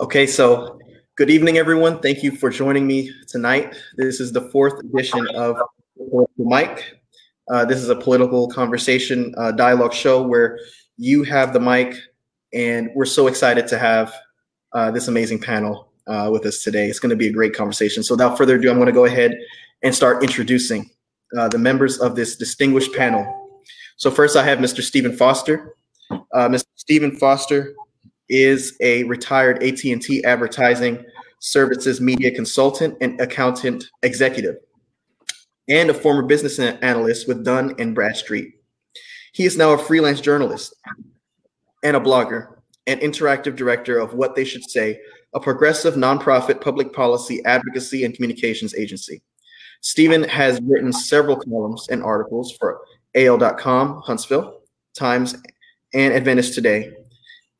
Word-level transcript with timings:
Okay, 0.00 0.26
so 0.26 0.80
good 1.14 1.30
evening, 1.30 1.56
everyone. 1.56 2.00
Thank 2.00 2.24
you 2.24 2.32
for 2.32 2.50
joining 2.50 2.84
me 2.84 3.12
tonight. 3.28 3.76
This 3.96 4.18
is 4.18 4.32
the 4.32 4.40
fourth 4.40 4.80
edition 4.80 5.24
of 5.36 5.56
Mike. 6.36 6.96
Uh, 7.48 7.64
this 7.64 7.78
is 7.78 7.88
a 7.88 7.94
political 7.94 8.48
conversation 8.48 9.32
uh, 9.38 9.52
dialogue 9.52 9.92
show 9.92 10.20
where 10.20 10.58
you 10.96 11.22
have 11.22 11.52
the 11.52 11.60
mic, 11.60 11.94
and 12.52 12.90
we're 12.96 13.04
so 13.04 13.28
excited 13.28 13.68
to 13.68 13.78
have 13.78 14.12
uh, 14.72 14.90
this 14.90 15.06
amazing 15.06 15.38
panel 15.38 15.92
uh, 16.08 16.28
with 16.32 16.44
us 16.44 16.64
today. 16.64 16.88
It's 16.88 16.98
going 16.98 17.10
to 17.10 17.16
be 17.16 17.28
a 17.28 17.32
great 17.32 17.54
conversation. 17.54 18.02
So, 18.02 18.14
without 18.14 18.36
further 18.36 18.56
ado, 18.56 18.70
I'm 18.70 18.78
going 18.78 18.86
to 18.86 18.92
go 18.92 19.04
ahead 19.04 19.38
and 19.84 19.94
start 19.94 20.24
introducing 20.24 20.90
uh, 21.38 21.46
the 21.46 21.58
members 21.58 22.00
of 22.00 22.16
this 22.16 22.34
distinguished 22.34 22.92
panel. 22.94 23.60
So, 23.96 24.10
first, 24.10 24.36
I 24.36 24.42
have 24.42 24.58
Mr. 24.58 24.82
Stephen 24.82 25.16
Foster. 25.16 25.76
Uh, 26.10 26.48
Mr. 26.48 26.66
Stephen 26.74 27.16
Foster 27.16 27.76
is 28.28 28.76
a 28.80 29.04
retired 29.04 29.62
AT&T 29.62 30.24
advertising 30.24 31.04
services 31.40 32.00
media 32.00 32.30
consultant 32.30 32.96
and 33.00 33.20
accountant 33.20 33.84
executive 34.02 34.56
and 35.68 35.90
a 35.90 35.94
former 35.94 36.22
business 36.22 36.58
analyst 36.58 37.28
with 37.28 37.44
Dun 37.44 37.74
and 37.78 37.94
Bradstreet. 37.94 38.54
He 39.32 39.44
is 39.44 39.56
now 39.56 39.72
a 39.72 39.78
freelance 39.78 40.20
journalist 40.20 40.74
and 41.82 41.96
a 41.96 42.00
blogger 42.00 42.56
and 42.86 43.00
interactive 43.00 43.56
director 43.56 43.98
of 43.98 44.14
What 44.14 44.34
They 44.34 44.44
Should 44.44 44.68
Say, 44.68 45.00
a 45.34 45.40
progressive 45.40 45.94
nonprofit 45.94 46.60
public 46.60 46.92
policy 46.92 47.44
advocacy 47.44 48.04
and 48.04 48.14
communications 48.14 48.74
agency. 48.74 49.22
Stephen 49.80 50.22
has 50.22 50.60
written 50.62 50.92
several 50.92 51.36
columns 51.36 51.88
and 51.90 52.02
articles 52.02 52.56
for 52.58 52.80
AL.com, 53.14 54.00
Huntsville, 54.02 54.60
Times, 54.94 55.34
and 55.92 56.12
Adventist 56.12 56.54
Today, 56.54 56.92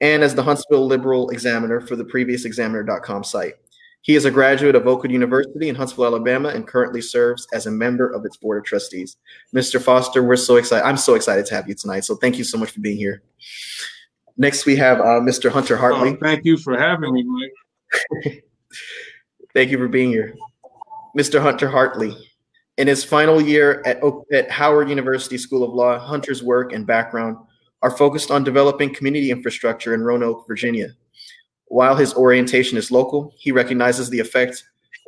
and 0.00 0.22
as 0.22 0.34
the 0.34 0.42
Huntsville 0.42 0.86
Liberal 0.86 1.30
Examiner 1.30 1.80
for 1.80 1.96
the 1.96 2.04
previous 2.04 2.44
Examiner.com 2.44 3.24
site. 3.24 3.54
He 4.04 4.16
is 4.16 4.26
a 4.26 4.30
graduate 4.30 4.74
of 4.74 4.86
Oakwood 4.86 5.10
University 5.10 5.70
in 5.70 5.74
Huntsville, 5.74 6.04
Alabama, 6.04 6.50
and 6.50 6.66
currently 6.66 7.00
serves 7.00 7.46
as 7.54 7.66
a 7.66 7.70
member 7.70 8.10
of 8.10 8.26
its 8.26 8.36
board 8.36 8.58
of 8.58 8.64
trustees. 8.64 9.16
Mr. 9.54 9.80
Foster, 9.80 10.22
we're 10.22 10.36
so 10.36 10.56
excited. 10.56 10.84
I'm 10.84 10.98
so 10.98 11.14
excited 11.14 11.46
to 11.46 11.54
have 11.54 11.66
you 11.68 11.74
tonight. 11.74 12.04
So 12.04 12.16
thank 12.16 12.36
you 12.36 12.44
so 12.44 12.58
much 12.58 12.70
for 12.70 12.80
being 12.80 12.98
here. 12.98 13.22
Next, 14.36 14.66
we 14.66 14.76
have 14.76 15.00
uh, 15.00 15.20
Mr. 15.20 15.50
Hunter 15.50 15.78
Hartley. 15.78 16.10
Oh, 16.10 16.16
thank 16.20 16.44
you 16.44 16.58
for 16.58 16.76
having 16.76 17.14
me, 17.14 17.24
Mike. 17.24 18.44
thank 19.54 19.70
you 19.70 19.78
for 19.78 19.88
being 19.88 20.10
here. 20.10 20.34
Mr. 21.16 21.40
Hunter 21.40 21.70
Hartley. 21.70 22.14
In 22.76 22.88
his 22.88 23.04
final 23.04 23.40
year 23.40 23.82
at, 23.86 24.02
at 24.32 24.50
Howard 24.50 24.90
University 24.90 25.38
School 25.38 25.62
of 25.62 25.72
Law, 25.72 25.98
Hunter's 25.98 26.42
work 26.42 26.74
and 26.74 26.86
background 26.86 27.38
are 27.84 27.90
focused 27.90 28.30
on 28.30 28.42
developing 28.42 28.94
community 28.94 29.30
infrastructure 29.30 29.92
in 29.92 30.00
Roanoke, 30.00 30.46
Virginia. 30.48 30.88
While 31.66 31.96
his 31.96 32.14
orientation 32.14 32.78
is 32.78 32.90
local, 32.90 33.34
he 33.36 33.52
recognizes 33.52 34.08
the 34.08 34.20
effect 34.20 34.64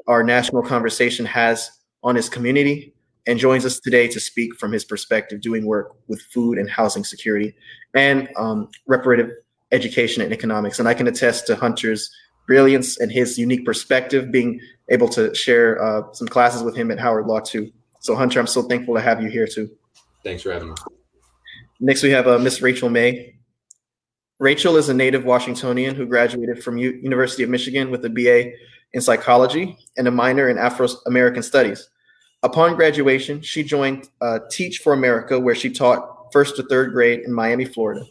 our 0.07 0.23
national 0.23 0.63
conversation 0.63 1.25
has 1.25 1.71
on 2.03 2.15
his 2.15 2.29
community 2.29 2.93
and 3.27 3.39
joins 3.39 3.65
us 3.65 3.81
today 3.81 4.07
to 4.09 4.21
speak 4.21 4.55
from 4.57 4.73
his 4.73 4.85
perspective, 4.85 5.41
doing 5.41 5.65
work 5.65 5.97
with 6.07 6.21
food 6.21 6.59
and 6.59 6.69
housing 6.69 7.03
security 7.03 7.55
and 7.95 8.29
um, 8.37 8.69
reparative 8.87 9.31
education 9.73 10.23
and 10.23 10.31
economics. 10.35 10.79
And 10.79 10.87
I 10.87 10.93
can 10.93 11.07
attest 11.07 11.47
to 11.47 11.57
Hunter's 11.57 12.15
brilliance 12.47 13.01
and 13.01 13.11
his 13.11 13.39
unique 13.39 13.65
perspective, 13.65 14.31
being 14.31 14.61
able 14.91 15.09
to 15.09 15.35
share 15.35 15.83
uh, 15.83 16.03
some 16.13 16.29
classes 16.29 16.63
with 16.63 16.77
him 16.77 16.91
at 16.91 16.99
Howard 16.99 17.27
Law 17.27 17.41
too. 17.41 17.73
So, 18.01 18.15
Hunter, 18.15 18.39
I'm 18.39 18.47
so 18.47 18.61
thankful 18.61 18.95
to 18.97 19.01
have 19.01 19.23
you 19.23 19.31
here 19.31 19.47
too. 19.47 19.71
Thanks 20.23 20.43
for 20.43 20.53
having 20.53 20.69
me. 20.69 20.75
Next, 21.79 22.03
we 22.03 22.11
have 22.11 22.27
uh, 22.27 22.39
Miss 22.39 22.63
Rachel 22.63 22.89
May. 22.89 23.35
Rachel 24.39 24.77
is 24.77 24.89
a 24.89 24.95
native 24.95 25.25
Washingtonian 25.25 25.95
who 25.95 26.07
graduated 26.07 26.63
from 26.63 26.79
U- 26.79 26.99
University 27.03 27.43
of 27.43 27.51
Michigan 27.51 27.91
with 27.91 28.05
a 28.05 28.11
BA 28.11 28.53
in 28.95 29.01
psychology 29.03 29.77
and 29.99 30.09
a 30.09 30.11
minor 30.11 30.49
in 30.49 30.57
Afro 30.57 30.89
American 31.07 31.43
Studies. 31.43 31.89
Upon 32.43 32.77
graduation, 32.77 33.43
she 33.43 33.63
joined 33.63 34.09
uh, 34.23 34.41
Teach 34.51 34.79
for 34.79 34.95
America, 34.95 35.39
where 35.39 35.55
she 35.55 35.71
taught 35.71 36.33
first 36.33 36.57
to 36.57 36.63
third 36.63 36.93
grade 36.93 37.21
in 37.21 37.33
Miami, 37.33 37.67
Florida. 37.67 38.05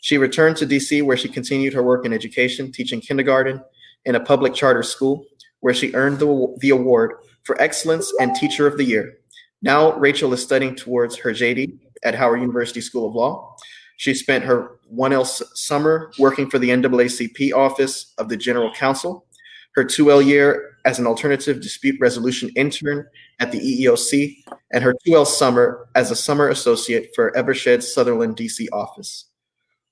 She 0.00 0.16
returned 0.16 0.56
to 0.58 0.66
DC, 0.66 1.02
where 1.02 1.16
she 1.16 1.28
continued 1.28 1.74
her 1.74 1.82
work 1.82 2.06
in 2.06 2.12
education, 2.12 2.72
teaching 2.72 3.00
kindergarten 3.00 3.62
in 4.06 4.14
a 4.14 4.20
public 4.20 4.54
charter 4.54 4.82
school, 4.82 5.26
where 5.60 5.74
she 5.74 5.94
earned 5.94 6.18
the, 6.18 6.56
the 6.60 6.70
award 6.70 7.12
for 7.44 7.60
excellence 7.60 8.12
and 8.20 8.34
Teacher 8.34 8.66
of 8.66 8.78
the 8.78 8.84
Year. 8.84 9.18
Now, 9.60 9.92
Rachel 9.98 10.32
is 10.32 10.42
studying 10.42 10.74
towards 10.74 11.16
her 11.18 11.30
JD 11.30 11.78
at 12.02 12.14
Howard 12.14 12.40
University 12.40 12.80
School 12.80 13.08
of 13.08 13.14
Law. 13.14 13.56
She 13.96 14.14
spent 14.14 14.44
her 14.44 14.78
1L 14.92 15.26
summer 15.56 16.10
working 16.18 16.50
for 16.50 16.58
the 16.58 16.70
NAACP 16.70 17.52
Office 17.52 18.14
of 18.18 18.28
the 18.28 18.36
General 18.36 18.72
Counsel, 18.72 19.26
her 19.74 19.84
2L 19.84 20.24
year 20.24 20.76
as 20.84 20.98
an 20.98 21.06
alternative 21.06 21.60
dispute 21.60 21.96
resolution 22.00 22.50
intern 22.56 23.06
at 23.38 23.52
the 23.52 23.60
EEOC, 23.60 24.42
and 24.72 24.82
her 24.82 24.94
2L 25.06 25.26
summer 25.26 25.88
as 25.94 26.10
a 26.10 26.16
summer 26.16 26.48
associate 26.48 27.10
for 27.14 27.30
Eversheds 27.32 27.84
Sutherland 27.84 28.36
DC 28.36 28.66
office. 28.72 29.26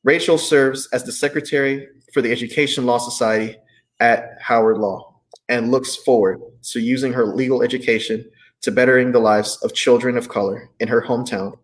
Rachel 0.03 0.39
serves 0.39 0.89
as 0.93 1.05
the 1.05 1.13
secretary 1.13 1.87
for 2.13 2.23
the 2.23 2.33
Education 2.33 2.87
Law 2.87 2.99
Society 2.99 3.57
at 4.01 4.39
Howard 4.41 4.79
Law 4.79 5.21
and 5.49 5.71
looks 5.71 5.95
forward 5.97 6.41
to 6.63 6.81
using 6.81 7.13
her 7.13 7.27
legal 7.27 7.63
education 7.63 8.25
to 8.63 8.71
bettering 8.71 9.13
the 9.13 9.19
lives 9.19 9.59
of 9.63 9.75
children 9.75 10.17
of 10.17 10.29
color 10.29 10.71
in 10.81 10.89
her 10.89 11.03
hometown 11.03 11.57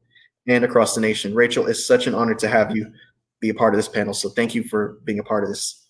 and 0.47 0.65
across 0.65 0.95
the 0.95 1.01
nation. 1.01 1.35
Rachel, 1.35 1.67
it's 1.67 1.85
such 1.87 2.07
an 2.07 2.15
honor 2.15 2.35
to 2.35 2.49
have 2.49 2.75
you 2.75 2.93
be 3.41 3.51
a 3.51 3.55
part 3.55 3.75
of 3.75 3.79
this 3.79 3.89
panel. 3.89 4.15
So 4.15 4.31
thank 4.31 4.55
you 4.55 4.65
for 4.65 4.99
being 5.05 5.19
a 5.19 5.25
part 5.25 5.45
of 5.45 5.51
this. 5.51 5.87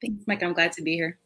Thanks, 0.00 0.24
Mike. 0.26 0.42
I'm 0.42 0.52
glad 0.52 0.72
to 0.72 0.82
be 0.82 0.94
here. 0.94 1.18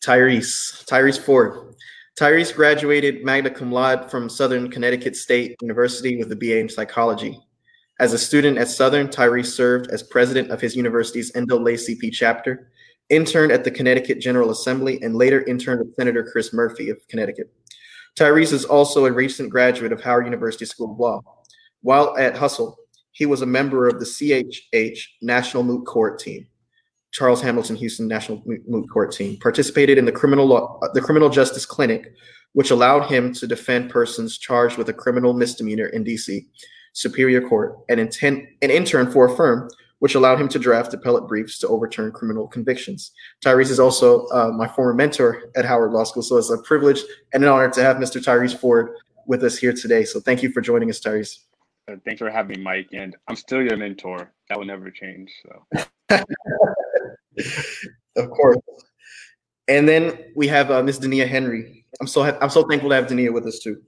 Tyrese, 0.00 0.84
Tyrese 0.84 1.18
Ford. 1.18 1.74
Tyrese 2.18 2.54
graduated 2.54 3.24
magna 3.24 3.50
cum 3.50 3.72
laude 3.72 4.10
from 4.10 4.28
Southern 4.28 4.70
Connecticut 4.70 5.16
State 5.16 5.56
University 5.62 6.16
with 6.16 6.30
a 6.30 6.36
BA 6.36 6.58
in 6.58 6.68
psychology. 6.68 7.40
As 8.00 8.12
a 8.12 8.18
student 8.18 8.58
at 8.58 8.68
Southern, 8.68 9.08
Tyrese 9.08 9.46
served 9.46 9.90
as 9.90 10.02
president 10.02 10.50
of 10.50 10.60
his 10.60 10.76
university's 10.76 11.32
NAACP 11.32 12.12
chapter, 12.12 12.70
interned 13.08 13.52
at 13.52 13.64
the 13.64 13.70
Connecticut 13.70 14.20
General 14.20 14.50
Assembly, 14.50 15.00
and 15.02 15.16
later 15.16 15.42
interned 15.44 15.80
with 15.80 15.94
Senator 15.94 16.28
Chris 16.30 16.52
Murphy 16.52 16.90
of 16.90 16.98
Connecticut. 17.08 17.52
Tyrese 18.16 18.52
is 18.52 18.64
also 18.64 19.06
a 19.06 19.12
recent 19.12 19.50
graduate 19.50 19.92
of 19.92 20.02
Howard 20.02 20.24
University 20.24 20.64
School 20.64 20.92
of 20.92 20.98
Law. 20.98 21.20
While 21.82 22.16
at 22.16 22.36
Hustle, 22.36 22.76
he 23.12 23.26
was 23.26 23.42
a 23.42 23.46
member 23.46 23.88
of 23.88 23.98
the 23.98 24.06
CHH 24.06 24.98
National 25.20 25.62
Moot 25.62 25.86
Court 25.86 26.18
team, 26.18 26.46
Charles 27.12 27.42
Hamilton 27.42 27.76
Houston 27.76 28.08
National 28.08 28.42
Moot 28.44 28.88
Court 28.90 29.12
team, 29.12 29.38
participated 29.38 29.98
in 29.98 30.04
the 30.04 30.12
criminal 30.12 30.46
law, 30.46 30.78
uh, 30.82 30.88
the 30.94 31.00
criminal 31.00 31.28
justice 31.28 31.66
clinic, 31.66 32.12
which 32.52 32.70
allowed 32.70 33.08
him 33.08 33.32
to 33.34 33.46
defend 33.46 33.90
persons 33.90 34.38
charged 34.38 34.78
with 34.78 34.88
a 34.88 34.92
criminal 34.92 35.32
misdemeanor 35.32 35.86
in 35.86 36.04
DC 36.04 36.46
Superior 36.92 37.46
Court, 37.48 37.76
and 37.88 37.98
intent, 37.98 38.44
an 38.62 38.70
intern 38.70 39.10
for 39.10 39.26
a 39.26 39.36
firm 39.36 39.68
which 40.04 40.14
allowed 40.14 40.38
him 40.38 40.48
to 40.48 40.58
draft 40.58 40.92
appellate 40.92 41.26
briefs 41.26 41.58
to 41.58 41.66
overturn 41.66 42.12
criminal 42.12 42.46
convictions. 42.46 43.12
Tyrese 43.42 43.70
is 43.70 43.80
also 43.80 44.26
uh, 44.26 44.50
my 44.54 44.68
former 44.68 44.92
mentor 44.92 45.44
at 45.56 45.64
Howard 45.64 45.92
Law 45.92 46.04
School, 46.04 46.22
so 46.22 46.36
it's 46.36 46.50
a 46.50 46.58
privilege 46.58 47.00
and 47.32 47.42
an 47.42 47.48
honor 47.48 47.70
to 47.70 47.82
have 47.82 47.96
Mr. 47.96 48.22
Tyrese 48.22 48.54
Ford 48.54 48.90
with 49.26 49.42
us 49.42 49.56
here 49.56 49.72
today. 49.72 50.04
So 50.04 50.20
thank 50.20 50.42
you 50.42 50.52
for 50.52 50.60
joining 50.60 50.90
us, 50.90 51.00
Tyrese. 51.00 51.38
Uh, 51.90 51.96
thanks 52.04 52.18
for 52.18 52.28
having 52.28 52.58
me, 52.58 52.62
Mike. 52.62 52.90
And 52.92 53.16
I'm 53.28 53.34
still 53.34 53.62
your 53.62 53.78
mentor. 53.78 54.30
That 54.50 54.58
will 54.58 54.66
never 54.66 54.90
change. 54.90 55.32
So, 55.42 55.86
of 58.16 58.28
course. 58.28 58.58
And 59.68 59.88
then 59.88 60.18
we 60.36 60.46
have 60.48 60.70
uh, 60.70 60.82
Ms. 60.82 61.00
Dania 61.00 61.26
Henry. 61.26 61.86
I'm 61.98 62.08
so 62.08 62.24
ha- 62.24 62.36
I'm 62.42 62.50
so 62.50 62.68
thankful 62.68 62.90
to 62.90 62.96
have 62.96 63.06
Dania 63.06 63.32
with 63.32 63.46
us 63.46 63.60
too. 63.60 63.80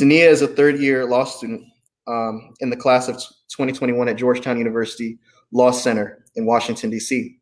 Dania 0.00 0.26
is 0.26 0.40
a 0.40 0.48
third 0.48 0.78
year 0.78 1.04
law 1.04 1.24
student 1.24 1.64
um, 2.06 2.54
in 2.60 2.70
the 2.70 2.76
class 2.78 3.08
of 3.08 3.16
2021 3.16 4.08
at 4.08 4.16
Georgetown 4.16 4.56
University 4.56 5.18
Law 5.54 5.70
Center 5.70 6.24
in 6.34 6.44
Washington, 6.44 6.90
D.C. 6.90 7.38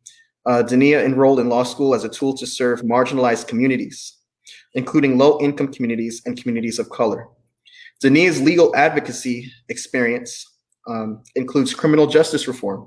Uh, 0.47 0.63
Dania 0.63 1.05
enrolled 1.05 1.41
in 1.41 1.49
law 1.49 1.63
school 1.63 1.95
as 1.95 2.05
a 2.05 2.09
tool 2.09 2.37
to 2.37 2.47
serve 2.47 2.83
marginalized 2.83 3.49
communities, 3.49 4.19
including 4.75 5.19
low 5.19 5.41
income 5.41 5.73
communities 5.73 6.23
and 6.27 6.41
communities 6.41 6.79
of 6.79 6.91
color. 6.91 7.27
Dania's 8.03 8.41
legal 8.41 8.75
advocacy 8.77 9.51
experience 9.69 10.47
um, 10.89 11.23
includes 11.37 11.73
criminal 11.73 12.07
justice 12.07 12.47
reform, 12.47 12.87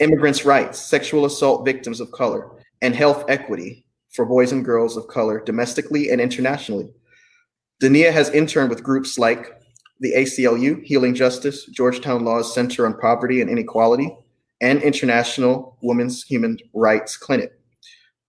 immigrants' 0.00 0.44
rights, 0.44 0.78
sexual 0.78 1.24
assault 1.24 1.64
victims 1.64 2.00
of 2.00 2.10
color, 2.12 2.50
and 2.82 2.94
health 2.94 3.24
equity 3.28 3.86
for 4.12 4.26
boys 4.26 4.52
and 4.52 4.64
girls 4.64 4.96
of 4.96 5.06
color 5.08 5.42
domestically 5.44 6.10
and 6.10 6.20
internationally. 6.20 6.92
Dania 7.80 8.12
has 8.12 8.28
interned 8.30 8.68
with 8.68 8.82
groups 8.82 9.18
like 9.18 9.52
the 10.00 10.12
ACLU, 10.14 10.82
Healing 10.82 11.14
Justice, 11.14 11.64
Georgetown 11.66 12.24
Law's 12.24 12.52
Center 12.52 12.84
on 12.84 12.98
Poverty 12.98 13.40
and 13.40 13.48
Inequality, 13.48 14.10
and 14.62 14.80
International 14.82 15.76
Women's 15.82 16.22
Human 16.22 16.56
Rights 16.72 17.16
Clinic. 17.16 17.52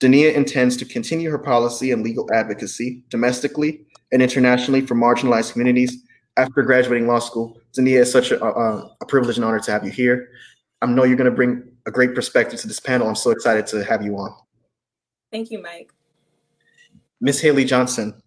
Dania 0.01 0.33
intends 0.33 0.75
to 0.77 0.85
continue 0.85 1.30
her 1.30 1.39
policy 1.39 1.91
and 1.91 2.03
legal 2.03 2.27
advocacy 2.33 3.06
domestically 3.09 3.85
and 4.12 4.21
internationally 4.21 4.81
for 4.81 4.95
marginalized 4.95 5.53
communities 5.53 6.03
after 6.35 6.63
graduating 6.63 7.07
law 7.07 7.19
school. 7.19 7.57
Dania, 7.77 8.01
it's 8.01 8.12
such 8.12 8.31
a, 8.31 8.44
a, 8.44 8.95
a 9.00 9.06
privilege 9.06 9.38
and 9.38 9.45
honor 9.45 9.59
to 9.59 9.71
have 9.71 9.85
you 9.85 9.91
here. 9.91 10.30
I 10.81 10.88
know 10.88 11.06
you're 11.06 11.15
going 11.15 11.30
to 11.30 11.35
bring 11.35 11.63
a 11.85 11.91
great 11.91 12.13
perspective 12.13 12.59
to 12.62 12.68
this 12.68 12.79
panel. 12.79 13.07
I'm 13.07 13.15
so 13.15 13.31
excited 13.31 13.65
to 13.68 13.83
have 13.86 14.03
you 14.03 14.18
on. 14.18 14.36
Thank 15.31 15.51
you, 15.51 15.62
Mike. 15.62 15.94
Miss 17.21 17.39
Haley 17.39 17.63
Johnson. 17.63 18.21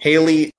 Haley 0.00 0.50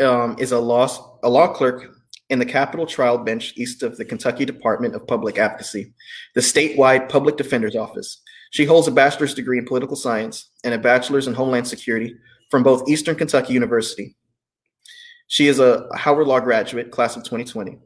um, 0.00 0.36
is 0.38 0.52
a 0.52 0.58
law, 0.58 1.18
a 1.22 1.28
law 1.28 1.52
clerk 1.52 1.91
in 2.32 2.38
the 2.38 2.46
Capital 2.46 2.86
Trial 2.86 3.18
Branch 3.18 3.52
east 3.56 3.82
of 3.82 3.98
the 3.98 4.06
Kentucky 4.06 4.46
Department 4.46 4.94
of 4.94 5.06
Public 5.06 5.36
Advocacy, 5.36 5.92
the 6.34 6.40
statewide 6.40 7.10
public 7.10 7.36
defender's 7.36 7.76
office. 7.76 8.22
She 8.52 8.64
holds 8.64 8.88
a 8.88 8.90
bachelor's 8.90 9.34
degree 9.34 9.58
in 9.58 9.66
political 9.66 9.96
science 9.96 10.48
and 10.64 10.72
a 10.72 10.78
bachelor's 10.78 11.28
in 11.28 11.34
homeland 11.34 11.68
security 11.68 12.16
from 12.50 12.62
both 12.62 12.88
Eastern 12.88 13.16
Kentucky 13.16 13.52
University. 13.52 14.16
She 15.26 15.46
is 15.46 15.60
a 15.60 15.86
Howard 15.94 16.26
Law 16.26 16.40
graduate, 16.40 16.90
class 16.90 17.16
of 17.16 17.22
2020. 17.22 17.78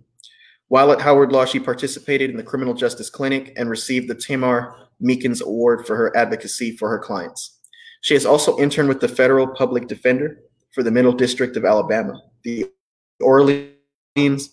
While 0.68 0.92
at 0.92 1.00
Howard 1.00 1.32
Law, 1.32 1.44
she 1.44 1.58
participated 1.58 2.30
in 2.30 2.36
the 2.36 2.42
Criminal 2.44 2.74
Justice 2.74 3.10
Clinic 3.10 3.52
and 3.56 3.68
received 3.68 4.08
the 4.08 4.14
Tamar 4.14 4.76
Meekins 5.02 5.42
Award 5.42 5.88
for 5.88 5.96
her 5.96 6.16
advocacy 6.16 6.76
for 6.76 6.88
her 6.88 7.00
clients. 7.00 7.58
She 8.02 8.14
has 8.14 8.24
also 8.24 8.56
interned 8.58 8.88
with 8.88 9.00
the 9.00 9.08
Federal 9.08 9.48
Public 9.48 9.88
Defender 9.88 10.38
for 10.70 10.84
the 10.84 10.92
Middle 10.92 11.12
District 11.12 11.56
of 11.56 11.64
Alabama, 11.64 12.20
the 12.44 12.70
Orleans 14.16 14.50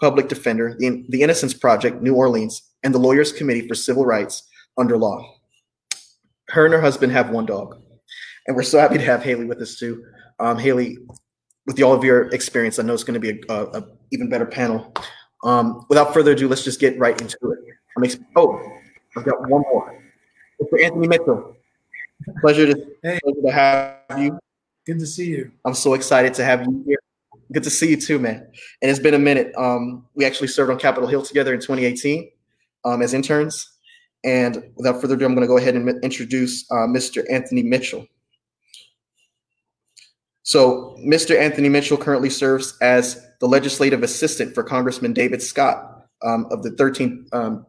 Public 0.00 0.28
Defender, 0.28 0.76
the, 0.78 1.04
the 1.08 1.22
Innocence 1.22 1.54
Project, 1.54 2.02
New 2.02 2.14
Orleans, 2.14 2.62
and 2.82 2.94
the 2.94 2.98
Lawyers 2.98 3.32
Committee 3.32 3.66
for 3.66 3.74
Civil 3.74 4.06
Rights 4.06 4.44
under 4.76 4.96
law. 4.96 5.34
Her 6.48 6.66
and 6.66 6.74
her 6.74 6.80
husband 6.80 7.12
have 7.12 7.30
one 7.30 7.46
dog. 7.46 7.80
And 8.46 8.56
we're 8.56 8.62
so 8.62 8.78
happy 8.78 8.98
to 8.98 9.04
have 9.04 9.22
Haley 9.22 9.44
with 9.44 9.60
us 9.60 9.76
too. 9.76 10.04
Um, 10.38 10.56
Haley, 10.56 10.98
with 11.66 11.82
all 11.82 11.92
of 11.92 12.04
your 12.04 12.28
experience, 12.28 12.78
I 12.78 12.82
know 12.82 12.94
it's 12.94 13.04
going 13.04 13.20
to 13.20 13.20
be 13.20 13.40
a, 13.48 13.52
a, 13.52 13.80
a 13.80 13.86
even 14.12 14.28
better 14.28 14.46
panel. 14.46 14.94
Um, 15.44 15.84
without 15.88 16.14
further 16.14 16.32
ado, 16.32 16.48
let's 16.48 16.64
just 16.64 16.80
get 16.80 16.98
right 16.98 17.20
into 17.20 17.36
it. 17.42 17.58
I'm 17.96 18.04
ex- 18.04 18.18
oh, 18.36 18.58
I've 19.16 19.24
got 19.24 19.40
one 19.48 19.62
more. 19.72 20.00
Mr. 20.62 20.84
Anthony 20.84 21.08
Mitchell. 21.08 21.56
Pleasure 22.40 22.72
to, 22.72 22.86
hey. 23.02 23.18
pleasure 23.22 23.42
to 23.42 23.52
have 23.52 24.18
you. 24.18 24.38
Good 24.86 25.00
to 25.00 25.06
see 25.06 25.26
you. 25.26 25.50
I'm 25.64 25.74
so 25.74 25.94
excited 25.94 26.34
to 26.34 26.44
have 26.44 26.62
you 26.62 26.82
here. 26.86 26.98
Good 27.52 27.62
to 27.62 27.70
see 27.70 27.90
you 27.90 27.96
too, 27.96 28.18
man. 28.18 28.46
And 28.82 28.90
it's 28.90 29.00
been 29.00 29.14
a 29.14 29.18
minute. 29.18 29.52
Um, 29.56 30.06
we 30.14 30.24
actually 30.24 30.48
served 30.48 30.70
on 30.70 30.78
Capitol 30.78 31.08
Hill 31.08 31.22
together 31.22 31.54
in 31.54 31.60
2018 31.60 32.30
um, 32.84 33.02
as 33.02 33.14
interns. 33.14 33.70
And 34.24 34.62
without 34.76 35.00
further 35.00 35.14
ado, 35.14 35.24
I'm 35.24 35.34
going 35.34 35.46
to 35.46 35.48
go 35.48 35.56
ahead 35.56 35.74
and 35.74 36.04
introduce 36.04 36.70
uh, 36.70 36.86
Mr. 36.86 37.24
Anthony 37.30 37.62
Mitchell. 37.62 38.06
So, 40.42 40.96
Mr. 41.06 41.38
Anthony 41.38 41.68
Mitchell 41.68 41.96
currently 41.96 42.30
serves 42.30 42.76
as 42.80 43.24
the 43.40 43.46
legislative 43.46 44.02
assistant 44.02 44.54
for 44.54 44.62
Congressman 44.62 45.12
David 45.12 45.42
Scott 45.42 46.06
um, 46.24 46.46
of 46.50 46.62
the 46.62 46.70
13th 46.70 47.26
um, 47.32 47.66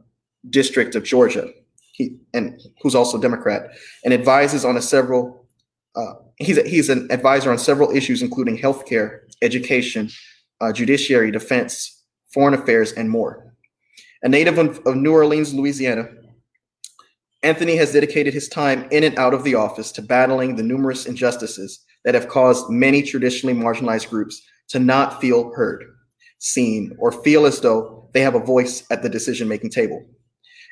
District 0.49 0.95
of 0.95 1.03
Georgia, 1.03 1.49
he, 1.91 2.17
and 2.33 2.59
who's 2.81 2.95
also 2.95 3.19
Democrat, 3.19 3.71
and 4.05 4.13
advises 4.13 4.63
on 4.65 4.77
a 4.77 4.81
several. 4.81 5.47
Uh, 5.95 6.13
he's 6.39 6.57
a, 6.57 6.67
he's 6.67 6.89
an 6.89 7.07
advisor 7.11 7.51
on 7.51 7.57
several 7.57 7.95
issues, 7.95 8.21
including 8.21 8.57
healthcare, 8.57 9.19
education, 9.41 10.09
uh, 10.61 10.71
judiciary, 10.73 11.31
defense, 11.31 12.03
foreign 12.33 12.53
affairs, 12.53 12.91
and 12.93 13.09
more. 13.09 13.53
A 14.23 14.29
native 14.29 14.57
of, 14.57 14.79
of 14.85 14.95
New 14.95 15.13
Orleans, 15.13 15.53
Louisiana, 15.53 16.09
Anthony 17.41 17.77
has 17.77 17.93
dedicated 17.93 18.33
his 18.33 18.49
time 18.49 18.85
in 18.91 19.05
and 19.05 19.17
out 19.17 19.33
of 19.33 19.45
the 19.45 19.55
office 19.55 19.93
to 19.93 20.01
battling 20.01 20.55
the 20.55 20.63
numerous 20.63 21.05
injustices 21.05 21.85
that 22.03 22.13
have 22.13 22.27
caused 22.27 22.69
many 22.69 23.01
traditionally 23.01 23.57
marginalized 23.57 24.09
groups 24.09 24.41
to 24.69 24.79
not 24.79 25.21
feel 25.21 25.53
heard, 25.53 25.85
seen, 26.39 26.95
or 26.99 27.11
feel 27.11 27.45
as 27.45 27.61
though 27.61 28.09
they 28.13 28.21
have 28.21 28.35
a 28.35 28.39
voice 28.39 28.83
at 28.91 29.03
the 29.03 29.09
decision 29.09 29.47
making 29.47 29.69
table. 29.69 30.05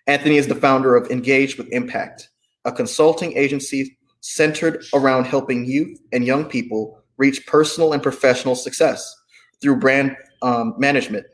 Anthony 0.07 0.37
is 0.37 0.47
the 0.47 0.55
founder 0.55 0.95
of 0.95 1.09
Engage 1.09 1.57
with 1.57 1.71
Impact, 1.71 2.29
a 2.65 2.71
consulting 2.71 3.37
agency 3.37 3.96
centered 4.27 4.83
around 4.93 5.23
helping 5.23 5.65
youth 5.65 5.97
and 6.11 6.25
young 6.25 6.43
people 6.43 7.01
reach 7.15 7.47
personal 7.47 7.93
and 7.93 8.03
professional 8.03 8.55
success 8.55 9.15
through 9.61 9.77
brand 9.77 10.17
um, 10.41 10.73
management, 10.77 11.25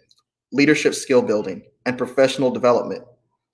leadership 0.52 0.94
skill 0.94 1.24
building, 1.24 1.64
and 1.88 1.98
professional 1.98 2.52
development. 2.52 3.04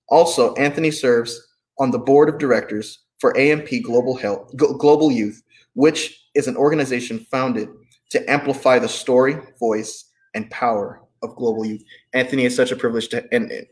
Also, 0.09 0.53
Anthony 0.55 0.91
serves 0.91 1.47
on 1.79 1.89
the 1.89 1.97
board 1.97 2.27
of 2.27 2.37
directors 2.37 2.99
for 3.19 3.37
AMP 3.37 3.69
Global 3.81 4.17
Health, 4.17 4.51
Global 4.57 5.09
Youth, 5.09 5.41
which 5.73 6.21
is 6.35 6.47
an 6.47 6.57
organization 6.57 7.25
founded 7.31 7.69
to 8.11 8.29
amplify 8.29 8.77
the 8.77 8.89
story, 8.89 9.37
voice, 9.57 10.11
and 10.33 10.49
power 10.51 11.01
of 11.23 11.35
global 11.37 11.65
youth. 11.65 11.83
Anthony, 12.13 12.45
it's 12.45 12.55
such 12.55 12.71
a 12.71 12.75
privilege 12.75 13.07
to, 13.09 13.25
and, 13.33 13.49
and 13.51 13.65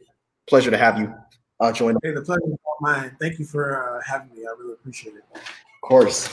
pleasure 0.47 0.71
to 0.71 0.77
have 0.77 0.97
you 0.97 1.13
uh, 1.59 1.71
join. 1.71 1.97
Hey, 2.03 2.11
the 2.11 2.21
pleasure 2.21 2.41
is 2.47 2.57
all 2.65 2.77
mine. 2.81 3.15
Thank 3.19 3.39
you 3.39 3.45
for 3.45 3.97
uh, 3.97 4.01
having 4.05 4.29
me. 4.35 4.45
I 4.45 4.53
really 4.59 4.73
appreciate 4.73 5.15
it. 5.15 5.23
Of 5.33 5.41
course. 5.81 6.29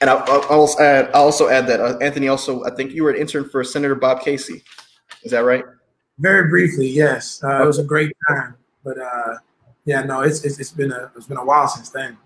And 0.00 0.10
I'll, 0.10 0.24
I'll 0.28 0.60
also 0.60 0.82
add, 0.82 1.10
I'll 1.14 1.24
also 1.24 1.48
add 1.48 1.66
that 1.66 1.80
uh, 1.80 1.98
Anthony 1.98 2.28
also, 2.28 2.64
I 2.64 2.70
think 2.74 2.92
you 2.92 3.04
were 3.04 3.10
an 3.10 3.16
intern 3.16 3.48
for 3.48 3.64
Senator 3.64 3.94
Bob 3.94 4.20
Casey. 4.20 4.62
Is 5.22 5.32
that 5.32 5.40
right? 5.40 5.64
Very 6.18 6.48
briefly, 6.48 6.88
yes. 6.88 7.42
Uh, 7.42 7.62
it 7.62 7.66
was 7.66 7.78
a 7.78 7.84
great 7.84 8.12
time, 8.28 8.54
but 8.84 8.98
uh, 8.98 9.36
yeah, 9.86 10.02
no, 10.02 10.20
it's, 10.20 10.44
it's 10.44 10.58
it's 10.58 10.70
been 10.70 10.92
a 10.92 11.10
it's 11.16 11.26
been 11.26 11.38
a 11.38 11.44
while 11.44 11.66
since 11.66 11.88
then. 11.88 12.18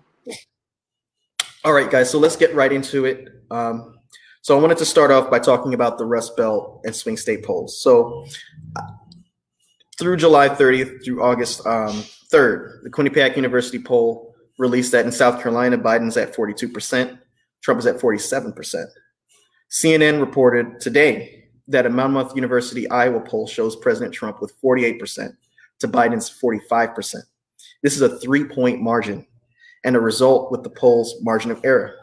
All 1.63 1.73
right, 1.73 1.89
guys. 1.89 2.09
So 2.09 2.19
let's 2.19 2.35
get 2.35 2.53
right 2.53 2.71
into 2.71 3.05
it. 3.05 3.41
Um, 3.49 3.95
so 4.41 4.57
I 4.57 4.61
wanted 4.61 4.77
to 4.79 4.85
start 4.85 5.11
off 5.11 5.31
by 5.31 5.39
talking 5.39 5.73
about 5.73 5.97
the 5.97 6.05
Rust 6.05 6.35
Belt 6.35 6.81
and 6.83 6.95
swing 6.95 7.17
state 7.17 7.43
polls. 7.43 7.81
So 7.81 8.27
through 9.97 10.17
July 10.17 10.49
30th 10.49 11.03
through 11.03 11.23
August 11.23 11.65
um, 11.65 12.03
3rd, 12.35 12.83
the 12.83 12.89
Quinnipiac 12.89 13.35
University 13.35 13.79
poll 13.79 14.35
released 14.57 14.91
that 14.91 15.05
in 15.05 15.11
South 15.11 15.41
Carolina, 15.41 15.77
Biden's 15.77 16.17
at 16.17 16.35
42%, 16.35 17.17
Trump 17.61 17.79
is 17.79 17.85
at 17.85 17.99
47%. 17.99 18.85
CNN 19.71 20.19
reported 20.19 20.79
today 20.79 21.45
that 21.67 21.85
a 21.85 21.89
Monmouth 21.89 22.35
University 22.35 22.89
Iowa 22.89 23.21
poll 23.21 23.47
shows 23.47 23.75
President 23.75 24.13
Trump 24.13 24.41
with 24.41 24.53
48% 24.61 25.35
to 25.79 25.87
Biden's 25.87 26.29
45%. 26.29 27.15
This 27.81 27.95
is 27.95 28.01
a 28.01 28.19
three 28.19 28.43
point 28.43 28.81
margin 28.81 29.25
and 29.83 29.95
a 29.95 29.99
result 29.99 30.51
with 30.51 30.63
the 30.63 30.69
poll's 30.69 31.15
margin 31.21 31.51
of 31.51 31.61
error. 31.63 31.95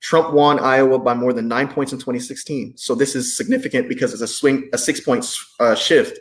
Trump 0.00 0.32
won 0.34 0.58
Iowa 0.58 0.98
by 0.98 1.14
more 1.14 1.32
than 1.32 1.48
nine 1.48 1.68
points 1.68 1.92
in 1.92 1.98
2016. 1.98 2.76
So 2.76 2.94
this 2.94 3.16
is 3.16 3.36
significant 3.36 3.88
because 3.88 4.12
it's 4.12 4.22
a 4.22 4.28
swing, 4.28 4.68
a 4.72 4.78
six 4.78 5.00
point 5.00 5.26
uh, 5.58 5.74
shift 5.74 6.18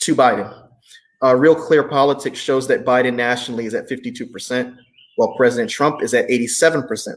to 0.00 0.14
Biden. 0.14 0.65
Uh, 1.26 1.34
Real 1.34 1.56
Clear 1.56 1.82
Politics 1.82 2.38
shows 2.38 2.68
that 2.68 2.84
Biden 2.84 3.14
nationally 3.14 3.66
is 3.66 3.74
at 3.74 3.88
52%, 3.88 4.76
while 5.16 5.34
President 5.36 5.68
Trump 5.68 6.00
is 6.00 6.14
at 6.14 6.28
87%. 6.28 7.16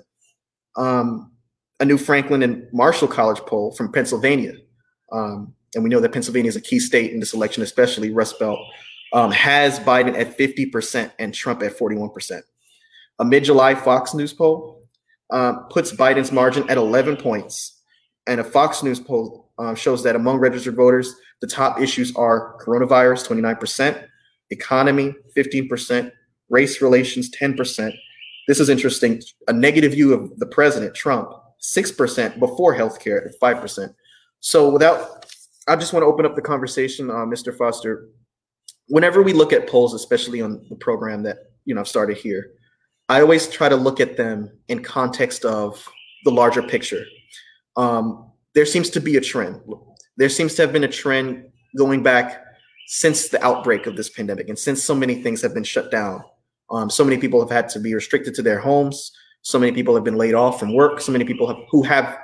Um, 0.77 1.31
a 1.79 1.85
new 1.85 1.97
Franklin 1.97 2.41
and 2.41 2.65
Marshall 2.73 3.07
College 3.07 3.37
poll 3.41 3.71
from 3.73 3.91
Pennsylvania, 3.91 4.53
um, 5.11 5.53
and 5.75 5.83
we 5.83 5.91
know 5.91 5.99
that 5.99 6.11
Pennsylvania 6.11 6.49
is 6.49 6.55
a 6.55 6.61
key 6.61 6.79
state 6.79 7.11
in 7.11 7.19
this 7.19 7.35
election, 7.35 7.61
especially 7.61 8.09
Rust 8.09 8.39
Belt, 8.39 8.57
um, 9.13 9.31
has 9.31 9.79
Biden 9.79 10.17
at 10.17 10.35
50% 10.35 11.11
and 11.19 11.31
Trump 11.31 11.61
at 11.61 11.77
41%. 11.77 12.41
A 13.19 13.25
mid 13.25 13.43
July 13.43 13.75
Fox 13.75 14.15
News 14.15 14.33
poll 14.33 14.81
uh, 15.29 15.53
puts 15.69 15.91
Biden's 15.91 16.31
margin 16.31 16.67
at 16.67 16.77
11 16.77 17.17
points. 17.17 17.81
And 18.25 18.39
a 18.39 18.43
Fox 18.43 18.81
News 18.81 18.99
poll 18.99 19.51
uh, 19.59 19.75
shows 19.75 20.01
that 20.03 20.15
among 20.15 20.39
registered 20.39 20.75
voters, 20.75 21.13
the 21.41 21.47
top 21.47 21.79
issues 21.79 22.15
are 22.15 22.57
coronavirus, 22.59 23.27
29%, 23.27 24.07
economy, 24.49 25.15
15%, 25.37 26.11
race 26.49 26.81
relations, 26.81 27.29
10%. 27.31 27.93
This 28.47 28.59
is 28.59 28.69
interesting. 28.69 29.21
A 29.47 29.53
negative 29.53 29.93
view 29.93 30.13
of 30.13 30.37
the 30.39 30.47
president, 30.47 30.95
Trump, 30.95 31.31
6% 31.61 32.39
before 32.39 32.75
healthcare 32.75 33.25
at 33.27 33.39
5%. 33.39 33.93
So 34.39 34.69
without, 34.69 35.25
I 35.67 35.75
just 35.75 35.93
want 35.93 36.03
to 36.03 36.07
open 36.07 36.25
up 36.25 36.35
the 36.35 36.41
conversation, 36.41 37.09
uh, 37.09 37.25
Mr. 37.25 37.55
Foster 37.55 38.09
whenever 38.89 39.21
we 39.21 39.33
look 39.33 39.53
at 39.53 39.67
polls, 39.67 39.93
especially 39.93 40.41
on 40.41 40.65
the 40.69 40.75
program 40.75 41.23
that 41.23 41.37
you 41.65 41.73
know 41.73 41.81
I've 41.81 41.87
started 41.87 42.17
here, 42.17 42.51
I 43.07 43.21
always 43.21 43.47
try 43.47 43.69
to 43.69 43.75
look 43.75 43.99
at 43.99 44.17
them 44.17 44.51
in 44.67 44.83
context 44.83 45.45
of 45.45 45.87
the 46.25 46.31
larger 46.31 46.61
picture. 46.61 47.03
Um, 47.77 48.31
there 48.53 48.65
seems 48.65 48.89
to 48.91 48.99
be 48.99 49.15
a 49.15 49.21
trend. 49.21 49.61
There 50.19 50.29
seems 50.29 50.53
to 50.55 50.61
have 50.61 50.73
been 50.73 50.83
a 50.83 50.89
trend 50.89 51.45
going 51.77 52.03
back 52.03 52.45
since 52.87 53.29
the 53.29 53.41
outbreak 53.43 53.87
of 53.87 53.95
this 53.95 54.09
pandemic, 54.09 54.49
and 54.49 54.59
since 54.59 54.83
so 54.83 54.93
many 54.93 55.23
things 55.23 55.41
have 55.41 55.53
been 55.53 55.63
shut 55.63 55.89
down. 55.91 56.21
Um, 56.69 56.89
so 56.89 57.05
many 57.05 57.17
people 57.17 57.39
have 57.39 57.49
had 57.49 57.69
to 57.69 57.79
be 57.79 57.95
restricted 57.95 58.35
to 58.35 58.41
their 58.41 58.59
homes. 58.59 59.13
So 59.43 59.57
many 59.57 59.71
people 59.71 59.95
have 59.95 60.03
been 60.03 60.17
laid 60.17 60.33
off 60.33 60.59
from 60.59 60.75
work. 60.75 60.99
So 60.99 61.13
many 61.13 61.23
people 61.23 61.47
have, 61.47 61.57
who 61.71 61.83
have 61.83 62.17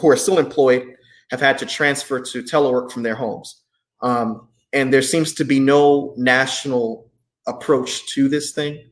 who 0.00 0.08
are 0.08 0.16
still 0.16 0.38
employed 0.38 0.82
have 1.30 1.40
had 1.40 1.56
to 1.58 1.66
transfer 1.66 2.20
to 2.20 2.42
telework 2.42 2.90
from 2.90 3.04
their 3.04 3.14
homes. 3.14 3.62
Um, 4.00 4.48
and 4.72 4.92
there 4.92 5.02
seems 5.02 5.32
to 5.34 5.44
be 5.44 5.60
no 5.60 6.14
national 6.16 7.08
approach 7.46 8.06
to 8.14 8.28
this 8.28 8.50
thing. 8.50 8.90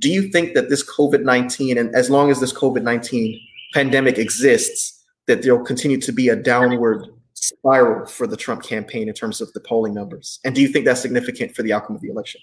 Do 0.00 0.10
you 0.10 0.30
think 0.32 0.54
that 0.54 0.70
this 0.70 0.84
COVID 0.84 1.22
19, 1.22 1.78
and 1.78 1.94
as 1.94 2.10
long 2.10 2.32
as 2.32 2.40
this 2.40 2.52
COVID 2.52 2.82
19 2.82 3.40
pandemic 3.74 4.18
exists, 4.18 5.04
that 5.28 5.42
there'll 5.42 5.64
continue 5.64 6.00
to 6.00 6.12
be 6.12 6.28
a 6.28 6.36
downward 6.36 7.06
spiral 7.36 8.06
for 8.06 8.26
the 8.26 8.36
Trump 8.36 8.62
campaign 8.62 9.08
in 9.08 9.14
terms 9.14 9.40
of 9.40 9.52
the 9.52 9.60
polling 9.60 9.94
numbers? 9.94 10.40
And 10.44 10.54
do 10.54 10.60
you 10.60 10.68
think 10.68 10.84
that's 10.84 11.00
significant 11.00 11.54
for 11.54 11.62
the 11.62 11.72
outcome 11.72 11.96
of 11.96 12.02
the 12.02 12.08
election? 12.08 12.40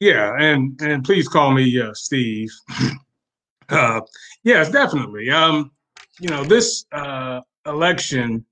Yeah, 0.00 0.34
and 0.38 0.80
and 0.80 1.04
please 1.04 1.28
call 1.28 1.52
me 1.52 1.78
uh, 1.78 1.92
Steve. 1.92 2.50
uh, 3.68 4.00
yes, 4.44 4.70
definitely. 4.70 5.30
Um, 5.30 5.70
you 6.18 6.30
know, 6.30 6.42
this 6.42 6.86
uh, 6.92 7.42
election 7.66 8.44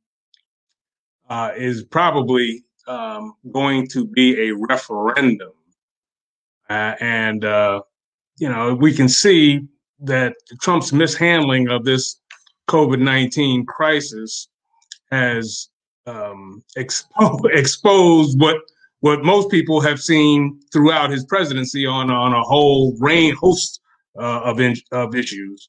uh, 1.30 1.52
is 1.56 1.84
probably 1.84 2.64
um, 2.86 3.34
going 3.50 3.86
to 3.88 4.06
be 4.06 4.48
a 4.48 4.54
referendum, 4.54 5.52
uh, 6.68 6.94
and 7.00 7.46
uh, 7.46 7.80
you 8.38 8.48
know, 8.50 8.74
we 8.74 8.92
can 8.92 9.08
see 9.08 9.66
that 10.00 10.34
Trump's 10.60 10.92
mishandling 10.92 11.68
of 11.68 11.84
this 11.84 12.20
COVID 12.68 13.00
nineteen 13.00 13.66
crisis 13.66 14.48
has 15.10 15.68
um, 16.06 16.62
expo- 16.76 17.40
exposed 17.52 18.40
what 18.40 18.56
what 19.00 19.22
most 19.24 19.50
people 19.50 19.80
have 19.80 20.00
seen 20.00 20.60
throughout 20.72 21.10
his 21.10 21.24
presidency 21.24 21.86
on 21.86 22.10
on 22.10 22.32
a 22.32 22.42
whole 22.42 22.96
range 22.98 23.36
host 23.36 23.80
uh, 24.18 24.40
of 24.40 24.60
in, 24.60 24.74
of 24.92 25.14
issues. 25.14 25.68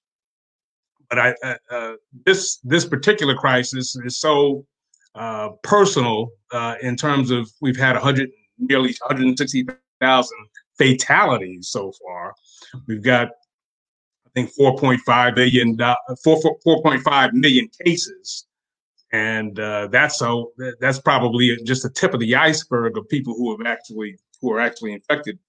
But 1.09 1.19
I 1.19 1.35
uh, 1.43 1.55
uh, 1.71 1.93
this 2.25 2.59
this 2.63 2.85
particular 2.85 3.35
crisis 3.35 3.95
is 4.05 4.19
so 4.19 4.65
uh, 5.15 5.49
personal 5.63 6.29
uh, 6.51 6.75
in 6.81 6.95
terms 6.95 7.31
of 7.31 7.49
we've 7.61 7.77
had 7.77 7.93
100 7.93 8.29
nearly 8.59 8.93
160,000 9.07 10.37
fatalities 10.77 11.69
so 11.69 11.91
far. 12.05 12.33
We've 12.87 13.03
got 13.03 13.29
I 14.29 14.41
think 14.41 14.51
4.5 14.55 15.35
billion 15.35 15.77
4, 15.77 16.41
4.5 16.65 17.33
million 17.33 17.69
cases 17.83 18.47
and 19.11 19.59
uh, 19.59 19.87
that's 19.87 20.19
so 20.19 20.51
that's 20.79 20.99
probably 20.99 21.57
just 21.63 21.83
the 21.83 21.89
tip 21.89 22.13
of 22.13 22.19
the 22.19 22.35
iceberg 22.35 22.97
of 22.97 23.09
people 23.09 23.33
who 23.33 23.51
have 23.51 23.65
actually 23.65 24.17
who 24.41 24.51
are 24.51 24.59
actually 24.59 24.93
infected 24.93 25.39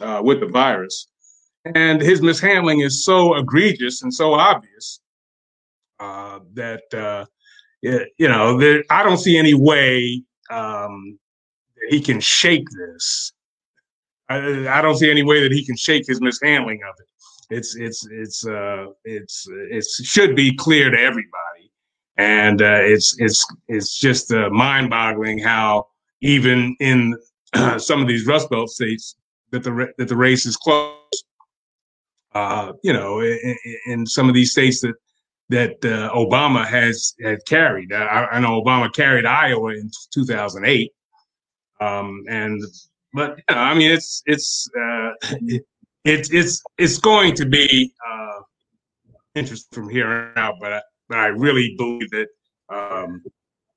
uh, 0.00 0.20
with 0.22 0.40
the 0.40 0.46
virus. 0.46 1.08
And 1.74 2.00
his 2.00 2.22
mishandling 2.22 2.80
is 2.80 3.04
so 3.04 3.36
egregious 3.36 4.02
and 4.02 4.12
so 4.12 4.34
obvious 4.34 5.00
uh, 5.98 6.40
that 6.54 6.82
uh, 6.94 7.24
you 7.80 8.28
know 8.28 8.58
there, 8.58 8.84
I 8.90 9.02
don't 9.02 9.18
see 9.18 9.38
any 9.38 9.54
way 9.54 10.22
um, 10.50 11.18
that 11.76 11.86
he 11.90 12.00
can 12.00 12.20
shake 12.20 12.66
this. 12.70 13.32
I, 14.28 14.68
I, 14.68 14.82
don't 14.82 14.96
see 14.96 15.08
any 15.08 15.22
way 15.22 15.40
that 15.40 15.52
he 15.52 15.64
can 15.64 15.76
shake 15.76 16.04
his 16.06 16.20
mishandling 16.20 16.80
of 16.82 16.94
it. 16.98 17.06
It's 17.50 17.76
it's 17.76 18.06
it's 18.10 18.46
uh, 18.46 18.86
it's 19.04 19.46
it 19.48 19.84
should 19.84 20.34
be 20.34 20.54
clear 20.54 20.90
to 20.90 20.98
everybody 20.98 21.56
and 22.16 22.62
uh, 22.62 22.80
it's 22.80 23.16
it's 23.18 23.46
it's 23.68 23.96
just 23.96 24.32
uh, 24.32 24.48
mind-boggling 24.50 25.38
how 25.38 25.86
even 26.22 26.74
in 26.80 27.16
some 27.78 28.00
of 28.00 28.08
these 28.08 28.26
Rust 28.26 28.50
Belt 28.50 28.70
states 28.70 29.16
that 29.50 29.62
the 29.62 29.92
that 29.98 30.08
the 30.08 30.16
race 30.16 30.46
is 30.46 30.56
close. 30.56 30.94
Uh, 32.34 32.72
you 32.82 32.92
know, 32.92 33.20
in, 33.20 33.56
in, 33.86 34.06
some 34.06 34.28
of 34.28 34.34
these 34.34 34.52
states 34.52 34.82
that 34.82 34.94
that 35.48 35.76
uh, 35.84 36.12
Obama 36.14 36.66
has 36.66 37.14
had 37.22 37.38
carried. 37.46 37.94
I, 37.94 38.26
I, 38.32 38.40
know 38.40 38.62
Obama 38.62 38.92
carried 38.92 39.24
Iowa 39.24 39.70
in 39.70 39.90
2008, 40.12 40.92
um, 41.80 42.22
and 42.28 42.62
but 43.14 43.38
you 43.38 43.54
know, 43.54 43.56
I 43.56 43.72
mean, 43.72 43.90
it's 43.90 44.22
it's 44.26 44.68
uh, 44.78 45.12
it's 46.06 46.30
it's 46.30 46.62
it's 46.78 46.98
going 46.98 47.34
to 47.34 47.46
be 47.46 47.92
interesting 49.34 49.68
from 49.82 49.90
here 49.90 50.06
on 50.06 50.32
out, 50.36 50.54
but. 50.60 50.72
I, 50.72 50.82
but 51.08 51.18
I 51.18 51.26
really 51.26 51.74
believe 51.76 52.10
that 52.10 52.28
um, 52.68 53.22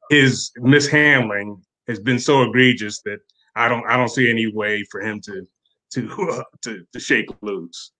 his 0.09 0.51
mishandling 0.57 1.62
has 1.88 2.00
been 2.00 2.19
so 2.19 2.43
egregious 2.43 3.01
that 3.01 3.19
I 3.55 3.67
don't 3.67 3.86
I 3.88 3.98
don't 3.98 4.09
see 4.09 4.29
any 4.29 4.48
way 4.48 4.83
for 4.91 5.01
him 5.01 5.21
to 5.21 5.48
to 5.91 6.31
uh, 6.31 6.43
to, 6.63 6.86
to 6.91 7.00
shake 7.00 7.29
loose. 7.41 7.91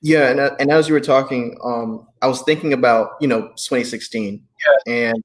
Yeah, 0.00 0.30
and 0.30 0.40
and 0.60 0.70
as 0.70 0.88
you 0.88 0.94
were 0.94 1.00
talking, 1.00 1.56
um, 1.64 2.06
I 2.22 2.26
was 2.26 2.42
thinking 2.42 2.72
about 2.72 3.12
you 3.20 3.28
know 3.28 3.48
2016, 3.56 4.42
yeah. 4.86 4.92
and 4.92 5.24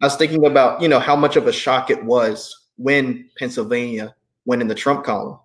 I 0.00 0.06
was 0.06 0.16
thinking 0.16 0.46
about 0.46 0.82
you 0.82 0.88
know 0.88 1.00
how 1.00 1.16
much 1.16 1.36
of 1.36 1.46
a 1.46 1.52
shock 1.52 1.90
it 1.90 2.02
was 2.04 2.54
when 2.76 3.28
Pennsylvania 3.38 4.14
went 4.44 4.62
in 4.62 4.68
the 4.68 4.74
Trump 4.74 5.04
column, 5.04 5.38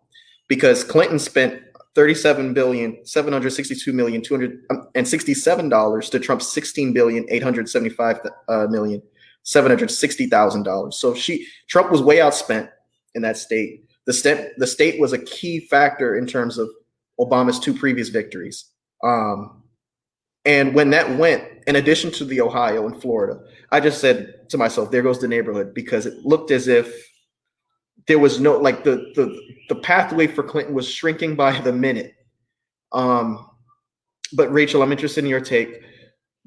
because 0.47 0.83
Clinton 0.83 1.19
spent 1.19 1.61
37 1.95 2.53
billion 2.53 3.05
762 3.05 3.93
million 3.93 4.21
267 4.21 5.69
dollars 5.69 6.09
to 6.09 6.19
Trump's 6.19 6.51
16 6.51 6.93
billion 6.93 7.25
875 7.29 8.19
uh, 8.47 8.67
million 8.69 9.01
760 9.43 10.27
thousand 10.27 10.63
dollars. 10.63 10.97
So 10.97 11.13
she 11.13 11.47
Trump 11.67 11.91
was 11.91 12.01
way 12.01 12.17
outspent 12.17 12.69
in 13.15 13.21
that 13.21 13.37
state. 13.37 13.85
The 14.05 14.13
state 14.13 14.51
the 14.57 14.67
state 14.67 14.99
was 14.99 15.13
a 15.13 15.19
key 15.19 15.59
factor 15.67 16.15
in 16.15 16.25
terms 16.25 16.57
of 16.57 16.69
Obama's 17.19 17.59
two 17.59 17.73
previous 17.73 18.09
victories. 18.09 18.65
Um, 19.03 19.63
and 20.45 20.73
when 20.73 20.89
that 20.89 21.17
went, 21.17 21.43
in 21.67 21.77
addition 21.77 22.11
to 22.11 22.25
the 22.25 22.41
Ohio 22.41 22.85
and 22.85 23.01
Florida, 23.01 23.39
I 23.71 23.79
just 23.79 24.01
said 24.01 24.49
to 24.49 24.57
myself, 24.57 24.91
"There 24.91 25.01
goes 25.01 25.19
the 25.19 25.27
neighborhood," 25.27 25.73
because 25.73 26.05
it 26.05 26.25
looked 26.25 26.51
as 26.51 26.67
if 26.67 27.12
there 28.07 28.19
was 28.19 28.39
no 28.39 28.57
like 28.57 28.83
the 28.83 29.11
the 29.15 29.39
the 29.69 29.75
pathway 29.75 30.27
for 30.27 30.43
Clinton 30.43 30.73
was 30.73 30.89
shrinking 30.89 31.35
by 31.35 31.59
the 31.59 31.71
minute. 31.71 32.15
Um, 32.91 33.49
but 34.33 34.51
Rachel, 34.51 34.81
I'm 34.81 34.91
interested 34.91 35.23
in 35.23 35.29
your 35.29 35.41
take. 35.41 35.81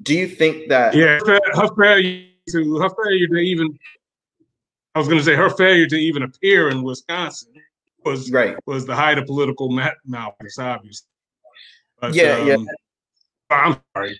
Do 0.03 0.13
you 0.13 0.27
think 0.27 0.69
that? 0.69 0.93
Yeah, 0.93 1.19
her 1.25 1.69
failure 1.75 2.27
to 2.49 2.77
her 2.77 2.89
failure 3.03 3.27
to 3.27 3.37
even 3.37 3.77
I 4.97 4.99
was 4.99 5.07
going 5.07 5.19
to 5.19 5.23
say 5.23 5.35
her 5.35 5.51
failure 5.51 5.85
to 5.85 5.95
even 5.95 6.23
appear 6.23 6.69
in 6.69 6.81
Wisconsin 6.81 7.53
was 8.03 8.31
right 8.31 8.57
was 8.65 8.87
the 8.87 8.95
height 8.95 9.19
of 9.19 9.27
political 9.27 9.69
malpractice, 9.69 10.57
obviously. 10.57 11.07
But, 12.01 12.15
yeah, 12.15 12.33
um, 12.33 12.47
yeah. 12.47 12.57
I'm 13.51 13.79
sorry. 13.95 14.19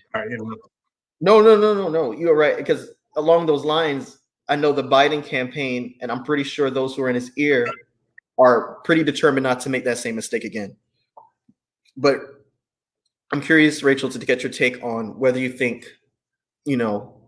No, 1.20 1.40
no, 1.40 1.56
no, 1.58 1.74
no, 1.74 1.88
no. 1.88 2.12
You're 2.12 2.36
right 2.36 2.56
because 2.56 2.90
along 3.16 3.46
those 3.46 3.64
lines, 3.64 4.17
I 4.48 4.56
know 4.56 4.72
the 4.72 4.84
Biden 4.84 5.24
campaign, 5.24 5.94
and 6.00 6.10
I'm 6.10 6.24
pretty 6.24 6.44
sure 6.44 6.70
those 6.70 6.94
who 6.94 7.02
are 7.02 7.08
in 7.08 7.14
his 7.14 7.30
ear 7.36 7.66
are 8.38 8.76
pretty 8.84 9.02
determined 9.02 9.44
not 9.44 9.60
to 9.60 9.70
make 9.70 9.84
that 9.84 9.98
same 9.98 10.14
mistake 10.14 10.44
again. 10.44 10.76
But 11.96 12.18
I'm 13.32 13.40
curious, 13.40 13.82
Rachel, 13.82 14.08
to 14.08 14.18
get 14.18 14.42
your 14.42 14.52
take 14.52 14.82
on 14.82 15.18
whether 15.18 15.38
you 15.38 15.50
think, 15.50 15.86
you 16.64 16.76
know, 16.76 17.20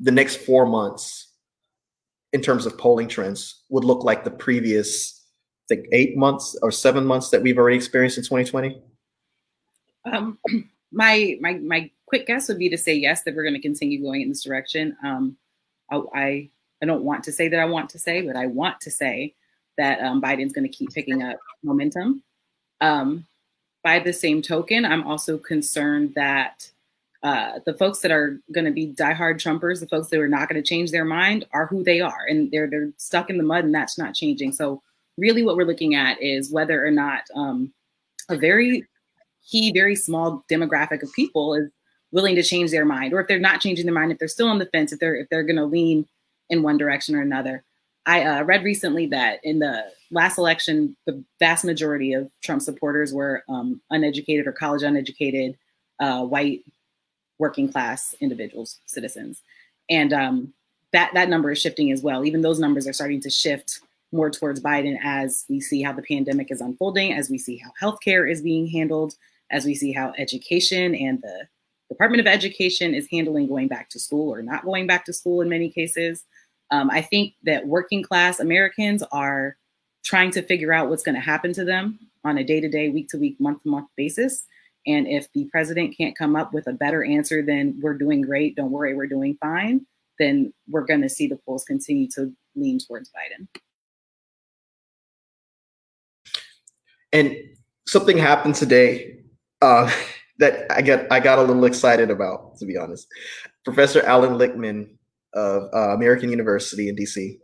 the 0.00 0.10
next 0.10 0.36
four 0.38 0.66
months 0.66 1.28
in 2.32 2.40
terms 2.40 2.66
of 2.66 2.76
polling 2.76 3.06
trends 3.06 3.62
would 3.68 3.84
look 3.84 4.02
like 4.02 4.24
the 4.24 4.30
previous, 4.30 5.22
I 5.70 5.76
think, 5.76 5.86
eight 5.92 6.16
months 6.16 6.58
or 6.62 6.72
seven 6.72 7.06
months 7.06 7.30
that 7.30 7.42
we've 7.42 7.58
already 7.58 7.76
experienced 7.76 8.18
in 8.18 8.24
2020. 8.24 8.82
Um, 10.12 10.38
my 10.92 11.36
my 11.40 11.54
my 11.54 11.90
quick 12.06 12.26
guess 12.26 12.48
would 12.48 12.58
be 12.58 12.68
to 12.68 12.78
say 12.78 12.94
yes 12.94 13.22
that 13.22 13.36
we're 13.36 13.44
going 13.44 13.54
to 13.54 13.60
continue 13.60 14.02
going 14.02 14.22
in 14.22 14.28
this 14.28 14.42
direction. 14.42 14.96
Um, 15.04 15.36
I, 15.90 16.02
I 16.14 16.50
I 16.82 16.86
don't 16.86 17.04
want 17.04 17.24
to 17.24 17.32
say 17.32 17.48
that 17.48 17.60
I 17.60 17.64
want 17.64 17.90
to 17.90 17.98
say, 17.98 18.22
but 18.22 18.36
I 18.36 18.46
want 18.46 18.80
to 18.82 18.90
say 18.90 19.34
that 19.78 20.00
um, 20.00 20.20
Biden's 20.20 20.52
going 20.52 20.68
to 20.68 20.76
keep 20.76 20.92
picking 20.92 21.22
up 21.22 21.38
momentum. 21.62 22.22
Um, 22.80 23.26
by 23.82 23.98
the 23.98 24.12
same 24.12 24.42
token, 24.42 24.84
I'm 24.84 25.06
also 25.06 25.36
concerned 25.38 26.14
that 26.14 26.70
uh, 27.22 27.58
the 27.64 27.74
folks 27.74 28.00
that 28.00 28.10
are 28.10 28.38
going 28.52 28.66
to 28.66 28.70
be 28.70 28.92
diehard 28.92 29.36
Trumpers, 29.36 29.80
the 29.80 29.86
folks 29.86 30.08
that 30.08 30.20
are 30.20 30.28
not 30.28 30.48
going 30.48 30.62
to 30.62 30.68
change 30.68 30.90
their 30.90 31.04
mind, 31.06 31.46
are 31.52 31.66
who 31.66 31.82
they 31.82 32.00
are, 32.00 32.26
and 32.28 32.50
they're 32.50 32.68
they're 32.68 32.90
stuck 32.98 33.30
in 33.30 33.38
the 33.38 33.42
mud, 33.42 33.64
and 33.64 33.74
that's 33.74 33.96
not 33.96 34.14
changing. 34.14 34.52
So, 34.52 34.82
really, 35.16 35.42
what 35.42 35.56
we're 35.56 35.64
looking 35.64 35.94
at 35.94 36.20
is 36.20 36.52
whether 36.52 36.86
or 36.86 36.90
not 36.90 37.22
um, 37.34 37.72
a 38.28 38.36
very 38.36 38.86
key, 39.48 39.72
very 39.72 39.96
small 39.96 40.44
demographic 40.50 41.02
of 41.02 41.12
people 41.14 41.54
is 41.54 41.70
willing 42.12 42.36
to 42.36 42.42
change 42.42 42.70
their 42.70 42.84
mind, 42.84 43.14
or 43.14 43.20
if 43.20 43.28
they're 43.28 43.38
not 43.38 43.60
changing 43.60 43.86
their 43.86 43.94
mind, 43.94 44.12
if 44.12 44.18
they're 44.18 44.28
still 44.28 44.48
on 44.48 44.58
the 44.58 44.66
fence, 44.66 44.92
if 44.92 45.00
they're 45.00 45.16
if 45.16 45.28
they're 45.30 45.42
going 45.42 45.56
to 45.56 45.64
lean 45.64 46.06
in 46.50 46.62
one 46.62 46.78
direction 46.78 47.14
or 47.14 47.20
another. 47.20 47.64
I 48.06 48.22
uh, 48.22 48.42
read 48.44 48.64
recently 48.64 49.06
that 49.06 49.40
in 49.44 49.60
the 49.60 49.84
last 50.10 50.36
election, 50.36 50.96
the 51.06 51.24
vast 51.38 51.64
majority 51.64 52.12
of 52.12 52.30
Trump 52.42 52.60
supporters 52.60 53.12
were 53.12 53.42
um, 53.48 53.80
uneducated 53.90 54.46
or 54.46 54.52
college 54.52 54.82
uneducated, 54.82 55.56
uh, 56.00 56.22
white, 56.22 56.64
working 57.38 57.70
class 57.70 58.14
individuals, 58.20 58.78
citizens, 58.86 59.42
and 59.90 60.12
um, 60.12 60.52
that 60.92 61.10
that 61.14 61.28
number 61.28 61.50
is 61.50 61.60
shifting 61.60 61.90
as 61.90 62.02
well. 62.02 62.24
Even 62.24 62.42
those 62.42 62.60
numbers 62.60 62.86
are 62.86 62.92
starting 62.92 63.20
to 63.20 63.30
shift 63.30 63.80
more 64.12 64.30
towards 64.30 64.60
Biden 64.60 64.96
as 65.02 65.44
we 65.48 65.60
see 65.60 65.82
how 65.82 65.92
the 65.92 66.02
pandemic 66.02 66.50
is 66.50 66.60
unfolding, 66.60 67.12
as 67.12 67.28
we 67.30 67.38
see 67.38 67.56
how 67.56 67.72
healthcare 67.82 68.30
is 68.30 68.42
being 68.42 68.66
handled, 68.66 69.14
as 69.50 69.64
we 69.64 69.74
see 69.74 69.92
how 69.92 70.12
education 70.16 70.94
and 70.94 71.20
the 71.22 71.48
Department 71.88 72.20
of 72.20 72.26
Education 72.26 72.94
is 72.94 73.08
handling 73.10 73.46
going 73.46 73.68
back 73.68 73.88
to 73.90 73.98
school 73.98 74.32
or 74.32 74.42
not 74.42 74.64
going 74.64 74.86
back 74.86 75.04
to 75.06 75.12
school 75.12 75.40
in 75.40 75.48
many 75.48 75.68
cases. 75.68 76.24
Um, 76.74 76.90
I 76.90 77.02
think 77.02 77.34
that 77.44 77.68
working 77.68 78.02
class 78.02 78.40
Americans 78.40 79.04
are 79.12 79.56
trying 80.04 80.32
to 80.32 80.42
figure 80.42 80.72
out 80.72 80.88
what's 80.88 81.04
going 81.04 81.14
to 81.14 81.20
happen 81.20 81.52
to 81.52 81.64
them 81.64 82.00
on 82.24 82.36
a 82.36 82.42
day 82.42 82.60
to 82.60 82.68
day, 82.68 82.88
week 82.88 83.08
to 83.10 83.16
week, 83.16 83.38
month 83.38 83.62
to 83.62 83.68
month 83.68 83.86
basis. 83.96 84.44
And 84.84 85.06
if 85.06 85.32
the 85.34 85.44
president 85.52 85.96
can't 85.96 86.18
come 86.18 86.34
up 86.34 86.52
with 86.52 86.66
a 86.66 86.72
better 86.72 87.04
answer 87.04 87.42
than 87.42 87.78
we're 87.80 87.96
doing 87.96 88.22
great, 88.22 88.56
don't 88.56 88.72
worry, 88.72 88.92
we're 88.92 89.06
doing 89.06 89.38
fine, 89.40 89.86
then 90.18 90.52
we're 90.68 90.84
going 90.84 91.02
to 91.02 91.08
see 91.08 91.28
the 91.28 91.38
polls 91.46 91.64
continue 91.64 92.08
to 92.16 92.32
lean 92.56 92.80
towards 92.80 93.08
Biden. 93.10 93.46
And 97.12 97.36
something 97.86 98.18
happened 98.18 98.56
today 98.56 99.20
uh, 99.62 99.88
that 100.40 100.66
I 100.72 100.82
got 100.82 101.06
I 101.12 101.20
got 101.20 101.38
a 101.38 101.42
little 101.42 101.66
excited 101.66 102.10
about, 102.10 102.58
to 102.58 102.66
be 102.66 102.76
honest. 102.76 103.06
Professor 103.64 104.02
Alan 104.02 104.36
Lichtman 104.36 104.88
of 105.34 105.64
uh, 105.74 105.94
American 105.94 106.30
University 106.30 106.88
in 106.88 106.96
DC, 106.96 107.38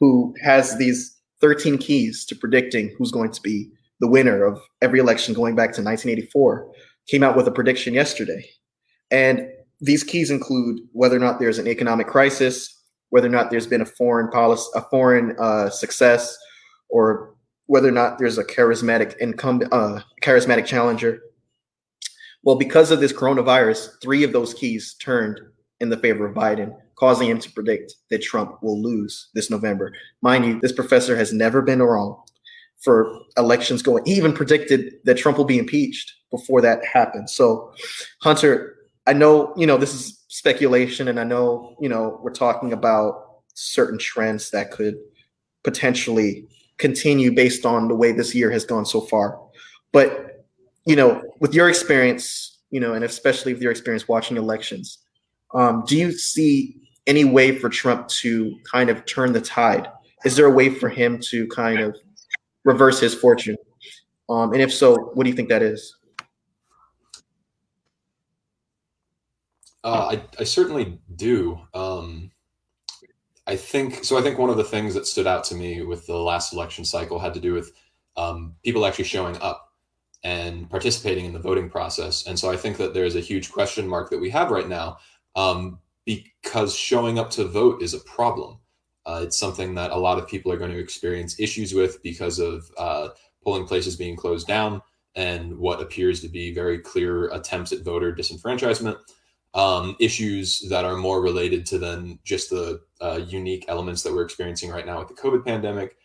who 0.00 0.34
has 0.42 0.76
these 0.78 1.16
13 1.40 1.78
keys 1.78 2.24
to 2.26 2.34
predicting 2.34 2.94
who's 2.98 3.10
going 3.10 3.30
to 3.30 3.40
be 3.40 3.70
the 4.00 4.08
winner 4.08 4.44
of 4.44 4.60
every 4.82 5.00
election 5.00 5.34
going 5.34 5.54
back 5.54 5.72
to 5.72 5.82
1984, 5.82 6.70
came 7.08 7.22
out 7.22 7.36
with 7.36 7.48
a 7.48 7.50
prediction 7.50 7.94
yesterday. 7.94 8.44
And 9.10 9.48
these 9.80 10.04
keys 10.04 10.30
include 10.30 10.80
whether 10.92 11.16
or 11.16 11.20
not 11.20 11.38
there's 11.38 11.58
an 11.58 11.66
economic 11.66 12.06
crisis, 12.06 12.82
whether 13.10 13.26
or 13.26 13.30
not 13.30 13.50
there's 13.50 13.66
been 13.66 13.80
a 13.80 13.86
foreign 13.86 14.30
policy, 14.30 14.68
a 14.74 14.82
foreign 14.82 15.36
uh, 15.38 15.70
success, 15.70 16.36
or 16.88 17.34
whether 17.66 17.88
or 17.88 17.92
not 17.92 18.18
there's 18.18 18.38
a 18.38 18.44
charismatic 18.44 19.16
incumbent, 19.18 19.72
uh, 19.72 20.00
charismatic 20.22 20.66
challenger. 20.66 21.20
Well, 22.42 22.56
because 22.56 22.90
of 22.90 23.00
this 23.00 23.12
coronavirus, 23.12 23.90
three 24.02 24.24
of 24.24 24.32
those 24.32 24.54
keys 24.54 24.94
turned 25.00 25.40
in 25.80 25.88
the 25.88 25.96
favor 25.96 26.26
of 26.26 26.34
Biden, 26.34 26.74
causing 26.98 27.28
him 27.28 27.38
to 27.38 27.52
predict 27.52 27.94
that 28.10 28.22
Trump 28.22 28.62
will 28.62 28.80
lose 28.80 29.28
this 29.34 29.50
November. 29.50 29.92
Mind 30.20 30.44
you, 30.44 30.60
this 30.60 30.72
professor 30.72 31.16
has 31.16 31.32
never 31.32 31.62
been 31.62 31.82
wrong 31.82 32.20
for 32.78 33.12
elections 33.36 33.82
going. 33.82 34.04
He 34.04 34.14
even 34.14 34.32
predicted 34.32 34.94
that 35.04 35.16
Trump 35.16 35.38
will 35.38 35.44
be 35.44 35.58
impeached 35.58 36.12
before 36.30 36.60
that 36.62 36.84
happened. 36.84 37.30
So, 37.30 37.72
Hunter, 38.22 38.76
I 39.06 39.12
know 39.12 39.54
you 39.56 39.66
know 39.66 39.78
this 39.78 39.94
is 39.94 40.24
speculation, 40.28 41.08
and 41.08 41.18
I 41.18 41.24
know 41.24 41.76
you 41.80 41.88
know 41.88 42.18
we're 42.22 42.32
talking 42.32 42.72
about 42.72 43.24
certain 43.54 43.98
trends 43.98 44.50
that 44.50 44.70
could 44.70 44.96
potentially 45.64 46.46
continue 46.78 47.32
based 47.32 47.66
on 47.66 47.88
the 47.88 47.94
way 47.94 48.12
this 48.12 48.34
year 48.34 48.50
has 48.50 48.64
gone 48.64 48.86
so 48.86 49.00
far. 49.00 49.40
But 49.92 50.44
you 50.84 50.96
know, 50.96 51.22
with 51.40 51.54
your 51.54 51.68
experience, 51.68 52.58
you 52.70 52.80
know, 52.80 52.94
and 52.94 53.04
especially 53.04 53.52
with 53.52 53.62
your 53.62 53.72
experience 53.72 54.08
watching 54.08 54.36
elections, 54.36 54.98
um, 55.54 55.84
do 55.86 55.96
you 55.96 56.12
see 56.12 56.76
any 57.08 57.24
way 57.24 57.56
for 57.58 57.68
Trump 57.68 58.06
to 58.08 58.56
kind 58.70 58.90
of 58.90 59.04
turn 59.06 59.32
the 59.32 59.40
tide? 59.40 59.88
Is 60.24 60.36
there 60.36 60.46
a 60.46 60.50
way 60.50 60.68
for 60.68 60.88
him 60.88 61.18
to 61.30 61.48
kind 61.48 61.80
of 61.80 61.96
reverse 62.64 63.00
his 63.00 63.14
fortune? 63.14 63.56
Um, 64.28 64.52
and 64.52 64.62
if 64.62 64.72
so, 64.72 65.10
what 65.14 65.24
do 65.24 65.30
you 65.30 65.36
think 65.36 65.48
that 65.48 65.62
is? 65.62 65.96
Uh, 69.82 70.16
I, 70.16 70.22
I 70.38 70.44
certainly 70.44 71.00
do. 71.16 71.58
Um, 71.72 72.30
I 73.46 73.56
think 73.56 74.04
so. 74.04 74.18
I 74.18 74.22
think 74.22 74.38
one 74.38 74.50
of 74.50 74.58
the 74.58 74.64
things 74.64 74.92
that 74.94 75.06
stood 75.06 75.26
out 75.26 75.44
to 75.44 75.54
me 75.54 75.82
with 75.82 76.06
the 76.06 76.16
last 76.16 76.52
election 76.52 76.84
cycle 76.84 77.18
had 77.18 77.32
to 77.34 77.40
do 77.40 77.54
with 77.54 77.72
um, 78.16 78.54
people 78.62 78.84
actually 78.84 79.04
showing 79.04 79.38
up 79.40 79.72
and 80.24 80.68
participating 80.68 81.24
in 81.24 81.32
the 81.32 81.38
voting 81.38 81.70
process. 81.70 82.26
And 82.26 82.38
so 82.38 82.50
I 82.50 82.56
think 82.56 82.76
that 82.76 82.92
there's 82.92 83.16
a 83.16 83.20
huge 83.20 83.50
question 83.50 83.88
mark 83.88 84.10
that 84.10 84.20
we 84.20 84.28
have 84.30 84.50
right 84.50 84.68
now 84.68 84.98
um, 85.36 85.78
because 86.08 86.74
showing 86.74 87.18
up 87.18 87.28
to 87.28 87.44
vote 87.44 87.82
is 87.82 87.92
a 87.92 88.00
problem. 88.00 88.58
Uh, 89.04 89.20
it's 89.24 89.38
something 89.38 89.74
that 89.74 89.90
a 89.90 89.96
lot 89.96 90.18
of 90.18 90.26
people 90.26 90.50
are 90.50 90.56
going 90.56 90.70
to 90.70 90.78
experience 90.78 91.38
issues 91.38 91.74
with 91.74 92.02
because 92.02 92.38
of 92.38 92.70
uh, 92.78 93.08
polling 93.44 93.66
places 93.66 93.94
being 93.94 94.16
closed 94.16 94.46
down 94.46 94.80
and 95.16 95.54
what 95.58 95.82
appears 95.82 96.22
to 96.22 96.28
be 96.28 96.54
very 96.54 96.78
clear 96.78 97.28
attempts 97.28 97.72
at 97.72 97.84
voter 97.84 98.10
disenfranchisement 98.14 98.96
um, 99.52 99.96
issues 100.00 100.60
that 100.70 100.86
are 100.86 100.96
more 100.96 101.20
related 101.20 101.66
to 101.66 101.78
than 101.78 102.18
just 102.24 102.48
the 102.48 102.80
uh, 103.02 103.20
unique 103.26 103.66
elements 103.68 104.02
that 104.02 104.14
we're 104.14 104.24
experiencing 104.24 104.70
right 104.70 104.86
now 104.86 104.98
with 104.98 105.08
the 105.08 105.14
COVID 105.14 105.44
pandemic. 105.44 105.96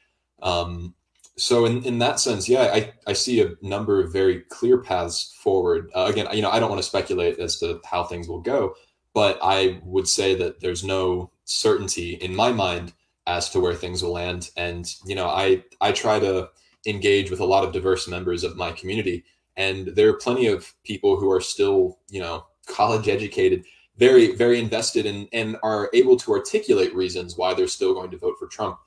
Um, 0.41 0.95
so 1.37 1.65
in, 1.65 1.81
in 1.83 1.99
that 1.99 2.19
sense, 2.19 2.49
yeah, 2.49 2.71
I, 2.73 2.93
I 3.07 3.13
see 3.13 3.41
a 3.41 3.53
number 3.61 4.01
of 4.01 4.11
very 4.11 4.41
clear 4.49 4.79
paths 4.79 5.33
forward. 5.41 5.89
Uh, 5.95 6.07
again, 6.11 6.27
you 6.33 6.41
know, 6.41 6.49
I 6.49 6.59
don't 6.59 6.69
want 6.69 6.81
to 6.81 6.87
speculate 6.87 7.39
as 7.39 7.57
to 7.59 7.79
how 7.85 8.03
things 8.03 8.27
will 8.27 8.41
go, 8.41 8.75
but 9.13 9.39
I 9.41 9.79
would 9.83 10.07
say 10.07 10.35
that 10.35 10.59
there's 10.59 10.83
no 10.83 11.31
certainty 11.45 12.15
in 12.15 12.35
my 12.35 12.51
mind 12.51 12.93
as 13.27 13.49
to 13.49 13.59
where 13.59 13.75
things 13.75 14.03
will 14.03 14.13
land. 14.13 14.49
And 14.57 14.91
you 15.05 15.15
know, 15.15 15.27
I 15.27 15.63
I 15.81 15.91
try 15.91 16.19
to 16.19 16.49
engage 16.85 17.31
with 17.31 17.39
a 17.39 17.45
lot 17.45 17.63
of 17.63 17.71
diverse 17.71 18.07
members 18.07 18.43
of 18.43 18.57
my 18.57 18.71
community, 18.71 19.23
and 19.55 19.87
there 19.87 20.09
are 20.09 20.17
plenty 20.17 20.47
of 20.47 20.73
people 20.83 21.17
who 21.17 21.31
are 21.31 21.41
still, 21.41 21.99
you 22.09 22.19
know, 22.19 22.45
college 22.67 23.07
educated, 23.07 23.65
very, 23.97 24.35
very 24.35 24.59
invested 24.59 25.05
in 25.05 25.27
and 25.33 25.57
are 25.63 25.89
able 25.93 26.17
to 26.17 26.31
articulate 26.31 26.95
reasons 26.95 27.37
why 27.37 27.53
they're 27.53 27.67
still 27.67 27.93
going 27.93 28.11
to 28.11 28.17
vote 28.17 28.35
for 28.39 28.47
Trump. 28.47 28.77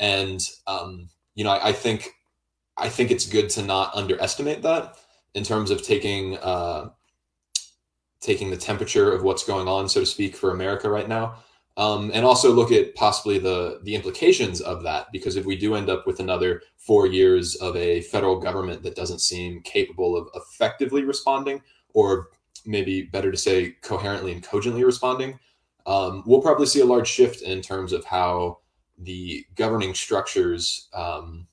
And 0.00 0.42
um, 0.66 1.08
you 1.34 1.44
know, 1.44 1.50
I, 1.50 1.68
I, 1.68 1.72
think 1.72 2.14
I 2.76 2.88
think 2.88 3.10
it's 3.10 3.26
good 3.26 3.48
to 3.50 3.62
not 3.62 3.94
underestimate 3.94 4.62
that 4.62 4.96
in 5.34 5.44
terms 5.44 5.70
of 5.70 5.82
taking 5.82 6.38
uh, 6.38 6.90
taking 8.26 8.50
the 8.50 8.56
temperature 8.56 9.12
of 9.12 9.22
what's 9.22 9.44
going 9.44 9.68
on, 9.68 9.88
so 9.88 10.00
to 10.00 10.06
speak, 10.06 10.34
for 10.36 10.50
America 10.50 10.90
right 10.90 11.08
now. 11.08 11.36
Um, 11.76 12.10
and 12.12 12.24
also 12.24 12.52
look 12.52 12.72
at 12.72 12.94
possibly 12.94 13.38
the 13.38 13.80
the 13.82 13.94
implications 13.94 14.62
of 14.62 14.82
that 14.82 15.12
because 15.12 15.36
if 15.36 15.44
we 15.44 15.56
do 15.56 15.74
end 15.74 15.90
up 15.90 16.06
with 16.06 16.20
another 16.20 16.62
four 16.78 17.06
years 17.06 17.54
of 17.56 17.76
a 17.76 18.00
federal 18.00 18.40
government 18.40 18.82
that 18.82 18.96
doesn't 18.96 19.20
seem 19.20 19.60
capable 19.60 20.16
of 20.16 20.28
effectively 20.34 21.04
responding 21.04 21.60
or 21.92 22.28
maybe 22.64 23.02
better 23.02 23.30
to 23.30 23.36
say 23.36 23.76
coherently 23.82 24.32
and 24.32 24.42
cogently 24.42 24.84
responding, 24.84 25.38
um, 25.84 26.22
we'll 26.26 26.40
probably 26.40 26.66
see 26.66 26.80
a 26.80 26.84
large 26.84 27.08
shift 27.08 27.42
in 27.42 27.60
terms 27.60 27.92
of 27.92 28.06
how 28.06 28.58
the 28.98 29.44
governing 29.54 29.92
structures 29.92 30.88
um, 30.94 31.46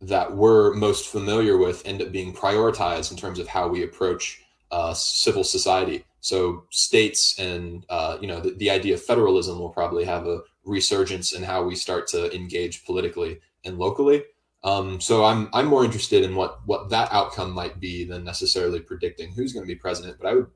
that 0.00 0.32
we're 0.36 0.72
most 0.74 1.08
familiar 1.08 1.58
with 1.58 1.84
end 1.84 2.00
up 2.00 2.12
being 2.12 2.32
prioritized 2.32 3.10
in 3.10 3.16
terms 3.16 3.40
of 3.40 3.48
how 3.48 3.66
we 3.66 3.82
approach 3.82 4.43
uh, 4.74 4.92
civil 4.92 5.44
society. 5.44 6.04
So 6.20 6.64
states 6.70 7.38
and 7.38 7.86
uh, 7.88 8.18
you 8.20 8.26
know 8.26 8.40
the, 8.40 8.54
the 8.54 8.70
idea 8.70 8.94
of 8.94 9.02
federalism 9.02 9.58
will 9.58 9.70
probably 9.70 10.04
have 10.04 10.26
a 10.26 10.40
resurgence 10.64 11.32
in 11.32 11.44
how 11.44 11.62
we 11.62 11.76
start 11.76 12.08
to 12.08 12.34
engage 12.34 12.84
politically 12.84 13.38
and 13.64 13.78
locally. 13.78 14.24
Um, 14.64 15.00
so 15.00 15.24
I'm 15.24 15.48
I'm 15.52 15.66
more 15.66 15.84
interested 15.84 16.24
in 16.24 16.34
what 16.34 16.58
what 16.66 16.90
that 16.90 17.12
outcome 17.12 17.52
might 17.52 17.78
be 17.78 18.04
than 18.04 18.24
necessarily 18.24 18.80
predicting 18.80 19.32
who's 19.32 19.52
going 19.52 19.64
to 19.64 19.72
be 19.74 19.78
president. 19.78 20.16
But 20.20 20.28
I 20.30 20.34
would 20.34 20.46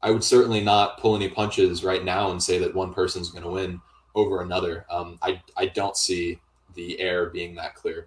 I 0.00 0.10
would 0.12 0.22
certainly 0.22 0.62
not 0.62 0.98
pull 1.00 1.16
any 1.16 1.28
punches 1.28 1.82
right 1.82 2.04
now 2.04 2.30
and 2.30 2.40
say 2.40 2.58
that 2.58 2.74
one 2.74 2.94
person's 2.94 3.30
going 3.30 3.44
to 3.44 3.50
win 3.50 3.80
over 4.14 4.42
another. 4.42 4.86
Um, 4.88 5.18
I 5.22 5.42
I 5.56 5.66
don't 5.66 5.96
see 5.96 6.38
the 6.74 7.00
air 7.00 7.30
being 7.30 7.56
that 7.56 7.74
clear. 7.74 8.06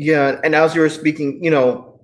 Yeah, 0.00 0.40
and 0.42 0.54
as 0.54 0.74
you 0.74 0.80
were 0.80 0.88
speaking, 0.88 1.44
you 1.44 1.50
know, 1.50 2.00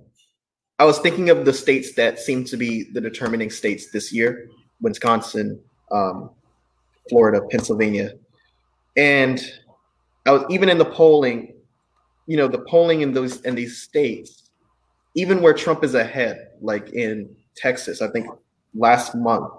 I 0.77 0.85
was 0.85 0.99
thinking 0.99 1.31
of 1.31 1.45
the 1.45 1.53
states 1.53 1.95
that 1.95 2.19
seem 2.19 2.43
to 2.43 2.55
be 2.55 2.83
the 2.93 3.01
determining 3.01 3.49
states 3.49 3.89
this 3.89 4.13
year: 4.13 4.49
Wisconsin, 4.81 5.59
um, 5.91 6.29
Florida, 7.09 7.41
Pennsylvania. 7.49 8.11
And 8.97 9.41
I 10.27 10.31
was 10.31 10.43
even 10.51 10.69
in 10.69 10.77
the 10.77 10.85
polling, 10.85 11.55
you 12.27 12.37
know, 12.37 12.47
the 12.47 12.59
polling 12.69 13.01
in 13.01 13.13
those 13.13 13.41
in 13.41 13.55
these 13.55 13.81
states, 13.81 14.51
even 15.15 15.41
where 15.41 15.55
Trump 15.55 15.83
is 15.83 15.95
ahead, 15.95 16.49
like 16.61 16.91
in 16.91 17.27
Texas, 17.55 18.03
I 18.03 18.09
think 18.11 18.27
last 18.75 19.15
month 19.15 19.51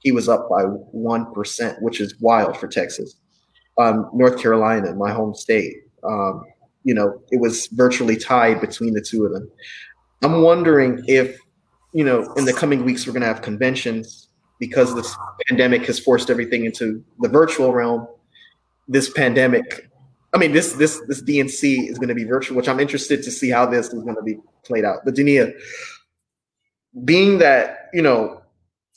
he 0.00 0.12
was 0.12 0.28
up 0.28 0.50
by 0.50 0.64
one 0.64 1.32
percent, 1.32 1.80
which 1.80 2.02
is 2.02 2.20
wild 2.20 2.58
for 2.58 2.68
Texas. 2.68 3.16
Um, 3.78 4.10
North 4.12 4.38
Carolina, 4.38 4.94
my 4.94 5.10
home 5.14 5.34
state, 5.34 5.76
um, 6.04 6.44
you 6.86 6.94
know, 6.94 7.20
it 7.30 7.40
was 7.40 7.66
virtually 7.68 8.16
tied 8.16 8.60
between 8.60 8.94
the 8.94 9.02
two 9.02 9.26
of 9.26 9.32
them. 9.32 9.50
I'm 10.22 10.42
wondering 10.42 11.04
if, 11.06 11.38
you 11.92 12.04
know, 12.04 12.32
in 12.34 12.44
the 12.44 12.52
coming 12.52 12.84
weeks 12.84 13.06
we're 13.06 13.12
going 13.12 13.22
to 13.22 13.32
have 13.34 13.42
conventions 13.42 14.28
because 14.58 14.94
this 14.94 15.14
pandemic 15.48 15.84
has 15.86 15.98
forced 15.98 16.30
everything 16.30 16.64
into 16.64 17.04
the 17.20 17.28
virtual 17.28 17.72
realm 17.72 18.06
this 18.88 19.10
pandemic 19.10 19.90
I 20.34 20.38
mean, 20.38 20.52
this 20.52 20.74
this 20.74 21.00
this 21.06 21.22
DNC 21.22 21.88
is 21.88 21.98
going 21.98 22.10
to 22.10 22.14
be 22.14 22.24
virtual, 22.24 22.58
which 22.58 22.68
I'm 22.68 22.78
interested 22.78 23.22
to 23.22 23.30
see 23.30 23.48
how 23.48 23.64
this 23.64 23.86
is 23.86 24.02
going 24.02 24.16
to 24.16 24.22
be 24.22 24.38
played 24.64 24.84
out. 24.84 24.98
But 25.02 25.14
Dania, 25.14 25.54
being 27.06 27.38
that 27.38 27.88
you 27.94 28.02
know, 28.02 28.42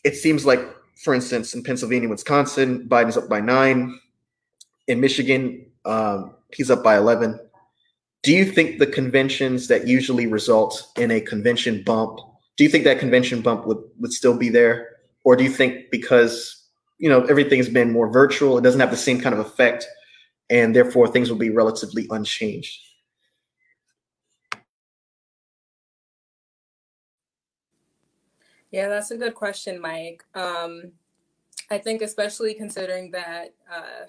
it 0.04 0.16
seems 0.16 0.46
like, 0.46 0.60
for 1.02 1.14
instance, 1.14 1.54
in 1.54 1.64
Pennsylvania, 1.64 2.10
Wisconsin, 2.10 2.90
Biden's 2.90 3.16
up 3.16 3.30
by 3.30 3.40
nine. 3.40 3.98
In 4.88 5.00
Michigan, 5.00 5.66
um, 5.86 6.36
he's 6.52 6.70
up 6.70 6.84
by 6.84 6.98
eleven. 6.98 7.40
Do 8.24 8.34
you 8.34 8.46
think 8.46 8.80
the 8.80 8.88
conventions 8.88 9.68
that 9.68 9.88
usually 9.88 10.28
result 10.28 10.92
in 10.98 11.10
a 11.12 11.22
convention 11.22 11.84
bump? 11.84 12.20
Do 12.58 12.64
you 12.64 12.70
think 12.70 12.84
that 12.84 13.00
convention 13.00 13.42
bump 13.42 13.66
would 13.66 13.82
would 14.00 14.12
still 14.12 14.38
be 14.38 14.50
there, 14.50 14.98
or 15.24 15.36
do 15.36 15.44
you 15.44 15.50
think 15.50 15.90
because 15.90 16.60
you 16.98 17.10
know 17.10 17.24
everything's 17.24 17.70
been 17.70 17.92
more 17.92 18.12
virtual 18.12 18.58
it 18.58 18.62
doesn't 18.62 18.80
have 18.80 18.92
the 18.92 18.98
same 18.98 19.20
kind 19.20 19.34
of 19.34 19.40
effect 19.40 19.88
and 20.50 20.76
therefore 20.76 21.08
things 21.08 21.30
will 21.30 21.38
be 21.38 21.50
relatively 21.50 22.06
unchanged 22.10 22.78
yeah 28.72 28.90
that's 28.90 29.12
a 29.12 29.18
good 29.18 29.34
question 29.34 29.80
mike 29.80 30.24
um, 30.36 30.92
i 31.72 31.78
think 31.78 32.02
especially 32.02 32.54
considering 32.54 33.10
that 33.12 33.54
uh, 33.74 34.06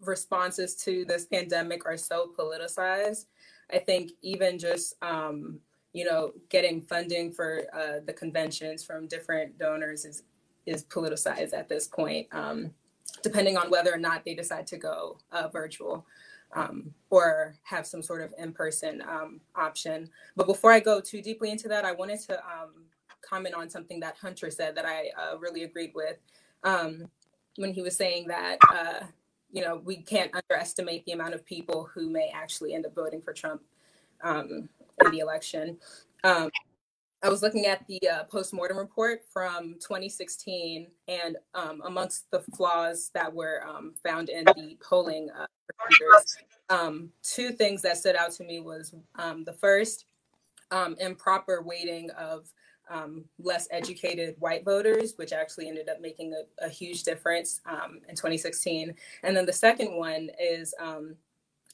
responses 0.00 0.74
to 0.76 1.04
this 1.04 1.24
pandemic 1.26 1.86
are 1.86 1.96
so 1.96 2.30
politicized. 2.38 3.26
I 3.72 3.78
think 3.78 4.12
even 4.22 4.58
just 4.58 4.94
um, 5.02 5.58
you 5.92 6.04
know 6.04 6.32
getting 6.48 6.80
funding 6.80 7.32
for 7.32 7.62
uh, 7.72 8.00
the 8.04 8.12
conventions 8.12 8.84
from 8.84 9.06
different 9.06 9.58
donors 9.58 10.04
is 10.04 10.22
is 10.66 10.84
politicized 10.84 11.54
at 11.54 11.68
this 11.68 11.88
point, 11.88 12.26
um, 12.32 12.70
depending 13.22 13.56
on 13.56 13.70
whether 13.70 13.92
or 13.92 13.98
not 13.98 14.24
they 14.24 14.34
decide 14.34 14.66
to 14.68 14.76
go 14.76 15.18
uh, 15.32 15.48
virtual 15.48 16.06
um, 16.54 16.92
or 17.10 17.54
have 17.62 17.86
some 17.86 18.02
sort 18.02 18.22
of 18.22 18.34
in-person 18.38 19.02
um, 19.08 19.40
option. 19.54 20.08
But 20.36 20.46
before 20.46 20.72
I 20.72 20.80
go 20.80 21.00
too 21.00 21.22
deeply 21.22 21.50
into 21.50 21.68
that, 21.68 21.84
I 21.84 21.92
wanted 21.92 22.20
to 22.28 22.38
um, 22.38 22.84
comment 23.22 23.54
on 23.54 23.68
something 23.68 24.00
that 24.00 24.16
Hunter 24.16 24.50
said 24.50 24.74
that 24.76 24.84
I 24.84 25.10
uh, 25.18 25.38
really 25.38 25.64
agreed 25.64 25.92
with 25.94 26.16
um, 26.64 27.08
when 27.56 27.72
he 27.72 27.82
was 27.82 27.96
saying 27.96 28.28
that 28.28 28.58
uh, 28.72 29.06
you 29.52 29.62
know 29.62 29.80
we 29.84 29.96
can't 29.96 30.30
underestimate 30.34 31.04
the 31.04 31.12
amount 31.12 31.34
of 31.34 31.44
people 31.44 31.88
who 31.92 32.08
may 32.08 32.30
actually 32.34 32.74
end 32.74 32.86
up 32.86 32.94
voting 32.94 33.22
for 33.22 33.32
Trump 33.32 33.62
um, 34.22 34.68
in 35.04 35.10
the 35.10 35.18
election. 35.18 35.78
Um, 36.24 36.50
I 37.22 37.28
was 37.28 37.42
looking 37.42 37.66
at 37.66 37.86
the 37.86 38.00
uh, 38.08 38.24
post-mortem 38.24 38.78
report 38.78 39.20
from 39.30 39.74
2016, 39.74 40.86
and 41.06 41.36
um, 41.54 41.82
amongst 41.84 42.30
the 42.30 42.40
flaws 42.56 43.10
that 43.12 43.32
were 43.32 43.62
um, 43.68 43.92
found 44.02 44.30
in 44.30 44.44
the 44.44 44.78
polling 44.82 45.28
uh, 45.38 45.44
procedures, 45.68 46.36
um, 46.70 47.10
two 47.22 47.50
things 47.50 47.82
that 47.82 47.98
stood 47.98 48.16
out 48.16 48.30
to 48.32 48.44
me 48.44 48.60
was 48.60 48.94
um, 49.18 49.44
the 49.44 49.52
first, 49.52 50.06
um, 50.70 50.96
improper 50.98 51.60
weighting 51.60 52.08
of 52.12 52.50
um, 52.90 53.24
less 53.38 53.68
educated 53.70 54.34
white 54.38 54.64
voters, 54.64 55.14
which 55.16 55.32
actually 55.32 55.68
ended 55.68 55.88
up 55.88 56.00
making 56.00 56.34
a, 56.34 56.66
a 56.66 56.68
huge 56.68 57.04
difference 57.04 57.60
in 58.08 58.16
2016. 58.16 58.94
And 59.22 59.36
then 59.36 59.46
the 59.46 59.52
second 59.52 59.96
one 59.96 60.28
is 60.38 60.74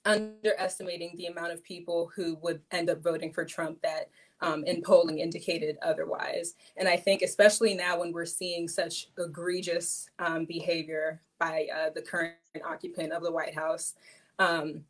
underestimating 0.06 1.14
the 1.16 1.26
amount 1.26 1.52
of 1.52 1.62
people 1.64 2.10
who 2.14 2.36
would 2.36 2.60
end 2.70 2.88
up 2.88 3.02
voting 3.02 3.32
for 3.32 3.44
Trump 3.44 3.82
that 3.82 4.08
um, 4.40 4.64
in 4.64 4.82
polling 4.82 5.18
indicated 5.18 5.78
otherwise. 5.82 6.54
And 6.76 6.88
I 6.88 6.96
think, 6.96 7.22
especially 7.22 7.74
now 7.74 7.98
when 7.98 8.12
we're 8.12 8.26
seeing 8.26 8.68
such 8.68 9.08
egregious 9.18 10.10
um, 10.18 10.44
behavior 10.44 11.20
by 11.38 11.66
uh, 11.74 11.90
the 11.94 12.02
current 12.02 12.34
occupant 12.64 13.12
of 13.12 13.22
the 13.22 13.32
White 13.32 13.54
House, 13.54 13.94
um, 14.38 14.84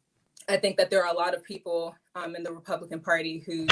I 0.48 0.56
think 0.56 0.76
that 0.76 0.90
there 0.90 1.04
are 1.04 1.12
a 1.12 1.16
lot 1.16 1.34
of 1.34 1.42
people 1.44 1.94
um, 2.14 2.36
in 2.36 2.42
the 2.42 2.52
Republican 2.52 3.00
Party 3.00 3.42
who 3.46 3.66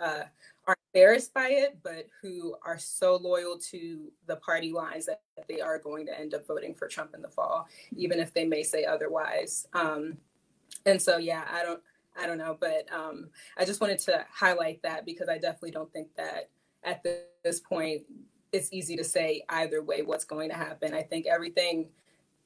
uh, 0.00 0.24
are 0.66 0.76
embarrassed 0.94 1.34
by 1.34 1.48
it, 1.48 1.78
but 1.82 2.06
who 2.22 2.56
are 2.64 2.78
so 2.78 3.16
loyal 3.16 3.58
to 3.58 4.10
the 4.26 4.36
party 4.36 4.72
lines 4.72 5.06
that 5.06 5.20
they 5.48 5.60
are 5.60 5.78
going 5.78 6.06
to 6.06 6.18
end 6.18 6.34
up 6.34 6.46
voting 6.46 6.74
for 6.74 6.88
Trump 6.88 7.14
in 7.14 7.22
the 7.22 7.28
fall, 7.28 7.68
even 7.96 8.18
if 8.18 8.32
they 8.32 8.44
may 8.44 8.62
say 8.62 8.84
otherwise. 8.84 9.66
Um, 9.74 10.16
and 10.86 11.00
so, 11.00 11.18
yeah, 11.18 11.44
I 11.50 11.62
don't. 11.62 11.80
I 12.20 12.26
don't 12.26 12.38
know, 12.38 12.56
but 12.58 12.92
um, 12.92 13.28
I 13.56 13.64
just 13.64 13.80
wanted 13.80 14.00
to 14.00 14.26
highlight 14.28 14.82
that 14.82 15.06
because 15.06 15.28
I 15.28 15.38
definitely 15.38 15.70
don't 15.70 15.92
think 15.92 16.08
that 16.16 16.50
at 16.82 17.00
this 17.44 17.60
point 17.60 18.02
it's 18.50 18.72
easy 18.72 18.96
to 18.96 19.04
say 19.04 19.44
either 19.50 19.82
way 19.82 20.02
what's 20.02 20.24
going 20.24 20.48
to 20.48 20.56
happen. 20.56 20.94
I 20.94 21.02
think 21.02 21.26
everything, 21.26 21.90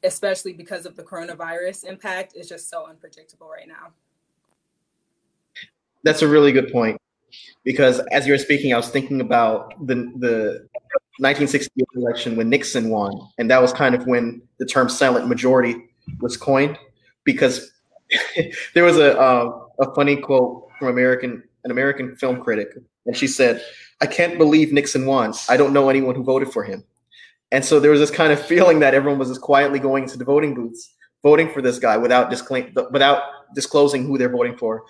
especially 0.05 0.53
because 0.53 0.85
of 0.85 0.95
the 0.95 1.03
coronavirus 1.03 1.85
impact, 1.85 2.37
is 2.37 2.51
just 2.51 2.69
so 2.69 2.87
unpredictable 2.87 3.49
right 3.49 3.67
now. 3.67 3.95
That's 6.03 6.21
a 6.21 6.29
really 6.29 6.53
good 6.53 6.71
point 6.71 7.01
because 7.65 8.01
as 8.11 8.27
you 8.27 8.33
were 8.33 8.39
speaking, 8.39 8.73
I 8.73 8.77
was 8.77 8.89
thinking 8.89 9.21
about 9.21 9.75
the 9.87 9.95
the 10.19 10.69
1968 11.19 11.87
election 11.95 12.37
when 12.37 12.49
Nixon 12.49 12.89
won, 12.89 13.13
and 13.39 13.51
that 13.51 13.61
was 13.61 13.73
kind 13.73 13.95
of 13.95 14.07
when 14.07 14.43
the 14.59 14.67
term 14.67 14.89
"silent 14.89 15.29
majority" 15.29 15.77
was 16.21 16.37
coined 16.37 16.79
because 17.25 17.71
there 18.75 18.85
was 18.85 18.97
a 18.97 19.19
uh, 19.19 19.61
a 19.81 19.95
funny 19.95 20.17
quote 20.17 20.69
from 20.79 20.89
American 20.89 21.43
an 21.65 21.71
American 21.71 22.17
film 22.17 22.41
critic, 22.41 22.69
and 23.07 23.17
she 23.17 23.27
said, 23.27 23.63
"I 24.01 24.07
can't 24.07 24.39
believe 24.39 24.73
Nixon 24.73 25.07
won. 25.07 25.35
I 25.49 25.57
don't 25.57 25.73
know 25.73 25.89
anyone 25.89 26.15
who 26.15 26.25
voted 26.25 26.53
for 26.53 26.65
him." 26.65 26.85
And 27.53 27.65
so 27.65 27.79
there 27.79 27.91
was 27.91 28.01
this 28.01 28.11
kind 28.11 28.33
of 28.33 28.45
feeling 28.45 28.81
that 28.81 28.95
everyone 28.95 29.19
was 29.19 29.29
just 29.29 29.43
quietly 29.43 29.79
going 29.79 30.05
into 30.05 30.17
the 30.17 30.25
voting 30.25 30.55
booths, 30.55 30.95
voting 31.23 31.51
for 31.51 31.61
this 31.61 31.79
guy 31.79 31.97
without 31.99 32.31
disclaim 32.31 32.75
without 32.91 33.23
disclosing 33.55 34.07
who 34.07 34.19
they're 34.19 34.31
voting 34.31 34.57
for, 34.57 34.85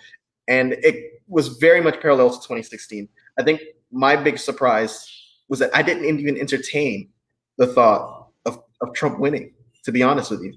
and 0.48 0.74
it 0.74 1.11
was 1.28 1.48
very 1.58 1.80
much 1.80 2.00
parallel 2.00 2.30
to 2.30 2.36
2016. 2.36 3.08
I 3.38 3.42
think 3.42 3.60
my 3.90 4.16
big 4.16 4.38
surprise 4.38 5.08
was 5.48 5.58
that 5.58 5.70
I 5.74 5.82
didn't 5.82 6.04
even 6.04 6.38
entertain 6.38 7.08
the 7.58 7.66
thought 7.66 8.28
of, 8.46 8.62
of 8.80 8.94
Trump 8.94 9.18
winning, 9.18 9.52
to 9.84 9.92
be 9.92 10.02
honest 10.02 10.30
with 10.30 10.42
you. 10.42 10.54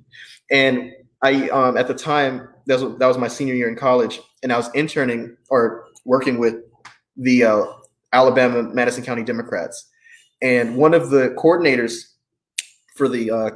And 0.51 0.91
I 1.21 1.49
um, 1.49 1.77
at 1.77 1.87
the 1.87 1.93
time 1.93 2.47
that 2.67 2.79
was, 2.79 2.97
that 2.97 3.07
was 3.07 3.17
my 3.17 3.27
senior 3.27 3.53
year 3.53 3.69
in 3.69 3.75
college, 3.75 4.19
and 4.43 4.51
I 4.51 4.57
was 4.57 4.69
interning 4.73 5.35
or 5.49 5.85
working 6.05 6.37
with 6.37 6.55
the 7.17 7.43
uh, 7.43 7.65
Alabama 8.13 8.63
Madison 8.63 9.03
County 9.03 9.23
Democrats, 9.23 9.89
and 10.41 10.77
one 10.77 10.93
of 10.93 11.09
the 11.09 11.35
coordinators 11.37 12.11
for 12.95 13.09
the 13.09 13.31
uh, 13.31 13.49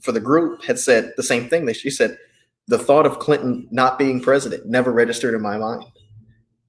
for 0.00 0.12
the 0.12 0.20
group 0.20 0.64
had 0.64 0.78
said 0.78 1.12
the 1.16 1.22
same 1.22 1.48
thing. 1.48 1.70
She 1.72 1.90
said 1.90 2.18
the 2.66 2.78
thought 2.78 3.06
of 3.06 3.18
Clinton 3.18 3.68
not 3.70 3.98
being 3.98 4.20
president 4.20 4.66
never 4.66 4.92
registered 4.92 5.34
in 5.34 5.42
my 5.42 5.58
mind, 5.58 5.84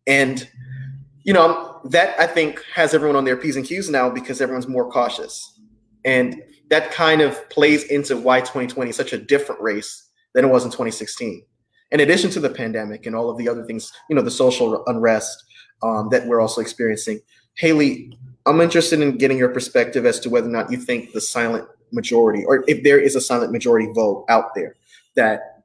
and 0.07 0.47
you 1.23 1.33
know 1.33 1.81
that 1.85 2.19
I 2.19 2.27
think 2.27 2.63
has 2.73 2.93
everyone 2.93 3.15
on 3.15 3.25
their 3.25 3.37
p's 3.37 3.55
and 3.55 3.65
q's 3.65 3.89
now 3.89 4.09
because 4.09 4.41
everyone's 4.41 4.67
more 4.67 4.89
cautious, 4.89 5.59
and 6.03 6.41
that 6.69 6.91
kind 6.91 7.21
of 7.21 7.49
plays 7.49 7.83
into 7.85 8.17
why 8.17 8.41
2020 8.41 8.89
is 8.89 8.95
such 8.95 9.13
a 9.13 9.17
different 9.17 9.61
race 9.61 10.09
than 10.33 10.45
it 10.45 10.49
was 10.49 10.65
in 10.65 10.71
2016. 10.71 11.43
In 11.91 11.99
addition 11.99 12.29
to 12.31 12.39
the 12.39 12.49
pandemic 12.49 13.05
and 13.05 13.15
all 13.15 13.29
of 13.29 13.37
the 13.37 13.47
other 13.47 13.63
things, 13.63 13.91
you 14.09 14.15
know, 14.15 14.21
the 14.21 14.31
social 14.31 14.83
unrest 14.87 15.43
um, 15.83 16.09
that 16.09 16.25
we're 16.25 16.41
also 16.41 16.61
experiencing. 16.61 17.19
Haley, 17.55 18.17
I'm 18.45 18.59
interested 18.61 18.99
in 19.01 19.17
getting 19.17 19.37
your 19.37 19.49
perspective 19.49 20.05
as 20.05 20.19
to 20.21 20.29
whether 20.29 20.47
or 20.47 20.51
not 20.51 20.71
you 20.71 20.77
think 20.77 21.13
the 21.13 21.21
silent 21.21 21.67
majority, 21.91 22.43
or 22.43 22.63
if 22.67 22.83
there 22.83 22.99
is 22.99 23.15
a 23.15 23.21
silent 23.21 23.51
majority 23.51 23.87
vote 23.93 24.25
out 24.29 24.55
there, 24.55 24.75
that 25.15 25.63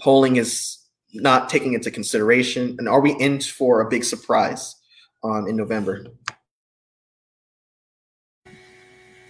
polling 0.00 0.36
is 0.36 0.78
not 1.14 1.48
taking 1.48 1.74
into 1.74 1.90
consideration, 1.90 2.76
and 2.78 2.88
are 2.88 3.00
we 3.00 3.12
in 3.12 3.40
for 3.40 3.80
a 3.80 3.88
big 3.88 4.04
surprise 4.04 4.76
um, 5.22 5.46
in 5.46 5.56
November? 5.56 6.06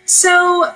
So, 0.07 0.73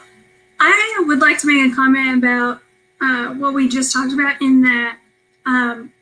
I 0.61 1.05
would 1.07 1.21
like 1.21 1.39
to 1.39 1.47
make 1.47 1.73
a 1.73 1.75
comment 1.75 2.19
about 2.19 2.61
uh, 3.01 3.35
what 3.35 3.55
we 3.55 3.69
just 3.69 3.93
talked 3.93 4.13
about 4.13 4.41
in 4.41 4.63
that 4.63 4.99
um, 5.47 5.93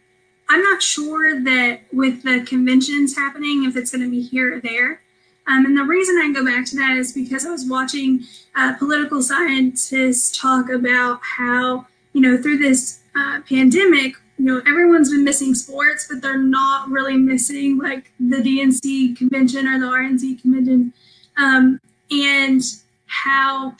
I'm 0.48 0.62
not 0.62 0.82
sure 0.82 1.42
that 1.42 1.80
with 1.92 2.22
the 2.22 2.42
conventions 2.42 3.16
happening, 3.16 3.64
if 3.64 3.76
it's 3.76 3.90
going 3.90 4.04
to 4.04 4.10
be 4.10 4.22
here 4.22 4.56
or 4.56 4.60
there. 4.60 5.00
Um, 5.48 5.64
and 5.64 5.76
the 5.76 5.84
reason 5.84 6.16
I 6.18 6.32
go 6.32 6.44
back 6.44 6.66
to 6.66 6.76
that 6.76 6.96
is 6.96 7.12
because 7.12 7.46
I 7.46 7.50
was 7.50 7.68
watching 7.68 8.24
uh, 8.56 8.74
political 8.78 9.22
scientists 9.22 10.36
talk 10.36 10.70
about 10.70 11.20
how, 11.22 11.86
you 12.12 12.20
know, 12.20 12.40
through 12.40 12.58
this 12.58 13.00
uh, 13.14 13.40
pandemic, 13.48 14.16
you 14.38 14.44
know, 14.44 14.60
everyone's 14.66 15.10
been 15.10 15.24
missing 15.24 15.54
sports, 15.54 16.06
but 16.10 16.20
they're 16.20 16.36
not 16.36 16.88
really 16.88 17.16
missing 17.16 17.78
like 17.78 18.12
the 18.20 18.36
DNC 18.36 19.16
convention 19.16 19.66
or 19.66 19.78
the 19.78 19.86
RNC 19.86 20.42
convention. 20.42 20.92
Um, 21.38 21.80
and 22.10 22.62
how 23.06 23.74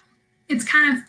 it's 0.49 0.65
kind 0.65 0.97
of 0.97 1.05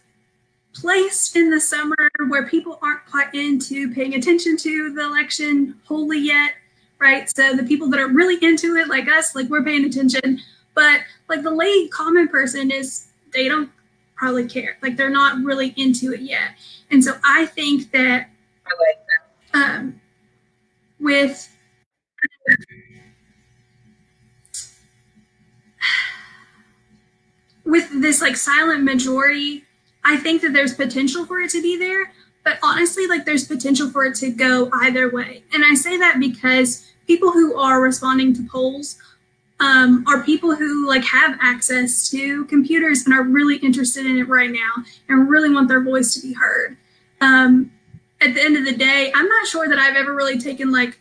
placed 0.73 1.35
in 1.35 1.49
the 1.49 1.59
summer 1.59 1.95
where 2.27 2.47
people 2.47 2.77
aren't 2.81 3.05
quite 3.05 3.33
into 3.33 3.93
paying 3.93 4.13
attention 4.15 4.57
to 4.57 4.93
the 4.93 5.01
election 5.01 5.75
wholly 5.85 6.19
yet, 6.19 6.53
right? 6.99 7.29
So 7.35 7.55
the 7.55 7.63
people 7.63 7.89
that 7.89 7.99
are 7.99 8.09
really 8.09 8.37
into 8.45 8.75
it, 8.75 8.87
like 8.87 9.07
us, 9.07 9.35
like 9.35 9.49
we're 9.49 9.63
paying 9.63 9.85
attention, 9.85 10.39
but 10.75 11.01
like 11.29 11.43
the 11.43 11.51
lay 11.51 11.87
common 11.87 12.27
person 12.27 12.69
is 12.69 13.07
they 13.33 13.47
don't 13.47 13.71
probably 14.15 14.47
care, 14.47 14.77
like 14.81 14.97
they're 14.97 15.09
not 15.09 15.41
really 15.43 15.73
into 15.77 16.13
it 16.13 16.21
yet. 16.21 16.51
And 16.91 17.03
so 17.03 17.13
I 17.23 17.45
think 17.47 17.91
that 17.91 18.29
I 18.65 18.69
like 18.69 18.99
um, 19.57 20.01
with 20.99 21.49
with 27.65 28.01
this 28.01 28.21
like 28.21 28.35
silent 28.35 28.83
majority 28.83 29.63
I 30.07 30.15
think 30.15 30.41
that 30.41 30.53
there's 30.53 30.73
potential 30.73 31.25
for 31.25 31.39
it 31.39 31.51
to 31.51 31.61
be 31.61 31.77
there, 31.77 32.13
but 32.45 32.57
honestly, 32.63 33.07
like 33.07 33.25
there's 33.25 33.45
potential 33.45 33.89
for 33.89 34.05
it 34.05 34.15
to 34.15 34.31
go 34.31 34.69
either 34.73 35.11
way. 35.11 35.43
And 35.53 35.65
I 35.65 35.75
say 35.75 35.97
that 35.97 36.17
because 36.17 36.89
people 37.07 37.31
who 37.31 37.57
are 37.57 37.81
responding 37.81 38.33
to 38.35 38.47
polls 38.49 38.97
um, 39.59 40.05
are 40.07 40.23
people 40.23 40.55
who 40.55 40.87
like 40.87 41.03
have 41.03 41.37
access 41.41 42.09
to 42.11 42.45
computers 42.45 43.03
and 43.05 43.13
are 43.13 43.23
really 43.23 43.57
interested 43.57 44.05
in 44.05 44.17
it 44.17 44.29
right 44.29 44.49
now 44.49 44.83
and 45.09 45.27
really 45.27 45.53
want 45.53 45.67
their 45.67 45.83
voice 45.83 46.15
to 46.15 46.21
be 46.25 46.31
heard. 46.31 46.77
Um, 47.19 47.71
at 48.21 48.33
the 48.33 48.41
end 48.41 48.57
of 48.57 48.65
the 48.65 48.75
day, 48.75 49.11
I'm 49.13 49.27
not 49.27 49.47
sure 49.47 49.67
that 49.67 49.77
I've 49.77 49.95
ever 49.95 50.13
really 50.13 50.39
taken 50.39 50.71
like 50.71 50.99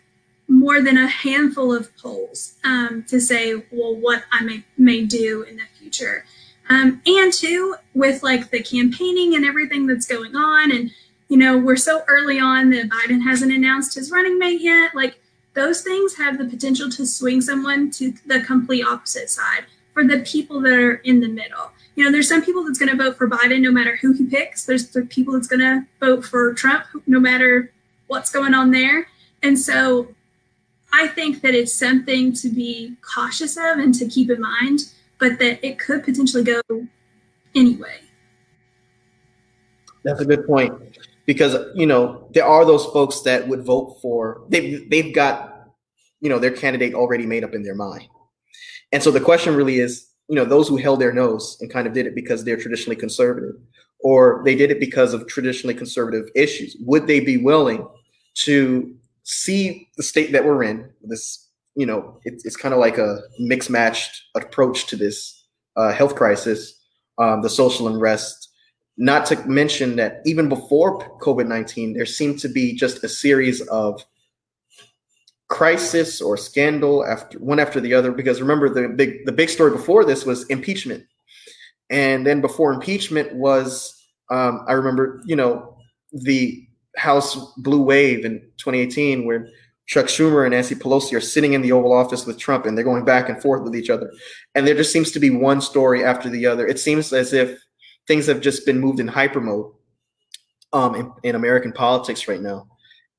more 0.49 0.81
than 0.81 0.99
a 0.99 1.09
handful 1.09 1.75
of 1.75 1.97
polls 1.97 2.55
um, 2.65 3.05
to 3.09 3.21
say, 3.21 3.55
well, 3.71 3.95
what 3.95 4.25
I 4.31 4.43
may 4.45 4.65
may 4.77 5.05
do 5.05 5.43
in 5.43 5.57
the 5.57 5.65
future. 5.79 6.25
Um, 6.69 7.01
and 7.07 7.33
two, 7.33 7.77
with 7.95 8.23
like 8.23 8.51
the 8.51 8.63
campaigning 8.63 9.35
and 9.35 9.45
everything 9.45 9.87
that's 9.87 10.07
going 10.07 10.37
on, 10.37 10.73
and 10.73 10.91
you 11.29 11.37
know, 11.37 11.59
we're 11.59 11.77
so 11.77 12.05
early 12.07 12.39
on 12.39 12.71
that 12.71 12.89
Biden 12.89 13.23
hasn't 13.23 13.53
announced 13.53 13.95
his 13.95 14.11
running 14.11 14.39
mate 14.39 14.61
yet. 14.61 14.95
Like 14.95 15.19
those 15.55 15.83
things 15.83 16.17
have 16.17 16.39
the 16.39 16.45
potential 16.45 16.91
to 16.91 17.07
swing 17.07 17.41
someone 17.41 17.91
to 17.93 18.13
the 18.27 18.41
complete 18.41 18.85
opposite 18.85 19.31
side 19.31 19.65
for 19.93 20.05
the 20.05 20.21
people 20.21 20.61
that 20.61 20.73
are 20.73 20.95
in 20.97 21.21
the 21.21 21.29
middle. 21.29 21.71
You 21.97 22.05
know, 22.05 22.13
there's 22.13 22.29
some 22.29 22.45
people 22.45 22.63
that's 22.63 22.79
going 22.79 22.91
to 22.91 23.03
vote 23.03 23.17
for 23.17 23.29
Biden 23.29 23.63
no 23.63 23.73
matter 23.73 23.97
who 23.97 24.13
he 24.13 24.27
picks. 24.27 24.67
There's 24.67 24.89
the 24.91 25.03
people 25.07 25.33
that's 25.35 25.49
going 25.49 25.61
to 25.61 25.87
vote 25.99 26.25
for 26.25 26.53
Trump 26.55 26.85
no 27.07 27.19
matter 27.19 27.73
what's 28.07 28.31
going 28.31 28.55
on 28.55 28.71
there. 28.71 29.09
And 29.43 29.59
so 29.59 30.15
I 30.93 31.09
think 31.09 31.41
that 31.41 31.55
it's 31.55 31.73
something 31.73 32.33
to 32.35 32.49
be 32.49 32.97
cautious 33.01 33.57
of 33.57 33.79
and 33.79 33.95
to 33.95 34.07
keep 34.07 34.31
in 34.31 34.41
mind, 34.41 34.81
but 35.19 35.39
that 35.39 35.67
it 35.67 35.79
could 35.79 36.05
potentially 36.05 36.45
go 36.45 36.61
anyway. 37.55 38.01
That's 40.05 40.21
a 40.21 40.25
good 40.25 40.47
point 40.47 40.73
because 41.25 41.57
you 41.75 41.87
know 41.87 42.29
there 42.33 42.45
are 42.45 42.65
those 42.65 42.87
folks 42.87 43.23
that 43.23 43.49
would 43.49 43.65
vote 43.65 43.99
for 44.01 44.45
they've 44.49 44.89
they've 44.89 45.13
got 45.13 45.73
you 46.21 46.29
know 46.29 46.39
their 46.39 46.53
candidate 46.53 46.95
already 46.95 47.27
made 47.27 47.43
up 47.43 47.55
in 47.55 47.65
their 47.65 47.75
mind, 47.75 48.09
and 48.93 49.03
so 49.03 49.11
the 49.11 49.21
question 49.21 49.57
really 49.57 49.81
is 49.81 50.09
you 50.29 50.37
know 50.37 50.45
those 50.45 50.69
who 50.69 50.77
held 50.77 51.01
their 51.01 51.13
nose 51.13 51.57
and 51.61 51.71
kind 51.71 51.87
of 51.87 51.93
did 51.93 52.07
it 52.07 52.15
because 52.15 52.45
they're 52.45 52.57
traditionally 52.57 52.97
conservative, 52.97 53.57
or 54.01 54.43
they 54.45 54.55
did 54.55 54.71
it 54.71 54.81
because 54.81 55.15
of 55.15 55.27
traditionally 55.27 55.75
conservative 55.75 56.29
issues. 56.35 56.77
Would 56.81 57.07
they 57.07 57.21
be 57.21 57.37
willing 57.37 57.87
to 58.45 58.95
see 59.23 59.89
the 59.97 60.03
state 60.03 60.33
that 60.33 60.45
we're 60.45 60.65
in? 60.65 60.91
This 61.03 61.49
you 61.75 61.87
know 61.87 62.19
it, 62.25 62.43
it's 62.45 62.57
kind 62.57 62.75
of 62.75 62.81
like 62.81 62.99
a 62.99 63.21
mixed 63.39 63.71
matched 63.71 64.23
approach 64.35 64.87
to 64.87 64.97
this 64.97 65.45
uh, 65.77 65.93
health 65.93 66.15
crisis, 66.15 66.81
um, 67.19 67.43
the 67.43 67.51
social 67.51 67.89
unrest 67.89 68.47
not 68.97 69.27
to 69.27 69.37
mention 69.47 69.97
that 69.97 70.23
even 70.25 70.49
before 70.49 71.19
COVID 71.19 71.47
19, 71.47 71.93
there 71.93 72.07
seemed 72.07 72.39
to 72.41 72.49
be 72.49 72.75
just 72.75 73.05
a 73.05 73.09
series 73.09 73.61
of 73.69 74.05
crisis 75.49 76.21
or 76.21 76.37
scandal 76.37 77.05
after 77.05 77.39
one 77.39 77.59
after 77.59 77.81
the 77.81 77.95
other. 77.95 78.13
Because 78.13 78.41
remember, 78.41 78.69
the 78.69 78.89
big 78.89 79.25
the 79.25 79.33
big 79.33 79.49
story 79.49 79.71
before 79.71 80.05
this 80.05 80.25
was 80.25 80.45
impeachment, 80.47 81.05
and 81.91 82.27
then 82.27 82.41
before 82.41 82.73
impeachment 82.73 83.35
was 83.35 83.93
um, 84.31 84.65
I 84.69 84.73
remember 84.73 85.23
you 85.25 85.37
know 85.37 85.77
the 86.13 86.63
House 86.97 87.37
blue 87.59 87.83
wave 87.83 88.25
in 88.25 88.41
2018 88.57 89.27
where 89.27 89.49
Chuck 89.87 90.07
Schumer 90.07 90.45
and 90.45 90.55
Nancy 90.55 90.75
Pelosi 90.75 91.15
are 91.15 91.21
sitting 91.21 91.53
in 91.53 91.61
the 91.61 91.73
Oval 91.73 91.93
Office 91.93 92.25
with 92.25 92.39
Trump 92.39 92.65
and 92.65 92.77
they're 92.77 92.85
going 92.85 93.05
back 93.05 93.29
and 93.29 93.41
forth 93.41 93.63
with 93.63 93.77
each 93.77 93.91
other, 93.91 94.11
and 94.55 94.67
there 94.67 94.75
just 94.75 94.93
seems 94.93 95.11
to 95.13 95.21
be 95.21 95.31
one 95.31 95.61
story 95.61 96.05
after 96.05 96.29
the 96.29 96.47
other. 96.47 96.67
It 96.67 96.81
seems 96.81 97.13
as 97.13 97.33
if 97.33 97.59
things 98.07 98.27
have 98.27 98.41
just 98.41 98.65
been 98.67 98.81
moved 98.81 99.01
in 99.01 99.09
hyper 99.09 99.41
mode 99.41 99.73
um, 100.73 100.95
in, 100.95 101.13
in 101.23 101.35
American 101.35 101.73
politics 101.73 102.29
right 102.29 102.41
now. 102.41 102.69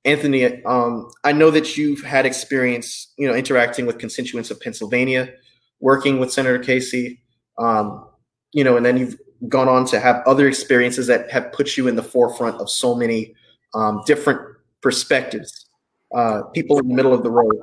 Anthony, 0.07 0.63
um, 0.63 1.11
I 1.25 1.33
know 1.33 1.51
that 1.51 1.75
you've 1.75 2.01
had 2.01 2.25
experience, 2.25 3.13
you 3.17 3.27
know, 3.27 3.35
interacting 3.35 3.85
with 3.85 3.99
constituents 3.99 4.49
of 4.49 4.59
Pennsylvania, 4.61 5.33
working 5.81 6.17
with 6.17 6.31
Senator 6.31 6.59
Casey, 6.59 7.21
um, 7.59 8.07
you 8.53 8.63
know, 8.63 8.77
and 8.77 8.85
then 8.85 8.97
you've 8.97 9.17
gone 9.49 9.67
on 9.67 9.85
to 9.87 9.99
have 9.99 10.23
other 10.25 10.47
experiences 10.47 11.07
that 11.07 11.29
have 11.29 11.51
put 11.51 11.75
you 11.75 11.89
in 11.89 11.97
the 11.97 12.03
forefront 12.03 12.55
of 12.61 12.69
so 12.69 12.95
many 12.95 13.35
um, 13.73 14.01
different 14.05 14.39
perspectives, 14.81 15.67
uh, 16.15 16.43
people 16.53 16.79
in 16.79 16.87
the 16.87 16.95
middle 16.95 17.13
of 17.13 17.21
the 17.21 17.29
road. 17.29 17.53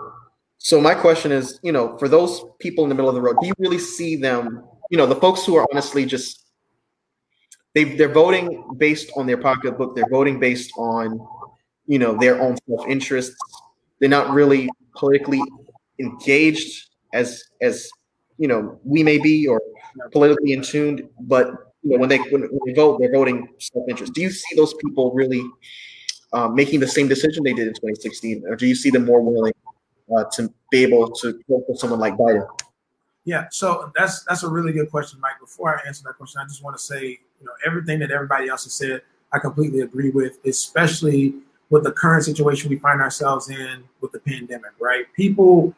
So 0.59 0.83
my 0.83 0.95
question 0.95 1.33
is, 1.33 1.59
you 1.63 1.73
know, 1.73 1.97
for 1.97 2.09
those 2.09 2.45
people 2.61 2.85
in 2.85 2.91
the 2.91 2.95
middle 2.95 3.09
of 3.09 3.15
the 3.15 3.23
road, 3.23 3.37
do 3.41 3.47
you 3.47 3.55
really 3.59 3.79
see 3.79 4.17
them, 4.17 4.63
you 4.91 4.99
know, 4.99 5.07
the 5.07 5.17
folks 5.17 5.47
who 5.47 5.57
are 5.57 5.67
honestly 5.73 6.05
just 6.05 6.45
they 7.75 7.85
they're 7.85 8.13
voting 8.13 8.65
based 8.77 9.11
on 9.17 9.27
their 9.27 9.37
pocketbook. 9.37 9.97
They're 9.97 10.09
voting 10.11 10.39
based 10.39 10.73
on 10.79 11.19
you 11.87 11.99
know 11.99 12.17
their 12.17 12.41
own 12.41 12.57
self 12.69 12.87
interests. 12.89 13.37
They're 14.01 14.09
not 14.09 14.31
really 14.31 14.69
politically 14.97 15.43
engaged 15.99 16.89
as 17.13 17.45
as 17.63 17.89
you 18.39 18.49
know 18.49 18.79
we 18.85 19.03
may 19.03 19.19
be 19.19 19.47
or 19.47 19.61
politically 20.13 20.53
in 20.53 20.63
tuned. 20.63 21.09
But 21.21 21.47
you 21.83 21.91
know 21.93 21.99
when 21.99 22.09
they 22.09 22.19
when, 22.19 22.49
they 22.67 22.73
vote, 22.73 23.01
they're 23.01 23.13
voting 23.13 23.49
self 23.59 23.85
interest. 23.89 24.13
Do 24.15 24.23
you 24.23 24.31
see 24.31 24.57
those 24.57 24.75
people 24.75 25.13
really 25.13 25.45
um, 26.33 26.55
making 26.55 26.81
the 26.81 26.89
same 26.89 27.09
decision 27.09 27.45
they 27.45 27.53
did 27.53 27.69
in 27.69 27.75
2016, 27.75 28.45
or 28.47 28.57
do 28.57 28.67
you 28.67 28.75
see 28.75 28.91
them 28.91 29.05
more 29.05 29.21
willing 29.21 29.55
uh, 30.17 30.25
to 30.33 30.53
be 30.71 30.83
able 30.83 31.11
to 31.11 31.41
vote 31.49 31.65
for 31.67 31.77
someone 31.77 32.01
like 32.01 32.15
Biden? 32.15 32.47
Yeah, 33.25 33.47
so 33.51 33.91
that's 33.97 34.25
that's 34.25 34.43
a 34.43 34.49
really 34.49 34.73
good 34.73 34.91
question, 34.91 35.19
Mike. 35.21 35.41
Before 35.41 35.79
I 35.79 35.87
answer 35.87 36.03
that 36.07 36.19
question, 36.19 36.43
I 36.43 36.47
just 36.47 36.63
want 36.63 36.77
to 36.77 36.83
say, 36.83 37.03
you 37.05 37.47
know, 37.47 37.53
everything 37.67 37.99
that 38.01 38.11
everybody 38.11 38.49
else 38.49 38.65
has 38.65 38.75
said, 38.75 39.03
I 39.33 39.39
completely 39.39 39.81
agree 39.81 40.11
with, 40.11 40.39
especially 40.45 41.35
with 41.71 41.85
the 41.85 41.93
current 41.93 42.25
situation 42.25 42.71
we 42.71 42.77
find 42.77 43.01
ourselves 43.01 43.49
in 43.49 43.85
with 44.01 44.13
the 44.13 44.21
pandemic, 44.21 44.71
right? 44.81 45.07
People, 45.15 45.75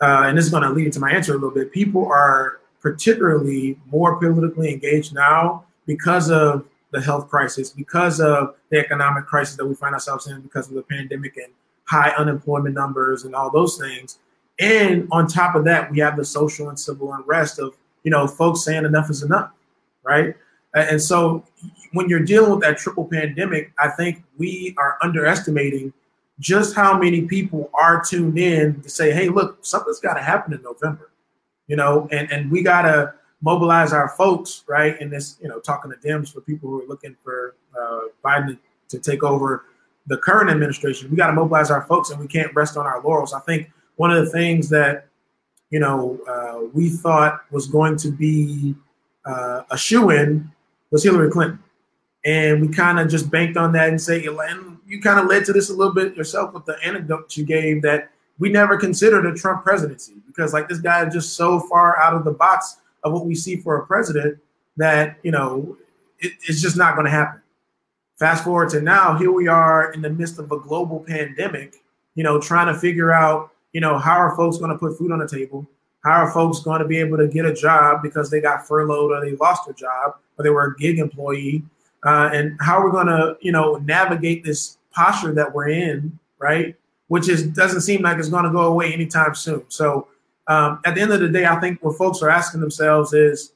uh, 0.00 0.24
and 0.26 0.36
this 0.36 0.44
is 0.44 0.50
going 0.50 0.62
to 0.62 0.70
lead 0.70 0.86
into 0.86 1.00
my 1.00 1.10
answer 1.10 1.32
a 1.32 1.34
little 1.34 1.50
bit. 1.50 1.72
People 1.72 2.06
are 2.06 2.60
particularly 2.80 3.78
more 3.90 4.16
politically 4.16 4.72
engaged 4.72 5.14
now 5.14 5.64
because 5.86 6.30
of 6.30 6.66
the 6.90 7.00
health 7.00 7.28
crisis, 7.28 7.70
because 7.70 8.20
of 8.20 8.54
the 8.70 8.78
economic 8.78 9.26
crisis 9.26 9.56
that 9.56 9.66
we 9.66 9.74
find 9.74 9.94
ourselves 9.94 10.26
in, 10.26 10.40
because 10.40 10.68
of 10.68 10.74
the 10.74 10.82
pandemic 10.82 11.36
and 11.36 11.52
high 11.84 12.10
unemployment 12.10 12.74
numbers 12.74 13.24
and 13.24 13.34
all 13.34 13.50
those 13.50 13.78
things 13.78 14.18
and 14.58 15.08
on 15.10 15.26
top 15.26 15.54
of 15.54 15.64
that, 15.64 15.90
we 15.90 15.98
have 16.00 16.16
the 16.16 16.24
social 16.24 16.68
and 16.68 16.78
civil 16.78 17.12
unrest 17.12 17.58
of, 17.58 17.74
you 18.04 18.10
know, 18.10 18.26
folks 18.26 18.64
saying 18.64 18.84
enough 18.84 19.10
is 19.10 19.22
enough, 19.22 19.50
right? 20.04 20.36
And 20.74 21.00
so 21.00 21.44
when 21.92 22.08
you're 22.08 22.20
dealing 22.20 22.50
with 22.50 22.60
that 22.60 22.78
triple 22.78 23.06
pandemic, 23.06 23.72
I 23.78 23.88
think 23.88 24.22
we 24.38 24.74
are 24.78 24.98
underestimating 25.02 25.92
just 26.40 26.74
how 26.74 26.98
many 26.98 27.22
people 27.22 27.70
are 27.74 28.02
tuned 28.02 28.38
in 28.38 28.80
to 28.82 28.88
say, 28.88 29.12
hey, 29.12 29.28
look, 29.28 29.64
something's 29.64 30.00
got 30.00 30.14
to 30.14 30.22
happen 30.22 30.52
in 30.52 30.62
November, 30.62 31.10
you 31.68 31.76
know, 31.76 32.08
and, 32.10 32.30
and 32.32 32.50
we 32.50 32.62
got 32.62 32.82
to 32.82 33.14
mobilize 33.42 33.92
our 33.92 34.08
folks, 34.08 34.64
right? 34.68 35.00
In 35.00 35.10
this, 35.10 35.36
you 35.42 35.48
know, 35.48 35.60
talking 35.60 35.92
to 35.92 36.08
Dems 36.08 36.32
for 36.32 36.40
people 36.40 36.70
who 36.70 36.82
are 36.82 36.86
looking 36.86 37.16
for 37.22 37.56
uh, 37.78 38.00
Biden 38.24 38.58
to 38.88 38.98
take 38.98 39.22
over 39.22 39.66
the 40.06 40.16
current 40.16 40.50
administration, 40.50 41.10
we 41.10 41.16
got 41.16 41.28
to 41.28 41.32
mobilize 41.32 41.70
our 41.70 41.82
folks 41.82 42.10
and 42.10 42.20
we 42.20 42.26
can't 42.26 42.54
rest 42.54 42.76
on 42.76 42.86
our 42.86 43.02
laurels. 43.02 43.32
I 43.32 43.40
think 43.40 43.70
one 43.96 44.10
of 44.10 44.24
the 44.24 44.30
things 44.30 44.68
that 44.70 45.06
you 45.70 45.78
know 45.78 46.18
uh, 46.28 46.66
we 46.72 46.88
thought 46.88 47.40
was 47.50 47.66
going 47.66 47.96
to 47.98 48.10
be 48.10 48.74
uh, 49.24 49.62
a 49.70 49.78
shoe 49.78 50.10
in 50.10 50.50
was 50.90 51.04
Hillary 51.04 51.30
Clinton, 51.30 51.58
and 52.24 52.60
we 52.60 52.68
kind 52.68 53.00
of 53.00 53.08
just 53.08 53.30
banked 53.30 53.56
on 53.56 53.72
that 53.72 53.88
and 53.88 54.00
say, 54.00 54.24
and 54.26 54.78
you 54.86 55.00
kind 55.00 55.18
of 55.18 55.26
led 55.26 55.44
to 55.46 55.52
this 55.52 55.70
a 55.70 55.74
little 55.74 55.94
bit 55.94 56.16
yourself 56.16 56.54
with 56.54 56.64
the 56.64 56.76
anecdote 56.84 57.36
you 57.36 57.44
gave 57.44 57.82
that 57.82 58.10
we 58.38 58.48
never 58.48 58.76
considered 58.76 59.26
a 59.26 59.34
Trump 59.34 59.62
presidency 59.62 60.14
because 60.26 60.52
like 60.52 60.68
this 60.68 60.78
guy 60.78 61.06
is 61.06 61.14
just 61.14 61.34
so 61.34 61.60
far 61.60 62.00
out 62.00 62.14
of 62.14 62.24
the 62.24 62.32
box 62.32 62.78
of 63.04 63.12
what 63.12 63.26
we 63.26 63.34
see 63.34 63.56
for 63.56 63.76
a 63.76 63.86
president 63.86 64.38
that 64.76 65.16
you 65.22 65.30
know 65.30 65.76
it, 66.18 66.32
it's 66.48 66.60
just 66.60 66.76
not 66.76 66.94
going 66.94 67.04
to 67.04 67.10
happen. 67.10 67.40
Fast 68.18 68.44
forward 68.44 68.68
to 68.70 68.80
now, 68.80 69.16
here 69.16 69.32
we 69.32 69.48
are 69.48 69.92
in 69.92 70.00
the 70.00 70.10
midst 70.10 70.38
of 70.38 70.52
a 70.52 70.58
global 70.58 71.00
pandemic, 71.00 71.82
you 72.14 72.22
know, 72.22 72.40
trying 72.40 72.72
to 72.72 72.78
figure 72.78 73.12
out 73.12 73.52
you 73.72 73.80
know, 73.80 73.98
how 73.98 74.16
are 74.16 74.36
folks 74.36 74.58
going 74.58 74.70
to 74.70 74.78
put 74.78 74.96
food 74.98 75.12
on 75.12 75.18
the 75.18 75.28
table? 75.28 75.66
How 76.04 76.24
are 76.24 76.30
folks 76.30 76.60
going 76.60 76.80
to 76.80 76.86
be 76.86 76.98
able 76.98 77.16
to 77.18 77.28
get 77.28 77.44
a 77.44 77.54
job 77.54 78.02
because 78.02 78.30
they 78.30 78.40
got 78.40 78.66
furloughed 78.66 79.12
or 79.12 79.24
they 79.24 79.36
lost 79.36 79.64
their 79.64 79.74
job 79.74 80.16
or 80.36 80.42
they 80.42 80.50
were 80.50 80.66
a 80.66 80.76
gig 80.76 80.98
employee? 80.98 81.62
Uh, 82.04 82.30
and 82.32 82.56
how 82.60 82.82
we're 82.82 82.90
going 82.90 83.06
to, 83.06 83.36
you 83.40 83.52
know, 83.52 83.76
navigate 83.84 84.44
this 84.44 84.78
posture 84.90 85.32
that 85.32 85.52
we're 85.54 85.68
in, 85.68 86.18
right? 86.38 86.74
Which 87.08 87.28
is 87.28 87.46
doesn't 87.48 87.82
seem 87.82 88.02
like 88.02 88.18
it's 88.18 88.28
going 88.28 88.44
to 88.44 88.50
go 88.50 88.62
away 88.62 88.92
anytime 88.92 89.34
soon. 89.34 89.64
So 89.68 90.08
um, 90.48 90.80
at 90.84 90.94
the 90.94 91.00
end 91.00 91.12
of 91.12 91.20
the 91.20 91.28
day, 91.28 91.46
I 91.46 91.60
think 91.60 91.82
what 91.82 91.96
folks 91.96 92.22
are 92.22 92.30
asking 92.30 92.60
themselves 92.60 93.12
is, 93.12 93.52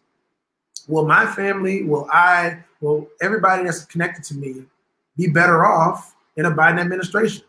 will 0.87 1.07
my 1.07 1.27
family, 1.27 1.83
will 1.83 2.09
I, 2.13 2.59
will 2.81 3.09
everybody 3.21 3.65
that's 3.65 3.85
connected 3.85 4.23
to 4.25 4.35
me 4.35 4.65
be 5.17 5.29
better 5.29 5.65
off 5.65 6.15
in 6.37 6.47
a 6.47 6.51
Biden 6.51 6.81
administration? 6.81 7.45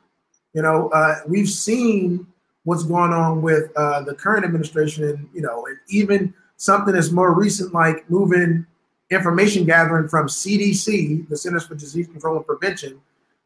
You 0.53 0.63
know, 0.63 0.89
uh, 0.89 1.17
we've 1.27 1.49
seen 1.49 2.25
what's 2.63 2.83
going 2.83 3.13
on 3.13 3.41
with 3.41 3.71
uh, 3.75 4.01
the 4.01 4.15
current 4.15 4.43
administration, 4.43 5.03
and 5.03 5.29
you 5.33 5.41
know, 5.41 5.65
and 5.67 5.77
even 5.89 6.33
something 6.57 6.93
that's 6.93 7.11
more 7.11 7.33
recent, 7.33 7.73
like 7.73 8.09
moving 8.09 8.65
information 9.09 9.65
gathering 9.65 10.07
from 10.07 10.27
CDC, 10.27 11.27
the 11.29 11.37
Centers 11.37 11.65
for 11.65 11.75
Disease 11.75 12.07
Control 12.07 12.37
and 12.37 12.45
Prevention, 12.45 12.99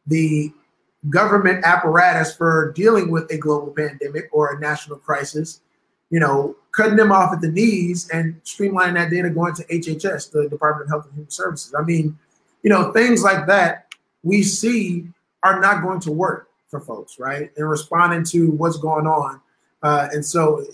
the 0.06 0.52
government 1.10 1.64
apparatus 1.64 2.34
for 2.34 2.72
dealing 2.72 3.10
with 3.10 3.30
a 3.30 3.38
global 3.38 3.72
pandemic 3.72 4.28
or 4.32 4.54
a 4.54 4.60
national 4.60 4.98
crisis, 4.98 5.60
you 6.10 6.20
know, 6.20 6.56
cutting 6.72 6.96
them 6.96 7.12
off 7.12 7.32
at 7.32 7.40
the 7.40 7.48
knees 7.48 8.08
and 8.10 8.40
streamlining 8.44 8.94
that 8.94 9.10
data 9.10 9.30
going 9.30 9.54
to 9.54 9.64
HHS, 9.64 10.30
the 10.30 10.48
Department 10.48 10.86
of 10.86 10.90
Health 10.90 11.04
and 11.06 11.14
Human 11.14 11.30
Services. 11.30 11.74
I 11.78 11.82
mean, 11.82 12.18
you 12.62 12.70
know, 12.70 12.92
things 12.92 13.22
like 13.22 13.46
that 13.46 13.86
we 14.22 14.42
see 14.42 15.08
are 15.42 15.60
not 15.60 15.82
going 15.82 16.00
to 16.00 16.12
work 16.12 16.48
for 16.68 16.80
folks, 16.80 17.18
right? 17.18 17.50
And 17.56 17.68
responding 17.68 18.24
to 18.26 18.50
what's 18.52 18.78
going 18.78 19.06
on. 19.06 19.40
Uh, 19.82 20.08
and 20.12 20.24
so 20.24 20.64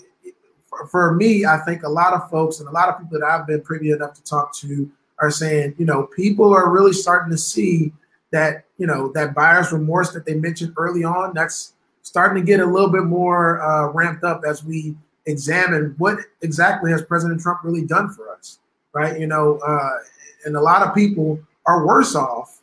for, 0.69 0.87
for, 0.87 1.15
me, 1.15 1.45
I 1.45 1.57
think 1.57 1.83
a 1.83 1.89
lot 1.89 2.13
of 2.13 2.29
folks 2.29 2.59
and 2.59 2.69
a 2.69 2.71
lot 2.71 2.89
of 2.89 2.99
people 2.99 3.19
that 3.19 3.25
I've 3.25 3.47
been 3.47 3.61
privy 3.61 3.91
enough 3.91 4.13
to 4.13 4.23
talk 4.23 4.55
to 4.57 4.89
are 5.19 5.31
saying, 5.31 5.75
you 5.77 5.85
know, 5.85 6.03
people 6.15 6.53
are 6.53 6.69
really 6.69 6.93
starting 6.93 7.31
to 7.31 7.37
see 7.37 7.91
that 8.31 8.65
you 8.77 8.85
know 8.87 9.11
that 9.13 9.33
buyer's 9.33 9.71
remorse 9.71 10.11
that 10.11 10.25
they 10.25 10.35
mentioned 10.35 10.73
early 10.77 11.03
on 11.03 11.33
that's 11.33 11.73
starting 12.03 12.41
to 12.41 12.45
get 12.45 12.59
a 12.59 12.65
little 12.65 12.89
bit 12.89 13.03
more 13.03 13.61
uh, 13.61 13.87
ramped 13.91 14.23
up 14.23 14.43
as 14.47 14.63
we 14.63 14.95
examine 15.25 15.93
what 15.97 16.19
exactly 16.41 16.91
has 16.91 17.03
President 17.03 17.41
Trump 17.41 17.59
really 17.63 17.85
done 17.85 18.09
for 18.09 18.33
us, 18.33 18.59
right? 18.93 19.19
You 19.19 19.27
know, 19.27 19.59
uh, 19.59 19.97
and 20.45 20.55
a 20.55 20.61
lot 20.61 20.87
of 20.87 20.95
people 20.95 21.39
are 21.65 21.85
worse 21.85 22.15
off 22.15 22.61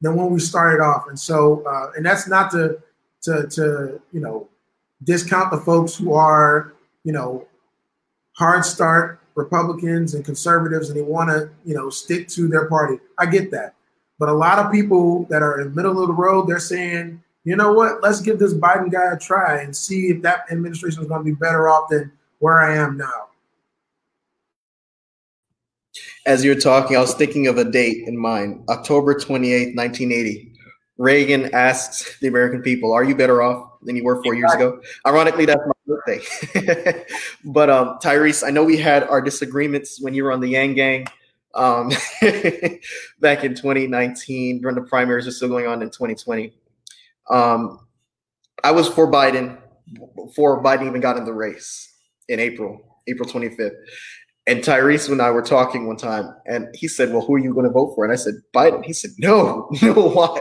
than 0.00 0.14
when 0.16 0.30
we 0.30 0.38
started 0.38 0.82
off, 0.82 1.08
and 1.08 1.18
so 1.18 1.64
uh, 1.66 1.90
and 1.96 2.04
that's 2.04 2.28
not 2.28 2.50
to 2.52 2.78
to 3.22 3.46
to 3.48 4.00
you 4.12 4.20
know 4.20 4.48
discount 5.02 5.50
the 5.50 5.58
folks 5.58 5.94
who 5.96 6.12
are 6.12 6.73
you 7.04 7.12
know 7.12 7.46
hard 8.32 8.64
start 8.64 9.20
Republicans 9.36 10.14
and 10.14 10.24
conservatives, 10.24 10.88
and 10.88 10.98
they 10.98 11.02
want 11.02 11.30
to 11.30 11.50
you 11.64 11.74
know 11.74 11.90
stick 11.90 12.28
to 12.28 12.48
their 12.48 12.68
party. 12.68 12.98
I 13.18 13.26
get 13.26 13.50
that, 13.52 13.74
but 14.18 14.28
a 14.28 14.34
lot 14.34 14.58
of 14.58 14.72
people 14.72 15.24
that 15.30 15.42
are 15.42 15.60
in 15.60 15.68
the 15.68 15.74
middle 15.74 16.00
of 16.00 16.08
the 16.08 16.14
road, 16.14 16.48
they're 16.48 16.58
saying 16.58 17.22
you 17.44 17.56
know 17.56 17.72
what? 17.72 18.02
Let's 18.02 18.20
give 18.20 18.38
this 18.38 18.54
Biden 18.54 18.90
guy 18.90 19.12
a 19.12 19.18
try 19.18 19.60
and 19.60 19.76
see 19.76 20.08
if 20.08 20.22
that 20.22 20.46
administration 20.50 21.02
is 21.02 21.08
going 21.08 21.20
to 21.20 21.24
be 21.24 21.34
better 21.34 21.68
off 21.68 21.90
than 21.90 22.10
where 22.38 22.60
I 22.60 22.76
am 22.76 22.96
now. 22.96 23.28
As 26.26 26.42
you're 26.42 26.58
talking, 26.58 26.96
I 26.96 27.00
was 27.00 27.12
thinking 27.12 27.46
of 27.46 27.58
a 27.58 27.64
date 27.64 28.08
in 28.08 28.16
mind 28.16 28.64
October 28.70 29.14
28th, 29.14 29.76
1980. 29.76 30.52
Reagan 30.96 31.54
asks 31.54 32.18
the 32.20 32.28
American 32.28 32.62
people, 32.62 32.92
Are 32.92 33.04
you 33.04 33.14
better 33.14 33.42
off 33.42 33.72
than 33.84 33.96
you 33.96 34.04
were 34.04 34.22
four 34.22 34.34
years 34.34 34.52
ago? 34.52 34.80
Ironically, 35.06 35.44
that's 35.46 35.62
my 35.66 35.94
birthday. 35.94 37.04
but 37.44 37.70
um, 37.70 37.98
Tyrese, 38.02 38.46
I 38.46 38.50
know 38.50 38.64
we 38.64 38.76
had 38.76 39.04
our 39.04 39.20
disagreements 39.20 40.00
when 40.00 40.14
you 40.14 40.24
were 40.24 40.32
on 40.32 40.40
the 40.40 40.48
Yang 40.48 40.74
Gang 40.74 41.06
um, 41.54 41.88
back 43.20 43.44
in 43.44 43.54
2019 43.54 44.60
during 44.60 44.74
the 44.74 44.82
primaries 44.82 45.26
are 45.26 45.30
still 45.30 45.48
going 45.48 45.66
on 45.66 45.82
in 45.82 45.90
2020. 45.90 46.52
Um, 47.30 47.86
I 48.62 48.70
was 48.72 48.88
for 48.88 49.10
Biden 49.10 49.58
before 50.16 50.62
Biden 50.62 50.86
even 50.86 51.00
got 51.00 51.16
in 51.16 51.24
the 51.24 51.32
race 51.32 51.92
in 52.28 52.40
April, 52.40 53.00
April 53.06 53.28
25th. 53.28 53.74
And 54.46 54.60
Tyrese 54.60 55.10
and 55.10 55.22
I 55.22 55.30
were 55.30 55.42
talking 55.42 55.86
one 55.86 55.96
time, 55.96 56.34
and 56.44 56.68
he 56.74 56.86
said, 56.86 57.12
"Well, 57.12 57.22
who 57.22 57.34
are 57.34 57.38
you 57.38 57.54
going 57.54 57.64
to 57.64 57.72
vote 57.72 57.94
for?" 57.94 58.04
And 58.04 58.12
I 58.12 58.16
said, 58.16 58.34
"Biden." 58.54 58.84
He 58.84 58.92
said, 58.92 59.12
"No, 59.18 59.70
no, 59.82 59.94
why?" 59.94 60.38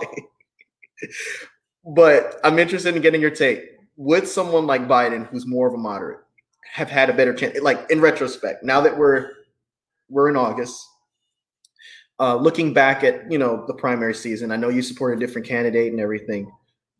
But 1.86 2.40
I'm 2.44 2.60
interested 2.60 2.96
in 2.96 3.02
getting 3.02 3.22
your 3.22 3.32
take. 3.32 3.64
Would 3.98 4.28
someone 4.28 4.66
like 4.66 4.88
Biden, 4.88 5.28
who's 5.28 5.46
more 5.46 5.68
of 5.68 5.74
a 5.74 5.78
moderate, 5.78 6.20
have 6.72 6.90
had 6.90 7.10
a 7.10 7.14
better 7.14 7.34
chance? 7.34 7.60
Like 7.62 7.86
in 7.90 8.02
retrospect, 8.02 8.64
now 8.64 8.82
that 8.82 8.98
we're 8.98 9.32
we're 10.10 10.30
in 10.30 10.36
August, 10.36 10.84
uh, 12.20 12.36
looking 12.36 12.74
back 12.74 13.04
at 13.04 13.32
you 13.32 13.38
know 13.38 13.66
the 13.68 13.74
primary 13.74 14.16
season, 14.16 14.52
I 14.52 14.56
know 14.56 14.70
you 14.70 14.82
support 14.82 15.16
a 15.16 15.20
different 15.20 15.48
candidate 15.48 15.92
and 15.92 16.00
everything 16.00 16.52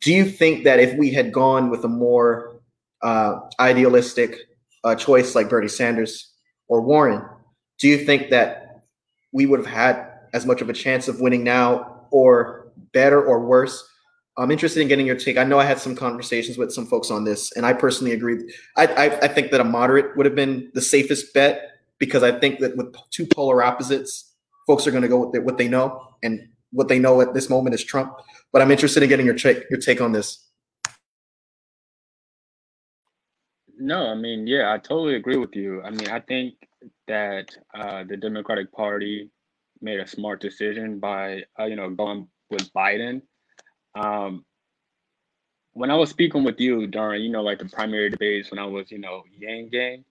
do 0.04 0.12
you 0.12 0.26
think 0.26 0.64
that 0.64 0.80
if 0.80 0.96
we 0.98 1.10
had 1.10 1.32
gone 1.32 1.70
with 1.70 1.82
a 1.82 1.88
more 1.88 2.60
uh, 3.02 3.40
idealistic 3.58 4.36
uh, 4.84 4.94
choice 4.94 5.34
like 5.34 5.48
Bernie 5.48 5.66
Sanders 5.66 6.30
or 6.68 6.82
Warren, 6.82 7.22
do 7.78 7.88
you 7.88 7.96
think 7.96 8.28
that 8.28 8.82
we 9.32 9.46
would 9.46 9.58
have 9.58 9.66
had 9.66 10.06
as 10.34 10.44
much 10.44 10.60
of 10.60 10.68
a 10.68 10.74
chance 10.74 11.08
of 11.08 11.20
winning 11.20 11.42
now 11.42 12.06
or 12.10 12.70
better 12.92 13.24
or 13.24 13.40
worse? 13.40 13.82
I'm 14.36 14.50
interested 14.50 14.80
in 14.80 14.88
getting 14.88 15.06
your 15.06 15.16
take. 15.16 15.38
I 15.38 15.44
know 15.44 15.58
I 15.60 15.64
had 15.64 15.78
some 15.78 15.94
conversations 15.94 16.58
with 16.58 16.72
some 16.72 16.86
folks 16.86 17.10
on 17.10 17.24
this, 17.24 17.52
and 17.52 17.64
I 17.64 17.72
personally 17.72 18.12
agree. 18.12 18.52
I, 18.76 18.86
I, 18.86 19.04
I 19.20 19.28
think 19.28 19.52
that 19.52 19.60
a 19.60 19.64
moderate 19.64 20.16
would 20.16 20.26
have 20.26 20.34
been 20.34 20.70
the 20.74 20.82
safest 20.82 21.32
bet 21.32 21.70
because 21.98 22.22
I 22.24 22.38
think 22.38 22.58
that 22.58 22.76
with 22.76 22.94
two 23.10 23.26
polar 23.26 23.62
opposites, 23.62 24.34
folks 24.66 24.86
are 24.86 24.90
going 24.90 25.02
to 25.02 25.08
go 25.08 25.28
with 25.28 25.42
what 25.44 25.56
they 25.58 25.68
know, 25.68 26.16
and 26.22 26.48
what 26.72 26.88
they 26.88 26.98
know 26.98 27.20
at 27.20 27.32
this 27.32 27.48
moment 27.48 27.74
is 27.74 27.84
Trump. 27.84 28.12
But 28.52 28.60
I'm 28.60 28.72
interested 28.72 29.02
in 29.02 29.08
getting 29.08 29.26
your 29.26 29.36
take 29.36 29.64
your 29.70 29.80
take 29.80 30.00
on 30.00 30.12
this. 30.12 30.44
No, 33.78 34.08
I 34.08 34.14
mean, 34.14 34.46
yeah, 34.46 34.72
I 34.72 34.78
totally 34.78 35.14
agree 35.16 35.36
with 35.36 35.54
you. 35.54 35.82
I 35.82 35.90
mean, 35.90 36.08
I 36.08 36.20
think 36.20 36.54
that 37.06 37.56
uh, 37.74 38.04
the 38.04 38.16
Democratic 38.16 38.72
Party 38.72 39.30
made 39.80 40.00
a 40.00 40.06
smart 40.06 40.40
decision 40.40 40.98
by, 40.98 41.42
uh, 41.58 41.64
you 41.64 41.76
know, 41.76 41.90
going 41.90 42.28
with 42.50 42.72
Biden. 42.72 43.22
Um, 43.94 44.44
when 45.72 45.90
I 45.90 45.94
was 45.96 46.10
speaking 46.10 46.44
with 46.44 46.60
you 46.60 46.86
during, 46.86 47.22
you 47.22 47.30
know, 47.30 47.42
like 47.42 47.58
the 47.58 47.66
primary 47.66 48.10
debates 48.10 48.50
when 48.50 48.58
I 48.58 48.66
was, 48.66 48.90
you 48.90 48.98
know, 48.98 49.24
Yang 49.36 49.68
Gang, 49.70 50.04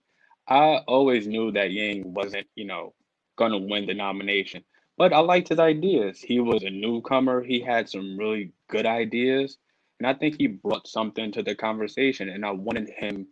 I 0.46 0.80
always 0.86 1.26
knew 1.26 1.52
that 1.52 1.72
Yang 1.72 2.12
wasn't, 2.12 2.46
you 2.54 2.66
know, 2.66 2.94
going 3.36 3.52
to 3.52 3.58
win 3.58 3.86
the 3.86 3.94
nomination 3.94 4.62
but 4.96 5.12
I 5.12 5.18
liked 5.18 5.48
his 5.48 5.58
ideas. 5.58 6.20
He 6.20 6.40
was 6.40 6.62
a 6.62 6.70
newcomer. 6.70 7.42
He 7.42 7.60
had 7.60 7.88
some 7.88 8.16
really 8.16 8.52
good 8.68 8.86
ideas. 8.86 9.58
And 9.98 10.06
I 10.06 10.14
think 10.14 10.36
he 10.38 10.46
brought 10.46 10.86
something 10.86 11.32
to 11.32 11.42
the 11.42 11.54
conversation. 11.54 12.28
And 12.28 12.44
I 12.44 12.50
wanted 12.50 12.88
him 12.90 13.26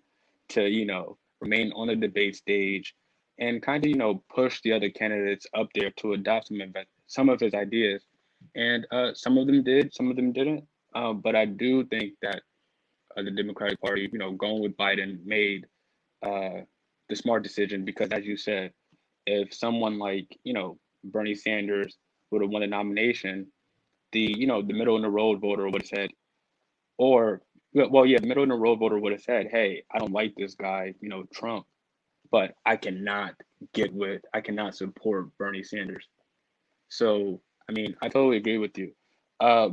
to, 0.50 0.68
you 0.68 0.86
know, 0.86 1.18
remain 1.40 1.72
on 1.74 1.88
the 1.88 1.96
debate 1.96 2.36
stage 2.36 2.94
and 3.38 3.62
kind 3.62 3.84
of, 3.84 3.88
you 3.88 3.96
know, 3.96 4.22
push 4.34 4.60
the 4.62 4.72
other 4.72 4.90
candidates 4.90 5.46
up 5.54 5.68
there 5.74 5.90
to 5.98 6.14
adopt 6.14 6.48
some 6.48 6.60
some 7.06 7.28
of 7.28 7.40
his 7.40 7.54
ideas. 7.54 8.02
And 8.54 8.86
uh, 8.90 9.14
some 9.14 9.38
of 9.38 9.46
them 9.46 9.62
did, 9.62 9.94
some 9.94 10.10
of 10.10 10.16
them 10.16 10.32
didn't. 10.32 10.64
Uh, 10.94 11.12
but 11.12 11.34
I 11.34 11.46
do 11.46 11.84
think 11.86 12.14
that 12.22 12.42
uh, 13.16 13.22
the 13.22 13.30
Democratic 13.30 13.80
Party, 13.80 14.08
you 14.12 14.18
know, 14.18 14.32
going 14.32 14.62
with 14.62 14.76
Biden 14.76 15.24
made 15.24 15.66
uh, 16.24 16.60
the 17.08 17.16
smart 17.16 17.42
decision 17.42 17.84
because, 17.84 18.08
as 18.10 18.24
you 18.24 18.36
said, 18.36 18.72
if 19.26 19.54
someone 19.54 19.98
like, 19.98 20.26
you 20.44 20.52
know, 20.52 20.78
Bernie 21.04 21.34
Sanders 21.34 21.96
would 22.30 22.42
have 22.42 22.50
won 22.50 22.62
the 22.62 22.66
nomination, 22.66 23.46
the 24.12 24.20
you 24.20 24.46
know 24.46 24.62
the 24.62 24.74
middle 24.74 24.96
in 24.96 25.02
the 25.02 25.10
road 25.10 25.40
voter 25.40 25.64
would 25.64 25.82
have 25.82 25.88
said, 25.88 26.10
or 26.98 27.42
well 27.74 28.06
yeah, 28.06 28.18
the 28.18 28.26
middle 28.26 28.42
in 28.42 28.50
the 28.50 28.54
road 28.54 28.78
voter 28.78 28.98
would 28.98 29.12
have 29.12 29.22
said, 29.22 29.48
hey, 29.50 29.82
I 29.92 29.98
don't 29.98 30.12
like 30.12 30.34
this 30.36 30.54
guy, 30.54 30.94
you 31.00 31.08
know 31.08 31.24
Trump, 31.32 31.66
but 32.30 32.54
I 32.64 32.76
cannot 32.76 33.34
get 33.74 33.92
with, 33.92 34.22
I 34.34 34.40
cannot 34.40 34.74
support 34.76 35.36
Bernie 35.38 35.62
Sanders. 35.62 36.06
So 36.88 37.40
I 37.68 37.72
mean, 37.72 37.96
I 38.02 38.08
totally 38.08 38.36
agree 38.36 38.58
with 38.58 38.76
you. 38.78 38.92
Uh, 39.40 39.70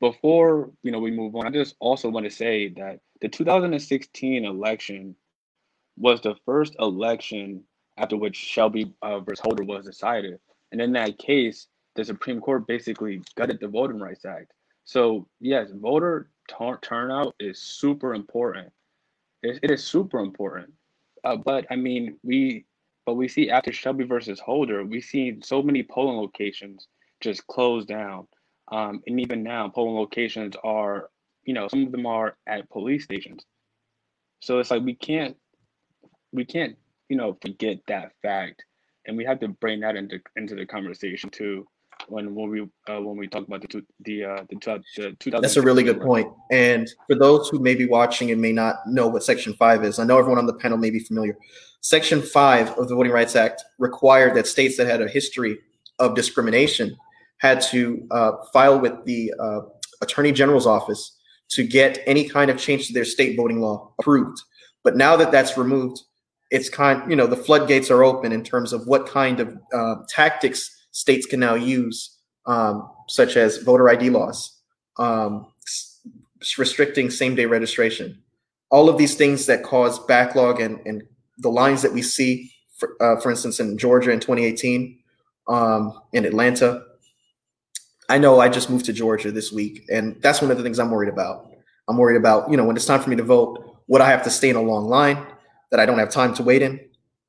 before 0.00 0.70
you 0.82 0.90
know 0.92 0.98
we 0.98 1.10
move 1.10 1.36
on, 1.36 1.46
I 1.46 1.50
just 1.50 1.76
also 1.80 2.08
want 2.08 2.24
to 2.24 2.30
say 2.30 2.68
that 2.70 3.00
the 3.20 3.28
2016 3.28 4.44
election 4.44 5.14
was 5.96 6.20
the 6.20 6.34
first 6.44 6.74
election 6.80 7.62
after 7.98 8.16
which 8.16 8.36
Shelby 8.36 8.92
uh, 9.02 9.20
versus 9.20 9.42
Holder 9.44 9.64
was 9.64 9.84
decided. 9.84 10.38
And 10.72 10.80
in 10.80 10.92
that 10.92 11.18
case, 11.18 11.68
the 11.94 12.04
Supreme 12.04 12.40
Court 12.40 12.66
basically 12.66 13.22
gutted 13.36 13.60
the 13.60 13.68
Voting 13.68 14.00
Rights 14.00 14.24
Act. 14.24 14.52
So 14.84 15.28
yes, 15.40 15.70
voter 15.74 16.30
t- 16.48 16.56
turnout 16.82 17.34
is 17.38 17.60
super 17.60 18.14
important. 18.14 18.72
it, 19.42 19.60
it 19.62 19.70
is 19.70 19.84
super 19.84 20.18
important. 20.20 20.72
Uh, 21.24 21.36
but 21.36 21.66
I 21.70 21.76
mean, 21.76 22.18
we 22.24 22.64
but 23.04 23.14
we 23.14 23.28
see 23.28 23.50
after 23.50 23.72
Shelby 23.72 24.04
versus 24.04 24.40
Holder, 24.40 24.84
we 24.84 25.00
see 25.00 25.38
so 25.42 25.62
many 25.62 25.82
polling 25.82 26.16
locations 26.16 26.88
just 27.20 27.46
closed 27.46 27.88
down. 27.88 28.26
Um, 28.70 29.02
and 29.06 29.20
even 29.20 29.42
now, 29.42 29.68
polling 29.68 29.96
locations 29.96 30.56
are, 30.62 31.10
you 31.44 31.54
know, 31.54 31.68
some 31.68 31.84
of 31.86 31.92
them 31.92 32.06
are 32.06 32.36
at 32.46 32.70
police 32.70 33.04
stations. 33.04 33.44
So 34.40 34.58
it's 34.58 34.70
like 34.70 34.82
we 34.82 34.94
can't 34.94 35.36
we 36.32 36.44
can't 36.44 36.76
you 37.08 37.16
know 37.16 37.38
forget 37.40 37.78
that 37.86 38.12
fact, 38.22 38.64
and 39.06 39.16
we 39.16 39.24
have 39.24 39.40
to 39.40 39.48
bring 39.48 39.80
that 39.80 39.96
into 39.96 40.20
into 40.36 40.54
the 40.54 40.66
conversation 40.66 41.30
too. 41.30 41.66
When 42.08 42.34
when 42.34 42.50
we 42.50 42.60
uh, 42.62 43.00
when 43.00 43.16
we 43.16 43.28
talk 43.28 43.46
about 43.46 43.62
the 43.62 43.68
two, 43.68 43.82
the 44.00 44.24
uh, 44.24 44.44
the, 44.50 44.82
the 44.96 45.16
2000 45.18 45.42
that's 45.42 45.56
a 45.56 45.62
really 45.62 45.82
good 45.82 46.00
point. 46.00 46.28
And 46.50 46.90
for 47.06 47.16
those 47.16 47.48
who 47.48 47.58
may 47.58 47.74
be 47.74 47.86
watching 47.86 48.30
and 48.30 48.40
may 48.40 48.52
not 48.52 48.76
know 48.86 49.06
what 49.08 49.24
Section 49.24 49.54
Five 49.54 49.84
is, 49.84 49.98
I 49.98 50.04
know 50.04 50.18
everyone 50.18 50.38
on 50.38 50.46
the 50.46 50.54
panel 50.54 50.78
may 50.78 50.90
be 50.90 50.98
familiar. 50.98 51.36
Section 51.80 52.22
Five 52.22 52.70
of 52.78 52.88
the 52.88 52.94
Voting 52.94 53.12
Rights 53.12 53.36
Act 53.36 53.64
required 53.78 54.34
that 54.36 54.46
states 54.46 54.76
that 54.76 54.86
had 54.86 55.02
a 55.02 55.08
history 55.08 55.58
of 55.98 56.14
discrimination 56.14 56.96
had 57.38 57.60
to 57.60 58.06
uh, 58.10 58.32
file 58.52 58.78
with 58.78 59.04
the 59.04 59.32
uh, 59.38 59.60
Attorney 60.00 60.32
General's 60.32 60.66
office 60.66 61.18
to 61.50 61.64
get 61.64 62.02
any 62.06 62.28
kind 62.28 62.50
of 62.50 62.58
change 62.58 62.86
to 62.86 62.92
their 62.92 63.04
state 63.04 63.36
voting 63.36 63.60
law 63.60 63.92
approved. 63.98 64.40
But 64.84 64.96
now 64.96 65.16
that 65.16 65.30
that's 65.32 65.58
removed, 65.58 66.00
it's 66.50 66.68
kind 66.68 67.08
you 67.10 67.16
know 67.16 67.26
the 67.26 67.36
floodgates 67.36 67.90
are 67.90 68.04
open 68.04 68.30
in 68.30 68.44
terms 68.44 68.72
of 68.72 68.86
what 68.86 69.06
kind 69.06 69.40
of 69.40 69.56
uh, 69.72 69.96
tactics 70.08 70.81
states 70.92 71.26
can 71.26 71.40
now 71.40 71.54
use 71.54 72.18
um, 72.46 72.88
such 73.08 73.36
as 73.36 73.58
voter 73.58 73.88
id 73.90 74.10
laws 74.10 74.60
um, 74.98 75.46
restricting 76.58 77.10
same 77.10 77.34
day 77.34 77.46
registration. 77.46 78.22
All 78.70 78.88
of 78.88 78.98
these 78.98 79.14
things 79.14 79.46
that 79.46 79.62
cause 79.62 79.98
backlog 80.06 80.60
and, 80.60 80.80
and 80.86 81.02
the 81.38 81.50
lines 81.50 81.82
that 81.82 81.92
we 81.92 82.02
see 82.02 82.52
for, 82.78 82.96
uh, 83.00 83.20
for 83.20 83.30
instance 83.30 83.60
in 83.60 83.78
georgia 83.78 84.10
in 84.10 84.20
2018 84.20 84.98
um, 85.48 85.98
in 86.12 86.24
atlanta. 86.24 86.84
I 88.08 88.18
know 88.18 88.40
i 88.40 88.48
just 88.48 88.70
moved 88.70 88.86
to 88.86 88.92
georgia 88.92 89.32
this 89.32 89.52
week 89.52 89.84
and 89.90 90.20
that's 90.22 90.42
one 90.42 90.50
of 90.50 90.56
the 90.56 90.62
things 90.62 90.78
i'm 90.78 90.90
worried 90.90 91.12
about. 91.12 91.48
I'm 91.88 91.96
worried 91.96 92.16
about 92.16 92.50
you 92.50 92.56
know 92.56 92.64
when 92.64 92.76
it's 92.76 92.86
time 92.86 93.00
for 93.00 93.10
me 93.10 93.16
to 93.16 93.22
vote 93.22 93.78
would 93.88 94.00
i 94.00 94.08
have 94.08 94.22
to 94.24 94.30
stay 94.30 94.50
in 94.50 94.56
a 94.56 94.62
long 94.62 94.86
line 94.88 95.26
that 95.72 95.80
I 95.80 95.86
don't 95.86 95.98
have 95.98 96.10
time 96.10 96.34
to 96.34 96.42
wait 96.44 96.62
in. 96.62 96.78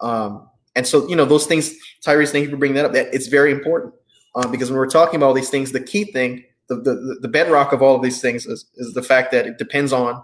Um, 0.01 0.49
and 0.75 0.87
so, 0.87 1.07
you 1.07 1.15
know, 1.15 1.25
those 1.25 1.45
things, 1.45 1.73
Tyrese, 2.05 2.31
thank 2.31 2.45
you 2.45 2.49
for 2.51 2.57
bringing 2.57 2.75
that 2.75 2.85
up. 2.85 2.93
That 2.93 3.13
it's 3.13 3.27
very 3.27 3.51
important 3.51 3.93
uh, 4.35 4.47
because 4.47 4.69
when 4.69 4.77
we're 4.77 4.89
talking 4.89 5.15
about 5.17 5.27
all 5.27 5.33
these 5.33 5.49
things, 5.49 5.71
the 5.71 5.81
key 5.81 6.05
thing, 6.11 6.43
the, 6.67 6.75
the, 6.75 7.17
the 7.21 7.27
bedrock 7.27 7.73
of 7.73 7.81
all 7.81 7.95
of 7.95 8.01
these 8.01 8.21
things 8.21 8.45
is, 8.45 8.65
is 8.75 8.93
the 8.93 9.03
fact 9.03 9.31
that 9.31 9.45
it 9.45 9.57
depends 9.57 9.93
on 9.93 10.21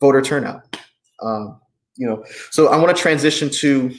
voter 0.00 0.20
turnout. 0.20 0.76
Um, 1.22 1.60
you 1.96 2.06
know, 2.06 2.24
so 2.50 2.68
I 2.68 2.76
want 2.76 2.94
to 2.94 3.00
transition 3.00 3.48
to 3.50 3.94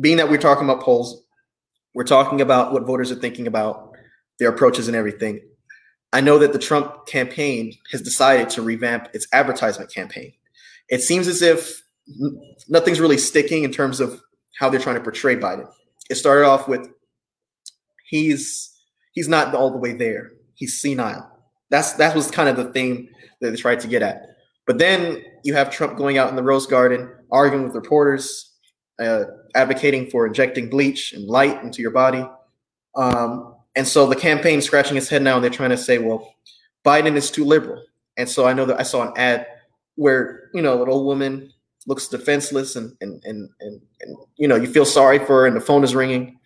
being 0.00 0.16
that 0.16 0.30
we're 0.30 0.38
talking 0.38 0.64
about 0.64 0.82
polls, 0.82 1.22
we're 1.94 2.04
talking 2.04 2.40
about 2.40 2.72
what 2.72 2.84
voters 2.84 3.12
are 3.12 3.16
thinking 3.16 3.46
about, 3.46 3.92
their 4.38 4.48
approaches 4.48 4.88
and 4.88 4.96
everything. 4.96 5.40
I 6.14 6.22
know 6.22 6.38
that 6.38 6.54
the 6.54 6.58
Trump 6.58 7.06
campaign 7.06 7.74
has 7.90 8.00
decided 8.00 8.48
to 8.50 8.62
revamp 8.62 9.08
its 9.12 9.26
advertisement 9.32 9.92
campaign. 9.92 10.32
It 10.88 11.00
seems 11.02 11.28
as 11.28 11.42
if 11.42 11.82
nothing's 12.68 13.00
really 13.00 13.18
sticking 13.18 13.64
in 13.64 13.72
terms 13.72 14.00
of 14.00 14.22
how 14.58 14.68
they're 14.68 14.80
trying 14.80 14.96
to 14.96 15.02
portray 15.02 15.36
Biden. 15.36 15.68
It 16.10 16.16
started 16.16 16.46
off 16.46 16.68
with 16.68 16.88
he's 18.08 18.72
he's 19.12 19.28
not 19.28 19.54
all 19.54 19.70
the 19.70 19.78
way 19.78 19.92
there. 19.92 20.32
He's 20.54 20.80
senile. 20.80 21.30
That's 21.70 21.94
that 21.94 22.14
was 22.14 22.30
kind 22.30 22.48
of 22.48 22.56
the 22.56 22.72
theme 22.72 23.08
that 23.40 23.50
they 23.50 23.56
tried 23.56 23.80
to 23.80 23.88
get 23.88 24.02
at. 24.02 24.22
But 24.66 24.78
then 24.78 25.22
you 25.44 25.54
have 25.54 25.70
Trump 25.70 25.96
going 25.96 26.18
out 26.18 26.30
in 26.30 26.36
the 26.36 26.42
Rose 26.42 26.66
Garden, 26.66 27.10
arguing 27.30 27.64
with 27.64 27.74
reporters, 27.74 28.52
uh, 29.00 29.24
advocating 29.54 30.08
for 30.10 30.26
injecting 30.26 30.68
bleach 30.68 31.12
and 31.12 31.26
light 31.26 31.62
into 31.62 31.82
your 31.82 31.90
body. 31.90 32.24
Um, 32.94 33.56
and 33.74 33.88
so 33.88 34.06
the 34.06 34.16
campaign 34.16 34.60
scratching 34.60 34.96
its 34.96 35.08
head 35.08 35.22
now, 35.22 35.36
and 35.36 35.42
they're 35.42 35.50
trying 35.50 35.70
to 35.70 35.78
say, 35.78 35.98
well, 35.98 36.34
Biden 36.84 37.16
is 37.16 37.30
too 37.30 37.44
liberal. 37.44 37.82
And 38.16 38.28
so 38.28 38.46
I 38.46 38.52
know 38.52 38.66
that 38.66 38.78
I 38.78 38.82
saw 38.82 39.02
an 39.02 39.14
ad 39.16 39.46
where 39.96 40.50
you 40.54 40.62
know 40.62 40.82
an 40.82 40.88
old 40.88 41.06
woman 41.06 41.51
looks 41.86 42.08
defenseless, 42.08 42.76
and 42.76 42.96
and 43.00 43.22
and 43.24 43.50
and, 43.60 43.80
and 44.00 44.16
you 44.36 44.48
know 44.48 44.56
you 44.56 44.66
feel 44.66 44.84
sorry 44.84 45.18
for 45.18 45.40
her, 45.40 45.46
and 45.46 45.56
the 45.56 45.60
phone 45.60 45.84
is 45.84 45.94
ringing, 45.94 46.38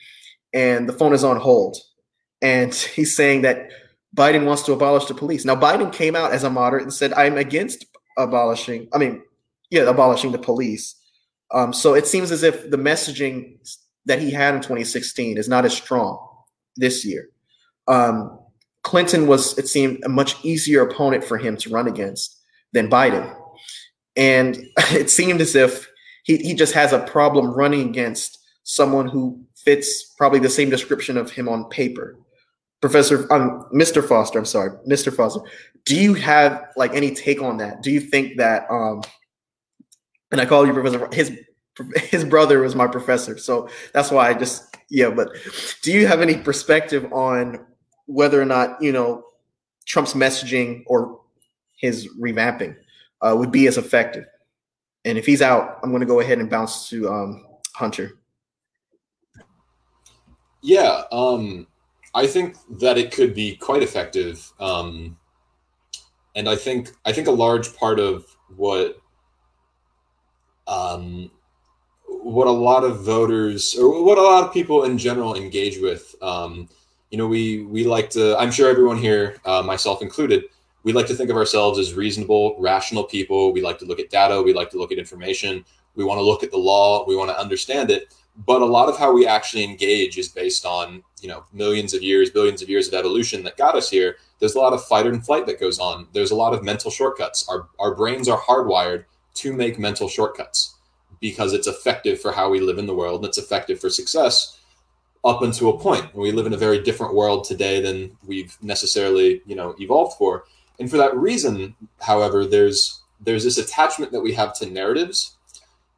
and 0.53 0.89
the 0.89 0.93
phone 0.93 1.13
is 1.13 1.25
on 1.25 1.37
hold, 1.37 1.77
and 2.43 2.75
he's 2.97 3.17
saying 3.17 3.43
that 3.43 3.71
Biden 4.15 4.47
wants 4.47 4.63
to 4.63 4.73
abolish 4.73 5.07
the 5.07 5.15
police. 5.15 5.45
Now 5.45 5.57
Biden 5.57 5.93
came 5.93 6.17
out 6.17 6.33
as 6.33 6.45
a 6.45 6.51
moderate 6.51 6.83
and 6.83 6.93
said, 6.93 7.13
"I'm 7.13 7.37
against 7.37 7.87
abolishing. 8.19 8.89
I 8.93 8.99
mean, 8.99 9.23
yeah, 9.71 9.83
abolishing 9.83 10.33
the 10.33 10.39
police." 10.39 10.95
Um, 11.53 11.73
so 11.73 11.95
it 11.95 12.07
seems 12.07 12.33
as 12.33 12.43
if 12.43 12.71
the 12.71 12.77
messaging 12.77 13.59
that 14.07 14.21
he 14.21 14.31
had 14.31 14.55
in 14.55 14.61
2016 14.61 15.37
is 15.37 15.49
not 15.49 15.65
as 15.65 15.75
strong 15.77 16.19
this 16.77 17.05
year. 17.05 17.29
Um, 17.89 18.39
Clinton 18.83 19.27
was, 19.27 19.59
it 19.59 19.69
seemed, 19.69 20.03
a 20.05 20.09
much 20.09 20.37
easier 20.45 20.83
opponent 20.83 21.25
for 21.25 21.39
him 21.39 21.57
to 21.59 21.71
run 21.71 21.89
against 21.89 22.41
than 22.73 22.89
Biden. 22.89 23.35
And 24.17 24.57
it 24.93 25.11
seemed 25.11 25.41
as 25.41 25.55
if 25.55 25.89
he, 26.25 26.39
he 26.39 26.55
just 26.55 26.73
has 26.75 26.93
a 26.93 27.01
problem 27.01 27.53
running 27.53 27.89
against 27.89 28.39
someone 28.65 29.09
who 29.09 29.41
fits 29.55 30.15
probably 30.19 30.39
the 30.39 30.51
same 30.51 30.71
description 30.71 31.17
of 31.17 31.31
him 31.31 31.49
on 31.49 31.69
paper. 31.69 32.17
Professor, 32.81 33.33
um, 33.33 33.67
Mr. 33.73 34.07
Foster, 34.07 34.39
I'm 34.39 34.45
sorry, 34.45 34.71
Mr. 34.89 35.15
Foster, 35.15 35.41
do 35.85 35.97
you 35.97 36.15
have 36.15 36.69
like 36.77 36.95
any 36.95 37.15
take 37.15 37.41
on 37.43 37.57
that? 37.59 37.83
Do 37.83 37.91
you 37.91 38.01
think 38.01 38.37
that, 38.37 38.67
um, 38.71 39.03
and 40.31 40.41
I 40.41 40.47
call 40.47 40.67
you 40.67 40.73
Professor, 40.73 41.09
his 41.13 41.39
his 41.97 42.25
brother 42.25 42.61
was 42.61 42.75
my 42.75 42.87
professor, 42.87 43.37
so 43.37 43.69
that's 43.93 44.11
why 44.11 44.29
I 44.31 44.35
just 44.35 44.77
yeah. 44.91 45.11
But 45.11 45.29
do 45.83 45.93
you 45.93 46.07
have 46.07 46.23
any 46.23 46.37
perspective 46.37 47.11
on 47.13 47.67
whether 48.07 48.41
or 48.41 48.47
not 48.47 48.81
you 48.81 48.93
know 48.93 49.25
Trump's 49.85 50.15
messaging 50.15 50.85
or 50.87 51.21
his 51.79 52.09
revamping 52.19 52.77
uh, 53.27 53.35
would 53.37 53.51
be 53.51 53.67
as 53.67 53.79
effective? 53.79 54.27
And 55.05 55.17
if 55.17 55.27
he's 55.27 55.43
out, 55.43 55.79
I'm 55.83 55.91
going 55.91 56.01
to 56.01 56.07
go 56.07 56.21
ahead 56.21 56.39
and 56.39 56.51
bounce 56.51 56.89
to 56.91 57.09
um, 57.09 57.47
Hunter. 57.75 58.19
Yeah, 60.63 61.03
um, 61.13 61.67
I 62.15 62.27
think 62.27 62.57
that 62.81 62.99
it 62.99 63.13
could 63.13 63.35
be 63.35 63.57
quite 63.57 63.83
effective, 63.83 64.53
um, 64.59 65.17
and 66.35 66.49
I 66.49 66.57
think 66.57 66.91
I 67.05 67.13
think 67.13 67.29
a 67.29 67.33
large 67.33 67.77
part 67.77 68.01
of 68.01 68.27
what 68.57 68.97
um, 70.67 71.31
what 72.09 72.49
a 72.49 72.51
lot 72.51 72.83
of 72.83 73.05
voters 73.05 73.77
or 73.77 74.03
what 74.03 74.19
a 74.19 74.23
lot 74.23 74.45
of 74.45 74.53
people 74.53 74.85
in 74.85 74.99
general 74.99 75.37
engage 75.37 75.81
with. 75.81 76.15
Um, 76.21 76.69
you 77.11 77.19
know, 77.19 77.29
we 77.29 77.63
we 77.63 77.85
like 77.85 78.11
to. 78.11 78.37
I'm 78.37 78.51
sure 78.51 78.69
everyone 78.69 78.99
here, 78.99 79.37
uh, 79.45 79.63
myself 79.63 80.03
included, 80.03 80.47
we 80.87 80.93
like 80.93 81.09
to 81.09 81.15
think 81.15 81.31
of 81.31 81.37
ourselves 81.37 81.81
as 81.81 81.95
reasonable, 81.95 82.55
rational 82.61 83.03
people. 83.03 83.53
We 83.53 83.61
like 83.61 83.77
to 83.81 83.85
look 83.85 83.99
at 83.99 84.09
data. 84.09 84.41
We 84.41 84.55
like 84.55 84.71
to 84.71 84.79
look 84.79 84.93
at 84.93 84.99
information. 84.99 85.65
We 85.97 86.05
want 86.05 86.19
to 86.19 86.23
look 86.23 86.45
at 86.45 86.53
the 86.53 86.59
law. 86.59 87.05
We 87.09 87.17
want 87.17 87.29
to 87.29 87.37
understand 87.37 87.91
it. 87.91 88.15
But 88.47 88.63
a 88.63 88.67
lot 88.67 88.89
of 88.89 88.97
how 88.97 89.13
we 89.13 89.27
actually 89.27 89.65
engage 89.65 90.17
is 90.17 90.29
based 90.29 90.65
on 90.65 91.03
you 91.21 91.29
know 91.29 91.45
millions 91.53 91.93
of 91.93 92.05
years, 92.05 92.31
billions 92.31 92.63
of 92.63 92.69
years 92.69 92.87
of 92.87 92.95
evolution 92.95 93.43
that 93.43 93.57
got 93.57 93.75
us 93.75 93.91
here. 93.91 94.19
There's 94.39 94.55
a 94.55 94.61
lot 94.61 94.75
of 94.75 94.85
fight 94.85 95.09
and 95.09 95.27
flight 95.27 95.47
that 95.47 95.59
goes 95.59 95.81
on. 95.81 96.07
There's 96.13 96.31
a 96.31 96.37
lot 96.37 96.55
of 96.55 96.63
mental 96.63 96.93
shortcuts. 96.93 97.49
Our 97.49 97.67
our 97.81 97.93
brains 97.93 98.29
are 98.29 98.41
hardwired 98.41 99.07
to 99.43 99.53
make 99.53 99.81
mental 99.81 100.09
shortcuts 100.09 100.77
because 101.19 101.53
it's 101.53 101.67
effective 101.67 102.21
for 102.21 102.31
how 102.31 102.49
we 102.49 102.61
live 102.61 102.79
in 102.79 102.87
the 102.87 102.95
world 102.95 103.23
and 103.23 103.29
it's 103.29 103.39
effective 103.39 103.81
for 103.81 103.91
success 103.91 104.61
up 105.25 105.43
until 105.43 105.71
a 105.71 105.81
point. 105.81 106.15
We 106.15 106.31
live 106.31 106.47
in 106.47 106.53
a 106.53 106.57
very 106.57 106.81
different 106.81 107.13
world 107.13 107.43
today 107.43 107.81
than 107.81 108.17
we've 108.25 108.57
necessarily, 108.63 109.43
you 109.47 109.57
know, 109.57 109.75
evolved 109.81 110.17
for. 110.17 110.45
And 110.79 110.91
for 110.91 110.97
that 110.99 111.17
reason, 111.17 111.75
however, 112.01 112.45
there's 112.47 113.03
there's 113.21 113.45
this 113.45 113.59
attachment 113.59 114.13
that 114.13 114.21
we 114.21 114.35
have 114.35 114.55
to 114.59 114.67
narratives. 114.67 115.37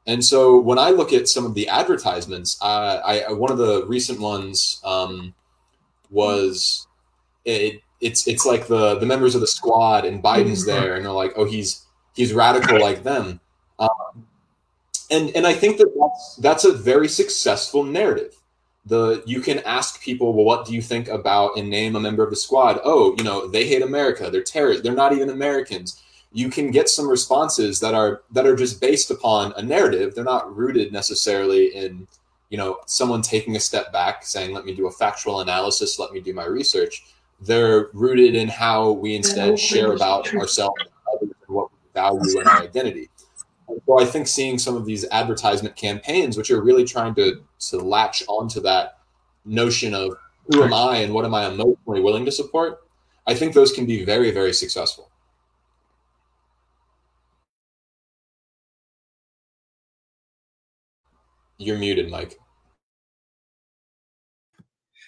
And 0.07 0.25
so 0.25 0.59
when 0.59 0.79
I 0.79 0.91
look 0.91 1.13
at 1.13 1.29
some 1.29 1.45
of 1.45 1.55
the 1.55 1.69
advertisements, 1.69 2.59
uh, 2.63 3.01
I 3.05 3.33
one 3.33 3.51
of 3.51 3.59
the 3.59 3.85
recent 3.87 4.21
ones 4.21 4.81
um, 4.85 5.35
was 6.11 6.87
it, 7.45 7.83
it's 8.01 8.27
it's 8.27 8.47
like 8.47 8.67
the 8.67 8.99
the 8.99 9.07
members 9.07 9.35
of 9.35 9.41
the 9.41 9.47
squad 9.47 10.05
and 10.05 10.23
Biden's 10.23 10.67
mm-hmm. 10.67 10.81
there, 10.81 10.95
and 10.97 11.05
they're 11.05 11.13
like, 11.13 11.33
oh, 11.37 11.45
he's 11.45 11.85
he's 12.15 12.33
radical 12.33 12.81
like 12.81 13.03
them. 13.03 13.41
Um, 13.79 14.27
and 15.11 15.31
and 15.37 15.47
I 15.47 15.53
think 15.53 15.79
that 15.79 15.93
that's 15.95 16.37
that's 16.37 16.65
a 16.65 16.73
very 16.73 17.09
successful 17.09 17.85
narrative. 17.85 18.35
The 18.89 19.23
you 19.27 19.41
can 19.41 19.61
ask 19.61 20.01
people, 20.01 20.33
well, 20.33 20.45
what 20.45 20.67
do 20.67 20.75
you 20.75 20.83
think 20.83 21.09
about 21.09 21.57
and 21.57 21.69
name 21.69 21.97
a 21.97 22.01
member 22.01 22.25
of 22.25 22.31
the 22.31 22.37
squad? 22.37 22.81
Oh, 22.85 23.15
you 23.19 23.25
know, 23.25 23.47
they 23.47 23.67
hate 23.67 23.83
America. 23.83 24.31
They're 24.31 24.43
terrorists. 24.43 24.83
They're 24.83 24.95
not 24.95 25.13
even 25.13 25.31
Americans. 25.31 26.03
You 26.33 26.51
can 26.51 26.71
get 26.71 26.89
some 26.89 27.09
responses 27.09 27.81
that 27.81 27.95
are 27.95 28.23
that 28.33 28.47
are 28.47 28.57
just 28.57 28.81
based 28.81 29.11
upon 29.11 29.53
a 29.57 29.63
narrative. 29.63 30.15
They're 30.15 30.25
not 30.25 30.55
rooted 30.55 30.93
necessarily 30.93 31.75
in 31.75 32.07
you 32.51 32.59
know 32.59 32.79
someone 32.87 33.23
taking 33.23 33.57
a 33.57 33.61
step 33.61 33.93
back, 33.93 34.25
saying, 34.25 34.55
"Let 34.55 34.65
me 34.65 34.75
do 34.75 34.87
a 34.87 34.93
factual 34.93 35.41
analysis. 35.41 35.99
Let 35.99 36.13
me 36.13 36.21
do 36.21 36.35
my 36.35 36.47
research." 36.47 37.05
They're 37.41 37.89
rooted 37.93 38.35
in 38.35 38.49
how 38.49 38.93
we 38.93 39.15
instead 39.15 39.59
share 39.59 39.93
about 39.93 40.35
ourselves 40.35 40.83
and 41.21 41.31
what 41.47 41.71
we 41.71 41.79
value 41.95 42.41
in 42.41 42.49
our 42.49 42.63
identity 42.63 43.11
so 43.87 44.01
I 44.01 44.05
think 44.05 44.27
seeing 44.27 44.59
some 44.59 44.77
of 44.77 44.85
these 44.85 45.07
advertisement 45.11 45.77
campaigns, 45.77 46.37
which 46.37 46.51
are 46.51 46.63
really 46.63 46.85
trying 46.85 47.15
to 47.17 47.43
to 47.59 47.79
latch 47.79 48.23
onto 48.29 48.61
that 48.61 48.99
notion 49.45 49.95
of 49.95 50.17
who 50.49 50.63
am 50.63 50.73
I 50.73 50.99
and 50.99 51.13
what 51.13 51.25
am 51.25 51.35
I 51.35 51.47
emotionally 51.47 52.01
willing 52.01 52.25
to 52.25 52.33
support, 52.33 52.81
I 53.27 53.35
think 53.35 53.53
those 53.53 53.73
can 53.73 53.87
be 53.87 54.05
very, 54.05 54.31
very 54.31 54.53
successful. 54.53 55.11
You're 61.59 61.79
muted, 61.79 62.11
Mike. 62.11 62.39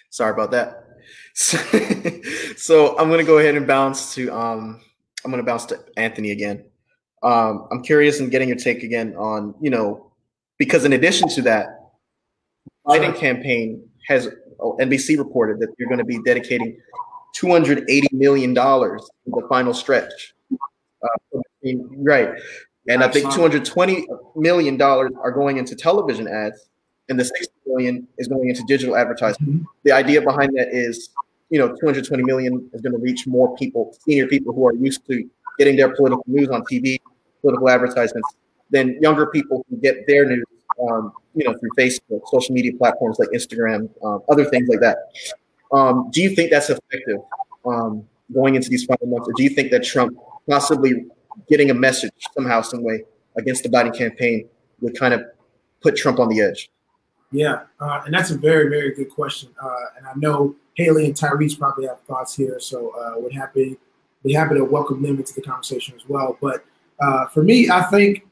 Sorry 0.09 0.31
about 0.31 0.51
that. 0.51 0.85
So, 1.33 1.57
so 2.57 2.97
I'm 2.99 3.07
going 3.07 3.19
to 3.19 3.25
go 3.25 3.37
ahead 3.39 3.55
and 3.55 3.65
bounce 3.65 4.13
to 4.15 4.29
um, 4.31 4.81
I'm 5.23 5.31
going 5.31 5.43
to 5.43 5.49
bounce 5.49 5.65
to 5.67 5.79
Anthony 5.97 6.31
again. 6.31 6.65
Um, 7.23 7.67
I'm 7.71 7.81
curious 7.81 8.19
in 8.19 8.29
getting 8.29 8.49
your 8.49 8.57
take 8.57 8.83
again 8.83 9.15
on, 9.15 9.55
you 9.61 9.69
know, 9.69 10.11
because 10.57 10.85
in 10.85 10.93
addition 10.93 11.29
to 11.29 11.41
that, 11.43 11.80
Biden 12.85 13.15
campaign 13.15 13.83
has 14.07 14.29
oh, 14.59 14.77
NBC 14.79 15.17
reported 15.17 15.59
that 15.59 15.69
they're 15.77 15.87
going 15.87 15.99
to 15.99 16.05
be 16.05 16.21
dedicating 16.23 16.77
280 17.35 18.07
million 18.11 18.53
dollars 18.53 19.07
in 19.25 19.31
the 19.31 19.47
final 19.47 19.73
stretch. 19.73 20.33
Uh, 20.51 21.39
right, 21.97 22.29
and 22.87 23.03
I 23.03 23.07
think 23.07 23.31
220 23.33 24.07
million 24.35 24.77
dollars 24.77 25.11
are 25.21 25.31
going 25.31 25.57
into 25.57 25.75
television 25.75 26.27
ads, 26.27 26.69
and 27.09 27.19
the 27.19 27.25
60 27.25 27.47
million 27.65 28.07
is 28.17 28.27
going 28.27 28.49
into 28.49 28.63
digital 28.67 28.95
advertising. 28.95 29.45
Mm-hmm. 29.45 29.63
The 29.83 29.91
idea 29.91 30.21
behind 30.21 30.51
that 30.57 30.69
is, 30.71 31.09
you 31.49 31.59
know, 31.59 31.69
220 31.69 32.23
million 32.23 32.69
is 32.73 32.81
going 32.81 32.93
to 32.93 32.99
reach 32.99 33.27
more 33.27 33.55
people, 33.57 33.95
senior 34.05 34.27
people 34.27 34.53
who 34.53 34.65
are 34.67 34.73
used 34.73 35.05
to 35.07 35.27
getting 35.57 35.75
their 35.75 35.95
political 35.95 36.23
news 36.27 36.49
on 36.49 36.63
TV 36.63 36.97
political 37.41 37.69
advertisements, 37.69 38.29
than 38.69 38.97
younger 39.01 39.27
people 39.27 39.65
who 39.69 39.77
get 39.77 40.07
their 40.07 40.25
news, 40.25 40.45
um, 40.89 41.11
you 41.33 41.45
know, 41.45 41.57
through 41.57 41.69
Facebook, 41.77 42.21
social 42.27 42.53
media 42.53 42.71
platforms 42.77 43.19
like 43.19 43.29
Instagram, 43.29 43.89
um, 44.03 44.21
other 44.29 44.45
things 44.45 44.67
like 44.67 44.79
that. 44.81 44.97
Um, 45.71 46.09
do 46.11 46.21
you 46.21 46.35
think 46.35 46.51
that's 46.51 46.69
effective 46.69 47.19
um, 47.65 48.05
going 48.33 48.55
into 48.55 48.69
these 48.69 48.85
final 48.85 49.07
months, 49.07 49.27
or 49.27 49.33
do 49.33 49.43
you 49.43 49.49
think 49.49 49.71
that 49.71 49.83
Trump 49.83 50.17
possibly 50.49 51.05
getting 51.49 51.69
a 51.69 51.73
message 51.73 52.11
somehow, 52.33 52.61
some 52.61 52.83
way 52.83 53.03
against 53.37 53.63
the 53.63 53.69
Biden 53.69 53.97
campaign 53.97 54.47
would 54.81 54.97
kind 54.97 55.13
of 55.13 55.23
put 55.81 55.95
Trump 55.95 56.19
on 56.19 56.27
the 56.27 56.41
edge? 56.41 56.69
Yeah, 57.31 57.63
uh, 57.79 58.01
and 58.05 58.13
that's 58.13 58.31
a 58.31 58.37
very, 58.37 58.69
very 58.69 58.93
good 58.93 59.09
question. 59.09 59.49
Uh, 59.61 59.69
and 59.97 60.07
I 60.07 60.11
know 60.17 60.55
Haley 60.73 61.05
and 61.05 61.15
Tyrese 61.15 61.57
probably 61.57 61.87
have 61.87 62.01
thoughts 62.01 62.35
here, 62.35 62.59
so 62.59 62.91
uh, 62.99 63.19
would 63.19 63.33
happy 63.33 63.77
be 64.23 64.33
happy 64.33 64.55
to 64.55 64.63
welcome 64.63 65.01
them 65.01 65.17
into 65.17 65.33
the 65.33 65.41
conversation 65.41 65.95
as 65.95 66.07
well. 66.07 66.37
But 66.41 66.63
uh, 66.99 67.27
for 67.27 67.41
me, 67.41 67.69
I 67.69 67.83
think 67.83 68.27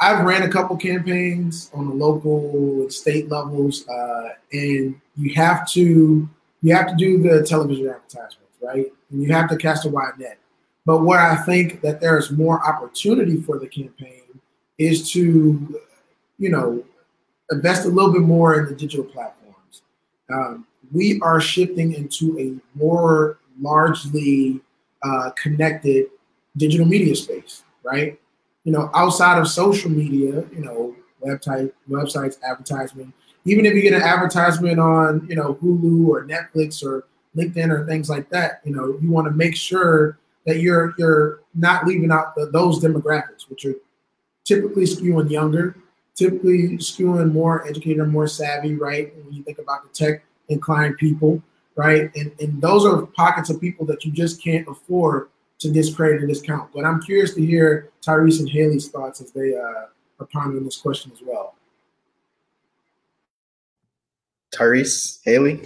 I've 0.00 0.24
ran 0.24 0.42
a 0.42 0.48
couple 0.48 0.76
campaigns 0.76 1.70
on 1.74 1.88
the 1.88 1.94
local 1.94 2.82
and 2.82 2.92
state 2.92 3.28
levels, 3.28 3.86
uh, 3.88 4.30
and 4.52 5.00
you 5.16 5.34
have 5.34 5.68
to 5.70 6.28
you 6.62 6.74
have 6.74 6.88
to 6.88 6.94
do 6.96 7.18
the 7.18 7.44
television 7.44 7.88
advertisements, 7.88 8.56
right? 8.62 8.86
And 9.10 9.22
you 9.22 9.32
have 9.32 9.48
to 9.50 9.56
cast 9.56 9.84
a 9.84 9.88
wide 9.88 10.18
net. 10.18 10.38
But 10.84 11.02
where 11.02 11.20
I 11.20 11.36
think 11.36 11.80
that 11.82 12.00
there 12.00 12.18
is 12.18 12.30
more 12.30 12.64
opportunity 12.66 13.40
for 13.40 13.58
the 13.58 13.68
campaign 13.68 14.22
is 14.78 15.10
to, 15.12 15.80
you 16.38 16.50
know, 16.50 16.84
invest 17.50 17.84
a 17.84 17.88
little 17.88 18.12
bit 18.12 18.22
more 18.22 18.58
in 18.58 18.66
the 18.66 18.74
digital 18.74 19.04
platforms. 19.04 19.82
Um, 20.32 20.66
we 20.92 21.20
are 21.20 21.40
shifting 21.40 21.94
into 21.94 22.38
a 22.38 22.78
more 22.78 23.38
largely 23.60 24.60
uh, 25.02 25.30
connected 25.40 26.06
digital 26.56 26.86
media 26.86 27.14
space, 27.14 27.62
right? 27.82 28.18
You 28.64 28.72
know, 28.72 28.90
outside 28.94 29.38
of 29.38 29.48
social 29.48 29.90
media, 29.90 30.44
you 30.52 30.60
know, 30.60 30.94
website, 31.24 31.72
websites, 31.88 32.40
advertisement. 32.42 33.12
Even 33.44 33.66
if 33.66 33.74
you 33.74 33.82
get 33.82 33.92
an 33.92 34.02
advertisement 34.02 34.78
on, 34.78 35.26
you 35.28 35.34
know, 35.34 35.54
Hulu 35.54 36.06
or 36.06 36.24
Netflix 36.24 36.84
or 36.84 37.06
LinkedIn 37.36 37.70
or 37.70 37.86
things 37.86 38.08
like 38.08 38.28
that, 38.30 38.60
you 38.64 38.74
know, 38.74 38.98
you 39.00 39.10
want 39.10 39.26
to 39.26 39.32
make 39.32 39.56
sure 39.56 40.18
that 40.46 40.60
you're 40.60 40.94
you're 40.98 41.40
not 41.54 41.86
leaving 41.86 42.12
out 42.12 42.34
the, 42.34 42.46
those 42.46 42.80
demographics, 42.80 43.48
which 43.48 43.64
are 43.64 43.74
typically 44.44 44.84
skewing 44.84 45.30
younger, 45.30 45.76
typically 46.14 46.76
skewing 46.78 47.32
more 47.32 47.66
educated, 47.66 47.98
or 47.98 48.06
more 48.06 48.26
savvy, 48.26 48.74
right? 48.74 49.14
When 49.16 49.32
you 49.32 49.42
think 49.42 49.58
about 49.58 49.82
the 49.82 49.88
tech 49.88 50.22
inclined 50.48 50.98
people, 50.98 51.42
right? 51.74 52.10
And, 52.14 52.32
and 52.40 52.60
those 52.60 52.84
are 52.84 53.06
pockets 53.06 53.50
of 53.50 53.60
people 53.60 53.86
that 53.86 54.04
you 54.04 54.12
just 54.12 54.42
can't 54.42 54.66
afford 54.68 55.28
to 55.62 55.70
discredit 55.70 56.20
and 56.20 56.28
discount. 56.28 56.70
But 56.74 56.84
I'm 56.84 57.00
curious 57.02 57.34
to 57.34 57.44
hear 57.44 57.90
Tyrese 58.06 58.40
and 58.40 58.48
Haley's 58.48 58.88
thoughts 58.88 59.20
as 59.20 59.32
they 59.32 59.54
uh, 59.54 59.86
are 60.20 60.26
pondering 60.32 60.64
this 60.64 60.76
question 60.76 61.12
as 61.12 61.20
well. 61.24 61.54
Tyrese, 64.54 65.20
Haley? 65.24 65.62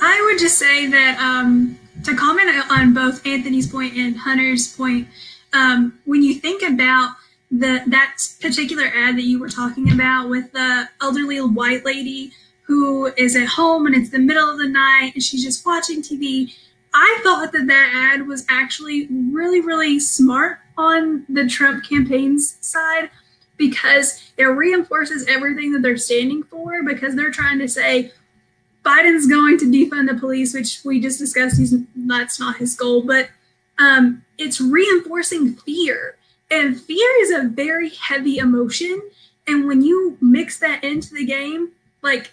I 0.00 0.22
would 0.26 0.38
just 0.38 0.58
say 0.58 0.86
that 0.86 1.18
um, 1.18 1.78
to 2.04 2.16
comment 2.16 2.50
on 2.70 2.94
both 2.94 3.24
Anthony's 3.26 3.70
point 3.70 3.94
and 3.96 4.16
Hunter's 4.16 4.74
point, 4.74 5.06
um, 5.52 5.98
when 6.06 6.22
you 6.22 6.34
think 6.34 6.62
about 6.62 7.14
the 7.50 7.82
that 7.86 8.16
particular 8.40 8.86
ad 8.86 9.16
that 9.16 9.24
you 9.24 9.38
were 9.38 9.48
talking 9.48 9.92
about 9.92 10.30
with 10.30 10.50
the 10.52 10.88
elderly 11.02 11.40
white 11.40 11.84
lady 11.84 12.32
who 12.62 13.12
is 13.18 13.36
at 13.36 13.46
home 13.46 13.84
and 13.84 13.94
it's 13.94 14.08
the 14.08 14.18
middle 14.18 14.48
of 14.48 14.56
the 14.56 14.68
night 14.68 15.12
and 15.14 15.22
she's 15.22 15.44
just 15.44 15.66
watching 15.66 16.00
TV. 16.00 16.54
I 16.94 17.20
thought 17.22 17.52
that 17.52 17.66
that 17.66 18.12
ad 18.14 18.26
was 18.26 18.44
actually 18.48 19.08
really, 19.10 19.60
really 19.60 19.98
smart 19.98 20.58
on 20.76 21.24
the 21.28 21.48
Trump 21.48 21.84
campaign's 21.88 22.58
side 22.60 23.10
because 23.56 24.32
it 24.36 24.44
reinforces 24.44 25.26
everything 25.28 25.72
that 25.72 25.82
they're 25.82 25.96
standing 25.96 26.42
for 26.42 26.82
because 26.82 27.14
they're 27.14 27.30
trying 27.30 27.58
to 27.60 27.68
say 27.68 28.12
Biden's 28.84 29.26
going 29.26 29.58
to 29.58 29.66
defund 29.66 30.08
the 30.08 30.18
police, 30.18 30.54
which 30.54 30.80
we 30.84 31.00
just 31.00 31.18
discussed. 31.18 31.58
He's 31.58 31.74
that's 31.94 32.40
not 32.40 32.56
his 32.56 32.74
goal, 32.74 33.02
but 33.02 33.28
um, 33.78 34.24
it's 34.38 34.60
reinforcing 34.60 35.54
fear, 35.54 36.16
and 36.50 36.80
fear 36.80 37.08
is 37.20 37.30
a 37.30 37.48
very 37.48 37.90
heavy 37.90 38.38
emotion. 38.38 39.00
And 39.46 39.66
when 39.66 39.82
you 39.82 40.18
mix 40.20 40.58
that 40.58 40.84
into 40.84 41.14
the 41.14 41.24
game, 41.24 41.72
like 42.02 42.32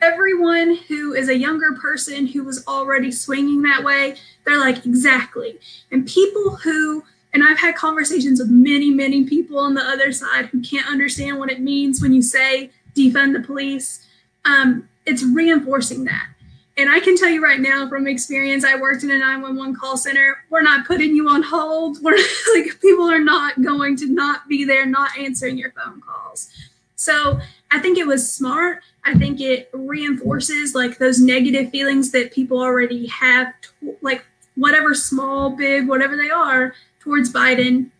everyone 0.00 0.76
who 0.88 1.14
is 1.14 1.28
a 1.28 1.36
younger 1.36 1.72
person 1.80 2.26
who 2.26 2.44
was 2.44 2.66
already 2.66 3.10
swinging 3.10 3.62
that 3.62 3.84
way, 3.84 4.16
they're 4.44 4.60
like, 4.60 4.84
exactly. 4.86 5.58
And 5.90 6.06
people 6.06 6.56
who, 6.56 7.04
and 7.32 7.44
I've 7.44 7.58
had 7.58 7.74
conversations 7.74 8.40
with 8.40 8.50
many, 8.50 8.90
many 8.90 9.24
people 9.24 9.58
on 9.58 9.74
the 9.74 9.82
other 9.82 10.12
side 10.12 10.46
who 10.46 10.60
can't 10.62 10.88
understand 10.88 11.38
what 11.38 11.50
it 11.50 11.60
means 11.60 12.00
when 12.00 12.12
you 12.12 12.22
say 12.22 12.70
defund 12.94 13.32
the 13.34 13.46
police. 13.46 14.06
Um, 14.44 14.88
it's 15.06 15.22
reinforcing 15.22 16.04
that. 16.04 16.28
And 16.76 16.88
I 16.88 17.00
can 17.00 17.16
tell 17.16 17.28
you 17.28 17.42
right 17.42 17.58
now 17.58 17.88
from 17.88 18.06
experience, 18.06 18.64
I 18.64 18.76
worked 18.76 19.02
in 19.02 19.10
a 19.10 19.18
911 19.18 19.74
call 19.74 19.96
center. 19.96 20.38
We're 20.48 20.62
not 20.62 20.86
putting 20.86 21.14
you 21.14 21.28
on 21.28 21.42
hold. 21.42 21.98
We're 22.02 22.16
like, 22.54 22.80
people 22.80 23.10
are 23.10 23.18
not 23.18 23.60
going 23.62 23.96
to 23.96 24.06
not 24.06 24.48
be 24.48 24.64
there, 24.64 24.86
not 24.86 25.18
answering 25.18 25.58
your 25.58 25.72
phone 25.72 26.00
calls. 26.00 26.48
So 26.94 27.40
I 27.70 27.78
think 27.78 27.98
it 27.98 28.06
was 28.06 28.32
smart. 28.32 28.82
I 29.04 29.14
think 29.14 29.40
it 29.40 29.70
reinforces 29.72 30.74
like 30.74 30.98
those 30.98 31.20
negative 31.20 31.70
feelings 31.70 32.10
that 32.12 32.32
people 32.32 32.60
already 32.60 33.06
have, 33.06 33.52
like 34.00 34.24
whatever 34.54 34.94
small, 34.94 35.50
big, 35.50 35.88
whatever 35.88 36.16
they 36.16 36.30
are, 36.30 36.74
towards 37.00 37.32
Biden, 37.32 37.90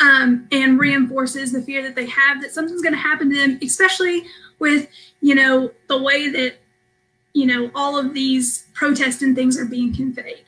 um, 0.00 0.48
and 0.52 0.78
reinforces 0.78 1.52
the 1.52 1.62
fear 1.62 1.82
that 1.82 1.94
they 1.94 2.06
have 2.06 2.40
that 2.42 2.52
something's 2.52 2.82
going 2.82 2.94
to 2.94 3.00
happen 3.00 3.30
to 3.30 3.36
them, 3.36 3.58
especially 3.62 4.24
with 4.58 4.88
you 5.20 5.34
know 5.34 5.70
the 5.88 6.00
way 6.00 6.28
that 6.28 6.54
you 7.32 7.46
know 7.46 7.70
all 7.74 7.98
of 7.98 8.14
these 8.14 8.66
protests 8.74 9.22
and 9.22 9.34
things 9.36 9.58
are 9.58 9.64
being 9.64 9.94
conveyed. 9.94 10.44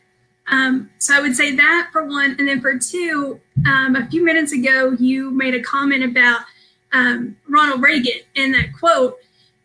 Um, 0.48 0.90
so 0.98 1.14
I 1.14 1.20
would 1.20 1.36
say 1.36 1.54
that 1.54 1.90
for 1.92 2.04
one, 2.04 2.34
and 2.38 2.48
then 2.48 2.60
for 2.60 2.76
two, 2.76 3.40
um, 3.66 3.94
a 3.94 4.06
few 4.08 4.24
minutes 4.24 4.52
ago 4.52 4.96
you 4.98 5.30
made 5.30 5.54
a 5.54 5.62
comment 5.62 6.02
about 6.02 6.42
um, 6.92 7.36
Ronald 7.48 7.82
Reagan 7.82 8.20
and 8.36 8.54
that 8.54 8.72
quote, 8.78 9.18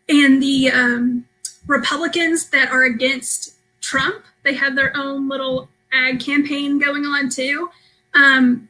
and 0.08 0.42
the 0.42 0.70
um, 0.70 1.26
Republicans 1.66 2.48
that 2.50 2.70
are 2.70 2.84
against 2.84 3.54
Trump, 3.80 4.24
they 4.44 4.54
have 4.54 4.76
their 4.76 4.96
own 4.96 5.28
little 5.28 5.68
ad 5.92 6.20
campaign 6.20 6.78
going 6.78 7.04
on 7.04 7.28
too. 7.28 7.68
Um, 8.14 8.68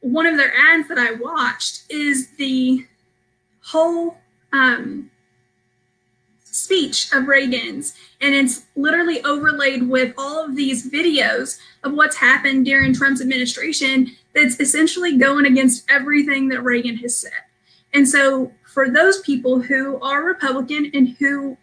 one 0.00 0.26
of 0.26 0.36
their 0.36 0.52
ads 0.54 0.88
that 0.88 0.98
I 0.98 1.12
watched 1.12 1.84
is 1.90 2.28
the 2.36 2.86
whole 3.62 4.18
um, 4.52 5.10
speech 6.44 7.12
of 7.12 7.28
Reagan's, 7.28 7.94
and 8.20 8.34
it's 8.34 8.66
literally 8.76 9.22
overlaid 9.24 9.88
with 9.88 10.14
all 10.16 10.44
of 10.44 10.56
these 10.56 10.90
videos 10.90 11.58
of 11.82 11.92
what's 11.92 12.16
happened 12.16 12.64
during 12.64 12.94
Trump's 12.94 13.20
administration 13.20 14.12
that's 14.34 14.58
essentially 14.60 15.16
going 15.16 15.46
against 15.46 15.90
everything 15.90 16.48
that 16.48 16.62
Reagan 16.62 16.96
has 16.98 17.16
said. 17.16 17.32
And 17.96 18.06
so, 18.06 18.52
for 18.66 18.90
those 18.90 19.20
people 19.20 19.58
who 19.58 19.98
are 20.00 20.22
Republican 20.22 20.90
and 20.92 21.16
who 21.18 21.56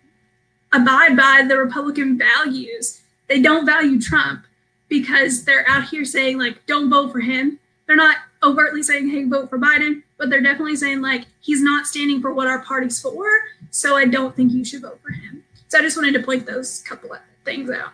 abide 0.72 1.16
by 1.16 1.46
the 1.48 1.56
Republican 1.56 2.18
values, 2.18 3.02
they 3.30 3.40
don't 3.40 3.68
value 3.68 4.02
Trump 4.02 4.44
because 4.90 5.46
they're 5.46 5.64
out 5.70 5.84
here 5.84 6.04
saying, 6.04 6.40
like, 6.40 6.66
don't 6.66 6.90
vote 6.90 7.12
for 7.12 7.20
him. 7.20 7.60
They're 7.86 7.96
not 7.96 8.18
overtly 8.42 8.82
saying, 8.82 9.12
hey, 9.12 9.26
vote 9.26 9.52
for 9.52 9.60
Biden, 9.60 10.02
but 10.18 10.32
they're 10.32 10.42
definitely 10.42 10.76
saying, 10.76 11.04
like, 11.04 11.28
he's 11.40 11.62
not 11.62 11.86
standing 11.86 12.20
for 12.20 12.34
what 12.34 12.48
our 12.48 12.64
party's 12.64 13.00
for. 13.00 13.28
So 13.70 13.96
I 13.96 14.06
don't 14.06 14.36
think 14.36 14.54
you 14.54 14.66
should 14.66 14.82
vote 14.82 15.00
for 15.04 15.12
him. 15.12 15.44
So 15.68 15.78
I 15.78 15.82
just 15.84 15.96
wanted 15.96 16.16
to 16.16 16.24
point 16.24 16.48
those 16.48 16.82
couple 16.82 17.14
of 17.14 17.20
things 17.46 17.70
out. 17.70 17.92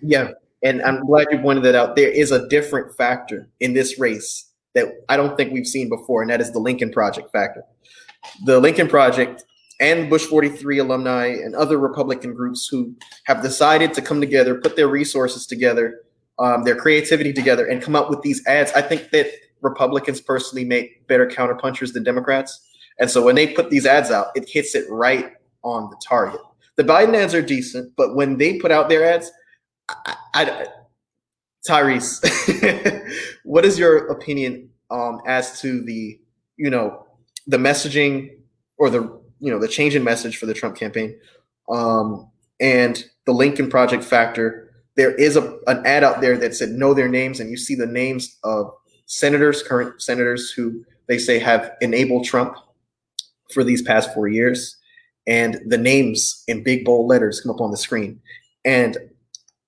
Yeah. 0.00 0.30
And 0.62 0.80
I'm 0.80 1.04
glad 1.04 1.26
you 1.30 1.40
pointed 1.40 1.64
that 1.64 1.74
out. 1.74 1.94
There 1.94 2.08
is 2.08 2.32
a 2.32 2.48
different 2.48 2.96
factor 2.96 3.50
in 3.60 3.74
this 3.74 3.98
race 3.98 4.49
that 4.74 4.86
I 5.08 5.16
don't 5.16 5.36
think 5.36 5.52
we've 5.52 5.66
seen 5.66 5.88
before, 5.88 6.22
and 6.22 6.30
that 6.30 6.40
is 6.40 6.52
the 6.52 6.58
Lincoln 6.58 6.92
Project 6.92 7.30
factor. 7.32 7.62
The 8.44 8.60
Lincoln 8.60 8.88
Project 8.88 9.44
and 9.80 10.10
Bush 10.10 10.24
43 10.24 10.78
alumni 10.78 11.26
and 11.26 11.54
other 11.56 11.78
Republican 11.78 12.34
groups 12.34 12.68
who 12.68 12.94
have 13.24 13.42
decided 13.42 13.94
to 13.94 14.02
come 14.02 14.20
together, 14.20 14.60
put 14.60 14.76
their 14.76 14.88
resources 14.88 15.46
together, 15.46 16.02
um, 16.38 16.64
their 16.64 16.76
creativity 16.76 17.32
together, 17.32 17.66
and 17.66 17.82
come 17.82 17.96
up 17.96 18.10
with 18.10 18.20
these 18.22 18.46
ads. 18.46 18.70
I 18.72 18.82
think 18.82 19.10
that 19.10 19.30
Republicans 19.62 20.20
personally 20.20 20.64
make 20.64 21.06
better 21.06 21.26
counterpunchers 21.26 21.92
than 21.92 22.04
Democrats. 22.04 22.60
And 22.98 23.10
so 23.10 23.22
when 23.22 23.34
they 23.34 23.48
put 23.54 23.70
these 23.70 23.86
ads 23.86 24.10
out, 24.10 24.28
it 24.34 24.48
hits 24.48 24.74
it 24.74 24.84
right 24.90 25.32
on 25.62 25.88
the 25.90 25.96
target. 26.06 26.40
The 26.76 26.84
Biden 26.84 27.14
ads 27.14 27.34
are 27.34 27.42
decent, 27.42 27.92
but 27.96 28.14
when 28.14 28.36
they 28.36 28.58
put 28.58 28.70
out 28.70 28.88
their 28.88 29.04
ads, 29.04 29.30
I, 29.88 30.16
I, 30.34 30.66
Tyrese, 31.68 32.22
what 33.44 33.64
is 33.64 33.78
your 33.78 34.08
opinion 34.08 34.70
um, 34.90 35.20
as 35.26 35.60
to 35.60 35.82
the, 35.82 36.18
you 36.56 36.70
know, 36.70 37.06
the 37.46 37.58
messaging 37.58 38.30
or 38.78 38.90
the, 38.90 39.02
you 39.40 39.50
know, 39.50 39.58
the 39.58 39.68
change 39.68 39.94
in 39.94 40.04
message 40.04 40.36
for 40.36 40.46
the 40.46 40.54
Trump 40.54 40.76
campaign 40.76 41.18
um, 41.70 42.30
and 42.60 43.04
the 43.26 43.32
Lincoln 43.32 43.68
Project 43.68 44.04
factor? 44.04 44.72
There 44.96 45.14
is 45.14 45.36
a, 45.36 45.58
an 45.66 45.84
ad 45.86 46.02
out 46.02 46.20
there 46.20 46.36
that 46.38 46.54
said 46.54 46.70
know 46.70 46.94
their 46.94 47.08
names, 47.08 47.40
and 47.40 47.50
you 47.50 47.56
see 47.56 47.74
the 47.74 47.86
names 47.86 48.38
of 48.42 48.72
senators, 49.06 49.62
current 49.62 50.00
senators 50.00 50.50
who 50.50 50.84
they 51.08 51.18
say 51.18 51.38
have 51.38 51.72
enabled 51.80 52.24
Trump 52.24 52.56
for 53.52 53.64
these 53.64 53.82
past 53.82 54.14
four 54.14 54.28
years, 54.28 54.76
and 55.26 55.60
the 55.66 55.78
names 55.78 56.42
in 56.48 56.62
big 56.62 56.84
bold 56.84 57.08
letters 57.08 57.40
come 57.40 57.50
up 57.50 57.60
on 57.60 57.70
the 57.70 57.76
screen. 57.76 58.20
And 58.64 58.96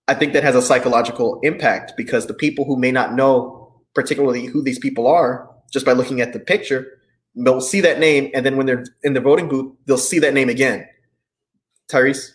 I 0.08 0.14
think 0.14 0.32
that 0.32 0.42
has 0.42 0.54
a 0.54 0.62
psychological 0.62 1.40
impact 1.42 1.92
because 1.96 2.26
the 2.26 2.34
people 2.34 2.64
who 2.64 2.76
may 2.76 2.92
not 2.92 3.14
know 3.14 3.82
particularly 3.94 4.46
who 4.46 4.62
these 4.62 4.78
people 4.78 5.06
are 5.06 5.48
just 5.72 5.86
by 5.86 5.92
looking 5.92 6.20
at 6.20 6.32
the 6.32 6.40
picture 6.40 6.98
they'll 7.34 7.60
see 7.60 7.80
that 7.80 7.98
name, 7.98 8.30
and 8.34 8.44
then 8.44 8.56
when 8.56 8.66
they're 8.66 8.84
in 9.02 9.14
the 9.14 9.20
voting 9.20 9.48
booth, 9.48 9.74
they'll 9.86 9.98
see 9.98 10.18
that 10.20 10.34
name 10.34 10.48
again. 10.48 10.86
Tyrese. 11.90 12.32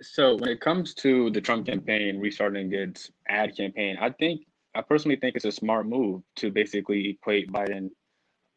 So 0.00 0.36
when 0.36 0.50
it 0.50 0.60
comes 0.60 0.94
to 0.94 1.30
the 1.30 1.40
Trump 1.40 1.66
campaign 1.66 2.20
restarting 2.20 2.72
its 2.72 3.10
ad 3.28 3.56
campaign, 3.56 3.96
I 4.00 4.10
think 4.10 4.42
I 4.74 4.82
personally 4.82 5.16
think 5.16 5.34
it's 5.34 5.44
a 5.44 5.52
smart 5.52 5.86
move 5.86 6.22
to 6.36 6.52
basically 6.52 7.10
equate 7.10 7.50
Biden 7.50 7.90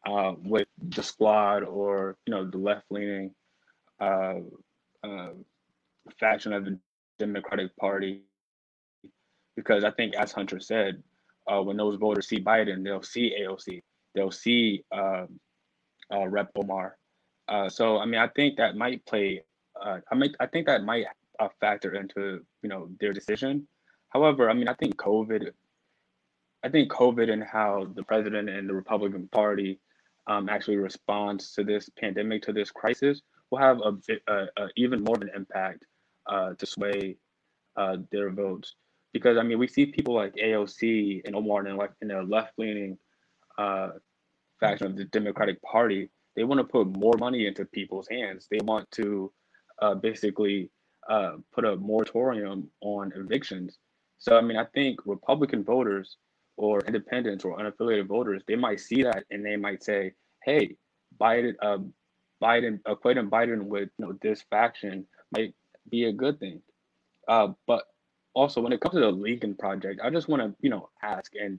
uh, 0.06 0.34
with 0.38 0.68
the 0.80 1.02
squad 1.02 1.64
or 1.64 2.16
you 2.26 2.34
know 2.34 2.48
the 2.48 2.58
left 2.58 2.84
leaning 2.90 3.34
uh, 4.00 4.34
uh, 5.02 5.30
faction 6.18 6.52
of 6.52 6.64
the 6.64 6.78
Democratic 7.18 7.76
Party, 7.76 8.22
because 9.56 9.84
I 9.84 9.90
think 9.90 10.14
as 10.14 10.32
Hunter 10.32 10.60
said, 10.60 11.02
uh, 11.46 11.62
when 11.62 11.76
those 11.76 11.96
voters 11.96 12.28
see 12.28 12.40
Biden, 12.40 12.84
they'll 12.84 13.02
see 13.02 13.36
AOC, 13.40 13.82
they'll 14.14 14.30
see 14.30 14.84
um, 14.92 15.40
uh, 16.12 16.26
Rep 16.28 16.50
Omar. 16.56 16.96
Uh, 17.48 17.68
so 17.68 17.98
I 17.98 18.06
mean, 18.06 18.20
I 18.20 18.28
think 18.28 18.56
that 18.56 18.76
might 18.76 19.04
play. 19.06 19.42
I 19.84 20.14
mean, 20.14 20.32
I 20.38 20.46
think 20.46 20.66
that 20.66 20.84
might 20.84 21.06
a 21.40 21.50
factor 21.60 21.94
into 21.94 22.44
you 22.62 22.68
know 22.68 22.88
their 23.00 23.12
decision. 23.12 23.66
However, 24.10 24.50
I 24.50 24.54
mean, 24.54 24.68
I 24.68 24.74
think 24.74 24.96
COVID, 24.96 25.50
I 26.62 26.68
think 26.68 26.90
COVID 26.92 27.32
and 27.32 27.42
how 27.42 27.88
the 27.94 28.02
president 28.02 28.48
and 28.48 28.68
the 28.68 28.74
Republican 28.74 29.28
Party 29.28 29.80
um, 30.26 30.48
actually 30.48 30.76
responds 30.76 31.52
to 31.54 31.64
this 31.64 31.88
pandemic, 31.98 32.42
to 32.42 32.52
this 32.52 32.70
crisis, 32.70 33.22
will 33.50 33.58
have 33.58 33.80
a, 33.80 33.96
a, 34.28 34.46
a 34.56 34.68
even 34.76 35.02
more 35.02 35.16
of 35.16 35.22
an 35.22 35.30
impact 35.34 35.84
uh, 36.26 36.54
to 36.54 36.66
sway 36.66 37.16
uh, 37.76 37.96
their 38.10 38.30
votes. 38.30 38.74
Because 39.12 39.36
I 39.36 39.42
mean, 39.42 39.58
we 39.58 39.68
see 39.68 39.86
people 39.86 40.14
like 40.14 40.34
AOC 40.34 41.22
and 41.24 41.36
Omar 41.36 41.66
and 41.66 41.76
like 41.76 41.92
in 42.00 42.08
the 42.08 42.22
left-leaning 42.22 42.96
uh, 43.58 43.90
faction 44.58 44.86
of 44.86 44.96
the 44.96 45.04
Democratic 45.04 45.60
Party, 45.62 46.10
they 46.34 46.44
want 46.44 46.58
to 46.58 46.64
put 46.64 46.96
more 46.96 47.14
money 47.18 47.46
into 47.46 47.64
people's 47.66 48.08
hands. 48.10 48.46
They 48.50 48.60
want 48.62 48.90
to 48.92 49.32
uh, 49.82 49.94
basically 49.94 50.70
uh, 51.08 51.32
put 51.52 51.64
a 51.64 51.76
moratorium 51.76 52.70
on 52.80 53.12
evictions. 53.14 53.78
So, 54.18 54.38
I 54.38 54.40
mean, 54.40 54.56
I 54.56 54.64
think 54.72 55.00
Republican 55.04 55.64
voters 55.64 56.16
or 56.56 56.80
independents 56.86 57.44
or 57.44 57.58
unaffiliated 57.58 58.06
voters, 58.06 58.42
they 58.46 58.56
might 58.56 58.80
see 58.80 59.02
that 59.02 59.24
and 59.30 59.44
they 59.44 59.56
might 59.56 59.82
say, 59.82 60.12
hey, 60.44 60.76
Biden, 61.20 61.54
uh, 61.60 61.78
Biden, 62.42 62.80
equating 62.82 63.28
Biden 63.28 63.64
with 63.64 63.88
you 63.98 64.06
know 64.06 64.18
this 64.20 64.42
faction 64.50 65.06
might 65.32 65.54
be 65.90 66.04
a 66.04 66.12
good 66.12 66.38
thing. 66.40 66.60
Uh, 67.28 67.48
but 67.66 67.84
also, 68.34 68.60
when 68.60 68.72
it 68.72 68.80
comes 68.80 68.94
to 68.94 69.00
the 69.00 69.10
Lincoln 69.10 69.54
Project, 69.54 70.00
I 70.02 70.10
just 70.10 70.28
want 70.28 70.42
to 70.42 70.54
you 70.60 70.70
know 70.70 70.88
ask 71.02 71.32
and 71.40 71.58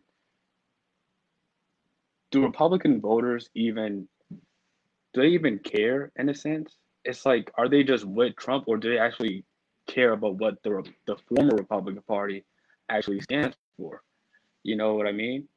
do 2.31 2.43
Republican 2.43 2.99
voters 2.99 3.49
even 3.53 4.07
do 5.13 5.21
they 5.21 5.27
even 5.27 5.59
care 5.59 6.11
in 6.15 6.29
a 6.29 6.35
sense? 6.35 6.75
it's 7.05 7.25
like, 7.25 7.51
are 7.55 7.67
they 7.67 7.83
just 7.83 8.05
with 8.05 8.35
Trump, 8.35 8.65
or 8.67 8.77
do 8.77 8.89
they 8.89 8.97
actually 8.97 9.43
care 9.87 10.13
about 10.13 10.35
what 10.35 10.61
the 10.63 10.83
the 11.05 11.15
former 11.27 11.55
Republican 11.55 12.01
Party 12.07 12.43
actually 12.89 13.21
stands 13.21 13.55
for? 13.77 14.01
You 14.63 14.75
know 14.75 14.95
what 14.95 15.07
I 15.07 15.11
mean? 15.11 15.47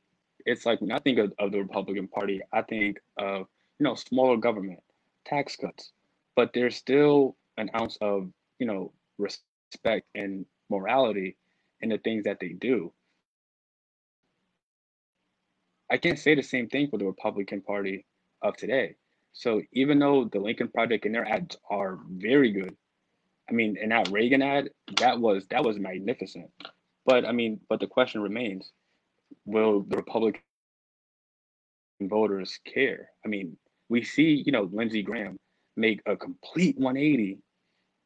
It's 0.45 0.67
like 0.67 0.81
when 0.81 0.93
I 0.93 0.99
think 0.99 1.19
of, 1.19 1.33
of 1.39 1.53
the 1.53 1.59
Republican 1.59 2.09
Party, 2.09 2.41
I 2.53 2.63
think 2.63 2.99
of 3.19 3.47
you 3.79 3.85
know 3.85 3.95
smaller 3.95 4.37
government, 4.37 4.81
tax 5.25 5.57
cuts, 5.57 5.93
but 6.35 6.53
there's 6.53 6.77
still 6.77 7.37
an 7.57 7.71
ounce 7.79 7.97
of 8.01 8.31
you 8.59 8.67
know 8.67 8.93
respect 9.19 10.07
and 10.15 10.47
morality 10.71 11.37
in 11.81 11.89
the 11.91 11.99
things 11.99 12.25
that 12.25 12.39
they 12.41 12.49
do. 12.49 12.93
I 15.91 15.99
can't 15.99 16.19
say 16.19 16.35
the 16.35 16.43
same 16.43 16.69
thing 16.69 16.89
for 16.91 16.99
the 16.99 17.07
Republican 17.07 17.61
Party 17.61 18.05
of 18.43 18.57
today. 18.57 18.97
So 19.33 19.63
even 19.73 19.99
though 19.99 20.25
the 20.33 20.41
Lincoln 20.41 20.69
Project 20.69 21.05
and 21.05 21.15
their 21.15 21.27
ads 21.29 21.57
are 21.71 21.99
very 22.09 22.53
good, 22.53 22.75
I 23.49 23.53
mean, 23.53 23.77
and 23.81 23.93
that 23.93 24.09
Reagan 24.11 24.43
ad, 24.43 24.71
that 24.99 25.21
was 25.21 25.47
that 25.51 25.65
was 25.65 25.79
magnificent. 25.79 26.51
But 27.05 27.25
I 27.25 27.33
mean, 27.33 27.61
but 27.69 27.81
the 27.81 27.87
question 27.87 28.21
remains: 28.23 28.73
Will 29.45 29.83
the 29.83 29.97
Republican 29.97 30.43
voters 32.01 32.59
care? 32.67 33.11
I 33.25 33.29
mean, 33.29 33.57
we 33.89 34.03
see, 34.03 34.43
you 34.45 34.53
know, 34.53 34.69
Lindsey 34.73 35.03
Graham 35.03 35.39
make 35.77 36.01
a 36.07 36.17
complete 36.17 36.77
180 36.79 37.39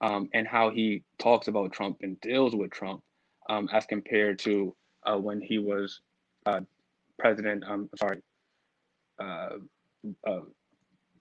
um, 0.00 0.28
and 0.32 0.46
how 0.46 0.70
he 0.70 1.02
talks 1.18 1.48
about 1.48 1.72
Trump 1.72 1.98
and 2.02 2.20
deals 2.20 2.54
with 2.54 2.70
Trump 2.70 3.02
um, 3.48 3.68
as 3.72 3.86
compared 3.86 4.38
to 4.40 4.74
uh, 5.06 5.16
when 5.16 5.40
he 5.40 5.58
was 5.58 6.00
uh, 6.46 6.60
president. 7.18 7.64
I'm 7.66 7.72
um, 7.72 7.90
sorry, 7.98 8.22
uh, 9.20 9.50
uh 10.26 10.40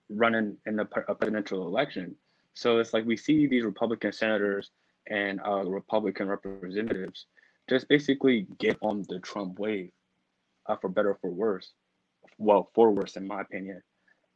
running 0.08 0.56
in 0.66 0.76
the 0.76 0.84
presidential 0.84 1.66
election. 1.66 2.16
So 2.54 2.78
it's 2.78 2.92
like 2.92 3.04
we 3.04 3.16
see 3.16 3.46
these 3.46 3.64
Republican 3.64 4.12
senators 4.12 4.70
and 5.08 5.40
uh, 5.46 5.64
Republican 5.64 6.28
representatives 6.28 7.26
just 7.68 7.88
basically 7.88 8.46
get 8.58 8.76
on 8.82 9.04
the 9.08 9.20
Trump 9.20 9.58
wave, 9.58 9.92
uh, 10.66 10.76
for 10.76 10.88
better 10.88 11.10
or 11.10 11.18
for 11.20 11.30
worse. 11.30 11.72
Well, 12.38 12.70
for 12.74 12.90
worse, 12.90 13.16
in 13.16 13.26
my 13.26 13.42
opinion. 13.42 13.82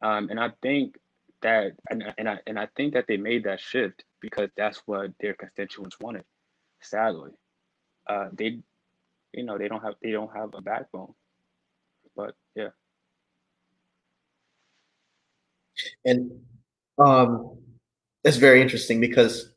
Um, 0.03 0.29
and 0.31 0.39
I 0.39 0.51
think 0.63 0.97
that, 1.43 1.73
and, 1.91 2.05
and 2.19 2.29
I 2.29 2.39
and 2.47 2.59
I 2.59 2.69
think 2.77 2.95
that 2.95 3.07
they 3.09 3.17
made 3.17 3.45
that 3.45 3.61
shift 3.61 4.05
because 4.25 4.49
that's 4.57 4.83
what 4.87 5.11
their 5.21 5.35
constituents 5.35 5.97
wanted. 6.01 6.25
Sadly, 6.81 7.31
uh, 8.09 8.29
they, 8.33 8.59
you 9.33 9.45
know, 9.45 9.59
they 9.59 9.69
don't 9.69 9.83
have 9.83 9.95
they 10.03 10.13
don't 10.13 10.35
have 10.35 10.51
a 10.55 10.63
backbone. 10.63 11.13
But 12.17 12.35
yeah. 12.55 12.71
And 16.07 16.31
um, 16.99 17.59
that's 18.23 18.37
very 18.39 18.63
interesting 18.63 19.01
because 19.01 19.53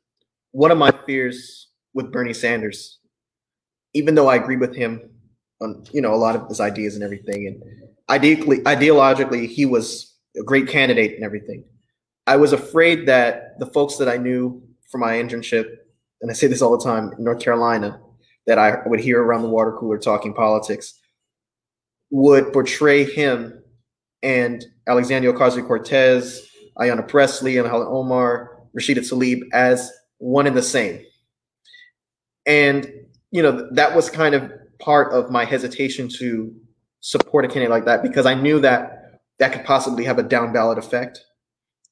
one 0.51 0.71
of 0.71 0.77
my 0.77 0.91
fears 1.05 1.69
with 1.93 2.11
Bernie 2.11 2.33
Sanders, 2.33 2.99
even 3.93 4.15
though 4.15 4.27
I 4.27 4.35
agree 4.35 4.57
with 4.57 4.75
him 4.75 5.09
on 5.61 5.85
you 5.93 6.01
know 6.01 6.13
a 6.13 6.15
lot 6.15 6.35
of 6.35 6.47
his 6.49 6.59
ideas 6.59 6.95
and 6.95 7.03
everything, 7.03 7.47
and 7.47 7.63
ideally 8.09 8.59
ideologically 8.59 9.47
he 9.47 9.65
was 9.65 10.15
a 10.37 10.43
great 10.43 10.67
candidate 10.67 11.15
and 11.15 11.23
everything. 11.23 11.63
I 12.27 12.35
was 12.35 12.51
afraid 12.51 13.07
that 13.07 13.57
the 13.57 13.67
folks 13.67 13.95
that 13.97 14.09
I 14.09 14.17
knew 14.17 14.61
from 14.91 15.01
my 15.01 15.13
internship, 15.13 15.77
and 16.21 16.29
I 16.29 16.33
say 16.33 16.47
this 16.47 16.61
all 16.61 16.77
the 16.77 16.83
time 16.83 17.13
in 17.17 17.23
North 17.23 17.39
Carolina, 17.39 18.01
that 18.45 18.59
I 18.59 18.85
would 18.85 18.99
hear 18.99 19.23
around 19.23 19.43
the 19.43 19.49
water 19.49 19.71
cooler 19.71 19.97
talking 19.97 20.33
politics, 20.33 20.99
would 22.09 22.51
portray 22.51 23.05
him 23.05 23.63
and 24.23 24.65
Alexandria 24.87 25.31
Ocasio 25.31 25.65
Cortez, 25.65 26.49
Ayanna 26.77 27.07
Pressley, 27.07 27.57
and 27.57 27.67
Ilhan 27.67 27.87
Omar, 27.87 28.59
Rashida 28.77 28.99
Tlaib 28.99 29.41
as 29.53 29.91
one 30.17 30.47
and 30.47 30.55
the 30.55 30.61
same. 30.61 31.01
And, 32.45 32.89
you 33.31 33.41
know, 33.41 33.69
that 33.71 33.95
was 33.95 34.09
kind 34.09 34.35
of 34.35 34.51
part 34.79 35.13
of 35.13 35.31
my 35.31 35.45
hesitation 35.45 36.09
to 36.17 36.53
support 36.99 37.45
a 37.45 37.47
candidate 37.47 37.69
like 37.69 37.85
that 37.85 38.03
because 38.03 38.25
I 38.25 38.33
knew 38.33 38.59
that 38.61 39.21
that 39.39 39.53
could 39.53 39.65
possibly 39.65 40.03
have 40.03 40.19
a 40.19 40.23
down 40.23 40.51
ballot 40.51 40.77
effect 40.77 41.23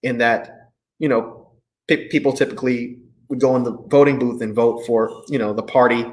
in 0.05 0.19
that, 0.19 0.71
you 0.99 1.09
know, 1.09 1.51
p- 1.87 2.07
people 2.09 2.31
typically 2.31 2.99
would 3.27 3.41
go 3.41 3.55
in 3.55 3.63
the 3.63 3.75
voting 3.87 4.19
booth 4.19 4.41
and 4.41 4.53
vote 4.53 4.85
for, 4.85 5.23
you 5.27 5.39
know, 5.39 5.51
the 5.51 5.63
party 5.63 6.05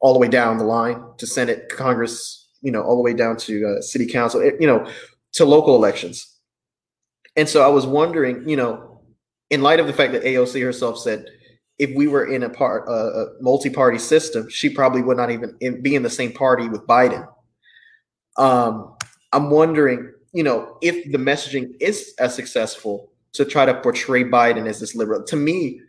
all 0.00 0.12
the 0.12 0.18
way 0.18 0.28
down 0.28 0.58
the 0.58 0.64
line 0.64 1.02
to 1.16 1.26
Senate, 1.26 1.70
Congress, 1.70 2.48
you 2.60 2.70
know, 2.70 2.82
all 2.82 2.96
the 2.96 3.02
way 3.02 3.14
down 3.14 3.36
to 3.38 3.66
uh, 3.66 3.80
city 3.80 4.06
council, 4.06 4.44
you 4.44 4.66
know, 4.66 4.86
to 5.32 5.44
local 5.44 5.74
elections. 5.74 6.36
And 7.36 7.48
so 7.48 7.62
I 7.62 7.68
was 7.68 7.86
wondering, 7.86 8.48
you 8.48 8.56
know, 8.56 9.00
in 9.50 9.62
light 9.62 9.80
of 9.80 9.86
the 9.86 9.92
fact 9.92 10.12
that 10.12 10.22
AOC 10.22 10.62
herself 10.62 10.98
said, 10.98 11.26
if 11.78 11.94
we 11.96 12.06
were 12.06 12.26
in 12.26 12.42
a 12.42 12.48
part 12.48 12.88
a 12.88 13.26
multi-party 13.40 13.98
system, 13.98 14.48
she 14.48 14.68
probably 14.68 15.02
would 15.02 15.16
not 15.16 15.30
even 15.30 15.56
in, 15.60 15.82
be 15.82 15.94
in 15.94 16.02
the 16.02 16.10
same 16.10 16.32
party 16.32 16.68
with 16.68 16.86
Biden. 16.86 17.26
Um, 18.38 18.96
I'm 19.32 19.50
wondering, 19.50 20.12
you 20.36 20.42
know, 20.42 20.76
if 20.82 21.10
the 21.10 21.18
messaging 21.18 21.74
is 21.80 22.14
as 22.18 22.34
successful 22.34 23.10
to 23.32 23.44
try 23.46 23.64
to 23.64 23.74
portray 23.80 24.22
Biden 24.22 24.66
as 24.66 24.80
this 24.80 24.94
liberal. 24.94 25.22
To 25.22 25.36
me, 25.36 25.80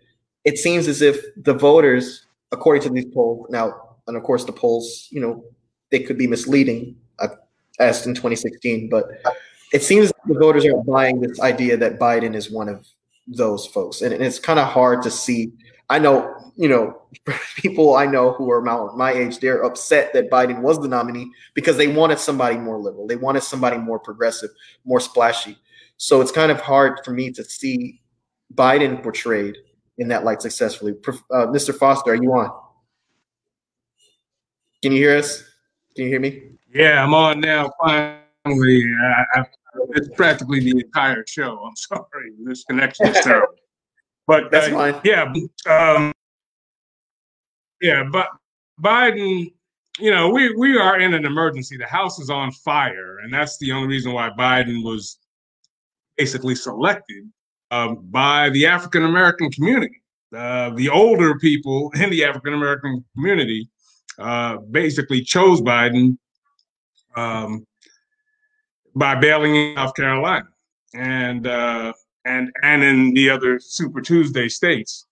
it 0.45 0.57
seems 0.57 0.87
as 0.87 1.01
if 1.01 1.17
the 1.35 1.53
voters, 1.53 2.25
according 2.53 2.83
to 2.83 2.89
these 2.89 3.13
polls, 3.13 3.45
now, 3.49 3.97
and 4.07 4.15
of 4.15 4.23
course 4.23 4.45
the 4.45 4.53
polls, 4.53 5.09
you 5.11 5.19
know, 5.19 5.43
they 5.91 5.99
could 5.99 6.17
be 6.17 6.27
misleading 6.27 6.95
uh, 7.19 7.27
as 7.79 8.07
in 8.07 8.15
2016. 8.15 8.87
But 8.89 9.05
it 9.73 9.83
seems 9.83 10.13
the 10.27 10.39
voters 10.39 10.65
are 10.65 10.81
buying 10.83 11.19
this 11.19 11.41
idea 11.41 11.75
that 11.75 11.99
Biden 11.99 12.33
is 12.33 12.49
one 12.49 12.69
of 12.69 12.87
those 13.27 13.65
folks, 13.65 14.01
and, 14.01 14.13
it's 14.13 14.39
kind 14.39 14.59
of 14.59 14.67
hard 14.69 15.01
to 15.03 15.11
see. 15.11 15.51
I 15.89 15.99
know, 15.99 16.33
you 16.57 16.67
know, 16.67 17.01
people 17.55 17.95
I 17.95 18.05
know 18.05 18.33
who 18.33 18.51
are 18.51 18.61
my, 18.61 18.89
my 18.95 19.11
age, 19.11 19.39
they're 19.39 19.63
upset 19.63 20.11
that 20.13 20.29
Biden 20.29 20.61
was 20.61 20.81
the 20.81 20.87
nominee 20.87 21.31
because 21.53 21.77
they 21.77 21.87
wanted 21.87 22.19
somebody 22.19 22.57
more 22.57 22.79
liberal. 22.79 23.07
They 23.07 23.15
wanted 23.15 23.43
somebody 23.43 23.77
more 23.77 23.99
progressive, 23.99 24.49
more 24.83 24.99
splashy. 24.99 25.57
So 25.97 26.19
it's 26.19 26.31
kind 26.31 26.51
of 26.51 26.59
hard 26.59 26.99
for 27.05 27.11
me 27.11 27.31
to 27.31 27.43
see 27.43 28.01
Biden 28.53 29.01
portrayed 29.01 29.57
in 29.99 30.07
that 30.09 30.23
light 30.23 30.41
successfully. 30.41 30.93
Uh, 31.31 31.47
Mr. 31.47 31.75
Foster, 31.75 32.11
are 32.11 32.21
you 32.21 32.31
on? 32.33 32.51
Can 34.81 34.91
you 34.91 34.97
hear 34.99 35.17
us? 35.17 35.43
Can 35.95 36.05
you 36.05 36.11
hear 36.11 36.19
me? 36.19 36.43
Yeah, 36.73 37.03
I'm 37.03 37.13
on 37.13 37.39
now. 37.39 37.71
Finally, 37.83 38.83
I, 39.03 39.39
I, 39.39 39.45
it's 39.91 40.09
practically 40.15 40.59
the 40.59 40.71
entire 40.71 41.23
show. 41.27 41.59
I'm 41.65 41.75
sorry, 41.75 42.31
this 42.43 42.63
connection 42.63 43.07
is 43.07 43.19
terrible. 43.21 43.55
But 44.27 44.51
That's 44.51 44.67
uh, 44.67 44.71
fine. 44.71 45.01
yeah, 45.03 45.33
um, 45.67 46.13
yeah, 47.81 48.03
but 48.11 48.27
Biden, 48.81 49.51
you 49.99 50.11
know, 50.11 50.29
we 50.29 50.53
we 50.55 50.77
are 50.77 50.99
in 50.99 51.13
an 51.13 51.25
emergency. 51.25 51.77
The 51.77 51.85
House 51.85 52.19
is 52.19 52.29
on 52.29 52.51
fire, 52.51 53.19
and 53.19 53.33
that's 53.33 53.57
the 53.57 53.71
only 53.71 53.87
reason 53.87 54.13
why 54.13 54.29
Biden 54.29 54.83
was 54.83 55.17
basically 56.17 56.55
selected 56.55 57.29
um, 57.71 57.99
by 58.09 58.49
the 58.49 58.65
African 58.65 59.03
American 59.03 59.51
community. 59.51 60.01
Uh, 60.35 60.71
the 60.71 60.89
older 60.89 61.37
people 61.39 61.91
in 62.01 62.09
the 62.09 62.23
African 62.23 62.53
American 62.53 63.03
community 63.15 63.69
uh, 64.19 64.57
basically 64.71 65.21
chose 65.21 65.61
Biden 65.61 66.17
um, 67.15 67.65
by 68.95 69.15
bailing 69.15 69.55
in 69.55 69.75
South 69.75 69.93
Carolina 69.95 70.47
and 70.93 71.47
uh, 71.47 71.93
and 72.25 72.51
and 72.63 72.83
in 72.83 73.13
the 73.13 73.29
other 73.29 73.59
Super 73.59 74.01
Tuesday 74.01 74.49
states. 74.49 75.05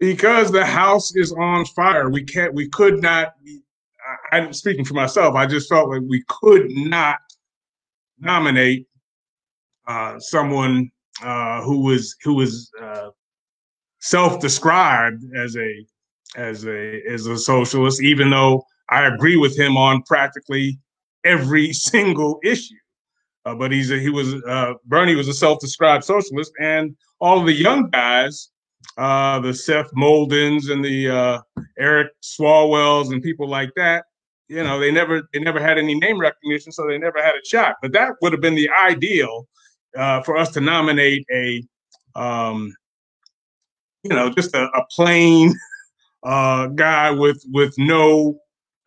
Because 0.00 0.50
the 0.50 0.64
House 0.64 1.14
is 1.14 1.32
on 1.32 1.64
fire, 1.66 2.10
we 2.10 2.24
can't. 2.24 2.54
We 2.54 2.68
could 2.68 3.00
not. 3.00 3.34
I, 4.32 4.36
I'm 4.38 4.52
speaking 4.52 4.84
for 4.84 4.94
myself. 4.94 5.34
I 5.34 5.46
just 5.46 5.68
felt 5.68 5.88
like 5.88 6.02
we 6.06 6.22
could 6.28 6.70
not 6.70 7.18
nominate 8.18 8.86
uh, 9.86 10.18
someone 10.18 10.90
uh, 11.22 11.62
who 11.62 11.82
was 11.82 12.16
who 12.22 12.34
was 12.34 12.70
uh, 12.82 13.10
self-described 14.00 15.22
as 15.36 15.56
a 15.56 15.86
as 16.36 16.66
a 16.66 17.02
as 17.08 17.26
a 17.26 17.38
socialist, 17.38 18.02
even 18.02 18.30
though 18.30 18.64
I 18.90 19.06
agree 19.06 19.36
with 19.36 19.58
him 19.58 19.76
on 19.76 20.02
practically 20.02 20.78
every 21.24 21.72
single 21.72 22.40
issue. 22.42 22.74
Uh, 23.46 23.54
but 23.54 23.70
he's 23.70 23.90
a, 23.90 23.98
he 23.98 24.08
was 24.08 24.34
uh, 24.46 24.74
Bernie 24.86 25.14
was 25.14 25.28
a 25.28 25.34
self-described 25.34 26.04
socialist, 26.04 26.52
and 26.60 26.96
all 27.20 27.40
of 27.40 27.46
the 27.46 27.52
young 27.52 27.90
guys, 27.90 28.50
uh, 28.96 29.40
the 29.40 29.52
Seth 29.52 29.90
Moultons 29.94 30.68
and 30.68 30.84
the 30.84 31.08
uh, 31.08 31.40
Eric 31.78 32.12
Swalwells 32.22 33.12
and 33.12 33.22
people 33.22 33.48
like 33.48 33.70
that, 33.76 34.04
you 34.48 34.62
know, 34.62 34.78
they 34.78 34.90
never 34.90 35.22
they 35.32 35.40
never 35.40 35.60
had 35.60 35.78
any 35.78 35.94
name 35.94 36.18
recognition, 36.18 36.70
so 36.70 36.86
they 36.86 36.98
never 36.98 37.22
had 37.22 37.34
a 37.34 37.44
shot. 37.44 37.76
But 37.80 37.92
that 37.92 38.12
would 38.20 38.32
have 38.32 38.40
been 38.40 38.54
the 38.54 38.70
ideal 38.86 39.48
uh, 39.96 40.22
for 40.22 40.36
us 40.36 40.50
to 40.52 40.60
nominate 40.60 41.26
a, 41.32 41.62
um, 42.14 42.74
you 44.02 44.10
know, 44.10 44.30
just 44.30 44.54
a, 44.54 44.64
a 44.64 44.84
plain 44.90 45.54
uh, 46.22 46.68
guy 46.68 47.10
with 47.10 47.42
with 47.48 47.74
no 47.78 48.38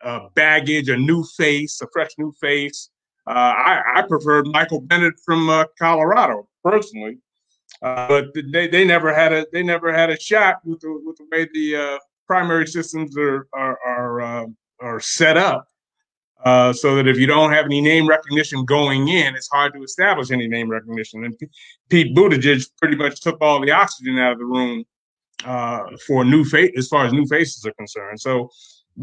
uh, 0.02 0.28
baggage, 0.34 0.88
a 0.88 0.96
new 0.96 1.24
face, 1.36 1.80
a 1.82 1.86
fresh 1.92 2.10
new 2.18 2.32
face. 2.40 2.90
Uh, 3.26 3.52
I, 3.56 3.82
I 3.96 4.02
preferred 4.02 4.46
Michael 4.46 4.80
Bennet 4.80 5.14
from 5.22 5.50
uh, 5.50 5.64
Colorado 5.78 6.48
personally, 6.64 7.18
uh, 7.82 8.08
but 8.08 8.26
they, 8.52 8.68
they 8.68 8.84
never 8.84 9.14
had 9.14 9.32
a 9.32 9.46
they 9.52 9.62
never 9.62 9.92
had 9.92 10.10
a 10.10 10.18
shot 10.18 10.56
with 10.64 10.80
the 10.80 11.00
with 11.04 11.16
the 11.16 11.26
way 11.30 11.48
the 11.52 11.76
uh, 11.76 11.98
primary 12.26 12.66
systems 12.66 13.16
are 13.16 13.46
are 13.52 13.78
are, 13.86 14.20
uh, 14.20 14.46
are 14.80 15.00
set 15.00 15.36
up. 15.36 15.66
Uh, 16.44 16.72
so 16.72 16.94
that 16.94 17.08
if 17.08 17.18
you 17.18 17.26
don't 17.26 17.52
have 17.52 17.64
any 17.64 17.80
name 17.80 18.06
recognition 18.08 18.64
going 18.64 19.08
in, 19.08 19.34
it's 19.34 19.48
hard 19.48 19.72
to 19.74 19.82
establish 19.82 20.30
any 20.30 20.46
name 20.46 20.68
recognition. 20.68 21.24
And 21.24 21.36
P- 21.36 21.48
Pete 21.88 22.16
Buttigieg 22.16 22.64
pretty 22.80 22.94
much 22.94 23.20
took 23.20 23.38
all 23.40 23.60
the 23.60 23.72
oxygen 23.72 24.18
out 24.18 24.34
of 24.34 24.38
the 24.38 24.44
room 24.44 24.84
uh, 25.44 25.80
for 26.06 26.24
new 26.24 26.44
face 26.44 26.70
as 26.76 26.86
far 26.86 27.06
as 27.06 27.12
new 27.12 27.26
faces 27.26 27.66
are 27.66 27.72
concerned. 27.72 28.20
So, 28.20 28.50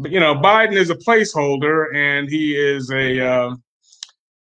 you 0.04 0.18
know, 0.18 0.34
Biden 0.34 0.76
is 0.76 0.88
a 0.88 0.94
placeholder, 0.94 1.94
and 1.94 2.26
he 2.26 2.56
is 2.56 2.90
a 2.90 3.20
uh, 3.20 3.54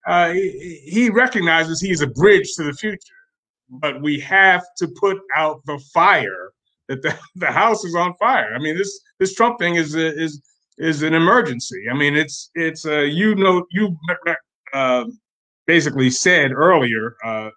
uh, 0.05 0.33
he, 0.33 0.81
he 0.85 1.09
recognizes 1.09 1.79
he's 1.79 2.01
a 2.01 2.07
bridge 2.07 2.55
to 2.55 2.63
the 2.63 2.73
future. 2.73 3.20
But 3.71 4.01
we 4.01 4.19
have 4.19 4.63
to 4.77 4.87
put 4.99 5.19
out 5.35 5.61
the 5.65 5.79
fire 5.93 6.51
that 6.87 7.01
the, 7.01 7.17
the 7.35 7.51
house 7.51 7.83
is 7.83 7.95
on 7.95 8.13
fire. 8.15 8.53
I 8.53 8.59
mean, 8.59 8.77
this 8.77 8.99
this 9.19 9.33
Trump 9.33 9.59
thing 9.59 9.75
is 9.75 9.95
a, 9.95 10.07
is 10.21 10.41
is 10.77 11.03
an 11.03 11.13
emergency. 11.13 11.83
I 11.89 11.93
mean, 11.93 12.15
it's 12.15 12.51
it's 12.55 12.85
uh, 12.85 13.01
you 13.01 13.35
know 13.35 13.65
you 13.71 13.97
uh, 14.73 15.05
basically 15.65 16.09
said 16.09 16.51
earlier. 16.51 17.15
Uh, 17.23 17.49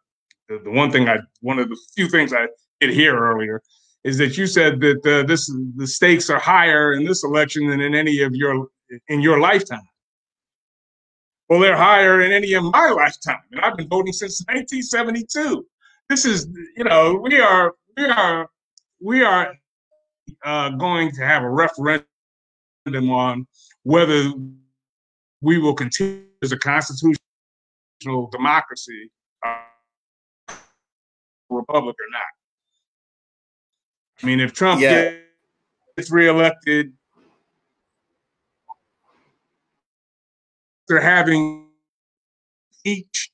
the, 0.48 0.60
the 0.64 0.70
one 0.70 0.90
thing 0.90 1.08
I 1.08 1.18
one 1.40 1.58
of 1.58 1.68
the 1.68 1.78
few 1.96 2.08
things 2.08 2.32
I 2.32 2.46
did 2.80 2.90
hear 2.90 3.18
earlier 3.18 3.62
is 4.04 4.18
that 4.18 4.36
you 4.36 4.46
said 4.46 4.80
that 4.80 5.06
uh, 5.06 5.26
this 5.26 5.52
the 5.76 5.86
stakes 5.86 6.30
are 6.30 6.38
higher 6.38 6.92
in 6.92 7.04
this 7.04 7.24
election 7.24 7.68
than 7.68 7.80
in 7.80 7.94
any 7.94 8.20
of 8.20 8.34
your 8.34 8.68
in 9.08 9.20
your 9.20 9.40
lifetime. 9.40 9.88
Well, 11.48 11.60
they're 11.60 11.76
higher 11.76 12.22
in 12.22 12.32
any 12.32 12.54
of 12.54 12.64
my 12.64 12.88
lifetime, 12.96 13.42
and 13.52 13.60
I've 13.60 13.76
been 13.76 13.88
voting 13.88 14.12
since 14.12 14.40
1972. 14.46 15.66
This 16.08 16.24
is, 16.24 16.46
you 16.76 16.84
know, 16.84 17.14
we 17.14 17.40
are 17.40 17.74
we 17.96 18.04
are 18.04 18.48
we 19.00 19.22
are 19.22 19.54
uh, 20.44 20.68
going 20.70 21.10
to 21.12 21.24
have 21.24 21.42
a 21.42 21.48
referendum 21.48 22.04
on 23.10 23.46
whether 23.84 24.32
we 25.40 25.58
will 25.58 25.74
continue 25.74 26.26
as 26.42 26.52
a 26.52 26.58
constitutional 26.58 27.18
democracy, 28.30 29.10
uh, 29.46 30.54
republic 31.48 31.96
or 31.98 32.10
not. 32.10 32.22
I 34.22 34.26
mean, 34.26 34.40
if 34.40 34.52
Trump 34.52 34.80
Yeah. 34.80 35.16
gets 35.96 36.10
reelected, 36.10 36.92
they're 40.88 41.00
having 41.00 41.68
each, 42.84 43.30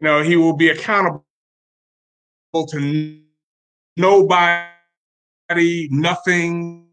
you 0.00 0.06
know, 0.06 0.22
he 0.22 0.36
will 0.36 0.54
be 0.56 0.68
accountable 0.68 1.24
to 2.68 3.20
nobody, 3.96 4.68
nothing. 5.90 6.88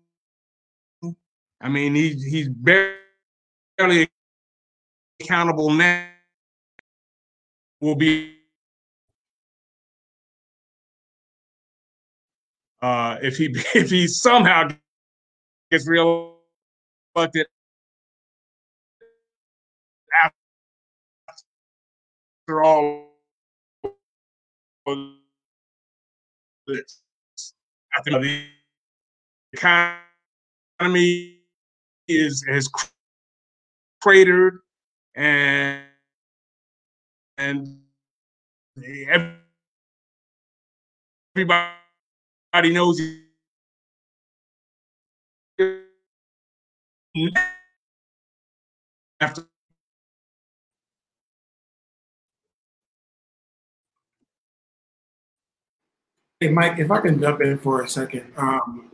I 1.62 1.70
mean, 1.70 1.96
he, 1.96 2.14
he's 2.14 2.50
barely 2.50 4.10
accountable 5.22 5.70
now. 5.72 6.10
Will 7.82 7.96
be 7.96 8.36
uh, 12.82 13.18
if 13.22 13.38
he 13.38 13.46
if 13.76 13.90
he 13.90 14.08
somehow 14.08 14.70
gets 15.70 15.88
reelected 15.88 17.48
after 22.48 22.64
all 22.64 23.10
this. 26.68 27.02
I 27.98 28.02
think 28.04 28.22
the 28.22 28.46
economy 29.54 31.40
is 32.08 32.46
has 32.48 32.70
cratered 34.02 34.60
and 35.16 35.82
and 37.38 37.82
everybody 41.36 42.74
knows 42.74 43.02
after 49.22 49.46
Hey, 56.42 56.50
Mike, 56.50 56.80
if 56.80 56.92
I 56.92 57.00
can 57.00 57.18
jump 57.18 57.40
in 57.40 57.58
for 57.58 57.84
a 57.84 57.88
second, 57.88 58.30
um, 58.36 58.92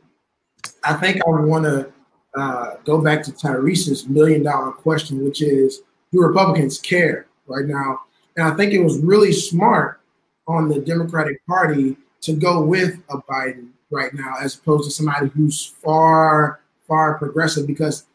I 0.84 0.94
think 0.94 1.22
I 1.26 1.30
want 1.32 1.64
to 1.64 1.92
uh, 2.40 2.76
go 2.86 3.02
back 3.02 3.24
to 3.24 3.32
Tyrese's 3.32 4.08
million 4.08 4.44
dollar 4.44 4.72
question, 4.72 5.26
which 5.26 5.42
is 5.42 5.82
do 6.12 6.22
Republicans 6.22 6.78
care 6.78 7.26
right 7.48 7.66
now? 7.66 8.02
And 8.38 8.46
I 8.46 8.56
think 8.56 8.74
it 8.74 8.84
was 8.84 9.00
really 9.00 9.32
smart 9.32 10.02
on 10.48 10.70
the 10.70 10.80
Democratic 10.82 11.44
Party 11.48 11.98
to 12.22 12.34
go 12.34 12.62
with 12.62 13.00
a 13.10 13.18
Biden 13.18 13.70
right 13.90 14.14
now 14.14 14.36
as 14.40 14.54
opposed 14.54 14.86
to 14.86 14.92
somebody 14.92 15.30
who's 15.30 15.66
far, 15.66 16.60
far 16.88 17.18
progressive 17.18 17.66
because, 17.66 18.06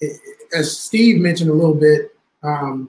it, 0.00 0.18
as 0.56 0.78
Steve 0.78 1.20
mentioned 1.20 1.50
a 1.50 1.54
little 1.54 1.74
bit, 1.74 2.16
um, 2.42 2.88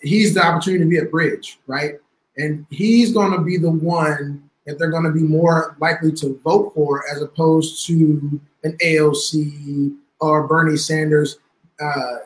he's 0.00 0.32
the 0.32 0.42
opportunity 0.42 0.84
to 0.84 0.88
be 0.88 0.98
a 0.98 1.04
bridge, 1.04 1.58
right? 1.66 1.96
And 2.38 2.64
he's 2.70 3.12
going 3.12 3.32
to 3.32 3.42
be 3.42 3.58
the 3.58 3.70
one 3.70 4.47
that 4.68 4.78
they're 4.78 4.90
going 4.90 5.04
to 5.04 5.10
be 5.10 5.22
more 5.22 5.76
likely 5.80 6.12
to 6.12 6.38
vote 6.44 6.72
for 6.74 7.04
as 7.10 7.22
opposed 7.22 7.86
to 7.86 8.40
an 8.64 8.76
AOC 8.84 9.96
or 10.20 10.46
Bernie 10.46 10.76
Sanders 10.76 11.38
uh, 11.80 12.16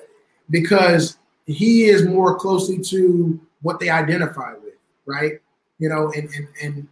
because 0.51 1.19
he 1.47 1.85
is 1.85 2.07
more 2.07 2.37
closely 2.37 2.79
to 2.79 3.41
what 3.63 3.81
they 3.81 3.89
identify 3.89 4.53
with, 4.55 4.75
right? 5.07 5.35
You 5.79 5.89
know, 5.89 6.13
and 6.15 6.29
and, 6.35 6.49
and 6.63 6.89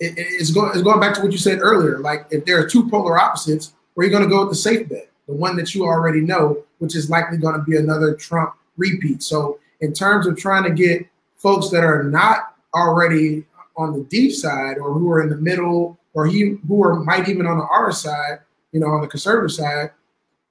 it, 0.00 0.14
it's, 0.16 0.50
going, 0.50 0.70
it's 0.72 0.82
going 0.82 1.00
back 1.00 1.14
to 1.14 1.22
what 1.22 1.32
you 1.32 1.38
said 1.38 1.60
earlier. 1.60 1.98
Like 1.98 2.26
if 2.30 2.44
there 2.44 2.60
are 2.60 2.66
two 2.66 2.88
polar 2.88 3.18
opposites, 3.18 3.72
where 3.94 4.04
are 4.04 4.10
you 4.10 4.16
going 4.16 4.28
to 4.28 4.30
go 4.30 4.40
with 4.40 4.50
the 4.50 4.56
safe 4.56 4.88
bet, 4.88 5.08
the 5.26 5.34
one 5.34 5.56
that 5.56 5.74
you 5.74 5.84
already 5.84 6.20
know 6.20 6.64
which 6.78 6.94
is 6.96 7.10
likely 7.10 7.38
going 7.38 7.54
to 7.54 7.62
be 7.62 7.76
another 7.76 8.14
Trump 8.14 8.54
repeat. 8.76 9.22
So, 9.22 9.58
in 9.80 9.92
terms 9.92 10.26
of 10.26 10.36
trying 10.36 10.64
to 10.64 10.70
get 10.70 11.06
folks 11.36 11.70
that 11.70 11.84
are 11.84 12.02
not 12.02 12.54
already 12.74 13.44
on 13.78 13.92
the 13.92 14.04
deep 14.04 14.32
side 14.32 14.76
or 14.76 14.92
who 14.92 15.10
are 15.10 15.22
in 15.22 15.30
the 15.30 15.36
middle 15.36 15.98
or 16.12 16.26
he 16.26 16.58
who 16.66 16.82
are 16.82 16.96
might 16.96 17.28
even 17.28 17.46
on 17.46 17.58
the 17.58 17.66
R 17.70 17.92
side, 17.92 18.40
you 18.72 18.80
know, 18.80 18.88
on 18.88 19.00
the 19.00 19.06
conservative 19.06 19.52
side, 19.52 19.92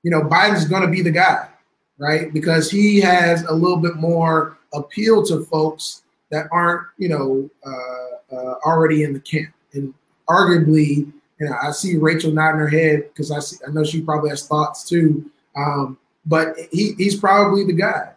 you 0.01 0.09
know, 0.09 0.21
Biden's 0.21 0.65
going 0.65 0.81
to 0.81 0.87
be 0.87 1.01
the 1.01 1.11
guy, 1.11 1.49
right? 1.97 2.33
Because 2.33 2.71
he 2.71 2.99
has 3.01 3.43
a 3.43 3.53
little 3.53 3.77
bit 3.77 3.97
more 3.97 4.57
appeal 4.73 5.23
to 5.25 5.43
folks 5.45 6.03
that 6.31 6.47
aren't, 6.51 6.87
you 6.97 7.09
know, 7.09 7.49
uh, 7.65 8.35
uh, 8.35 8.55
already 8.65 9.03
in 9.03 9.13
the 9.13 9.19
camp. 9.19 9.53
And 9.73 9.93
arguably, 10.29 11.11
you 11.39 11.45
know, 11.45 11.55
I 11.61 11.71
see 11.71 11.97
Rachel 11.97 12.31
nodding 12.31 12.59
her 12.59 12.69
head 12.69 13.09
because 13.09 13.31
I 13.31 13.39
see, 13.39 13.57
I 13.67 13.71
know 13.71 13.83
she 13.83 14.01
probably 14.01 14.29
has 14.29 14.47
thoughts 14.47 14.87
too. 14.87 15.29
Um, 15.55 15.97
but 16.25 16.55
he, 16.71 16.93
he's 16.97 17.19
probably 17.19 17.65
the 17.65 17.73
guy. 17.73 18.11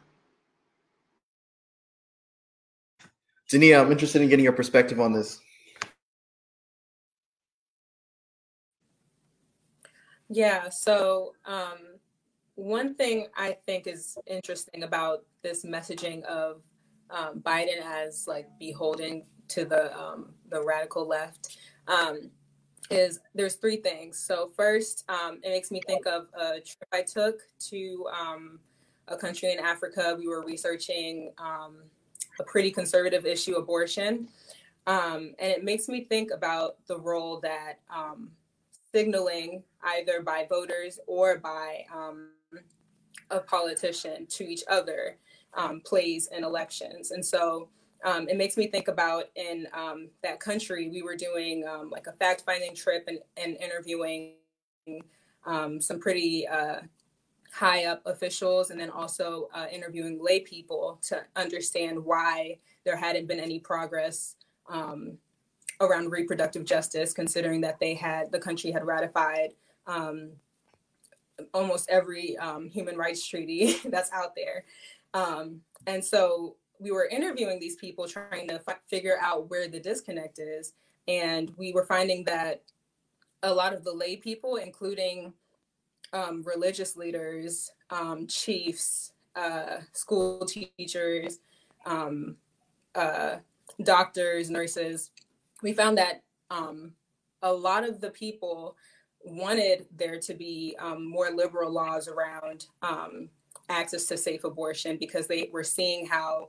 Dania, 3.51 3.81
I'm 3.81 3.91
interested 3.91 4.23
in 4.23 4.29
getting 4.29 4.45
your 4.45 4.53
perspective 4.53 5.01
on 5.01 5.13
this. 5.13 5.41
Yeah, 10.29 10.69
so 10.69 11.35
um, 11.45 11.79
one 12.55 12.95
thing 12.95 13.27
I 13.37 13.57
think 13.67 13.89
is 13.89 14.17
interesting 14.29 14.85
about 14.85 15.25
this 15.43 15.65
messaging 15.65 16.23
of 16.25 16.63
um, 17.11 17.41
Biden 17.41 17.83
as 17.85 18.29
like 18.29 18.47
beholden 18.61 19.25
to 19.49 19.65
the 19.65 19.97
um, 19.99 20.35
the 20.51 20.65
radical 20.65 21.09
left 21.09 21.59
um, 21.89 22.31
is 22.91 23.19
there's 23.35 23.57
three 23.57 23.79
things. 23.79 24.21
So 24.21 24.53
first, 24.57 25.05
um, 25.09 25.41
it 25.43 25.49
makes 25.49 25.73
me 25.73 25.81
think 25.89 26.07
of 26.07 26.29
a 26.35 26.61
trip 26.61 26.89
I 26.93 27.03
took 27.03 27.41
to 27.71 28.07
um, 28.17 28.61
a 29.09 29.17
country 29.17 29.53
in 29.53 29.59
Africa. 29.59 30.15
We 30.17 30.29
were 30.29 30.45
researching 30.45 31.33
a 32.41 32.45
pretty 32.53 32.71
conservative 32.71 33.25
issue, 33.27 33.57
abortion, 33.57 34.29
and 34.87 35.35
it 35.39 35.63
makes 35.63 35.89
me 35.89 36.05
think 36.05 36.31
about 36.33 36.77
the 36.87 36.99
role 36.99 37.41
that 37.41 37.79
signaling 38.93 39.63
either 39.83 40.23
by 40.23 40.47
voters 40.49 40.99
or 41.07 41.39
by 41.39 41.85
um, 41.95 42.31
a 43.31 43.41
politician 43.41 44.27
to 44.27 44.45
each 44.45 44.63
other 44.69 45.17
um, 45.55 45.81
plays 45.85 46.29
in 46.37 46.45
elections. 46.45 47.11
And 47.11 47.25
so 47.25 47.69
um, 48.05 48.29
it 48.29 48.37
makes 48.37 48.57
me 48.57 48.67
think 48.67 48.89
about 48.89 49.25
in 49.37 49.67
um, 49.73 50.09
that 50.23 50.41
country, 50.41 50.89
we 50.89 51.03
were 51.03 51.17
doing 51.17 51.65
um, 51.69 51.91
like 51.91 52.07
a 52.07 52.13
fact 52.13 52.43
finding 52.47 52.75
trip 52.75 53.05
and, 53.09 53.19
and 53.37 53.57
interviewing 53.61 54.35
um, 55.47 55.81
some 55.81 56.01
pretty 56.01 56.47
uh, 56.49 56.81
high 57.53 57.85
up 57.87 58.03
officials 58.07 58.71
and 58.71 58.81
then 58.81 58.91
also 58.91 59.49
uh, 59.55 59.67
interviewing 59.73 60.19
lay 60.23 60.41
people 60.41 60.99
to 61.03 61.23
understand 61.37 62.03
why 62.03 62.59
there 62.85 62.97
hadn't 62.97 63.27
been 63.27 63.41
any 63.41 63.59
progress 63.59 64.37
um, 64.69 65.19
around 65.81 66.11
reproductive 66.11 66.65
justice, 66.65 67.13
considering 67.13 67.61
that 67.61 67.81
they 67.81 67.95
had 67.95 68.31
the 68.31 68.39
country 68.39 68.71
had 68.71 68.87
ratified 68.87 69.51
um, 69.87 70.31
almost 71.55 71.89
every 71.91 72.37
um, 72.39 72.69
human 72.69 72.97
rights 72.97 73.27
treaty 73.27 73.77
that's 73.87 74.13
out 74.13 74.35
there. 74.37 74.65
Um, 75.15 75.61
and 75.87 76.05
so 76.05 76.57
we 76.79 76.93
were 76.93 77.07
interviewing 77.07 77.59
these 77.59 77.77
people, 77.77 78.07
trying 78.07 78.49
to 78.49 78.61
figure 78.89 79.19
out 79.21 79.51
where 79.51 79.69
the 79.69 79.81
disconnect 79.81 80.39
is. 80.39 80.73
And 81.09 81.53
we 81.57 81.73
were 81.73 81.85
finding 81.85 82.25
that 82.25 82.63
a 83.43 83.53
lot 83.53 83.73
of 83.73 83.85
the 83.85 83.93
lay 83.93 84.17
people, 84.17 84.57
including 84.57 85.33
um, 86.13 86.43
religious 86.45 86.97
leaders, 86.97 87.71
um, 87.91 88.27
chiefs, 88.27 89.13
uh, 89.37 89.79
school 89.93 90.45
teachers, 90.45 91.39
um, 91.87 92.37
uh, 92.95 93.37
doctors, 93.83 94.51
nurses, 94.51 95.11
we 95.63 95.73
found 95.73 95.99
that 95.99 96.23
um, 96.51 96.93
a 97.43 97.53
lot 97.53 97.85
of 97.85 98.01
the 98.01 98.11
people 98.11 98.77
wanted 99.23 99.87
there 99.97 100.19
to 100.19 100.35
be 100.35 100.75
um, 100.79 101.09
more 101.09 101.31
liberal 101.31 101.71
laws 101.71 102.09
around 102.09 102.67
um, 102.83 103.29
access 103.69 104.07
to 104.07 104.17
safe 104.17 104.45
abortion 104.45 104.97
because 104.97 105.27
they 105.27 105.49
were 105.53 105.65
seeing 105.65 106.07
how 106.07 106.49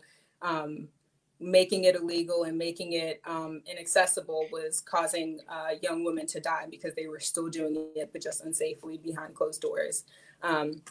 making 1.42 1.86
it 1.86 1.96
illegal 1.96 2.44
and 2.44 2.58
making 2.58 2.94
it 2.94 3.20
um, 3.26 3.62
inaccessible 3.66 4.48
was 4.52 4.80
causing 4.80 5.40
uh, 5.50 5.72
young 5.82 6.04
women 6.04 6.28
to 6.28 6.40
die 6.40 6.68
because 6.70 6.94
they 6.94 7.08
were 7.08 7.20
still 7.20 7.50
doing 7.50 7.90
it, 7.96 8.10
but 8.14 8.22
just 8.22 8.46
unsafely 8.46 9.02
behind 9.02 9.34
closed 9.34 9.62
doors. 9.62 10.06
Um, 10.44 10.82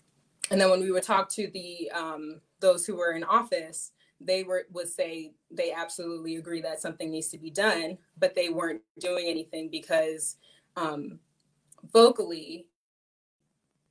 and 0.51 0.61
then 0.61 0.71
when 0.71 0.81
we 0.81 0.91
would 0.91 1.05
talk 1.05 1.29
to 1.31 1.49
the 1.49 1.91
those 2.61 2.85
who 2.85 2.97
were 2.97 3.13
in 3.13 3.25
office, 3.25 3.93
they 4.21 4.43
were 4.43 4.67
would 4.73 4.89
say 4.89 5.33
they 5.51 5.73
absolutely 5.73 6.37
agree 6.37 6.61
that 6.61 6.81
something 6.81 7.11
needs 7.11 7.29
to 7.29 7.39
be 7.39 7.51
done, 7.51 7.97
but 8.19 8.35
they 8.35 8.49
weren't 8.49 8.83
doing 8.99 9.27
anything 9.27 9.71
because 9.71 10.37
um, 10.77 11.19
vocally, 11.93 12.67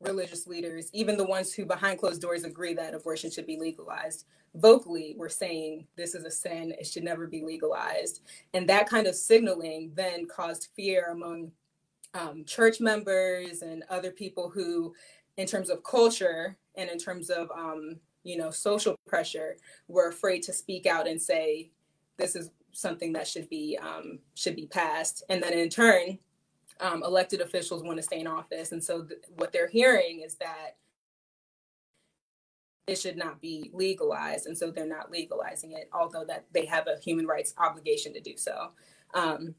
religious 0.02 0.48
leaders, 0.48 0.90
even 0.94 1.18
the 1.18 1.26
ones 1.26 1.54
who 1.54 1.66
behind 1.66 2.00
closed 2.00 2.22
doors 2.22 2.44
agree 2.44 2.74
that 2.74 2.94
abortion 2.94 3.30
should 3.30 3.46
be 3.46 3.60
legalized, 3.60 4.26
vocally 4.56 5.16
were 5.18 5.30
saying 5.30 5.86
this 5.96 6.16
is 6.16 6.26
a 6.26 6.32
sin, 6.32 6.74
it 6.80 6.88
should 6.88 7.04
never 7.04 7.28
be 7.28 7.44
legalized. 7.44 8.22
And 8.54 8.68
that 8.70 8.90
kind 8.90 9.08
of 9.08 9.16
signaling 9.16 9.92
then 9.96 10.26
caused 10.28 10.70
fear 10.76 11.12
among 11.12 11.52
um, 12.14 12.44
church 12.46 12.80
members 12.80 13.62
and 13.62 13.84
other 13.90 14.12
people 14.12 14.50
who, 14.50 14.94
in 15.38 15.46
terms 15.46 15.70
of 15.70 15.84
culture 15.84 16.58
and 16.76 16.90
in 16.90 16.98
terms 16.98 17.30
of 17.30 17.52
um, 17.52 17.98
you 18.24 18.38
know 18.38 18.50
social 18.50 18.96
pressure 19.08 19.58
were 19.88 20.10
afraid 20.10 20.44
to 20.44 20.54
speak 20.54 20.86
out 20.86 21.08
and 21.08 21.22
say 21.22 21.70
this 22.18 22.36
is 22.36 22.52
something 22.72 23.14
that 23.14 23.28
should 23.28 23.50
be 23.50 23.78
um, 23.82 24.20
should 24.36 24.56
be 24.56 24.68
passed 24.68 25.24
and 25.30 25.42
then 25.42 25.54
in 25.54 25.70
turn 25.70 26.18
um, 26.80 27.04
elected 27.04 27.42
officials 27.42 27.84
want 27.84 27.98
to 27.98 28.04
stay 28.04 28.20
in 28.20 28.28
office. 28.28 28.72
And 28.72 28.84
so 28.84 29.04
th- 29.04 29.22
what 29.36 29.52
they're 29.52 29.68
hearing 29.68 30.22
is 30.22 30.36
that 30.36 30.78
it 32.88 32.98
should 32.98 33.18
not 33.18 33.40
be 33.40 33.70
legalized 33.74 34.48
and 34.48 34.58
so 34.58 34.72
they're 34.72 34.86
not 34.86 35.12
legalizing 35.12 35.74
it 35.74 35.88
although 35.94 36.26
that 36.26 36.46
they 36.52 36.66
have 36.66 36.88
a 36.88 37.00
human 37.00 37.28
rights 37.28 37.54
obligation 37.60 38.14
to 38.14 38.20
do 38.20 38.36
so. 38.36 38.72
Um, 39.14 39.54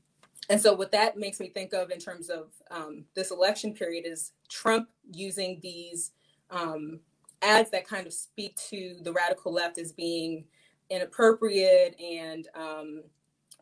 and 0.49 0.61
so 0.61 0.73
what 0.75 0.91
that 0.93 1.17
makes 1.17 1.39
me 1.39 1.49
think 1.49 1.73
of 1.73 1.91
in 1.91 2.01
terms 2.01 2.29
of 2.29 2.49
um, 2.71 3.05
this 3.15 3.31
election 3.31 3.73
period 3.73 4.05
is 4.05 4.33
trump 4.49 4.89
using 5.13 5.61
these 5.63 6.11
um, 6.51 6.99
ads 7.43 7.71
that 7.71 7.87
kind 7.87 8.07
of 8.07 8.13
speak 8.13 8.57
to 8.57 8.97
the 9.03 9.13
radical 9.13 9.53
left 9.53 9.79
as 9.79 9.93
being 9.93 10.45
inappropriate 10.91 11.99
and 12.01 12.49
um, 12.55 13.03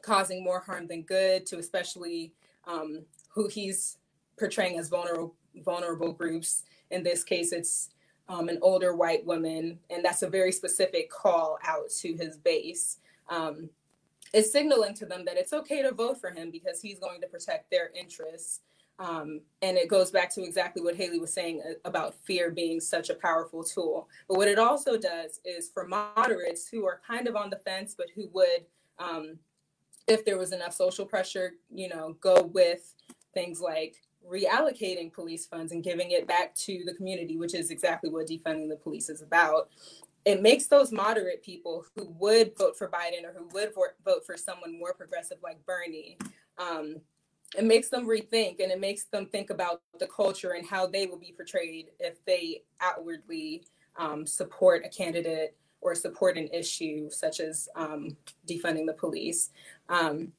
causing 0.03 0.43
more 0.43 0.61
harm 0.61 0.87
than 0.87 1.03
good 1.03 1.45
to 1.47 1.59
especially 1.59 2.33
um, 2.67 3.05
who 3.39 3.49
he's 3.49 3.99
portraying 4.39 4.79
as 4.79 4.89
vulnerable 4.89 5.35
vulnerable 5.65 6.13
groups. 6.13 6.65
In 6.91 7.03
this 7.03 7.25
case, 7.25 7.53
it's 7.53 7.91
um, 8.29 8.49
an 8.49 8.59
older 8.63 8.95
white 8.95 9.25
woman, 9.25 9.79
and 9.91 10.05
that's 10.05 10.23
a 10.23 10.29
very 10.29 10.53
specific 10.53 11.11
call 11.11 11.59
out 11.65 11.91
to 12.01 12.15
his 12.15 12.37
base. 12.37 12.99
Um, 13.29 13.71
it's 14.33 14.53
signaling 14.53 14.95
to 14.95 15.07
them 15.07 15.25
that 15.25 15.37
it's 15.37 15.53
okay 15.53 15.83
to 15.83 15.93
vote 15.93 16.21
for 16.21 16.31
him 16.31 16.51
because 16.51 16.81
he's 16.81 16.99
going 16.99 17.21
to 17.23 17.27
protect 17.27 17.71
their 17.71 17.91
interests 17.99 18.61
um, 19.01 19.41
and 19.63 19.77
it 19.77 19.89
goes 19.89 20.11
back 20.11 20.31
to 20.35 20.43
exactly 20.43 20.83
what 20.83 20.97
Haley 20.97 21.21
was 21.21 21.33
saying 21.33 21.63
uh, 21.65 21.75
about 21.85 22.15
fear 22.15 22.51
being 22.51 22.81
such 22.81 23.11
a 23.11 23.15
powerful 23.15 23.63
tool. 23.63 24.09
But 24.27 24.39
what 24.39 24.49
it 24.49 24.59
also 24.59 24.99
does 24.99 25.41
is 25.45 25.69
for 25.69 25.87
moderates 25.87 26.69
who 26.69 26.85
are 26.85 27.01
kind 27.07 27.29
of 27.29 27.37
on 27.37 27.49
the 27.51 27.57
fence, 27.57 27.95
but 27.97 28.09
who 28.15 28.29
would, 28.33 28.67
um, 28.99 29.39
if 30.09 30.25
there 30.25 30.39
was 30.39 30.53
enough 30.53 30.73
social 30.73 31.07
pressure, 31.07 31.55
you 31.73 31.89
know, 31.89 32.17
go 32.21 32.43
with 32.43 32.95
things 33.35 33.61
like 33.61 33.97
reallocating 34.29 35.13
police 35.13 35.47
funds 35.47 35.73
and 35.73 35.85
giving 35.85 36.11
it 36.11 36.27
back 36.27 36.55
to 36.55 36.83
the 36.85 36.95
community, 36.95 37.37
which 37.37 37.55
is 37.55 37.71
exactly 37.71 38.11
what 38.11 38.27
defunding 38.27 38.69
the 38.69 38.77
police 38.77 39.09
is 39.09 39.23
about. 39.23 39.71
It 40.25 40.43
makes 40.43 40.67
those 40.67 40.93
moderate 40.93 41.43
people 41.43 41.87
who 41.95 42.09
would 42.19 42.57
vote 42.59 42.77
for 42.77 42.89
Biden 42.89 43.25
or 43.25 43.33
who 43.33 43.49
would 43.55 43.73
vote 44.05 44.27
for 44.27 44.37
someone 44.37 44.79
more 44.79 44.93
progressive 44.93 45.39
like 45.43 45.65
Bernie 45.65 46.19
um, 46.59 46.97
it 47.57 47.65
makes 47.65 47.89
them 47.89 48.07
rethink 48.07 48.61
and 48.63 48.71
it 48.71 48.81
makes 48.81 49.05
them 49.05 49.27
think 49.27 49.51
about 49.51 49.81
the 49.99 50.07
culture 50.07 50.53
and 50.53 50.67
how 50.67 50.87
they 50.87 51.07
will 51.07 51.19
be 51.19 51.33
portrayed 51.35 51.87
if 51.99 52.23
they 52.27 52.63
outwardly 52.81 53.65
um, 53.97 54.27
support 54.27 54.85
a 54.85 54.89
candidate 54.89 55.57
or 55.81 55.95
support 55.95 56.37
an 56.37 56.49
issue 56.49 57.09
such 57.11 57.41
as 57.41 57.69
um, 57.75 58.17
defunding 58.47 58.87
the 58.87 58.93
police. 58.93 59.51
Um, 59.89 60.33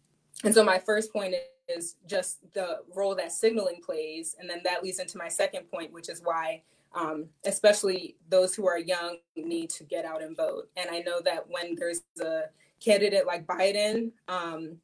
and 0.43 0.53
so 0.53 0.63
my 0.63 0.77
first 0.77 1.11
point 1.11 1.33
is 1.69 1.95
just 2.07 2.39
the 2.53 2.79
role 2.95 3.15
that 3.15 3.31
signaling 3.31 3.81
plays. 3.81 4.35
And 4.39 4.49
then 4.49 4.61
that 4.63 4.83
leads 4.83 4.99
into 4.99 5.17
my 5.17 5.27
second 5.27 5.69
point, 5.71 5.91
which 5.93 6.09
is 6.09 6.21
why 6.23 6.63
um, 6.93 7.25
especially 7.45 8.15
those 8.29 8.55
who 8.55 8.67
are 8.67 8.79
young 8.79 9.17
need 9.35 9.69
to 9.71 9.83
get 9.83 10.05
out 10.05 10.23
and 10.23 10.35
vote. 10.35 10.69
And 10.75 10.89
I 10.89 10.99
know 10.99 11.21
that 11.21 11.45
when 11.47 11.75
there's 11.75 12.01
a 12.21 12.43
candidate 12.83 13.27
like 13.27 13.45
Biden, 13.45 14.11
um, 14.27 14.77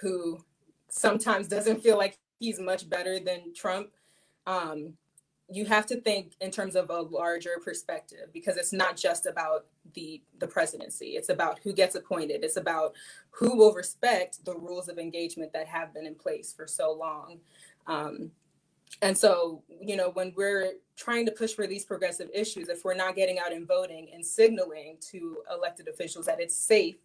who 0.00 0.42
sometimes 0.88 1.48
doesn't 1.48 1.82
feel 1.82 1.98
like 1.98 2.18
he's 2.38 2.58
much 2.58 2.88
better 2.88 3.20
than 3.20 3.54
Trump. 3.54 3.90
Um, 4.46 4.94
you 5.48 5.66
have 5.66 5.86
to 5.86 6.00
think 6.00 6.34
in 6.40 6.50
terms 6.50 6.76
of 6.76 6.90
a 6.90 7.00
larger 7.00 7.60
perspective 7.62 8.32
because 8.32 8.56
it's 8.56 8.72
not 8.72 8.96
just 8.96 9.26
about 9.26 9.66
the 9.94 10.22
the 10.38 10.46
presidency. 10.46 11.16
It's 11.16 11.28
about 11.28 11.58
who 11.62 11.72
gets 11.72 11.94
appointed. 11.94 12.44
It's 12.44 12.56
about 12.56 12.94
who 13.30 13.56
will 13.56 13.72
respect 13.72 14.44
the 14.44 14.56
rules 14.56 14.88
of 14.88 14.98
engagement 14.98 15.52
that 15.52 15.66
have 15.66 15.92
been 15.92 16.06
in 16.06 16.14
place 16.14 16.52
for 16.52 16.66
so 16.66 16.92
long. 16.92 17.38
Um, 17.86 18.30
and 19.00 19.16
so 19.16 19.62
you 19.68 19.96
know 19.96 20.10
when 20.10 20.32
we're 20.36 20.72
trying 20.96 21.24
to 21.24 21.32
push 21.32 21.54
for 21.54 21.66
these 21.66 21.84
progressive 21.84 22.28
issues 22.34 22.68
if 22.68 22.84
we're 22.84 22.94
not 22.94 23.16
getting 23.16 23.38
out 23.38 23.52
and 23.52 23.66
voting 23.66 24.10
and 24.12 24.24
signaling 24.24 24.98
to 25.00 25.38
elected 25.50 25.88
officials 25.88 26.26
that 26.26 26.40
it's 26.40 26.54
safe 26.54 26.96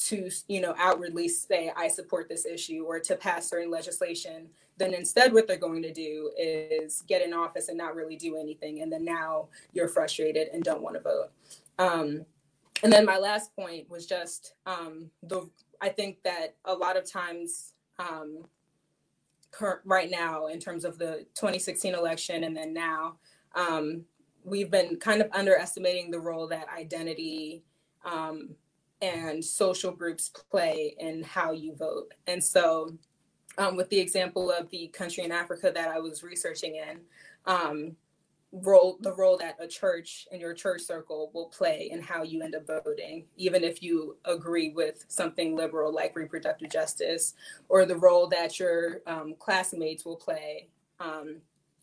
to 0.00 0.30
you 0.48 0.60
know 0.60 0.74
outwardly 0.78 1.28
say 1.28 1.70
i 1.76 1.86
support 1.86 2.28
this 2.28 2.46
issue 2.46 2.84
or 2.86 2.98
to 2.98 3.16
pass 3.16 3.50
certain 3.50 3.70
legislation 3.70 4.48
then 4.80 4.94
instead 4.94 5.32
what 5.32 5.46
they're 5.46 5.58
going 5.58 5.82
to 5.82 5.92
do 5.92 6.32
is 6.38 7.02
get 7.06 7.22
in 7.22 7.34
office 7.34 7.68
and 7.68 7.76
not 7.76 7.94
really 7.94 8.16
do 8.16 8.36
anything 8.36 8.80
and 8.80 8.90
then 8.90 9.04
now 9.04 9.46
you're 9.74 9.88
frustrated 9.88 10.48
and 10.54 10.64
don't 10.64 10.82
want 10.82 10.96
to 10.96 11.02
vote. 11.02 11.28
Um, 11.78 12.24
and 12.82 12.90
then 12.90 13.04
my 13.04 13.18
last 13.18 13.54
point 13.54 13.88
was 13.90 14.06
just 14.06 14.54
um, 14.66 15.10
the 15.22 15.48
i 15.80 15.88
think 15.88 16.22
that 16.24 16.54
a 16.64 16.74
lot 16.74 16.96
of 16.96 17.04
times 17.04 17.74
um, 17.98 18.38
current 19.50 19.80
right 19.84 20.10
now 20.10 20.46
in 20.46 20.58
terms 20.58 20.84
of 20.84 20.98
the 20.98 21.26
2016 21.34 21.94
election 21.94 22.44
and 22.44 22.56
then 22.56 22.72
now 22.72 23.16
um, 23.54 24.02
we've 24.44 24.70
been 24.70 24.96
kind 24.96 25.20
of 25.20 25.28
underestimating 25.32 26.10
the 26.10 26.18
role 26.18 26.46
that 26.46 26.66
identity 26.74 27.62
um, 28.04 28.50
and 29.02 29.44
social 29.44 29.92
groups 29.92 30.28
play 30.28 30.94
in 30.98 31.22
how 31.22 31.52
you 31.52 31.74
vote. 31.74 32.12
And 32.26 32.42
so, 32.42 32.90
um, 33.58 33.76
with 33.76 33.88
the 33.90 33.98
example 33.98 34.50
of 34.50 34.70
the 34.70 34.88
country 34.88 35.24
in 35.24 35.32
Africa 35.32 35.72
that 35.74 35.88
I 35.88 35.98
was 35.98 36.22
researching 36.22 36.76
in, 36.76 37.00
um, 37.46 37.96
role 38.52 38.98
the 39.00 39.14
role 39.14 39.36
that 39.38 39.56
a 39.60 39.66
church 39.66 40.26
in 40.32 40.40
your 40.40 40.54
church 40.54 40.82
circle 40.82 41.30
will 41.32 41.46
play 41.46 41.88
in 41.92 42.02
how 42.02 42.22
you 42.22 42.42
end 42.42 42.54
up 42.54 42.66
voting, 42.66 43.24
even 43.36 43.62
if 43.62 43.82
you 43.82 44.16
agree 44.24 44.70
with 44.70 45.04
something 45.08 45.56
liberal 45.56 45.92
like 45.92 46.16
reproductive 46.16 46.70
justice, 46.70 47.34
or 47.68 47.86
the 47.86 47.96
role 47.96 48.26
that 48.28 48.58
your 48.58 49.00
um, 49.06 49.34
classmates 49.38 50.04
will 50.04 50.16
play 50.16 50.68
um, 50.98 51.36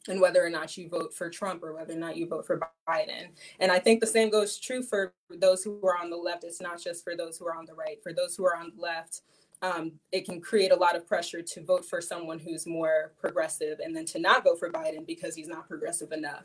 and 0.07 0.21
whether 0.21 0.43
or 0.45 0.49
not 0.49 0.77
you 0.77 0.89
vote 0.89 1.13
for 1.13 1.29
Trump 1.29 1.63
or 1.63 1.73
whether 1.73 1.93
or 1.93 1.97
not 1.97 2.17
you 2.17 2.27
vote 2.27 2.45
for 2.45 2.59
Biden. 2.87 3.27
And 3.59 3.71
I 3.71 3.79
think 3.79 3.99
the 3.99 4.07
same 4.07 4.29
goes 4.29 4.57
true 4.57 4.83
for 4.83 5.13
those 5.29 5.63
who 5.63 5.79
are 5.85 5.97
on 5.97 6.09
the 6.09 6.17
left. 6.17 6.43
It's 6.43 6.61
not 6.61 6.81
just 6.81 7.03
for 7.03 7.15
those 7.15 7.37
who 7.37 7.47
are 7.47 7.55
on 7.55 7.65
the 7.65 7.73
right. 7.73 8.01
For 8.01 8.13
those 8.13 8.35
who 8.35 8.45
are 8.45 8.55
on 8.55 8.71
the 8.75 8.81
left, 8.81 9.21
um, 9.61 9.93
it 10.11 10.25
can 10.25 10.39
create 10.39 10.71
a 10.71 10.75
lot 10.75 10.95
of 10.95 11.07
pressure 11.07 11.41
to 11.41 11.63
vote 11.63 11.83
for 11.83 11.99
someone 11.99 12.39
who's 12.39 12.67
more 12.67 13.11
progressive 13.19 13.79
and 13.79 13.95
then 13.95 14.05
to 14.05 14.19
not 14.19 14.43
vote 14.43 14.59
for 14.59 14.69
Biden 14.69 15.05
because 15.05 15.35
he's 15.35 15.47
not 15.47 15.67
progressive 15.67 16.11
enough. 16.11 16.43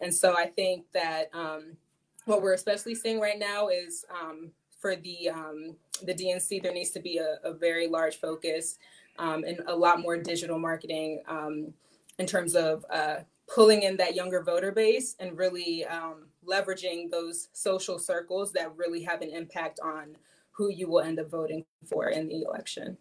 And 0.00 0.12
so 0.12 0.36
I 0.36 0.46
think 0.46 0.84
that 0.92 1.28
um, 1.34 1.76
what 2.24 2.40
we're 2.40 2.54
especially 2.54 2.94
seeing 2.94 3.20
right 3.20 3.38
now 3.38 3.68
is 3.68 4.04
um, 4.10 4.50
for 4.80 4.96
the 4.96 5.28
um, 5.28 5.76
the 6.02 6.14
DNC, 6.14 6.62
there 6.62 6.72
needs 6.72 6.90
to 6.90 7.00
be 7.00 7.18
a, 7.18 7.38
a 7.44 7.52
very 7.52 7.86
large 7.86 8.16
focus 8.16 8.78
um, 9.18 9.44
and 9.44 9.60
a 9.66 9.76
lot 9.76 10.00
more 10.00 10.16
digital 10.16 10.58
marketing 10.58 11.22
um, 11.28 11.72
in 12.18 12.26
terms 12.26 12.54
of 12.54 12.84
uh, 12.90 13.16
pulling 13.52 13.82
in 13.82 13.96
that 13.96 14.14
younger 14.14 14.42
voter 14.42 14.72
base 14.72 15.16
and 15.20 15.36
really 15.36 15.84
um, 15.86 16.26
leveraging 16.46 17.10
those 17.10 17.48
social 17.52 17.98
circles 17.98 18.52
that 18.52 18.74
really 18.76 19.02
have 19.02 19.22
an 19.22 19.30
impact 19.30 19.80
on 19.82 20.16
who 20.52 20.70
you 20.70 20.88
will 20.88 21.00
end 21.00 21.18
up 21.18 21.30
voting 21.30 21.64
for 21.84 22.08
in 22.08 22.28
the 22.28 22.42
election. 22.42 22.96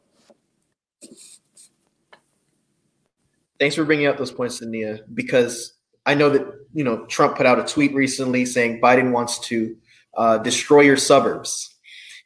Thanks 3.60 3.76
for 3.76 3.86
bringing 3.86 4.08
up 4.08 4.18
those 4.18 4.32
points, 4.32 4.62
Nia, 4.62 5.00
because 5.14 5.74
I 6.06 6.16
know 6.16 6.30
that 6.30 6.46
you 6.74 6.84
know 6.84 7.06
Trump 7.06 7.38
put 7.38 7.46
out 7.46 7.60
a 7.60 7.64
tweet 7.64 7.94
recently 7.94 8.46
saying 8.46 8.82
Biden 8.82 9.12
wants 9.12 9.40
to 9.48 9.76
uh, 10.18 10.38
destroy 10.40 10.82
your 10.82 10.98
suburbs, 10.98 11.76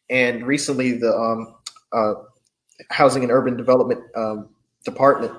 and 0.09 0.47
recently 0.47 0.93
the 0.93 1.13
um, 1.13 1.55
uh, 1.91 2.13
Housing 2.89 3.23
and 3.23 3.31
Urban 3.31 3.57
Development 3.57 4.01
um, 4.15 4.49
Department 4.85 5.33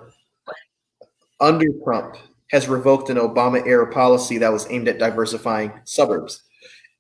under 1.40 1.66
Trump 1.84 2.16
has 2.50 2.68
revoked 2.68 3.10
an 3.10 3.16
Obama 3.16 3.64
era 3.66 3.90
policy 3.92 4.38
that 4.38 4.52
was 4.52 4.66
aimed 4.70 4.88
at 4.88 4.98
diversifying 4.98 5.72
suburbs. 5.84 6.42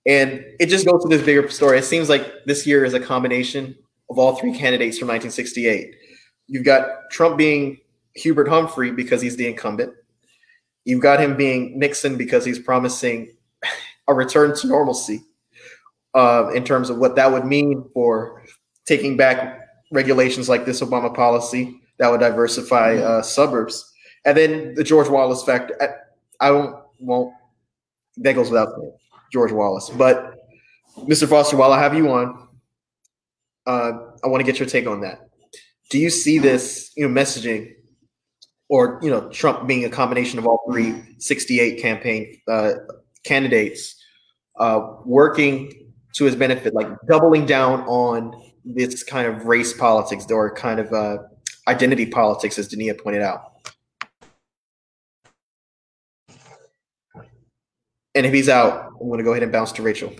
And 0.06 0.44
it 0.60 0.66
just 0.66 0.86
goes 0.86 1.02
to 1.02 1.08
this 1.08 1.24
bigger 1.24 1.48
story. 1.50 1.78
It 1.78 1.84
seems 1.84 2.08
like 2.08 2.26
this 2.46 2.66
year 2.66 2.84
is 2.84 2.94
a 2.94 3.00
combination 3.00 3.76
of 4.10 4.18
all 4.18 4.36
three 4.36 4.52
candidates 4.52 4.98
from 4.98 5.08
1968. 5.08 5.94
You've 6.46 6.64
got 6.64 7.10
Trump 7.10 7.36
being 7.36 7.78
Hubert 8.14 8.48
Humphrey 8.48 8.90
because 8.90 9.20
he's 9.20 9.36
the 9.36 9.46
incumbent. 9.46 9.92
You've 10.84 11.02
got 11.02 11.20
him 11.20 11.36
being 11.36 11.78
Nixon 11.78 12.16
because 12.16 12.44
he's 12.44 12.58
promising 12.58 13.36
a 14.08 14.14
return 14.14 14.56
to 14.56 14.66
normalcy 14.66 15.22
uh, 16.14 16.50
in 16.54 16.64
terms 16.64 16.90
of 16.90 16.98
what 16.98 17.16
that 17.16 17.30
would 17.30 17.44
mean 17.44 17.84
for 17.92 18.42
taking 18.86 19.16
back 19.16 19.68
regulations 19.92 20.48
like 20.48 20.64
this 20.64 20.80
Obama 20.80 21.14
policy 21.14 21.80
that 21.98 22.10
would 22.10 22.20
diversify 22.20 22.96
uh, 22.96 23.22
suburbs. 23.22 23.92
And 24.28 24.36
then 24.36 24.74
the 24.74 24.84
George 24.84 25.08
Wallace 25.08 25.42
factor. 25.42 25.74
I, 26.38 26.48
don't 26.50 26.76
won't 26.98 27.32
that 28.18 28.34
goes 28.34 28.50
without 28.50 28.68
George 29.32 29.52
Wallace. 29.52 29.88
But 29.88 30.34
Mr. 30.98 31.26
Foster, 31.26 31.56
while 31.56 31.72
I 31.72 31.80
have 31.80 31.94
you 31.94 32.10
on, 32.10 32.46
uh, 33.66 33.92
I 34.22 34.28
want 34.28 34.40
to 34.40 34.44
get 34.44 34.58
your 34.58 34.68
take 34.68 34.86
on 34.86 35.00
that. 35.00 35.30
Do 35.88 35.98
you 35.98 36.10
see 36.10 36.38
this, 36.38 36.92
you 36.94 37.08
know, 37.08 37.20
messaging 37.20 37.72
or 38.68 38.98
you 39.02 39.08
know 39.08 39.30
Trump 39.30 39.66
being 39.66 39.86
a 39.86 39.88
combination 39.88 40.38
of 40.38 40.46
all 40.46 40.60
three 40.70 41.16
68 41.20 41.80
campaign 41.80 42.38
uh, 42.48 42.72
candidates 43.24 43.96
uh, 44.60 44.80
working 45.06 45.90
to 46.16 46.24
his 46.26 46.36
benefit, 46.36 46.74
like 46.74 46.88
doubling 47.08 47.46
down 47.46 47.80
on 47.84 48.34
this 48.62 49.02
kind 49.02 49.26
of 49.26 49.46
race 49.46 49.72
politics 49.72 50.26
or 50.30 50.54
kind 50.54 50.80
of 50.80 50.92
uh, 50.92 51.16
identity 51.66 52.04
politics, 52.04 52.58
as 52.58 52.68
Dania 52.68 53.02
pointed 53.02 53.22
out? 53.22 53.52
And 58.14 58.26
if 58.26 58.32
he's 58.32 58.48
out, 58.48 58.92
I'm 59.00 59.08
going 59.08 59.18
to 59.18 59.24
go 59.24 59.32
ahead 59.32 59.42
and 59.42 59.52
bounce 59.52 59.72
to 59.72 59.82
Rachel. 59.82 60.12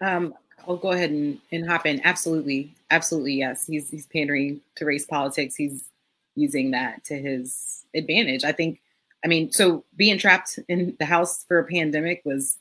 Um, 0.00 0.34
I'll 0.66 0.76
go 0.76 0.92
ahead 0.92 1.10
and, 1.10 1.38
and 1.52 1.68
hop 1.68 1.86
in. 1.86 2.00
Absolutely, 2.04 2.74
absolutely, 2.90 3.34
yes. 3.34 3.66
He's 3.66 3.88
he's 3.88 4.06
pandering 4.06 4.60
to 4.76 4.84
race 4.84 5.06
politics. 5.06 5.54
He's 5.54 5.84
using 6.34 6.72
that 6.72 7.04
to 7.04 7.16
his 7.16 7.84
advantage. 7.94 8.44
I 8.44 8.52
think. 8.52 8.80
I 9.24 9.28
mean, 9.28 9.50
so 9.50 9.84
being 9.96 10.18
trapped 10.18 10.58
in 10.68 10.94
the 11.00 11.06
house 11.06 11.44
for 11.48 11.58
a 11.58 11.64
pandemic 11.64 12.22
was 12.24 12.58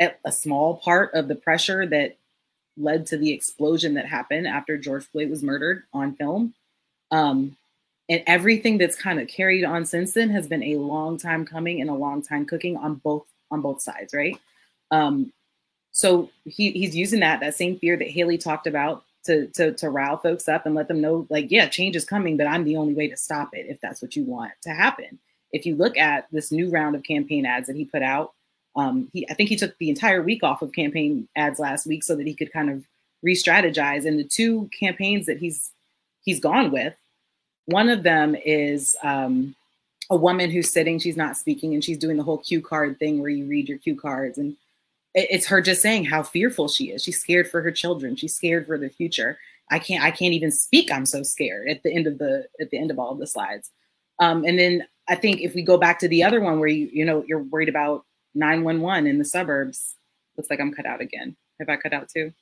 a 0.00 0.32
small 0.32 0.78
part 0.78 1.14
of 1.14 1.28
the 1.28 1.34
pressure 1.36 1.86
that 1.86 2.16
led 2.76 3.06
to 3.06 3.16
the 3.16 3.30
explosion 3.30 3.94
that 3.94 4.06
happened 4.06 4.46
after 4.46 4.76
George 4.76 5.04
Floyd 5.04 5.30
was 5.30 5.42
murdered 5.42 5.84
on 5.92 6.16
film. 6.16 6.54
Um, 7.10 7.56
and 8.08 8.22
everything 8.26 8.78
that's 8.78 8.96
kind 8.96 9.20
of 9.20 9.28
carried 9.28 9.64
on 9.64 9.84
since 9.84 10.12
then 10.12 10.30
has 10.30 10.48
been 10.48 10.62
a 10.62 10.76
long 10.76 11.18
time 11.18 11.44
coming 11.44 11.80
and 11.80 11.90
a 11.90 11.94
long 11.94 12.22
time 12.22 12.44
cooking 12.44 12.76
on 12.76 12.96
both 12.96 13.26
on 13.50 13.60
both 13.60 13.82
sides, 13.82 14.14
right? 14.14 14.38
Um, 14.90 15.32
so 15.92 16.30
he, 16.44 16.72
he's 16.72 16.96
using 16.96 17.20
that 17.20 17.40
that 17.40 17.54
same 17.54 17.78
fear 17.78 17.96
that 17.96 18.08
Haley 18.08 18.38
talked 18.38 18.66
about 18.66 19.04
to, 19.24 19.46
to 19.48 19.72
to 19.74 19.90
rile 19.90 20.16
folks 20.16 20.48
up 20.48 20.66
and 20.66 20.74
let 20.74 20.88
them 20.88 21.00
know, 21.00 21.26
like, 21.30 21.50
yeah, 21.50 21.68
change 21.68 21.96
is 21.96 22.04
coming, 22.04 22.36
but 22.36 22.46
I'm 22.46 22.64
the 22.64 22.76
only 22.76 22.94
way 22.94 23.08
to 23.08 23.16
stop 23.16 23.50
it 23.54 23.66
if 23.68 23.80
that's 23.80 24.02
what 24.02 24.16
you 24.16 24.24
want 24.24 24.52
to 24.62 24.70
happen. 24.70 25.18
If 25.52 25.66
you 25.66 25.76
look 25.76 25.96
at 25.98 26.26
this 26.32 26.50
new 26.50 26.70
round 26.70 26.96
of 26.96 27.02
campaign 27.02 27.46
ads 27.46 27.66
that 27.66 27.76
he 27.76 27.84
put 27.84 28.02
out, 28.02 28.32
um, 28.74 29.08
he 29.12 29.28
I 29.30 29.34
think 29.34 29.48
he 29.48 29.56
took 29.56 29.76
the 29.78 29.90
entire 29.90 30.22
week 30.22 30.42
off 30.42 30.62
of 30.62 30.72
campaign 30.72 31.28
ads 31.36 31.58
last 31.60 31.86
week 31.86 32.02
so 32.02 32.16
that 32.16 32.26
he 32.26 32.34
could 32.34 32.52
kind 32.52 32.70
of 32.70 32.84
re-strategize. 33.22 34.06
And 34.06 34.18
the 34.18 34.24
two 34.24 34.68
campaigns 34.78 35.26
that 35.26 35.38
he's 35.38 35.70
he's 36.22 36.40
gone 36.40 36.72
with 36.72 36.94
one 37.72 37.88
of 37.88 38.02
them 38.02 38.34
is 38.34 38.94
um, 39.02 39.54
a 40.10 40.16
woman 40.16 40.50
who's 40.50 40.72
sitting, 40.72 40.98
she's 40.98 41.16
not 41.16 41.36
speaking, 41.36 41.74
and 41.74 41.82
she's 41.82 41.98
doing 41.98 42.16
the 42.16 42.22
whole 42.22 42.38
cue 42.38 42.60
card 42.60 42.98
thing 42.98 43.20
where 43.20 43.30
you 43.30 43.46
read 43.46 43.68
your 43.68 43.78
cue 43.78 43.96
cards. 43.96 44.38
And 44.38 44.56
it's 45.14 45.46
her 45.46 45.60
just 45.60 45.82
saying 45.82 46.04
how 46.04 46.22
fearful 46.22 46.68
she 46.68 46.90
is. 46.90 47.02
She's 47.02 47.20
scared 47.20 47.50
for 47.50 47.60
her 47.62 47.70
children. 47.70 48.16
She's 48.16 48.34
scared 48.34 48.66
for 48.66 48.78
the 48.78 48.88
future. 48.88 49.38
I 49.70 49.78
can't 49.78 50.04
I 50.04 50.10
can't 50.10 50.34
even 50.34 50.50
speak. 50.50 50.92
I'm 50.92 51.06
so 51.06 51.22
scared 51.22 51.68
at 51.68 51.82
the 51.82 51.92
end 51.92 52.06
of 52.06 52.18
the 52.18 52.46
at 52.60 52.70
the 52.70 52.78
end 52.78 52.90
of 52.90 52.98
all 52.98 53.12
of 53.12 53.18
the 53.18 53.26
slides. 53.26 53.70
Um, 54.18 54.44
and 54.44 54.58
then 54.58 54.86
I 55.08 55.14
think 55.14 55.40
if 55.40 55.54
we 55.54 55.62
go 55.62 55.78
back 55.78 55.98
to 56.00 56.08
the 56.08 56.22
other 56.22 56.40
one 56.40 56.58
where 56.58 56.68
you 56.68 56.88
you 56.92 57.04
know 57.04 57.24
you're 57.26 57.42
worried 57.42 57.68
about 57.68 58.04
911 58.34 59.06
in 59.06 59.18
the 59.18 59.24
suburbs, 59.24 59.96
looks 60.36 60.50
like 60.50 60.60
I'm 60.60 60.74
cut 60.74 60.86
out 60.86 61.00
again. 61.00 61.36
Have 61.58 61.68
I 61.68 61.76
cut 61.76 61.92
out 61.92 62.08
too? 62.08 62.32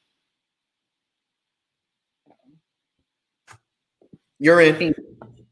You're 4.41 4.61
in. 4.63 4.95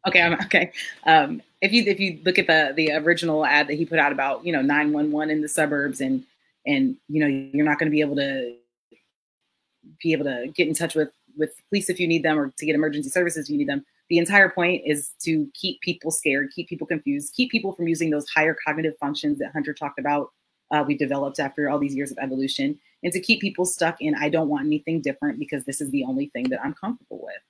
Okay, 0.06 0.22
I'm 0.22 0.34
okay. 0.34 0.72
Um, 1.04 1.42
if 1.60 1.72
you 1.72 1.84
if 1.84 2.00
you 2.00 2.20
look 2.24 2.38
at 2.38 2.46
the 2.46 2.72
the 2.74 2.92
original 2.92 3.44
ad 3.44 3.68
that 3.68 3.74
he 3.74 3.84
put 3.84 3.98
out 3.98 4.10
about 4.10 4.44
you 4.44 4.52
know 4.52 4.62
911 4.62 5.30
in 5.30 5.42
the 5.42 5.48
suburbs 5.48 6.00
and 6.00 6.24
and 6.66 6.96
you 7.08 7.20
know 7.20 7.26
you're 7.26 7.66
not 7.66 7.78
going 7.78 7.90
to 7.90 7.94
be 7.94 8.00
able 8.00 8.16
to 8.16 8.56
be 10.02 10.12
able 10.12 10.24
to 10.24 10.48
get 10.54 10.66
in 10.66 10.74
touch 10.74 10.94
with 10.94 11.10
with 11.36 11.54
police 11.68 11.88
if 11.88 12.00
you 12.00 12.08
need 12.08 12.22
them 12.22 12.38
or 12.38 12.52
to 12.58 12.66
get 12.66 12.74
emergency 12.74 13.10
services 13.10 13.46
if 13.46 13.50
you 13.50 13.58
need 13.58 13.68
them. 13.68 13.84
the 14.08 14.18
entire 14.18 14.48
point 14.48 14.82
is 14.86 15.10
to 15.20 15.48
keep 15.54 15.80
people 15.82 16.10
scared, 16.10 16.50
keep 16.54 16.68
people 16.68 16.86
confused, 16.86 17.34
keep 17.34 17.50
people 17.50 17.72
from 17.72 17.86
using 17.86 18.10
those 18.10 18.28
higher 18.28 18.56
cognitive 18.66 18.94
functions 18.98 19.38
that 19.38 19.52
Hunter 19.52 19.74
talked 19.74 19.98
about 19.98 20.32
uh, 20.70 20.84
we 20.86 20.96
developed 20.96 21.38
after 21.38 21.68
all 21.68 21.78
these 21.78 21.94
years 21.94 22.10
of 22.10 22.18
evolution, 22.18 22.78
and 23.02 23.12
to 23.12 23.20
keep 23.20 23.40
people 23.40 23.64
stuck 23.64 24.00
in 24.00 24.14
I 24.14 24.28
don't 24.28 24.48
want 24.48 24.66
anything 24.66 25.00
different 25.00 25.38
because 25.38 25.64
this 25.64 25.80
is 25.80 25.90
the 25.90 26.04
only 26.04 26.26
thing 26.26 26.48
that 26.50 26.60
I'm 26.64 26.74
comfortable 26.74 27.20
with. 27.22 27.42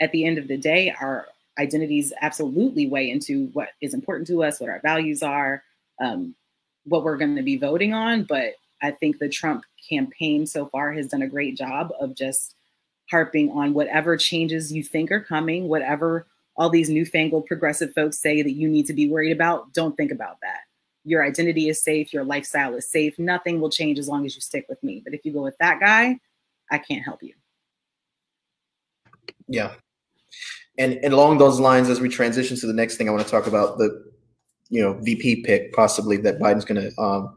At 0.00 0.12
the 0.12 0.24
end 0.24 0.38
of 0.38 0.48
the 0.48 0.56
day, 0.56 0.94
our 1.00 1.26
identities 1.58 2.12
absolutely 2.22 2.86
weigh 2.86 3.10
into 3.10 3.46
what 3.48 3.70
is 3.80 3.94
important 3.94 4.26
to 4.28 4.42
us, 4.42 4.60
what 4.60 4.70
our 4.70 4.80
values 4.80 5.22
are, 5.22 5.62
um, 6.00 6.34
what 6.84 7.04
we're 7.04 7.18
going 7.18 7.36
to 7.36 7.42
be 7.42 7.58
voting 7.58 7.92
on. 7.92 8.24
But 8.24 8.54
I 8.82 8.90
think 8.92 9.18
the 9.18 9.28
Trump 9.28 9.64
campaign 9.88 10.46
so 10.46 10.66
far 10.66 10.92
has 10.92 11.08
done 11.08 11.22
a 11.22 11.28
great 11.28 11.56
job 11.56 11.92
of 12.00 12.14
just 12.14 12.54
harping 13.10 13.50
on 13.50 13.74
whatever 13.74 14.16
changes 14.16 14.72
you 14.72 14.82
think 14.82 15.10
are 15.10 15.20
coming, 15.20 15.68
whatever 15.68 16.26
all 16.56 16.70
these 16.70 16.90
newfangled 16.90 17.46
progressive 17.46 17.92
folks 17.94 18.18
say 18.18 18.42
that 18.42 18.52
you 18.52 18.68
need 18.68 18.86
to 18.86 18.92
be 18.92 19.08
worried 19.08 19.32
about, 19.32 19.72
don't 19.72 19.96
think 19.96 20.12
about 20.12 20.38
that. 20.42 20.60
Your 21.04 21.24
identity 21.24 21.68
is 21.68 21.82
safe, 21.82 22.12
your 22.12 22.24
lifestyle 22.24 22.74
is 22.74 22.86
safe. 22.86 23.18
Nothing 23.18 23.60
will 23.60 23.70
change 23.70 23.98
as 23.98 24.08
long 24.08 24.26
as 24.26 24.34
you 24.34 24.42
stick 24.42 24.66
with 24.68 24.82
me. 24.82 25.00
But 25.02 25.14
if 25.14 25.24
you 25.24 25.32
go 25.32 25.42
with 25.42 25.56
that 25.58 25.80
guy, 25.80 26.20
I 26.70 26.78
can't 26.78 27.02
help 27.02 27.22
you. 27.22 27.32
Yeah. 29.48 29.72
And, 30.80 30.94
and 31.04 31.12
along 31.12 31.36
those 31.36 31.60
lines, 31.60 31.90
as 31.90 32.00
we 32.00 32.08
transition 32.08 32.56
to 32.56 32.66
the 32.66 32.72
next 32.72 32.96
thing, 32.96 33.06
I 33.06 33.12
want 33.12 33.22
to 33.22 33.30
talk 33.30 33.46
about 33.46 33.76
the, 33.76 34.02
you 34.70 34.80
know, 34.82 34.94
VP 35.02 35.42
pick 35.42 35.74
possibly 35.74 36.16
that 36.18 36.38
Biden's 36.38 36.64
going 36.64 36.80
to 36.80 37.00
um, 37.00 37.36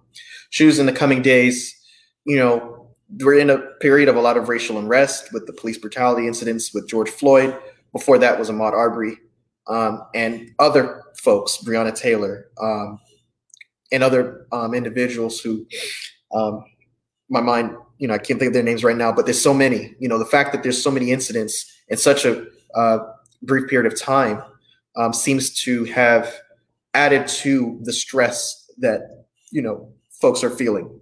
choose 0.50 0.80
in 0.80 0.86
the 0.86 0.94
coming 0.94 1.22
days. 1.22 1.76
You 2.24 2.38
know, 2.38 2.88
we're 3.20 3.38
in 3.38 3.50
a 3.50 3.58
period 3.82 4.08
of 4.08 4.16
a 4.16 4.22
lot 4.22 4.38
of 4.38 4.48
racial 4.48 4.78
unrest 4.78 5.34
with 5.34 5.46
the 5.46 5.52
police 5.52 5.78
brutality 5.78 6.26
incidents 6.26 6.74
with 6.74 6.88
George 6.88 7.10
Floyd. 7.10 7.58
Before 7.92 8.18
that 8.18 8.40
was 8.40 8.50
Ahmaud 8.50 8.72
Arbery 8.72 9.18
um, 9.68 10.02
and 10.16 10.50
other 10.60 11.04
folks, 11.18 11.58
Breonna 11.58 11.94
Taylor, 11.94 12.48
um, 12.62 12.98
and 13.92 14.04
other 14.04 14.48
um, 14.54 14.74
individuals 14.74 15.42
who, 15.42 15.66
um, 16.34 16.64
my 17.30 17.42
mind, 17.42 17.76
you 17.98 18.08
know, 18.08 18.14
I 18.14 18.20
can't 18.20 18.40
think 18.40 18.48
of 18.48 18.54
their 18.54 18.64
names 18.64 18.86
right 18.86 18.98
now, 18.98 19.12
but 19.12 19.26
there's 19.26 19.42
so 19.42 19.54
many. 19.54 19.96
You 20.00 20.08
know, 20.08 20.18
the 20.18 20.26
fact 20.26 20.54
that 20.54 20.64
there's 20.64 20.82
so 20.82 20.90
many 20.90 21.12
incidents 21.12 21.72
in 21.90 21.98
such 21.98 22.26
a 22.26 22.46
uh, 22.74 23.00
brief 23.44 23.70
period 23.70 23.92
of 23.92 24.00
time 24.00 24.42
um, 24.96 25.14
seems 25.14 25.54
to 25.64 25.84
have 25.86 26.34
added 26.94 27.28
to 27.28 27.80
the 27.84 27.94
stress 27.94 28.70
that 28.78 29.26
you 29.52 29.62
know 29.62 29.92
folks 30.22 30.44
are 30.44 30.50
feeling 30.50 31.00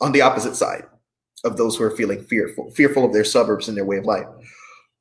on 0.00 0.12
the 0.12 0.20
opposite 0.20 0.56
side 0.56 0.84
of 1.44 1.56
those 1.56 1.76
who 1.76 1.84
are 1.84 1.90
feeling 1.90 2.22
fearful, 2.24 2.70
fearful 2.70 3.04
of 3.04 3.12
their 3.12 3.24
suburbs 3.24 3.68
and 3.68 3.76
their 3.76 3.84
way 3.84 3.98
of 3.98 4.04
life. 4.04 4.26